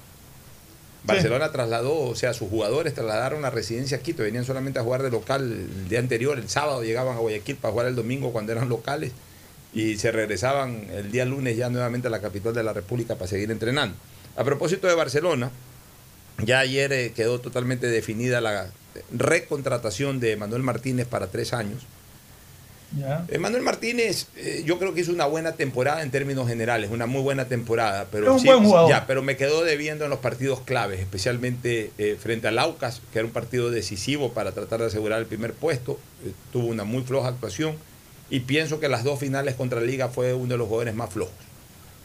Barcelona 1.04 1.50
trasladó, 1.50 1.98
o 1.98 2.14
sea, 2.14 2.32
sus 2.32 2.48
jugadores 2.48 2.94
trasladaron 2.94 3.42
la 3.42 3.50
residencia 3.50 3.96
a 3.96 4.00
Quito, 4.00 4.22
venían 4.22 4.44
solamente 4.44 4.78
a 4.78 4.82
jugar 4.82 5.02
de 5.02 5.10
local 5.10 5.42
el 5.42 5.88
día 5.88 5.98
anterior, 5.98 6.38
el 6.38 6.48
sábado 6.48 6.84
llegaban 6.84 7.16
a 7.16 7.20
Guayaquil 7.20 7.56
para 7.56 7.72
jugar 7.72 7.88
el 7.88 7.96
domingo 7.96 8.32
cuando 8.32 8.52
eran 8.52 8.68
locales 8.68 9.12
y 9.74 9.96
se 9.96 10.12
regresaban 10.12 10.86
el 10.92 11.10
día 11.10 11.24
lunes 11.24 11.56
ya 11.56 11.70
nuevamente 11.70 12.08
a 12.08 12.10
la 12.10 12.20
capital 12.20 12.54
de 12.54 12.62
la 12.62 12.72
República 12.72 13.16
para 13.16 13.26
seguir 13.26 13.50
entrenando. 13.50 13.96
A 14.36 14.44
propósito 14.44 14.86
de 14.86 14.94
Barcelona, 14.94 15.50
ya 16.44 16.60
ayer 16.60 16.92
eh, 16.92 17.12
quedó 17.14 17.40
totalmente 17.40 17.86
definida 17.88 18.40
la 18.40 18.70
recontratación 19.12 20.20
de 20.20 20.36
Manuel 20.36 20.62
Martínez 20.62 21.06
para 21.06 21.28
tres 21.28 21.52
años. 21.52 21.82
Manuel 23.38 23.62
Martínez, 23.62 24.26
eh, 24.36 24.62
yo 24.66 24.78
creo 24.78 24.92
que 24.94 25.00
hizo 25.00 25.12
una 25.12 25.24
buena 25.26 25.52
temporada 25.52 26.02
en 26.02 26.10
términos 26.10 26.46
generales, 26.48 26.90
una 26.90 27.06
muy 27.06 27.22
buena 27.22 27.46
temporada, 27.46 28.06
pero 28.12 28.26
Es 28.26 28.32
un 28.32 28.40
sí- 28.40 28.46
buen 28.48 28.64
jugador. 28.64 28.90
ya, 28.90 29.06
pero 29.06 29.22
me 29.22 29.36
quedó 29.36 29.64
debiendo 29.64 30.04
en 30.04 30.10
los 30.10 30.18
partidos 30.18 30.60
claves, 30.60 31.00
especialmente 31.00 31.90
eh, 31.98 32.16
frente 32.20 32.48
al 32.48 32.58
Aucas, 32.58 33.00
que 33.12 33.18
era 33.20 33.26
un 33.26 33.32
partido 33.32 33.70
decisivo 33.70 34.32
para 34.32 34.52
tratar 34.52 34.80
de 34.80 34.86
asegurar 34.86 35.18
el 35.20 35.26
primer 35.26 35.54
puesto. 35.54 35.98
Eh, 36.24 36.32
tuvo 36.52 36.66
una 36.66 36.84
muy 36.84 37.02
floja 37.02 37.28
actuación 37.28 37.76
y 38.30 38.40
pienso 38.40 38.78
que 38.80 38.88
las 38.88 39.04
dos 39.04 39.18
finales 39.18 39.54
contra 39.54 39.80
Liga 39.80 40.08
fue 40.08 40.34
uno 40.34 40.48
de 40.50 40.58
los 40.58 40.66
jugadores 40.68 40.94
más 40.94 41.10
flojos. 41.10 41.34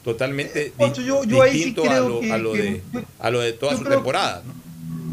Totalmente 0.04 0.72
yo- 0.78 1.24
yo 1.24 1.44
sí 1.44 1.50
distinto 1.50 1.90
a, 1.90 2.00
lo, 2.00 2.20
que- 2.20 2.32
a 2.32 2.38
lo 2.38 2.52
que- 2.52 2.62
de, 2.62 2.82
a 3.18 3.30
lo 3.30 3.40
de 3.40 3.52
toda 3.52 3.76
su 3.76 3.84
temporada. 3.84 4.42
¿no? 4.46 4.54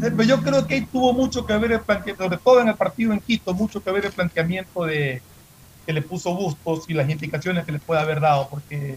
Pero 0.00 0.22
yo 0.22 0.42
creo 0.42 0.66
que 0.66 0.74
ahí 0.74 0.86
tuvo 0.90 1.12
mucho 1.12 1.44
que 1.46 1.56
ver 1.56 1.72
el 1.72 1.80
planteamiento, 1.80 2.24
sobre 2.24 2.38
todo 2.38 2.60
en 2.60 2.68
el 2.68 2.74
partido 2.74 3.12
en 3.12 3.20
Quito, 3.20 3.52
mucho 3.54 3.82
que 3.82 3.90
ver 3.90 4.06
el 4.06 4.12
planteamiento 4.12 4.84
de 4.84 5.20
que 5.86 5.92
le 5.92 6.02
puso 6.02 6.34
Bustos 6.34 6.84
y 6.88 6.94
las 6.94 7.08
indicaciones 7.08 7.64
que 7.64 7.72
le 7.72 7.78
puede 7.78 8.00
haber 8.00 8.20
dado, 8.20 8.48
porque 8.50 8.96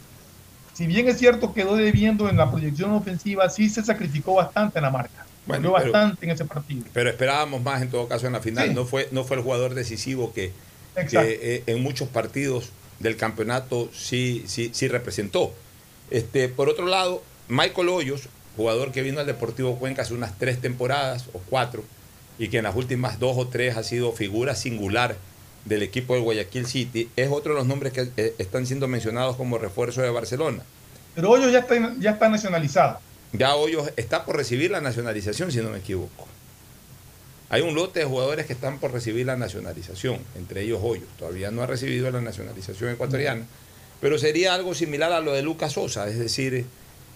si 0.73 0.87
bien 0.87 1.07
es 1.07 1.17
cierto 1.17 1.53
quedó 1.53 1.75
debiendo 1.75 2.27
en 2.29 2.37
la 2.37 2.49
proyección 2.49 2.91
ofensiva, 2.91 3.49
sí 3.49 3.69
se 3.69 3.83
sacrificó 3.83 4.33
bastante 4.35 4.79
en 4.79 4.83
la 4.83 4.89
marca, 4.89 5.25
Bueno, 5.45 5.73
pero- 5.77 5.91
bastante 5.91 6.25
en 6.25 6.31
ese 6.31 6.45
partido. 6.45 6.85
Pero 6.93 7.09
esperábamos 7.09 7.61
más 7.61 7.81
en 7.81 7.89
todo 7.89 8.07
caso 8.07 8.27
en 8.27 8.33
la 8.33 8.39
final. 8.41 8.69
Sí. 8.69 8.73
No, 8.73 8.85
fue, 8.85 9.07
no 9.11 9.23
fue 9.23 9.37
el 9.37 9.43
jugador 9.43 9.75
decisivo 9.75 10.33
que, 10.33 10.51
que, 11.09 11.39
eh, 11.41 11.63
en 11.67 11.81
muchos 11.83 12.07
partidos 12.09 12.69
del 12.99 13.15
campeonato 13.15 13.89
sí, 13.93 14.43
sí, 14.47 14.71
sí 14.73 14.87
representó. 14.87 15.53
Este, 16.09 16.49
por 16.49 16.69
otro 16.69 16.87
lado, 16.87 17.21
Michael 17.47 17.89
Hoyos, 17.89 18.29
jugador 18.57 18.91
que 18.91 19.03
vino 19.03 19.19
al 19.19 19.25
Deportivo 19.27 19.77
Cuenca 19.77 20.01
hace 20.01 20.13
unas 20.13 20.37
tres 20.37 20.59
temporadas 20.59 21.27
o 21.33 21.39
cuatro, 21.49 21.83
y 22.37 22.47
que 22.47 22.57
en 22.57 22.63
las 22.63 22.75
últimas 22.75 23.19
dos 23.19 23.37
o 23.37 23.47
tres 23.47 23.75
ha 23.77 23.83
sido 23.83 24.11
figura 24.13 24.55
singular 24.55 25.17
del 25.65 25.83
equipo 25.83 26.15
de 26.15 26.21
Guayaquil 26.21 26.65
City, 26.65 27.09
es 27.15 27.29
otro 27.31 27.53
de 27.53 27.59
los 27.59 27.67
nombres 27.67 27.93
que 27.93 28.09
eh, 28.17 28.35
están 28.37 28.65
siendo 28.65 28.87
mencionados 28.87 29.35
como 29.35 29.57
refuerzo 29.57 30.01
de 30.01 30.09
Barcelona. 30.09 30.63
Pero 31.15 31.29
Hoyos 31.29 31.51
ya 31.51 31.59
está, 31.59 31.75
ya 31.99 32.11
está 32.11 32.29
nacionalizado. 32.29 32.99
Ya 33.33 33.55
Hoyos 33.55 33.91
está 33.95 34.25
por 34.25 34.37
recibir 34.37 34.71
la 34.71 34.81
nacionalización, 34.81 35.51
si 35.51 35.59
no 35.59 35.69
me 35.69 35.79
equivoco. 35.79 36.27
Hay 37.49 37.61
un 37.61 37.73
lote 37.73 37.99
de 37.99 38.05
jugadores 38.05 38.45
que 38.45 38.53
están 38.53 38.79
por 38.79 38.91
recibir 38.91 39.25
la 39.25 39.35
nacionalización, 39.35 40.19
entre 40.35 40.61
ellos 40.61 40.79
Hoyos. 40.83 41.07
Todavía 41.17 41.49
no 41.49 41.63
ha 41.63 41.65
recibido 41.65 42.09
la 42.11 42.21
nacionalización 42.21 42.91
ecuatoriana, 42.91 43.45
pero 44.01 44.17
sería 44.19 44.53
algo 44.53 44.75
similar 44.75 45.11
a 45.11 45.19
lo 45.19 45.33
de 45.33 45.41
Lucas 45.41 45.73
Sosa, 45.73 46.07
es 46.07 46.19
decir, 46.19 46.65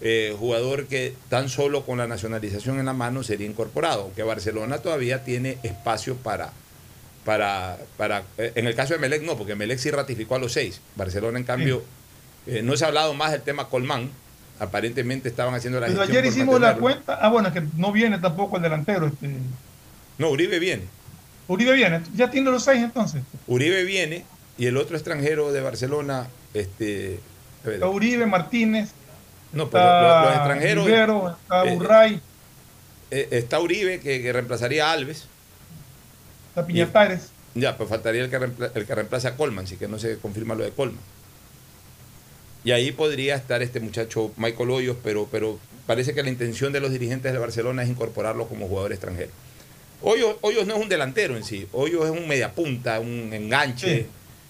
eh, 0.02 0.36
jugador 0.38 0.88
que 0.88 1.14
tan 1.30 1.50
solo 1.50 1.86
con 1.86 2.00
la 2.00 2.08
nacionalización 2.08 2.80
en 2.80 2.88
la 2.88 2.94
mano 2.94 3.24
sería 3.24 3.48
incorporado, 3.48 4.12
que 4.16 4.24
Barcelona 4.24 4.80
todavía 4.80 5.24
tiene 5.24 5.60
espacio 5.64 6.16
para, 6.16 6.52
para, 7.26 7.78
para 7.98 8.24
eh, 8.38 8.52
en 8.56 8.68
el 8.68 8.76
caso 8.76 8.94
de 8.94 9.00
Melec 9.00 9.24
no, 9.24 9.38
porque 9.38 9.56
Melec 9.56 9.80
sí 9.80 9.92
ratificó 9.92 10.36
a 10.36 10.40
los 10.40 10.54
seis, 10.54 10.82
Barcelona 10.96 11.40
en 11.40 11.46
cambio, 11.46 11.84
eh, 12.48 12.62
no 12.64 12.76
se 12.76 12.86
ha 12.86 12.88
hablado 12.88 13.14
más 13.14 13.32
del 13.32 13.42
tema 13.42 13.70
Colmán, 13.70 14.10
aparentemente 14.60 15.30
estaban 15.30 15.54
haciendo 15.54 15.80
la 15.80 15.88
Pero 15.88 16.00
gestión 16.00 16.18
ayer 16.18 16.32
hicimos 16.32 16.62
la 16.62 16.76
cuenta. 16.76 17.16
Ah, 17.22 17.30
bueno, 17.30 17.50
es 17.50 17.54
que 17.54 17.64
no 17.78 17.92
viene 17.92 18.20
tampoco 18.20 18.58
el 18.58 18.64
delantero. 18.64 19.08
Este. 19.08 19.30
No, 20.18 20.30
Uribe 20.30 20.60
viene. 20.60 20.84
Uribe 21.48 21.74
viene. 21.74 22.02
Ya 22.16 22.30
tiene 22.30 22.52
los 22.52 22.64
seis 22.64 22.82
entonces. 22.82 23.24
Uribe 23.48 23.84
viene 23.84 24.26
y 24.58 24.68
el 24.68 24.78
otro 24.78 24.96
extranjero 24.96 25.52
de 25.52 25.62
Barcelona, 25.62 26.28
este... 26.54 27.20
Está 27.66 27.88
Uribe, 27.88 28.26
Martínez. 28.26 28.92
No, 29.52 29.70
pero 29.70 29.84
está 29.84 30.02
los, 30.02 30.26
los 30.26 30.36
extranjeros. 30.36 30.86
Rivero, 30.86 31.38
está 31.42 31.66
eh, 31.66 31.76
Urray, 31.76 32.22
eh, 33.12 33.28
está 33.32 33.60
Uribe, 33.60 34.00
que, 34.00 34.22
que 34.22 34.34
reemplazaría 34.34 34.90
a 34.90 34.92
Alves. 34.92 35.28
Está 36.54 36.66
Piñatares. 36.66 37.30
Ya, 37.56 37.78
pues 37.78 37.90
faltaría 37.90 38.24
el 38.24 38.30
que, 38.30 38.36
el 38.76 38.86
que 38.86 38.96
reemplace 38.96 39.28
a 39.28 39.36
Colman, 39.36 39.68
sí 39.68 39.76
que 39.78 39.88
no 39.88 40.00
se 40.00 40.18
confirma 40.18 40.56
lo 40.56 40.64
de 40.64 40.72
Colman. 40.72 41.00
Y 42.64 42.72
ahí 42.72 42.92
podría 42.92 43.36
estar 43.36 43.62
este 43.62 43.80
muchacho 43.80 44.32
Michael 44.38 44.70
Hoyos, 44.72 44.98
pero, 45.04 45.28
pero 45.32 45.60
parece 45.86 46.14
que 46.14 46.24
la 46.24 46.30
intención 46.30 46.72
de 46.72 46.80
los 46.80 46.92
dirigentes 46.92 47.32
de 47.34 47.38
Barcelona 47.38 47.84
es 47.84 47.90
incorporarlo 47.90 48.48
como 48.48 48.68
jugador 48.68 48.92
extranjero. 48.94 49.32
Hoyos, 50.02 50.36
Hoyos 50.42 50.66
no 50.66 50.76
es 50.76 50.82
un 50.82 50.90
delantero 50.90 51.36
en 51.38 51.44
sí, 51.44 51.68
Hoyos 51.74 52.06
es 52.06 52.12
un 52.12 52.28
mediapunta, 52.28 53.00
un 53.00 53.32
enganche, 53.34 54.02
Sí. 54.04 54.08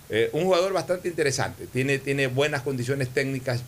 eh, 0.09 0.29
un 0.33 0.43
jugador 0.45 0.73
bastante 0.73 1.07
interesante, 1.07 1.67
tiene, 1.67 1.99
tiene 1.99 2.27
buenas 2.27 2.61
condiciones 2.61 3.09
técnicas. 3.09 3.63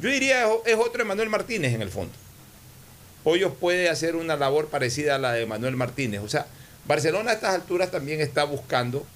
Yo 0.00 0.08
diría 0.10 0.44
es, 0.46 0.50
es 0.66 0.76
otro 0.76 1.02
Emanuel 1.02 1.28
Martínez 1.30 1.74
en 1.74 1.82
el 1.82 1.88
fondo. 1.90 2.12
Hoyos 3.24 3.52
puede 3.58 3.88
hacer 3.88 4.16
una 4.16 4.36
labor 4.36 4.68
parecida 4.68 5.16
a 5.16 5.18
la 5.18 5.32
de 5.32 5.44
Manuel 5.44 5.76
Martínez. 5.76 6.20
O 6.22 6.28
sea, 6.28 6.46
Barcelona 6.88 7.30
a 7.30 7.34
estas 7.34 7.54
alturas 7.54 7.90
también 7.92 8.20
está 8.20 8.42
buscando. 8.44 9.06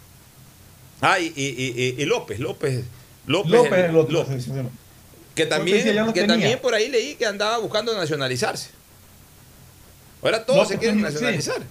Ah, 1.00 1.18
y, 1.18 1.32
y- 1.34 1.72
y- 1.98 2.00
y 2.00 2.04
López, 2.04 2.38
López, 2.38 2.84
López, 3.26 3.50
López, 3.50 3.72
el- 3.72 3.84
el 3.90 3.96
otro, 3.96 4.12
López, 4.12 4.44
que 5.34 5.46
también, 5.46 5.78
que 5.82 5.92
tenía. 6.20 6.26
también 6.26 6.58
por 6.60 6.74
ahí 6.74 6.88
leí 6.88 7.14
que 7.16 7.26
andaba 7.26 7.58
buscando 7.58 7.96
nacionalizarse. 7.96 8.70
Ahora 10.22 10.44
todos 10.46 10.58
López 10.64 10.74
se 10.74 10.78
quieren 10.78 10.98
sí. 10.98 11.02
nacionalizar. 11.02 11.62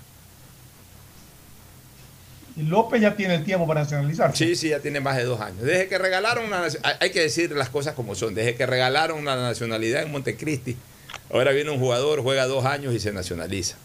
Y 2.57 2.63
López 2.63 3.01
ya 3.01 3.15
tiene 3.15 3.35
el 3.35 3.45
tiempo 3.45 3.65
para 3.65 3.81
nacionalizarse. 3.83 4.35
Sí, 4.45 4.55
sí, 4.55 4.69
ya 4.69 4.79
tiene 4.81 4.99
más 4.99 5.15
de 5.15 5.23
dos 5.23 5.39
años. 5.39 5.61
Desde 5.61 5.87
que 5.87 5.97
regalaron 5.97 6.45
una 6.45 6.67
hay 6.99 7.11
que 7.11 7.21
decir 7.21 7.51
las 7.51 7.69
cosas 7.69 7.93
como 7.95 8.13
son. 8.15 8.33
Desde 8.35 8.55
que 8.55 8.65
regalaron 8.65 9.17
una 9.19 9.35
nacionalidad 9.37 10.01
en 10.03 10.11
Montecristi, 10.11 10.75
ahora 11.31 11.51
viene 11.51 11.69
un 11.71 11.79
jugador, 11.79 12.21
juega 12.21 12.45
dos 12.47 12.65
años 12.65 12.93
y 12.93 12.99
se 12.99 13.13
nacionaliza. 13.13 13.77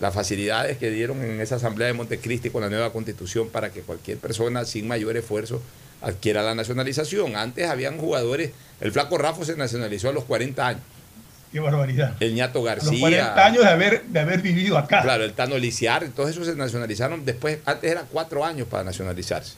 Las 0.00 0.14
facilidades 0.14 0.78
que 0.78 0.90
dieron 0.90 1.22
en 1.22 1.40
esa 1.40 1.56
asamblea 1.56 1.88
de 1.88 1.94
Montecristi 1.94 2.50
con 2.50 2.62
la 2.62 2.68
nueva 2.68 2.92
constitución 2.92 3.48
para 3.48 3.70
que 3.70 3.80
cualquier 3.82 4.18
persona 4.18 4.64
sin 4.64 4.88
mayor 4.88 5.16
esfuerzo 5.16 5.62
adquiera 6.02 6.42
la 6.42 6.54
nacionalización. 6.54 7.36
Antes 7.36 7.68
habían 7.68 7.98
jugadores, 7.98 8.50
el 8.80 8.92
flaco 8.92 9.18
Rafa 9.18 9.44
se 9.44 9.56
nacionalizó 9.56 10.08
a 10.08 10.12
los 10.12 10.24
40 10.24 10.66
años. 10.66 10.82
Qué 11.52 11.60
barbaridad. 11.60 12.16
El 12.20 12.34
ñato 12.34 12.60
A 12.60 12.64
García. 12.64 12.90
los 12.90 13.00
40 13.00 13.46
años 13.46 13.62
de 13.62 13.70
haber, 13.70 14.02
de 14.04 14.20
haber 14.20 14.42
vivido 14.42 14.76
acá. 14.76 15.02
Claro, 15.02 15.24
el 15.24 15.32
Tano 15.32 15.56
Lisiar, 15.56 16.06
todos 16.08 16.30
esos 16.30 16.46
se 16.46 16.54
nacionalizaron 16.54 17.24
después, 17.24 17.58
antes 17.64 17.90
eran 17.90 18.04
cuatro 18.10 18.44
años 18.44 18.66
para 18.68 18.84
nacionalizarse. 18.84 19.54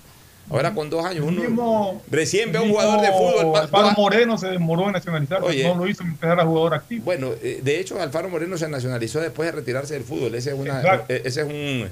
Ahora 0.50 0.72
con 0.74 0.88
dos 0.88 1.04
años, 1.04 1.24
uno 1.26 1.42
mismo- 1.42 2.02
recién 2.10 2.50
ve 2.52 2.58
a 2.58 2.62
un 2.62 2.70
jugador 2.70 3.00
de 3.02 3.08
fútbol. 3.12 3.56
Alfaro 3.56 3.90
Moreno 3.92 4.38
se 4.38 4.46
demoró 4.48 4.86
en 4.86 4.92
nacionalizarse. 4.92 5.44
Oye. 5.46 5.64
no 5.64 5.74
lo 5.74 5.86
hizo 5.86 6.02
mientras 6.04 6.32
era 6.32 6.44
jugador 6.44 6.74
activo. 6.74 7.04
Bueno, 7.04 7.32
eh, 7.42 7.60
de 7.62 7.80
hecho, 7.80 8.00
Alfaro 8.00 8.28
Moreno 8.30 8.56
se 8.56 8.68
nacionalizó 8.68 9.20
después 9.20 9.46
de 9.50 9.52
retirarse 9.52 9.94
del 9.94 10.04
fútbol. 10.04 10.34
Ese 10.34 10.50
es 10.50 10.56
una, 10.58 10.80
eh, 11.08 11.22
ese 11.24 11.40
es 11.42 11.46
un, 11.46 11.88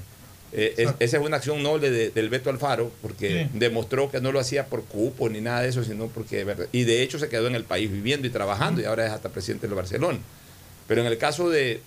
eh, 0.53 0.73
es- 0.77 0.93
esa 0.99 1.17
es 1.17 1.23
una 1.23 1.37
acción 1.37 1.61
noble 1.61 1.91
de- 1.91 2.09
del 2.09 2.29
Beto 2.29 2.49
Alfaro, 2.49 2.91
porque 3.03 3.43
Sí. 3.43 3.49
demostró 3.59 4.09
que 4.09 4.21
no 4.21 4.31
lo 4.31 4.39
hacía 4.39 4.65
por 4.65 4.83
cupo 4.85 5.29
ni 5.29 5.39
nada 5.41 5.61
de 5.61 5.69
eso, 5.69 5.83
sino 5.83 6.07
porque 6.07 6.45
y 6.71 6.83
de 6.83 7.03
hecho 7.03 7.19
se 7.19 7.29
quedó 7.29 7.45
en 7.47 7.53
el 7.55 7.63
país 7.63 7.91
viviendo 7.91 8.25
y 8.25 8.31
trabajando 8.31 8.81
y 8.81 8.85
ahora 8.85 9.05
es 9.05 9.11
hasta 9.11 9.29
presidente 9.29 9.67
del 9.67 9.75
Barcelona. 9.75 10.17
Pero 10.87 11.01
en 11.01 11.07
el 11.07 11.17
caso 11.19 11.49
de 11.49 11.81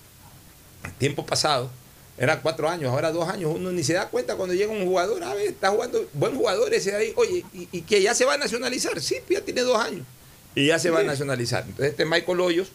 tiempo 0.99 1.25
pasado, 1.25 1.69
eran 2.17 2.39
cuatro 2.41 2.69
años, 2.69 2.91
ahora 2.91 3.11
dos 3.11 3.27
años, 3.27 3.51
uno 3.55 3.71
ni 3.71 3.83
se 3.83 3.93
da 3.93 4.07
cuenta 4.09 4.35
cuando 4.35 4.53
llega 4.53 4.71
un 4.71 4.85
jugador, 4.85 5.23
a 5.23 5.33
ver, 5.33 5.47
está 5.47 5.69
jugando, 5.69 6.05
buen 6.13 6.35
jugador 6.35 6.73
ese 6.73 6.95
ahí, 6.95 7.13
oye, 7.15 7.43
y, 7.53 7.67
y 7.71 7.81
que 7.81 8.01
ya 8.01 8.13
se 8.13 8.25
va 8.25 8.33
a 8.33 8.37
nacionalizar, 8.37 8.99
sí, 9.01 9.15
pues 9.27 9.39
ya 9.39 9.45
tiene 9.45 9.61
dos 9.61 9.77
años, 9.77 10.05
y 10.53 10.67
ya 10.67 10.77
se 10.79 10.89
va 10.91 10.99
a 10.99 11.03
nacionalizar. 11.03 11.63
Entonces 11.63 11.91
este 11.91 12.05
Michael 12.05 12.39
Hoyos, 12.41 12.67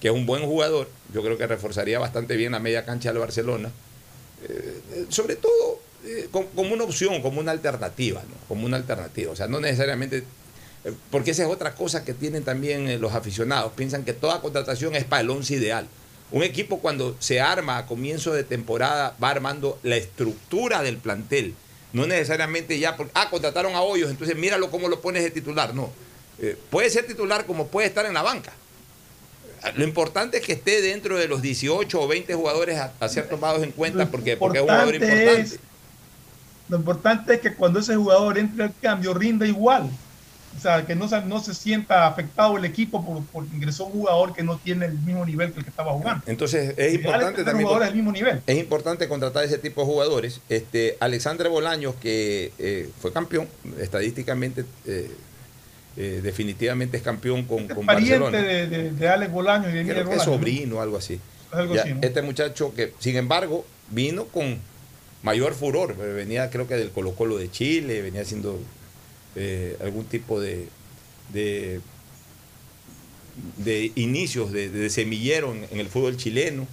que 0.00 0.08
es 0.08 0.14
un 0.14 0.24
buen 0.26 0.44
jugador, 0.44 0.88
yo 1.12 1.22
creo 1.22 1.36
que 1.36 1.46
reforzaría 1.46 1.98
bastante 1.98 2.36
bien 2.36 2.52
la 2.52 2.60
media 2.60 2.84
cancha 2.84 3.10
del 3.10 3.18
Barcelona, 3.18 3.70
eh, 4.48 4.80
eh, 4.94 5.06
sobre 5.08 5.36
todo 5.36 5.80
eh, 6.06 6.28
com- 6.30 6.46
como 6.54 6.72
una 6.74 6.84
opción, 6.84 7.20
como 7.22 7.40
una 7.40 7.50
alternativa, 7.52 8.22
¿no? 8.22 8.34
como 8.48 8.64
una 8.66 8.76
alternativa, 8.76 9.32
o 9.32 9.36
sea, 9.36 9.48
no 9.48 9.60
necesariamente 9.60 10.24
porque 11.10 11.30
esa 11.30 11.44
es 11.44 11.48
otra 11.48 11.74
cosa 11.74 12.04
que 12.04 12.12
tienen 12.12 12.44
también 12.44 13.00
los 13.00 13.14
aficionados. 13.14 13.72
Piensan 13.72 14.04
que 14.04 14.12
toda 14.12 14.42
contratación 14.42 14.94
es 14.94 15.04
para 15.04 15.22
el 15.22 15.30
once 15.30 15.54
ideal. 15.54 15.86
Un 16.30 16.42
equipo 16.42 16.80
cuando 16.80 17.16
se 17.20 17.40
arma 17.40 17.78
a 17.78 17.86
comienzo 17.86 18.32
de 18.32 18.44
temporada 18.44 19.14
va 19.22 19.30
armando 19.30 19.78
la 19.82 19.96
estructura 19.96 20.82
del 20.82 20.96
plantel. 20.98 21.54
No 21.92 22.06
necesariamente 22.06 22.78
ya, 22.78 22.96
porque, 22.96 23.12
ah, 23.14 23.28
contrataron 23.30 23.74
a 23.76 23.82
Hoyos, 23.82 24.10
entonces 24.10 24.36
míralo 24.36 24.70
cómo 24.70 24.88
lo 24.88 25.00
pones 25.00 25.22
de 25.22 25.30
titular. 25.30 25.74
No. 25.74 25.90
Eh, 26.40 26.58
puede 26.70 26.90
ser 26.90 27.06
titular 27.06 27.46
como 27.46 27.68
puede 27.68 27.86
estar 27.86 28.04
en 28.06 28.14
la 28.14 28.22
banca. 28.22 28.52
Lo 29.76 29.84
importante 29.84 30.38
es 30.38 30.44
que 30.44 30.52
esté 30.54 30.82
dentro 30.82 31.16
de 31.16 31.26
los 31.28 31.40
18 31.40 32.00
o 32.00 32.08
20 32.08 32.34
jugadores 32.34 32.78
a, 32.78 32.92
a 33.00 33.08
ser 33.08 33.28
tomados 33.28 33.62
en 33.62 33.70
cuenta 33.70 34.10
porque, 34.10 34.36
porque 34.36 34.58
es 34.58 34.62
un 34.64 34.68
jugador 34.68 34.94
importante 34.96 35.40
es- 35.40 35.58
lo 36.68 36.76
importante 36.78 37.34
es 37.34 37.40
que 37.40 37.54
cuando 37.54 37.78
ese 37.78 37.94
jugador 37.94 38.38
entre 38.38 38.64
al 38.64 38.74
cambio 38.80 39.14
rinda 39.14 39.46
igual. 39.46 39.88
O 40.56 40.60
sea, 40.60 40.86
que 40.86 40.94
no 40.94 41.08
se, 41.08 41.20
no 41.22 41.40
se 41.40 41.54
sienta 41.54 42.06
afectado 42.06 42.56
el 42.56 42.64
equipo 42.64 43.04
por, 43.04 43.24
porque 43.26 43.54
ingresó 43.56 43.86
un 43.86 43.92
jugador 43.92 44.34
que 44.34 44.42
no 44.42 44.56
tiene 44.58 44.86
el 44.86 44.98
mismo 45.00 45.24
nivel 45.26 45.52
que 45.52 45.58
el 45.58 45.64
que 45.64 45.70
estaba 45.70 45.92
jugando. 45.92 46.22
Entonces 46.26 46.74
es 46.76 46.94
importante 46.94 47.44
también. 47.44 47.66
jugadores 47.66 47.88
del 47.88 47.96
mismo 47.96 48.12
nivel. 48.12 48.40
Es 48.46 48.58
importante 48.58 49.08
contratar 49.08 49.44
ese 49.44 49.58
tipo 49.58 49.80
de 49.82 49.86
jugadores. 49.86 50.40
Este, 50.48 50.96
Alexandre 51.00 51.48
Bolaños, 51.48 51.94
que 51.96 52.52
eh, 52.58 52.88
fue 53.00 53.12
campeón, 53.12 53.48
estadísticamente, 53.80 54.64
eh, 54.86 55.10
eh, 55.96 56.20
definitivamente 56.22 56.96
es 56.96 57.02
campeón 57.02 57.44
con, 57.44 57.68
con 57.68 57.86
Pariente 57.86 58.18
Barcelona. 58.18 58.46
de, 58.48 58.66
de, 58.66 58.90
de 58.90 59.08
Alex 59.08 59.32
Bolaño 59.32 59.70
y 59.70 59.72
de 59.72 59.84
Creo 59.84 60.08
que 60.08 60.16
es 60.16 60.22
sobrino 60.22 60.80
algo 60.80 60.96
así. 60.96 61.20
Algo 61.52 61.74
Ya, 61.74 61.82
así, 61.82 61.94
¿no? 61.94 62.00
Este 62.02 62.22
muchacho 62.22 62.74
que, 62.74 62.92
sin 62.98 63.16
embargo, 63.16 63.64
vino 63.90 64.24
con 64.26 64.58
mayor 65.22 65.54
furor. 65.54 65.96
Venía, 65.96 66.50
creo 66.50 66.66
que 66.66 66.74
del 66.74 66.90
Colo 66.90 67.14
Colo 67.14 67.38
de 67.38 67.50
Chile, 67.50 68.02
venía 68.02 68.22
haciendo 68.22 68.58
eh, 69.36 69.76
algún 69.82 70.04
tipo 70.06 70.40
de, 70.40 70.68
de, 71.32 71.80
de 73.58 73.92
inicios 73.96 74.52
de, 74.52 74.68
de 74.68 74.90
semillero 74.90 75.52
en, 75.52 75.66
en 75.70 75.80
el 75.80 75.88
fútbol 75.88 76.16
chileno. 76.16 76.66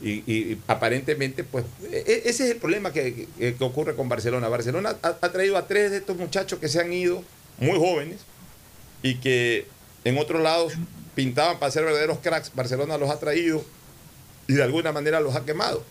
Y, 0.00 0.24
y 0.26 0.58
aparentemente, 0.66 1.44
pues, 1.44 1.64
e- 1.92 1.98
e- 2.06 2.22
ese 2.28 2.44
es 2.46 2.50
el 2.50 2.56
problema 2.56 2.92
que, 2.92 3.26
que- 3.38 3.54
que 3.54 3.64
ocurre 3.64 3.94
con 3.94 4.08
Barcelona. 4.08 4.48
Barcelona 4.48 4.96
ha, 5.02 5.16
ha 5.20 5.32
traído 5.32 5.56
a 5.56 5.68
tres 5.68 5.92
de 5.92 5.98
estos 5.98 6.16
muchachos 6.16 6.58
que 6.58 6.68
se 6.68 6.80
han 6.80 6.92
ido 6.92 7.22
muy 7.58 7.78
jóvenes 7.78 8.18
y 9.02 9.16
que 9.16 9.66
en 10.04 10.18
otros 10.18 10.42
lados 10.42 10.72
pintaban 11.14 11.60
para 11.60 11.70
ser 11.70 11.84
verdaderos 11.84 12.18
cracks. 12.18 12.50
Barcelona 12.52 12.98
los 12.98 13.10
ha 13.10 13.20
traído 13.20 13.64
y 14.48 14.54
de 14.54 14.62
alguna 14.64 14.90
manera 14.90 15.20
los 15.20 15.36
ha 15.36 15.44
quemado. 15.44 15.84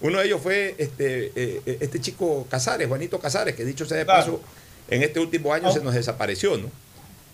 Uno 0.00 0.18
de 0.20 0.26
ellos 0.26 0.40
fue 0.42 0.76
este, 0.78 1.32
eh, 1.34 1.60
eh, 1.66 1.78
este 1.80 2.00
chico 2.00 2.46
Casares, 2.48 2.86
Juanito 2.86 3.18
Casares, 3.18 3.56
que 3.56 3.64
dicho 3.64 3.84
sea 3.84 3.96
de 3.98 4.04
Claro. 4.04 4.40
En 4.88 5.02
este 5.02 5.20
último 5.20 5.52
año 5.52 5.72
se 5.72 5.80
nos 5.80 5.94
desapareció, 5.94 6.56
¿no? 6.56 6.70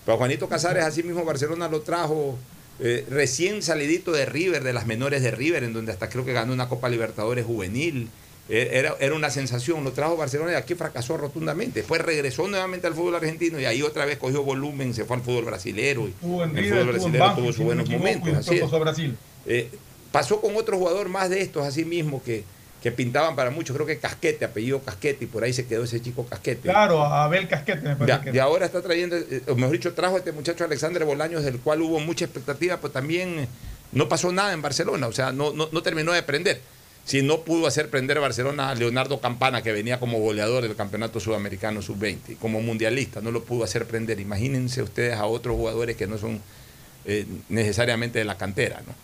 Pero 0.05 0.19
Juanito 0.19 0.49
Casares, 0.49 0.85
así 0.85 1.03
mismo 1.03 1.25
Barcelona 1.25 1.69
lo 1.69 1.83
trajo 1.83 2.37
eh, 2.81 3.07
recién 3.09 3.63
salidito 3.63 4.13
de 4.13 4.27
River, 4.27 4.65
de 4.65 4.73
las 4.73 4.87
menores 4.87 5.23
de 5.23 5.31
River, 5.31 5.63
en 5.65 5.73
donde 5.73 5.93
hasta 5.93 6.09
creo 6.09 6.25
que 6.25 6.33
ganó 6.33 6.53
una 6.53 6.69
Copa 6.69 6.89
Libertadores 6.89 7.45
juvenil. 7.47 8.09
Eh, 8.49 8.71
Era, 8.73 8.97
era 8.99 9.15
una 9.15 9.31
sensación, 9.31 9.85
lo 9.85 9.93
trajo 9.93 10.17
Barcelona 10.17 10.53
y 10.53 10.55
aquí 10.57 10.75
fracasó 10.75 11.17
rotundamente. 11.17 11.81
Después 11.81 12.01
regresó 12.01 12.49
nuevamente 12.49 12.89
al 12.89 12.95
fútbol 12.95 13.15
argentino 13.15 13.61
y 13.61 13.67
ahí 13.67 13.83
otra 13.83 14.05
vez 14.05 14.19
cogió 14.19 14.43
volumen, 14.43 14.95
se 14.95 15.05
fue 15.05 15.17
al 15.17 15.23
fútbol 15.23 15.45
brasilero. 15.45 16.09
Y 16.09 16.15
en 16.27 16.57
el 16.57 16.65
River, 16.65 16.65
fútbol 16.65 16.79
en 16.79 16.87
brasilero 16.89 17.35
tuvo 17.37 17.53
sus 17.53 17.65
buenos 17.65 17.89
momentos. 17.89 18.35
así. 18.35 19.15
Eh, 19.47 19.71
pasó 20.11 20.41
con 20.41 20.57
otro 20.57 20.77
jugador 20.77 21.09
más 21.09 21.31
de 21.31 21.41
estos, 21.41 21.65
así 21.65 21.85
mismo, 21.85 22.23
que, 22.23 22.45
que 22.83 22.91
pintaban 22.91 23.37
para 23.37 23.51
muchos. 23.51 23.75
Creo 23.75 23.87
que 23.87 23.99
Casquete, 23.99 24.45
apellido 24.45 24.83
Casquete, 24.83 25.25
y 25.25 25.29
por 25.29 25.45
ahí 25.45 25.53
se 25.53 25.67
quedó 25.67 25.85
ese 25.85 26.03
chico 26.03 26.27
Casquete. 26.27 26.69
Claro, 26.69 27.03
a 27.03 27.25
Abel 27.25 27.47
Casquete 27.47 27.81
me 27.81 27.97
parece 27.97 28.31
y 28.33 28.39
ahora 28.39 28.67
está 28.67 28.83
trayendo, 28.83 29.17
eh, 29.17 29.43
o 29.47 29.55
mejor 29.55 29.73
dicho, 29.73 29.95
trajo 29.95 30.17
a 30.17 30.19
este 30.19 30.33
muchacho 30.33 30.65
Alexandre 30.65 31.05
Bolaños, 31.05 31.45
del 31.45 31.61
cual 31.61 31.81
hubo 31.81 32.01
mucha 32.01 32.25
expectativa, 32.25 32.79
pero 32.79 32.91
también 32.91 33.39
eh, 33.39 33.49
no 33.93 34.09
pasó 34.09 34.33
nada 34.33 34.53
en 34.53 34.63
Barcelona, 34.63 35.07
o 35.07 35.13
sea, 35.13 35.33
no, 35.33 35.53
no, 35.53 35.69
no 35.71 35.83
terminó 35.83 36.13
de 36.13 36.19
aprender. 36.19 36.61
si 37.05 37.23
no 37.23 37.41
pudo 37.43 37.67
hacer 37.67 37.89
prender 37.89 38.19
Barcelona 38.21 38.71
a 38.71 38.75
Leonardo 38.75 39.21
Campana, 39.21 39.63
que 39.63 39.73
venía 39.73 40.01
como 40.01 40.19
goleador 40.19 40.63
del 40.63 40.77
campeonato 40.77 41.21
sudamericano 41.21 41.83
sub-20, 41.83 42.37
como 42.39 42.61
mundialista, 42.61 43.21
no 43.21 43.31
lo 43.31 43.45
pudo 43.45 43.65
hacer 43.65 43.87
prender. 43.87 44.19
Imagínense 44.21 44.83
ustedes 44.83 45.15
a 45.15 45.27
otros 45.27 45.57
jugadores 45.57 45.97
que 45.97 46.07
no 46.07 46.19
son 46.19 46.41
eh, 47.05 47.27
necesariamente 47.49 48.19
de 48.19 48.25
la 48.25 48.37
cantera, 48.37 48.83
¿no? 48.87 48.95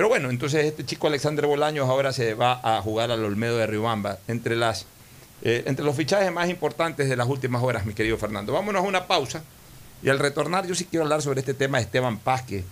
Pero 0.00 0.08
bueno, 0.08 0.30
entonces 0.30 0.64
este 0.64 0.82
chico 0.86 1.08
Alexander 1.08 1.44
Bolaños 1.44 1.86
ahora 1.86 2.10
se 2.14 2.32
va 2.32 2.58
a 2.64 2.80
jugar 2.80 3.10
al 3.10 3.22
Olmedo 3.22 3.58
de 3.58 3.66
Riobamba, 3.66 4.18
entre, 4.28 4.56
las, 4.56 4.86
eh, 5.42 5.64
entre 5.66 5.84
los 5.84 5.94
fichajes 5.94 6.32
más 6.32 6.48
importantes 6.48 7.06
de 7.10 7.16
las 7.16 7.28
últimas 7.28 7.62
horas, 7.62 7.84
mi 7.84 7.92
querido 7.92 8.16
Fernando. 8.16 8.54
Vámonos 8.54 8.82
a 8.82 8.88
una 8.88 9.06
pausa 9.06 9.42
y 10.02 10.08
al 10.08 10.18
retornar 10.18 10.66
yo 10.66 10.74
sí 10.74 10.86
quiero 10.86 11.02
hablar 11.04 11.20
sobre 11.20 11.40
este 11.40 11.52
tema 11.52 11.76
de 11.76 11.84
Esteban 11.84 12.16
Paz, 12.18 12.40
que, 12.44 12.64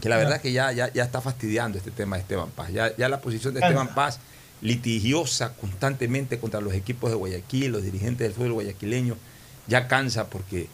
que 0.00 0.08
la 0.08 0.16
verdad 0.16 0.40
que 0.40 0.50
ya, 0.50 0.72
ya, 0.72 0.90
ya 0.94 1.04
está 1.04 1.20
fastidiando 1.20 1.76
este 1.76 1.90
tema 1.90 2.16
de 2.16 2.22
Esteban 2.22 2.48
Paz. 2.52 2.70
Ya, 2.72 2.96
ya 2.96 3.10
la 3.10 3.20
posición 3.20 3.52
de 3.52 3.60
Esteban 3.60 3.94
Paz 3.94 4.18
litigiosa 4.62 5.52
constantemente 5.52 6.38
contra 6.38 6.62
los 6.62 6.72
equipos 6.72 7.10
de 7.10 7.16
Guayaquil, 7.16 7.70
los 7.70 7.82
dirigentes 7.82 8.20
del 8.28 8.32
fútbol 8.32 8.52
guayaquileño, 8.54 9.18
ya 9.66 9.88
cansa 9.88 10.30
porque, 10.30 10.68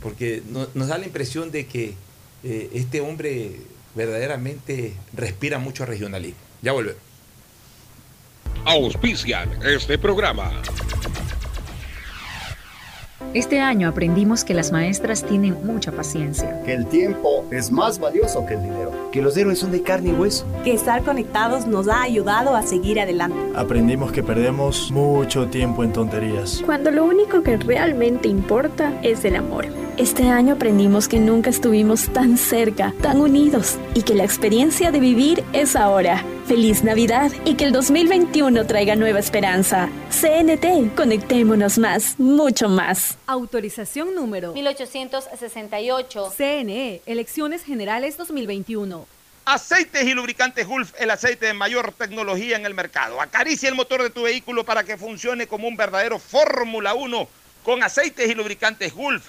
porque 0.00 0.44
no- 0.48 0.68
nos 0.74 0.86
da 0.86 0.96
la 0.96 1.06
impresión 1.06 1.50
de 1.50 1.66
que 1.66 1.96
eh, 2.44 2.70
este 2.74 3.00
hombre 3.00 3.56
verdaderamente 3.94 4.94
respira 5.12 5.58
mucho 5.58 5.86
regionalismo. 5.86 6.40
Ya 6.62 6.72
volvemos. 6.72 7.00
Auspician 8.64 9.48
este 9.64 9.98
programa. 9.98 10.62
Este 13.34 13.60
año 13.60 13.88
aprendimos 13.88 14.44
que 14.44 14.52
las 14.52 14.72
maestras 14.72 15.24
tienen 15.24 15.56
mucha 15.64 15.90
paciencia. 15.90 16.62
Que 16.64 16.74
el 16.74 16.86
tiempo 16.86 17.46
es 17.50 17.70
más 17.70 17.98
valioso 17.98 18.44
que 18.44 18.54
el 18.54 18.62
dinero. 18.62 19.10
Que 19.10 19.22
los 19.22 19.34
héroes 19.38 19.58
son 19.58 19.72
de 19.72 19.80
carne 19.80 20.10
y 20.10 20.12
hueso. 20.12 20.46
Que 20.64 20.74
estar 20.74 21.02
conectados 21.02 21.66
nos 21.66 21.88
ha 21.88 22.02
ayudado 22.02 22.54
a 22.54 22.62
seguir 22.62 23.00
adelante. 23.00 23.38
Aprendimos 23.56 24.12
que 24.12 24.22
perdemos 24.22 24.90
mucho 24.90 25.46
tiempo 25.46 25.82
en 25.82 25.94
tonterías. 25.94 26.62
Cuando 26.66 26.90
lo 26.90 27.06
único 27.06 27.42
que 27.42 27.56
realmente 27.56 28.28
importa 28.28 28.92
es 29.02 29.24
el 29.24 29.36
amor. 29.36 29.66
Este 29.98 30.26
año 30.26 30.54
aprendimos 30.54 31.06
que 31.06 31.18
nunca 31.18 31.50
estuvimos 31.50 32.10
tan 32.14 32.38
cerca, 32.38 32.94
tan 33.02 33.20
unidos 33.20 33.76
y 33.94 34.02
que 34.02 34.14
la 34.14 34.24
experiencia 34.24 34.90
de 34.90 34.98
vivir 34.98 35.44
es 35.52 35.76
ahora. 35.76 36.24
Feliz 36.46 36.82
Navidad 36.82 37.30
y 37.44 37.56
que 37.56 37.64
el 37.64 37.72
2021 37.72 38.66
traiga 38.66 38.96
nueva 38.96 39.18
esperanza. 39.18 39.90
CNT, 40.08 40.94
conectémonos 40.96 41.76
más, 41.76 42.18
mucho 42.18 42.70
más. 42.70 43.18
Autorización 43.26 44.14
número 44.14 44.54
1868. 44.54 46.32
CNE, 46.38 47.02
Elecciones 47.04 47.62
Generales 47.62 48.16
2021. 48.16 49.06
Aceites 49.44 50.04
y 50.04 50.14
lubricantes 50.14 50.66
Gulf, 50.66 50.94
el 50.98 51.10
aceite 51.10 51.46
de 51.46 51.52
mayor 51.52 51.92
tecnología 51.92 52.56
en 52.56 52.64
el 52.64 52.72
mercado. 52.72 53.20
Acaricia 53.20 53.68
el 53.68 53.74
motor 53.74 54.02
de 54.02 54.08
tu 54.08 54.22
vehículo 54.22 54.64
para 54.64 54.84
que 54.84 54.96
funcione 54.96 55.46
como 55.46 55.68
un 55.68 55.76
verdadero 55.76 56.18
Fórmula 56.18 56.94
1 56.94 57.28
con 57.62 57.82
aceites 57.82 58.30
y 58.30 58.34
lubricantes 58.34 58.94
Gulf. 58.94 59.28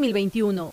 2021. 0.00 0.72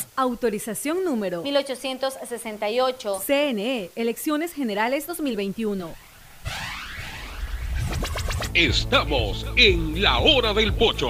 Autorización 0.15 1.03
número 1.03 1.43
1868. 1.43 3.21
CNE, 3.25 3.89
Elecciones 3.95 4.53
Generales 4.53 5.07
2021. 5.07 5.89
Estamos 8.53 9.45
en 9.55 10.01
la 10.01 10.19
hora 10.19 10.53
del 10.53 10.73
pocho. 10.73 11.09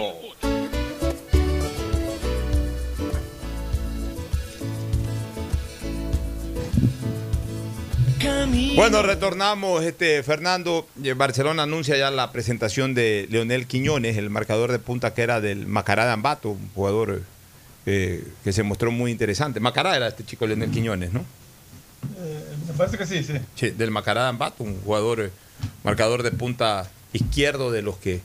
Bueno, 8.76 9.01
retornamos, 9.01 9.84
este 9.84 10.23
Fernando. 10.23 10.88
eh, 11.03 11.13
Barcelona 11.13 11.63
anuncia 11.63 11.97
ya 11.97 12.09
la 12.11 12.31
presentación 12.31 12.93
de 12.93 13.27
Leonel 13.30 13.68
Quiñones, 13.68 14.18
el 14.18 14.30
marcador 14.30 14.72
de 14.72 14.80
punta 14.80 15.13
que 15.13 15.22
era 15.22 15.41
del 15.41 15.68
Macará 15.68 16.05
de 16.05 16.11
Ambato, 16.11 16.51
un 16.51 16.69
jugador 16.73 17.22
eh, 17.86 18.24
que 18.44 18.53
se 18.53 18.64
mostró 18.64 18.91
muy 18.91 19.12
interesante. 19.12 19.60
Macará 19.60 19.95
era 19.95 20.08
este 20.08 20.24
chico 20.24 20.45
Leonel 20.48 20.72
Quiñones, 20.72 21.12
¿no? 21.14 21.26
Eh, 22.18 22.45
me 22.68 22.74
parece 22.74 22.98
que 22.98 23.06
sí, 23.06 23.24
sí. 23.24 23.34
Sí, 23.56 23.70
del 23.72 23.91
Macará 23.91 24.24
de 24.24 24.30
Ambato, 24.30 24.64
un 24.64 24.80
jugador 24.82 25.22
eh, 25.22 25.30
marcador 25.84 26.24
de 26.24 26.32
punta 26.32 26.90
izquierdo 27.14 27.72
de 27.72 27.82
los 27.82 27.98
que 27.98 28.22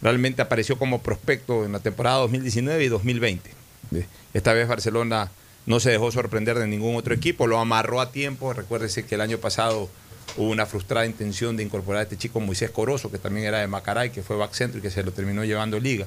realmente 0.00 0.42
apareció 0.42 0.78
como 0.78 1.02
prospecto 1.02 1.64
en 1.64 1.72
la 1.72 1.80
temporada 1.80 2.18
2019 2.18 2.84
y 2.84 2.88
2020. 2.88 3.50
Eh, 3.94 4.06
Esta 4.34 4.52
vez 4.52 4.66
Barcelona 4.68 5.30
no 5.66 5.78
se 5.80 5.90
dejó 5.90 6.10
sorprender 6.10 6.58
de 6.58 6.66
ningún 6.66 6.96
otro 6.96 7.14
equipo, 7.14 7.46
lo 7.46 7.58
amarró 7.58 8.00
a 8.00 8.10
tiempo. 8.10 8.52
Recuérdese 8.52 9.04
que 9.04 9.14
el 9.14 9.20
año 9.20 9.38
pasado 9.38 9.88
hubo 10.36 10.50
una 10.50 10.66
frustrada 10.66 11.06
intención 11.06 11.56
de 11.56 11.62
incorporar 11.62 12.00
a 12.00 12.02
este 12.04 12.16
chico 12.16 12.40
Moisés 12.40 12.70
Corozo, 12.70 13.10
que 13.10 13.18
también 13.18 13.46
era 13.46 13.58
de 13.58 13.66
Macaray, 13.68 14.10
que 14.10 14.22
fue 14.22 14.36
back 14.36 14.52
centro 14.54 14.78
y 14.78 14.82
que 14.82 14.90
se 14.90 15.02
lo 15.04 15.12
terminó 15.12 15.44
llevando 15.44 15.78
liga. 15.78 16.06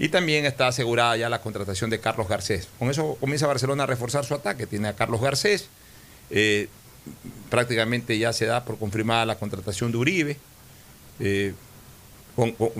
Y 0.00 0.08
también 0.08 0.46
está 0.46 0.66
asegurada 0.66 1.14
ya 1.18 1.28
la 1.28 1.42
contratación 1.42 1.90
de 1.90 2.00
Carlos 2.00 2.26
Garcés. 2.26 2.68
Con 2.78 2.88
eso 2.88 3.18
comienza 3.20 3.46
Barcelona 3.46 3.82
a 3.82 3.86
reforzar 3.86 4.24
su 4.24 4.34
ataque. 4.34 4.66
Tiene 4.66 4.88
a 4.88 4.96
Carlos 4.96 5.20
Garcés. 5.20 5.68
eh, 6.30 6.68
prácticamente 7.50 8.16
ya 8.18 8.32
se 8.32 8.46
da 8.46 8.64
por 8.64 8.78
confirmada 8.78 9.26
la 9.26 9.36
contratación 9.36 9.92
de 9.92 9.98
Uribe. 9.98 10.36
Eh, 11.18 11.52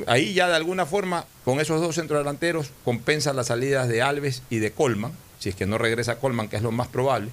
ahí 0.07 0.33
ya 0.33 0.49
de 0.49 0.57
alguna 0.57 0.87
forma, 0.87 1.27
con 1.45 1.61
esos 1.61 1.83
dos 1.83 1.97
centrodelanteros, 1.97 2.71
compensa 2.87 3.35
las 3.35 3.49
salidas 3.49 3.89
de 3.89 4.01
Alves 4.01 4.43
y 4.49 4.59
de 4.59 4.73
Colman, 4.73 5.13
si 5.39 5.51
es 5.51 5.55
que 5.55 5.67
no 5.67 5.77
regresa 5.77 6.19
Colman, 6.19 6.49
que 6.49 6.57
es 6.57 6.63
lo 6.63 6.73
más 6.73 6.89
probable, 6.89 7.31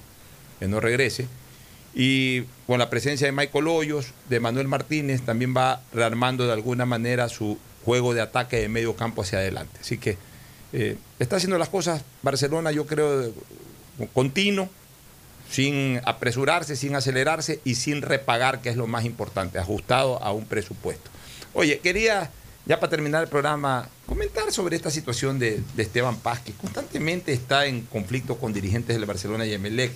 que 0.58 0.68
no 0.68 0.80
regrese. 0.80 1.28
Y 1.94 2.42
con 2.66 2.78
la 2.78 2.90
presencia 2.90 3.26
de 3.26 3.32
Michael 3.32 3.68
Hoyos, 3.68 4.12
de 4.28 4.40
Manuel 4.40 4.68
Martínez, 4.68 5.22
también 5.22 5.54
va 5.56 5.80
rearmando 5.94 6.46
de 6.46 6.52
alguna 6.52 6.84
manera 6.84 7.30
su 7.30 7.58
juego 7.88 8.12
de 8.12 8.20
ataque 8.20 8.58
de 8.58 8.68
medio 8.68 8.94
campo 8.96 9.22
hacia 9.22 9.38
adelante. 9.38 9.78
Así 9.80 9.96
que 9.96 10.18
eh, 10.74 10.98
está 11.18 11.36
haciendo 11.36 11.56
las 11.56 11.70
cosas 11.70 12.02
Barcelona, 12.20 12.70
yo 12.70 12.86
creo, 12.86 13.32
continuo, 14.12 14.68
sin 15.50 15.98
apresurarse, 16.04 16.76
sin 16.76 16.94
acelerarse 16.94 17.62
y 17.64 17.76
sin 17.76 18.02
repagar, 18.02 18.60
que 18.60 18.68
es 18.68 18.76
lo 18.76 18.86
más 18.86 19.06
importante, 19.06 19.58
ajustado 19.58 20.22
a 20.22 20.32
un 20.32 20.44
presupuesto. 20.44 21.08
Oye, 21.54 21.78
quería, 21.78 22.30
ya 22.66 22.78
para 22.78 22.90
terminar 22.90 23.22
el 23.22 23.30
programa, 23.30 23.88
comentar 24.04 24.52
sobre 24.52 24.76
esta 24.76 24.90
situación 24.90 25.38
de, 25.38 25.62
de 25.74 25.82
Esteban 25.82 26.18
Paz, 26.18 26.40
que 26.40 26.52
constantemente 26.52 27.32
está 27.32 27.64
en 27.64 27.86
conflicto 27.86 28.36
con 28.36 28.52
dirigentes 28.52 28.96
del 28.96 29.06
Barcelona 29.06 29.46
y 29.46 29.54
Emelec. 29.54 29.92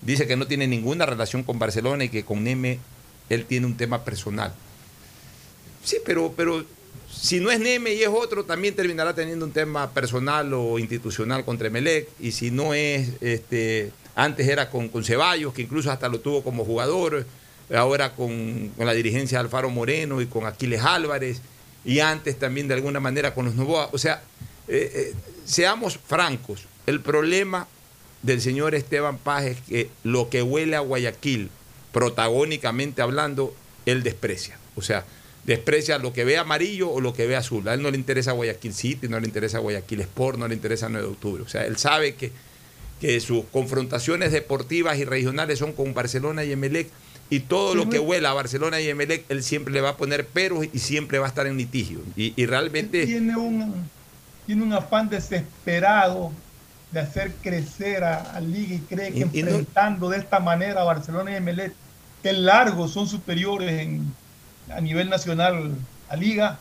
Dice 0.00 0.28
que 0.28 0.36
no 0.36 0.46
tiene 0.46 0.68
ninguna 0.68 1.06
relación 1.06 1.42
con 1.42 1.58
Barcelona 1.58 2.04
y 2.04 2.08
que 2.08 2.24
con 2.24 2.44
Neme 2.44 2.78
él 3.30 3.46
tiene 3.46 3.66
un 3.66 3.76
tema 3.76 4.04
personal. 4.04 4.54
Sí, 5.82 5.96
pero, 6.04 6.32
pero 6.36 6.64
si 7.22 7.38
no 7.38 7.52
es 7.52 7.60
Neme 7.60 7.94
y 7.94 8.02
es 8.02 8.08
otro, 8.08 8.42
también 8.42 8.74
terminará 8.74 9.14
teniendo 9.14 9.46
un 9.46 9.52
tema 9.52 9.88
personal 9.92 10.52
o 10.54 10.80
institucional 10.80 11.44
contra 11.44 11.68
Emelec. 11.68 12.08
Y 12.18 12.32
si 12.32 12.50
no 12.50 12.74
es, 12.74 13.10
este, 13.20 13.92
antes 14.16 14.48
era 14.48 14.68
con, 14.70 14.88
con 14.88 15.04
Ceballos, 15.04 15.54
que 15.54 15.62
incluso 15.62 15.92
hasta 15.92 16.08
lo 16.08 16.18
tuvo 16.18 16.42
como 16.42 16.64
jugador, 16.64 17.24
ahora 17.72 18.16
con, 18.16 18.70
con 18.76 18.86
la 18.86 18.92
dirigencia 18.92 19.38
de 19.38 19.44
Alfaro 19.44 19.70
Moreno 19.70 20.20
y 20.20 20.26
con 20.26 20.46
Aquiles 20.46 20.82
Álvarez, 20.82 21.40
y 21.84 22.00
antes 22.00 22.36
también 22.40 22.66
de 22.66 22.74
alguna 22.74 22.98
manera 22.98 23.32
con 23.34 23.44
los 23.44 23.54
Novoa. 23.54 23.88
O 23.92 23.98
sea, 23.98 24.24
eh, 24.66 24.90
eh, 24.92 25.14
seamos 25.44 26.00
francos, 26.04 26.66
el 26.86 27.00
problema 27.00 27.68
del 28.22 28.40
señor 28.40 28.74
Esteban 28.74 29.18
Paz 29.18 29.44
es 29.44 29.60
que 29.60 29.90
lo 30.02 30.28
que 30.28 30.42
huele 30.42 30.74
a 30.74 30.80
Guayaquil, 30.80 31.50
protagónicamente 31.92 33.00
hablando, 33.00 33.54
él 33.86 34.02
desprecia. 34.02 34.58
O 34.74 34.82
sea, 34.82 35.04
desprecia 35.44 35.98
lo 35.98 36.12
que 36.12 36.24
ve 36.24 36.38
amarillo 36.38 36.90
o 36.90 37.00
lo 37.00 37.12
que 37.12 37.26
ve 37.26 37.36
azul. 37.36 37.66
A 37.68 37.74
él 37.74 37.82
no 37.82 37.90
le 37.90 37.96
interesa 37.98 38.32
Guayaquil 38.32 38.74
City, 38.74 39.08
no 39.08 39.18
le 39.18 39.26
interesa 39.26 39.58
Guayaquil 39.58 40.00
Sport, 40.02 40.38
no 40.38 40.46
le 40.48 40.54
interesa 40.54 40.88
9 40.88 41.06
de 41.06 41.12
octubre. 41.12 41.42
O 41.42 41.48
sea, 41.48 41.64
él 41.66 41.76
sabe 41.78 42.14
que, 42.14 42.30
que 43.00 43.18
sus 43.20 43.44
confrontaciones 43.46 44.30
deportivas 44.32 44.98
y 44.98 45.04
regionales 45.04 45.58
son 45.58 45.72
con 45.72 45.94
Barcelona 45.94 46.44
y 46.44 46.52
Emelec 46.52 46.88
y 47.30 47.40
todo 47.40 47.74
lo 47.74 47.88
que 47.88 47.98
huela 47.98 48.30
a 48.30 48.34
Barcelona 48.34 48.80
y 48.80 48.88
Emelec, 48.88 49.24
él 49.30 49.42
siempre 49.42 49.72
le 49.72 49.80
va 49.80 49.90
a 49.90 49.96
poner 49.96 50.26
peros 50.26 50.66
y 50.72 50.78
siempre 50.78 51.18
va 51.18 51.26
a 51.26 51.28
estar 51.28 51.46
en 51.46 51.56
litigio. 51.56 52.00
Y, 52.14 52.34
y 52.36 52.44
realmente... 52.46 53.06
Tiene 53.06 53.36
un, 53.36 53.74
tiene 54.46 54.62
un 54.62 54.72
afán 54.74 55.08
desesperado 55.08 56.30
de 56.90 57.00
hacer 57.00 57.32
crecer 57.42 58.04
a, 58.04 58.36
a 58.36 58.40
Liga 58.40 58.74
y 58.74 58.78
cree 58.80 59.12
que 59.12 59.20
Y- 59.32 59.38
y 59.40 59.42
no- 59.42 59.48
enfrentando 59.48 60.10
de 60.10 60.18
esta 60.18 60.40
manera 60.40 60.82
a 60.82 60.84
Barcelona 60.84 61.32
y 61.32 61.36
Emelec, 61.36 61.72
que 62.22 62.32
largos 62.34 62.92
son 62.92 63.08
superiores 63.08 63.80
en- 63.80 64.14
a 64.76 64.80
nivel 64.80 65.08
nacional 65.08 65.74
a 66.08 66.16
Liga, 66.16 66.58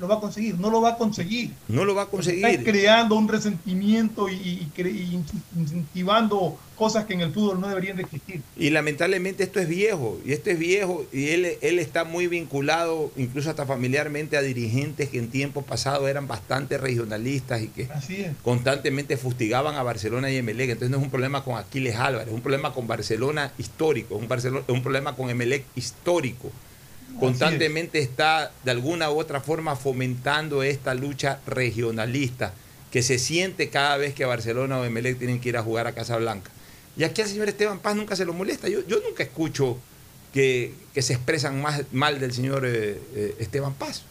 lo 0.00 0.06
va 0.06 0.14
a 0.16 0.20
conseguir. 0.20 0.56
No 0.60 0.70
lo 0.70 0.80
va 0.80 0.90
a 0.90 0.96
conseguir. 0.96 1.50
No 1.66 1.84
lo 1.84 1.92
va 1.92 2.02
a 2.02 2.04
Está 2.04 2.16
conseguir. 2.16 2.62
creando 2.62 3.16
un 3.16 3.26
resentimiento 3.26 4.28
y, 4.28 4.34
y 4.34 4.70
y 4.80 5.20
incentivando 5.56 6.56
cosas 6.76 7.04
que 7.06 7.14
en 7.14 7.22
el 7.22 7.32
fútbol 7.32 7.60
no 7.60 7.66
deberían 7.66 7.96
de 7.96 8.04
existir. 8.04 8.40
Y 8.56 8.70
lamentablemente 8.70 9.42
esto 9.42 9.58
es 9.58 9.68
viejo, 9.68 10.20
y 10.24 10.32
esto 10.32 10.50
es 10.50 10.58
viejo, 10.60 11.04
y 11.12 11.30
él, 11.30 11.48
él 11.60 11.80
está 11.80 12.04
muy 12.04 12.28
vinculado, 12.28 13.10
incluso 13.16 13.50
hasta 13.50 13.66
familiarmente, 13.66 14.36
a 14.36 14.42
dirigentes 14.42 15.08
que 15.08 15.18
en 15.18 15.30
tiempo 15.30 15.62
pasado 15.62 16.06
eran 16.06 16.28
bastante 16.28 16.78
regionalistas 16.78 17.62
y 17.62 17.66
que 17.66 17.88
Así 17.92 18.24
constantemente 18.44 19.16
fustigaban 19.16 19.74
a 19.74 19.82
Barcelona 19.82 20.30
y 20.30 20.36
Emelec. 20.36 20.70
Entonces 20.70 20.90
no 20.90 20.98
es 20.98 21.02
un 21.02 21.10
problema 21.10 21.42
con 21.42 21.56
Aquiles 21.58 21.96
Álvarez, 21.96 22.28
es 22.28 22.34
un 22.34 22.40
problema 22.42 22.72
con 22.72 22.86
Barcelona 22.86 23.50
histórico, 23.58 24.14
es 24.14 24.22
un, 24.22 24.28
Barcelona, 24.28 24.62
es 24.68 24.72
un 24.72 24.82
problema 24.84 25.16
con 25.16 25.28
Emelec 25.28 25.64
histórico. 25.74 26.52
Constantemente 27.18 27.98
está 27.98 28.52
de 28.64 28.70
alguna 28.70 29.10
u 29.10 29.18
otra 29.18 29.40
forma 29.40 29.76
fomentando 29.76 30.62
esta 30.62 30.94
lucha 30.94 31.40
regionalista 31.46 32.52
que 32.90 33.02
se 33.02 33.18
siente 33.18 33.68
cada 33.70 33.96
vez 33.96 34.14
que 34.14 34.24
Barcelona 34.24 34.78
o 34.78 34.84
Emelec 34.84 35.18
tienen 35.18 35.40
que 35.40 35.50
ir 35.50 35.56
a 35.56 35.62
jugar 35.62 35.86
a 35.86 35.92
Casablanca. 35.92 36.50
Y 36.96 37.04
aquí 37.04 37.22
al 37.22 37.28
señor 37.28 37.48
Esteban 37.48 37.80
Paz 37.80 37.96
nunca 37.96 38.16
se 38.16 38.24
lo 38.24 38.32
molesta. 38.32 38.68
Yo, 38.68 38.86
yo 38.86 39.00
nunca 39.00 39.22
escucho 39.22 39.78
que, 40.32 40.72
que 40.94 41.02
se 41.02 41.12
expresan 41.12 41.60
más, 41.60 41.82
mal 41.92 42.18
del 42.18 42.32
señor 42.32 42.64
eh, 42.66 43.00
eh, 43.14 43.36
Esteban 43.38 43.74
Paz. 43.74 44.02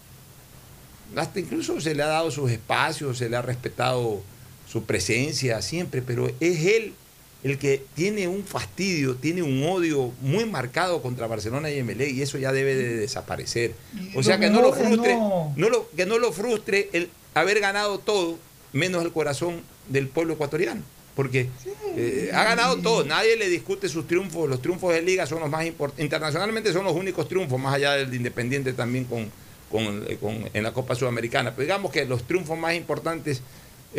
Hasta 1.16 1.40
incluso 1.40 1.80
se 1.82 1.96
le 1.96 2.04
ha 2.04 2.08
dado 2.08 2.32
sus 2.32 2.52
espacios, 2.52 3.18
se 3.18 3.30
le 3.30 3.38
ha 3.38 3.42
respetado 3.42 4.22
su 4.70 4.84
presencia 4.84 5.62
siempre, 5.62 6.02
pero 6.02 6.28
es 6.40 6.66
él 6.66 6.94
el 7.43 7.57
que 7.57 7.84
tiene 7.95 8.27
un 8.27 8.43
fastidio, 8.43 9.15
tiene 9.15 9.43
un 9.43 9.64
odio 9.64 10.11
muy 10.22 10.45
marcado 10.45 11.01
contra 11.01 11.27
Barcelona 11.27 11.69
y 11.72 11.77
Emelec 11.80 12.09
y 12.14 12.22
eso 12.22 12.38
ya 12.38 12.51
debe 12.51 12.76
de 12.76 12.95
desaparecer. 12.97 13.73
O 14.15 14.23
sea 14.23 14.39
que 14.39 14.49
no 14.49 14.61
lo 14.61 14.73
frustre, 14.73 15.15
no- 15.15 15.69
lo, 15.69 15.89
que 15.95 16.05
no 16.05 16.18
lo 16.19 16.31
frustre 16.31 16.89
el 16.93 17.09
haber 17.35 17.59
ganado 17.59 17.99
todo, 17.99 18.38
menos 18.73 19.03
el 19.05 19.11
corazón 19.11 19.61
del 19.88 20.07
pueblo 20.07 20.34
ecuatoriano. 20.34 20.81
Porque 21.15 21.49
eh, 21.95 22.30
ha 22.34 22.43
ganado 22.43 22.77
todo, 22.77 23.03
nadie 23.03 23.38
le 23.38 23.49
discute 23.49 23.89
sus 23.89 24.05
triunfos, 24.07 24.47
los 24.47 24.61
triunfos 24.61 24.93
de 24.93 25.01
liga 25.01 25.26
son 25.26 25.39
los 25.39 25.49
más 25.49 25.65
importantes, 25.65 26.03
internacionalmente 26.03 26.72
son 26.73 26.84
los 26.85 26.93
únicos 26.93 27.27
triunfos, 27.27 27.59
más 27.59 27.73
allá 27.73 27.93
del 27.93 28.11
de 28.11 28.18
Independiente 28.18 28.73
también 28.73 29.05
con, 29.05 29.31
con- 29.72 30.05
eh, 30.07 30.18
con- 30.22 30.47
en 30.53 30.64
la 30.64 30.73
Copa 30.73 30.93
Sudamericana. 30.93 31.51
Pero 31.55 31.64
digamos 31.64 31.91
que 31.91 32.05
los 32.05 32.27
triunfos 32.27 32.55
más 32.57 32.76
importantes 32.76 33.41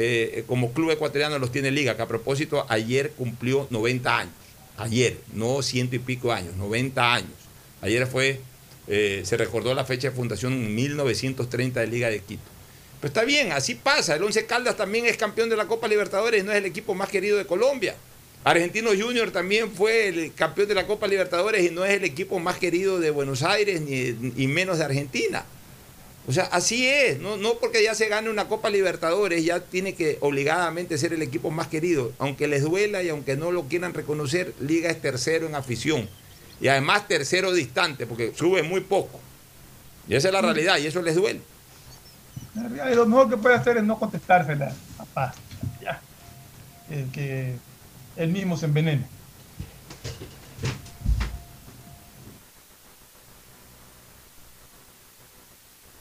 eh, 0.01 0.45
como 0.47 0.73
club 0.73 0.93
ecuatoriano 0.93 1.41
los 1.41 1.51
tiene 1.51 1.73
liga, 1.73 1.97
que 1.97 2.03
a 2.03 2.07
propósito 2.07 2.65
ayer 2.69 3.11
cumplió 3.11 3.67
90 3.71 4.17
años, 4.17 4.35
ayer, 4.77 5.19
no 5.33 5.61
ciento 5.61 5.97
y 5.97 5.99
pico 5.99 6.33
años, 6.33 6.55
90 6.55 7.15
años. 7.15 7.33
Ayer 7.81 8.07
fue, 8.07 8.41
eh, 8.87 9.23
se 9.25 9.37
recordó 9.37 9.75
la 9.75 9.85
fecha 9.85 10.11
de 10.11 10.15
fundación 10.15 10.53
en 10.53 10.73
1930 10.73 11.81
de 11.81 11.87
Liga 11.89 12.11
de 12.11 12.21
Quito. 12.21 12.43
Pero 13.01 13.09
está 13.09 13.25
bien, 13.25 13.51
así 13.51 13.75
pasa. 13.75 14.15
El 14.15 14.23
Once 14.23 14.47
Caldas 14.47 14.77
también 14.77 15.05
es 15.05 15.17
campeón 15.17 15.49
de 15.49 15.57
la 15.57 15.67
Copa 15.67 15.89
Libertadores, 15.89 16.45
no 16.45 16.53
es 16.53 16.59
el 16.59 16.67
equipo 16.67 16.95
más 16.95 17.09
querido 17.09 17.37
de 17.37 17.45
Colombia. 17.45 17.97
Argentino 18.45 18.91
Junior 18.97 19.33
también 19.33 19.73
fue 19.73 20.07
el 20.07 20.33
campeón 20.33 20.69
de 20.69 20.75
la 20.75 20.87
Copa 20.87 21.09
Libertadores 21.09 21.69
y 21.69 21.75
no 21.75 21.85
es 21.85 21.95
el 21.95 22.05
equipo 22.05 22.39
más 22.39 22.57
querido 22.59 23.01
de 23.01 23.11
Buenos 23.11 23.43
Aires 23.43 23.81
ni, 23.81 24.47
menos 24.47 24.79
de 24.79 24.85
Argentina. 24.85 25.45
O 26.29 26.33
sea, 26.33 26.45
así 26.45 26.87
es. 26.87 27.19
No, 27.21 27.39
no 27.39 27.55
porque 27.55 27.83
ya 27.83 27.95
se 27.95 28.07
gane 28.09 28.29
una 28.29 28.49
Copa 28.49 28.69
Libertadores, 28.69 29.43
ya 29.43 29.61
tiene 29.61 29.95
que 29.95 30.19
obligadamente 30.21 30.99
ser 30.99 31.15
el 31.15 31.23
equipo 31.23 31.51
más 31.51 31.69
querido. 31.69 32.13
Aunque 32.19 32.47
les 32.47 32.63
duela 32.63 33.03
y 33.03 33.09
aunque 33.09 33.35
no 33.35 33.51
lo 33.51 33.65
quieran 33.65 33.95
reconocer, 33.95 34.53
Liga 34.61 34.91
es 34.91 35.01
tercero 35.01 35.47
en 35.47 35.55
afición. 35.55 36.07
Y 36.61 36.69
además 36.69 37.09
tercero 37.09 37.51
distante, 37.53 38.07
porque 38.07 38.35
sube 38.37 38.63
muy 38.63 38.83
poco. 38.83 39.19
Y 40.07 40.17
esa 40.17 40.29
es 40.29 40.35
la 40.35 40.43
realidad, 40.43 40.77
y 40.77 40.87
eso 40.87 41.01
les 41.01 41.15
duele. 41.15 41.41
Realidad, 42.55 42.93
Lo 42.95 43.07
mejor 43.07 43.31
que 43.31 43.39
puede 43.39 43.55
hacer 43.55 43.79
es 43.79 43.85
no 43.85 43.99
contestársela 43.99 44.75
a 44.99 45.05
Paz. 45.07 45.35
Ya. 45.83 45.99
Eh, 46.91 47.07
que 47.11 47.55
él 48.17 48.29
mismo 48.29 48.59
se 48.59 48.67
envenene. 48.67 49.07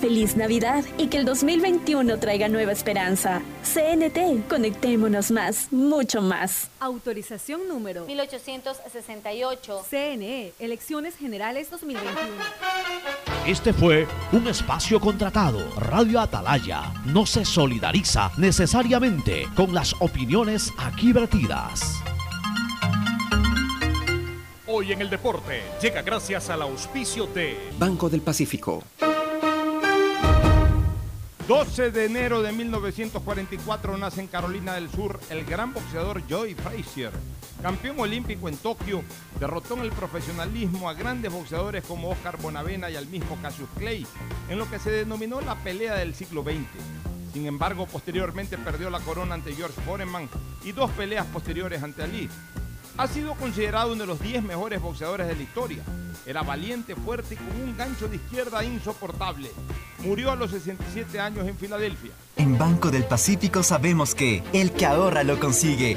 Feliz 0.00 0.36
Navidad 0.36 0.84
y 0.96 1.08
que 1.08 1.18
el 1.18 1.24
2021 1.24 2.18
traiga 2.18 2.48
nueva 2.48 2.70
esperanza. 2.70 3.42
CNT, 3.64 4.48
conectémonos 4.48 5.32
más, 5.32 5.72
mucho 5.72 6.22
más. 6.22 6.70
Autorización 6.78 7.66
número 7.68 8.06
1868. 8.06 9.84
CNE, 9.90 10.52
Elecciones 10.60 11.16
Generales 11.16 11.70
2021. 11.70 12.18
Este 13.46 13.72
fue 13.72 14.06
un 14.32 14.46
espacio 14.46 15.00
contratado. 15.00 15.68
Radio 15.76 16.20
Atalaya 16.20 16.92
no 17.06 17.26
se 17.26 17.44
solidariza 17.44 18.30
necesariamente 18.36 19.48
con 19.56 19.74
las 19.74 19.94
opiniones 20.00 20.72
aquí 20.78 21.12
vertidas. 21.12 22.00
Hoy 24.66 24.92
en 24.92 25.00
el 25.00 25.10
deporte 25.10 25.62
llega 25.82 26.02
gracias 26.02 26.50
al 26.50 26.62
auspicio 26.62 27.26
de 27.26 27.56
Banco 27.78 28.08
del 28.08 28.20
Pacífico. 28.20 28.84
12 31.48 31.92
de 31.92 32.04
enero 32.04 32.42
de 32.42 32.52
1944 32.52 33.96
nace 33.96 34.20
en 34.20 34.26
Carolina 34.26 34.74
del 34.74 34.90
Sur 34.90 35.18
el 35.30 35.46
gran 35.46 35.72
boxeador 35.72 36.22
Joy 36.28 36.52
Frazier. 36.52 37.10
Campeón 37.62 37.98
olímpico 37.98 38.50
en 38.50 38.58
Tokio, 38.58 39.02
derrotó 39.40 39.72
en 39.72 39.80
el 39.80 39.90
profesionalismo 39.90 40.90
a 40.90 40.92
grandes 40.92 41.32
boxeadores 41.32 41.84
como 41.84 42.10
Oscar 42.10 42.36
Bonavena 42.36 42.90
y 42.90 42.96
al 42.96 43.06
mismo 43.06 43.38
Cassius 43.40 43.70
Clay, 43.78 44.06
en 44.50 44.58
lo 44.58 44.68
que 44.68 44.78
se 44.78 44.90
denominó 44.90 45.40
la 45.40 45.54
pelea 45.54 45.94
del 45.94 46.14
siglo 46.14 46.42
XX. 46.42 46.66
Sin 47.32 47.46
embargo, 47.46 47.86
posteriormente 47.86 48.58
perdió 48.58 48.90
la 48.90 49.00
corona 49.00 49.32
ante 49.32 49.54
George 49.54 49.80
Foreman 49.86 50.28
y 50.64 50.72
dos 50.72 50.90
peleas 50.90 51.24
posteriores 51.24 51.82
ante 51.82 52.02
Ali. 52.02 52.28
Ha 52.98 53.06
sido 53.06 53.36
considerado 53.36 53.92
uno 53.92 54.00
de 54.00 54.06
los 54.08 54.20
10 54.20 54.42
mejores 54.42 54.82
boxeadores 54.82 55.28
de 55.28 55.36
la 55.36 55.42
historia. 55.42 55.84
Era 56.26 56.42
valiente, 56.42 56.96
fuerte 56.96 57.34
y 57.34 57.36
con 57.36 57.62
un 57.62 57.76
gancho 57.76 58.08
de 58.08 58.16
izquierda 58.16 58.64
insoportable. 58.64 59.52
Murió 60.00 60.32
a 60.32 60.36
los 60.36 60.50
67 60.50 61.20
años 61.20 61.46
en 61.46 61.56
Filadelfia. 61.56 62.10
En 62.36 62.58
Banco 62.58 62.90
del 62.90 63.04
Pacífico 63.04 63.62
sabemos 63.62 64.16
que 64.16 64.42
el 64.52 64.72
que 64.72 64.84
ahorra 64.84 65.22
lo 65.22 65.38
consigue. 65.38 65.96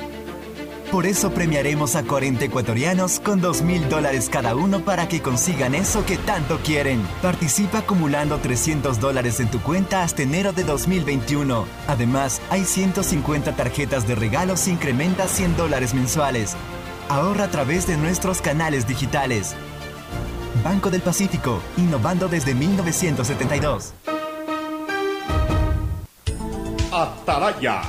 Por 0.91 1.07
eso 1.07 1.31
premiaremos 1.31 1.95
a 1.95 2.03
40 2.03 2.45
ecuatorianos 2.45 3.19
con 3.19 3.41
2 3.41 3.63
mil 3.63 3.89
dólares 3.89 4.29
cada 4.29 4.55
uno 4.55 4.85
para 4.85 5.07
que 5.07 5.23
consigan 5.23 5.73
eso 5.73 6.05
que 6.05 6.17
tanto 6.17 6.59
quieren. 6.59 7.01
Participa 7.23 7.79
acumulando 7.79 8.37
300 8.37 8.99
dólares 8.99 9.39
en 9.39 9.49
tu 9.49 9.59
cuenta 9.61 10.03
hasta 10.03 10.21
enero 10.21 10.53
de 10.53 10.65
2021. 10.65 11.65
Además, 11.87 12.41
hay 12.51 12.65
150 12.65 13.55
tarjetas 13.55 14.07
de 14.07 14.13
regalos 14.13 14.67
e 14.67 14.71
incrementa 14.71 15.27
100 15.27 15.57
dólares 15.57 15.95
mensuales. 15.95 16.55
Ahorra 17.11 17.43
a 17.43 17.51
través 17.51 17.87
de 17.87 17.97
nuestros 17.97 18.41
canales 18.41 18.87
digitales. 18.87 19.53
Banco 20.63 20.89
del 20.89 21.01
Pacífico, 21.01 21.59
innovando 21.75 22.29
desde 22.29 22.55
1972. 22.55 23.93
Atalaya 26.89 27.81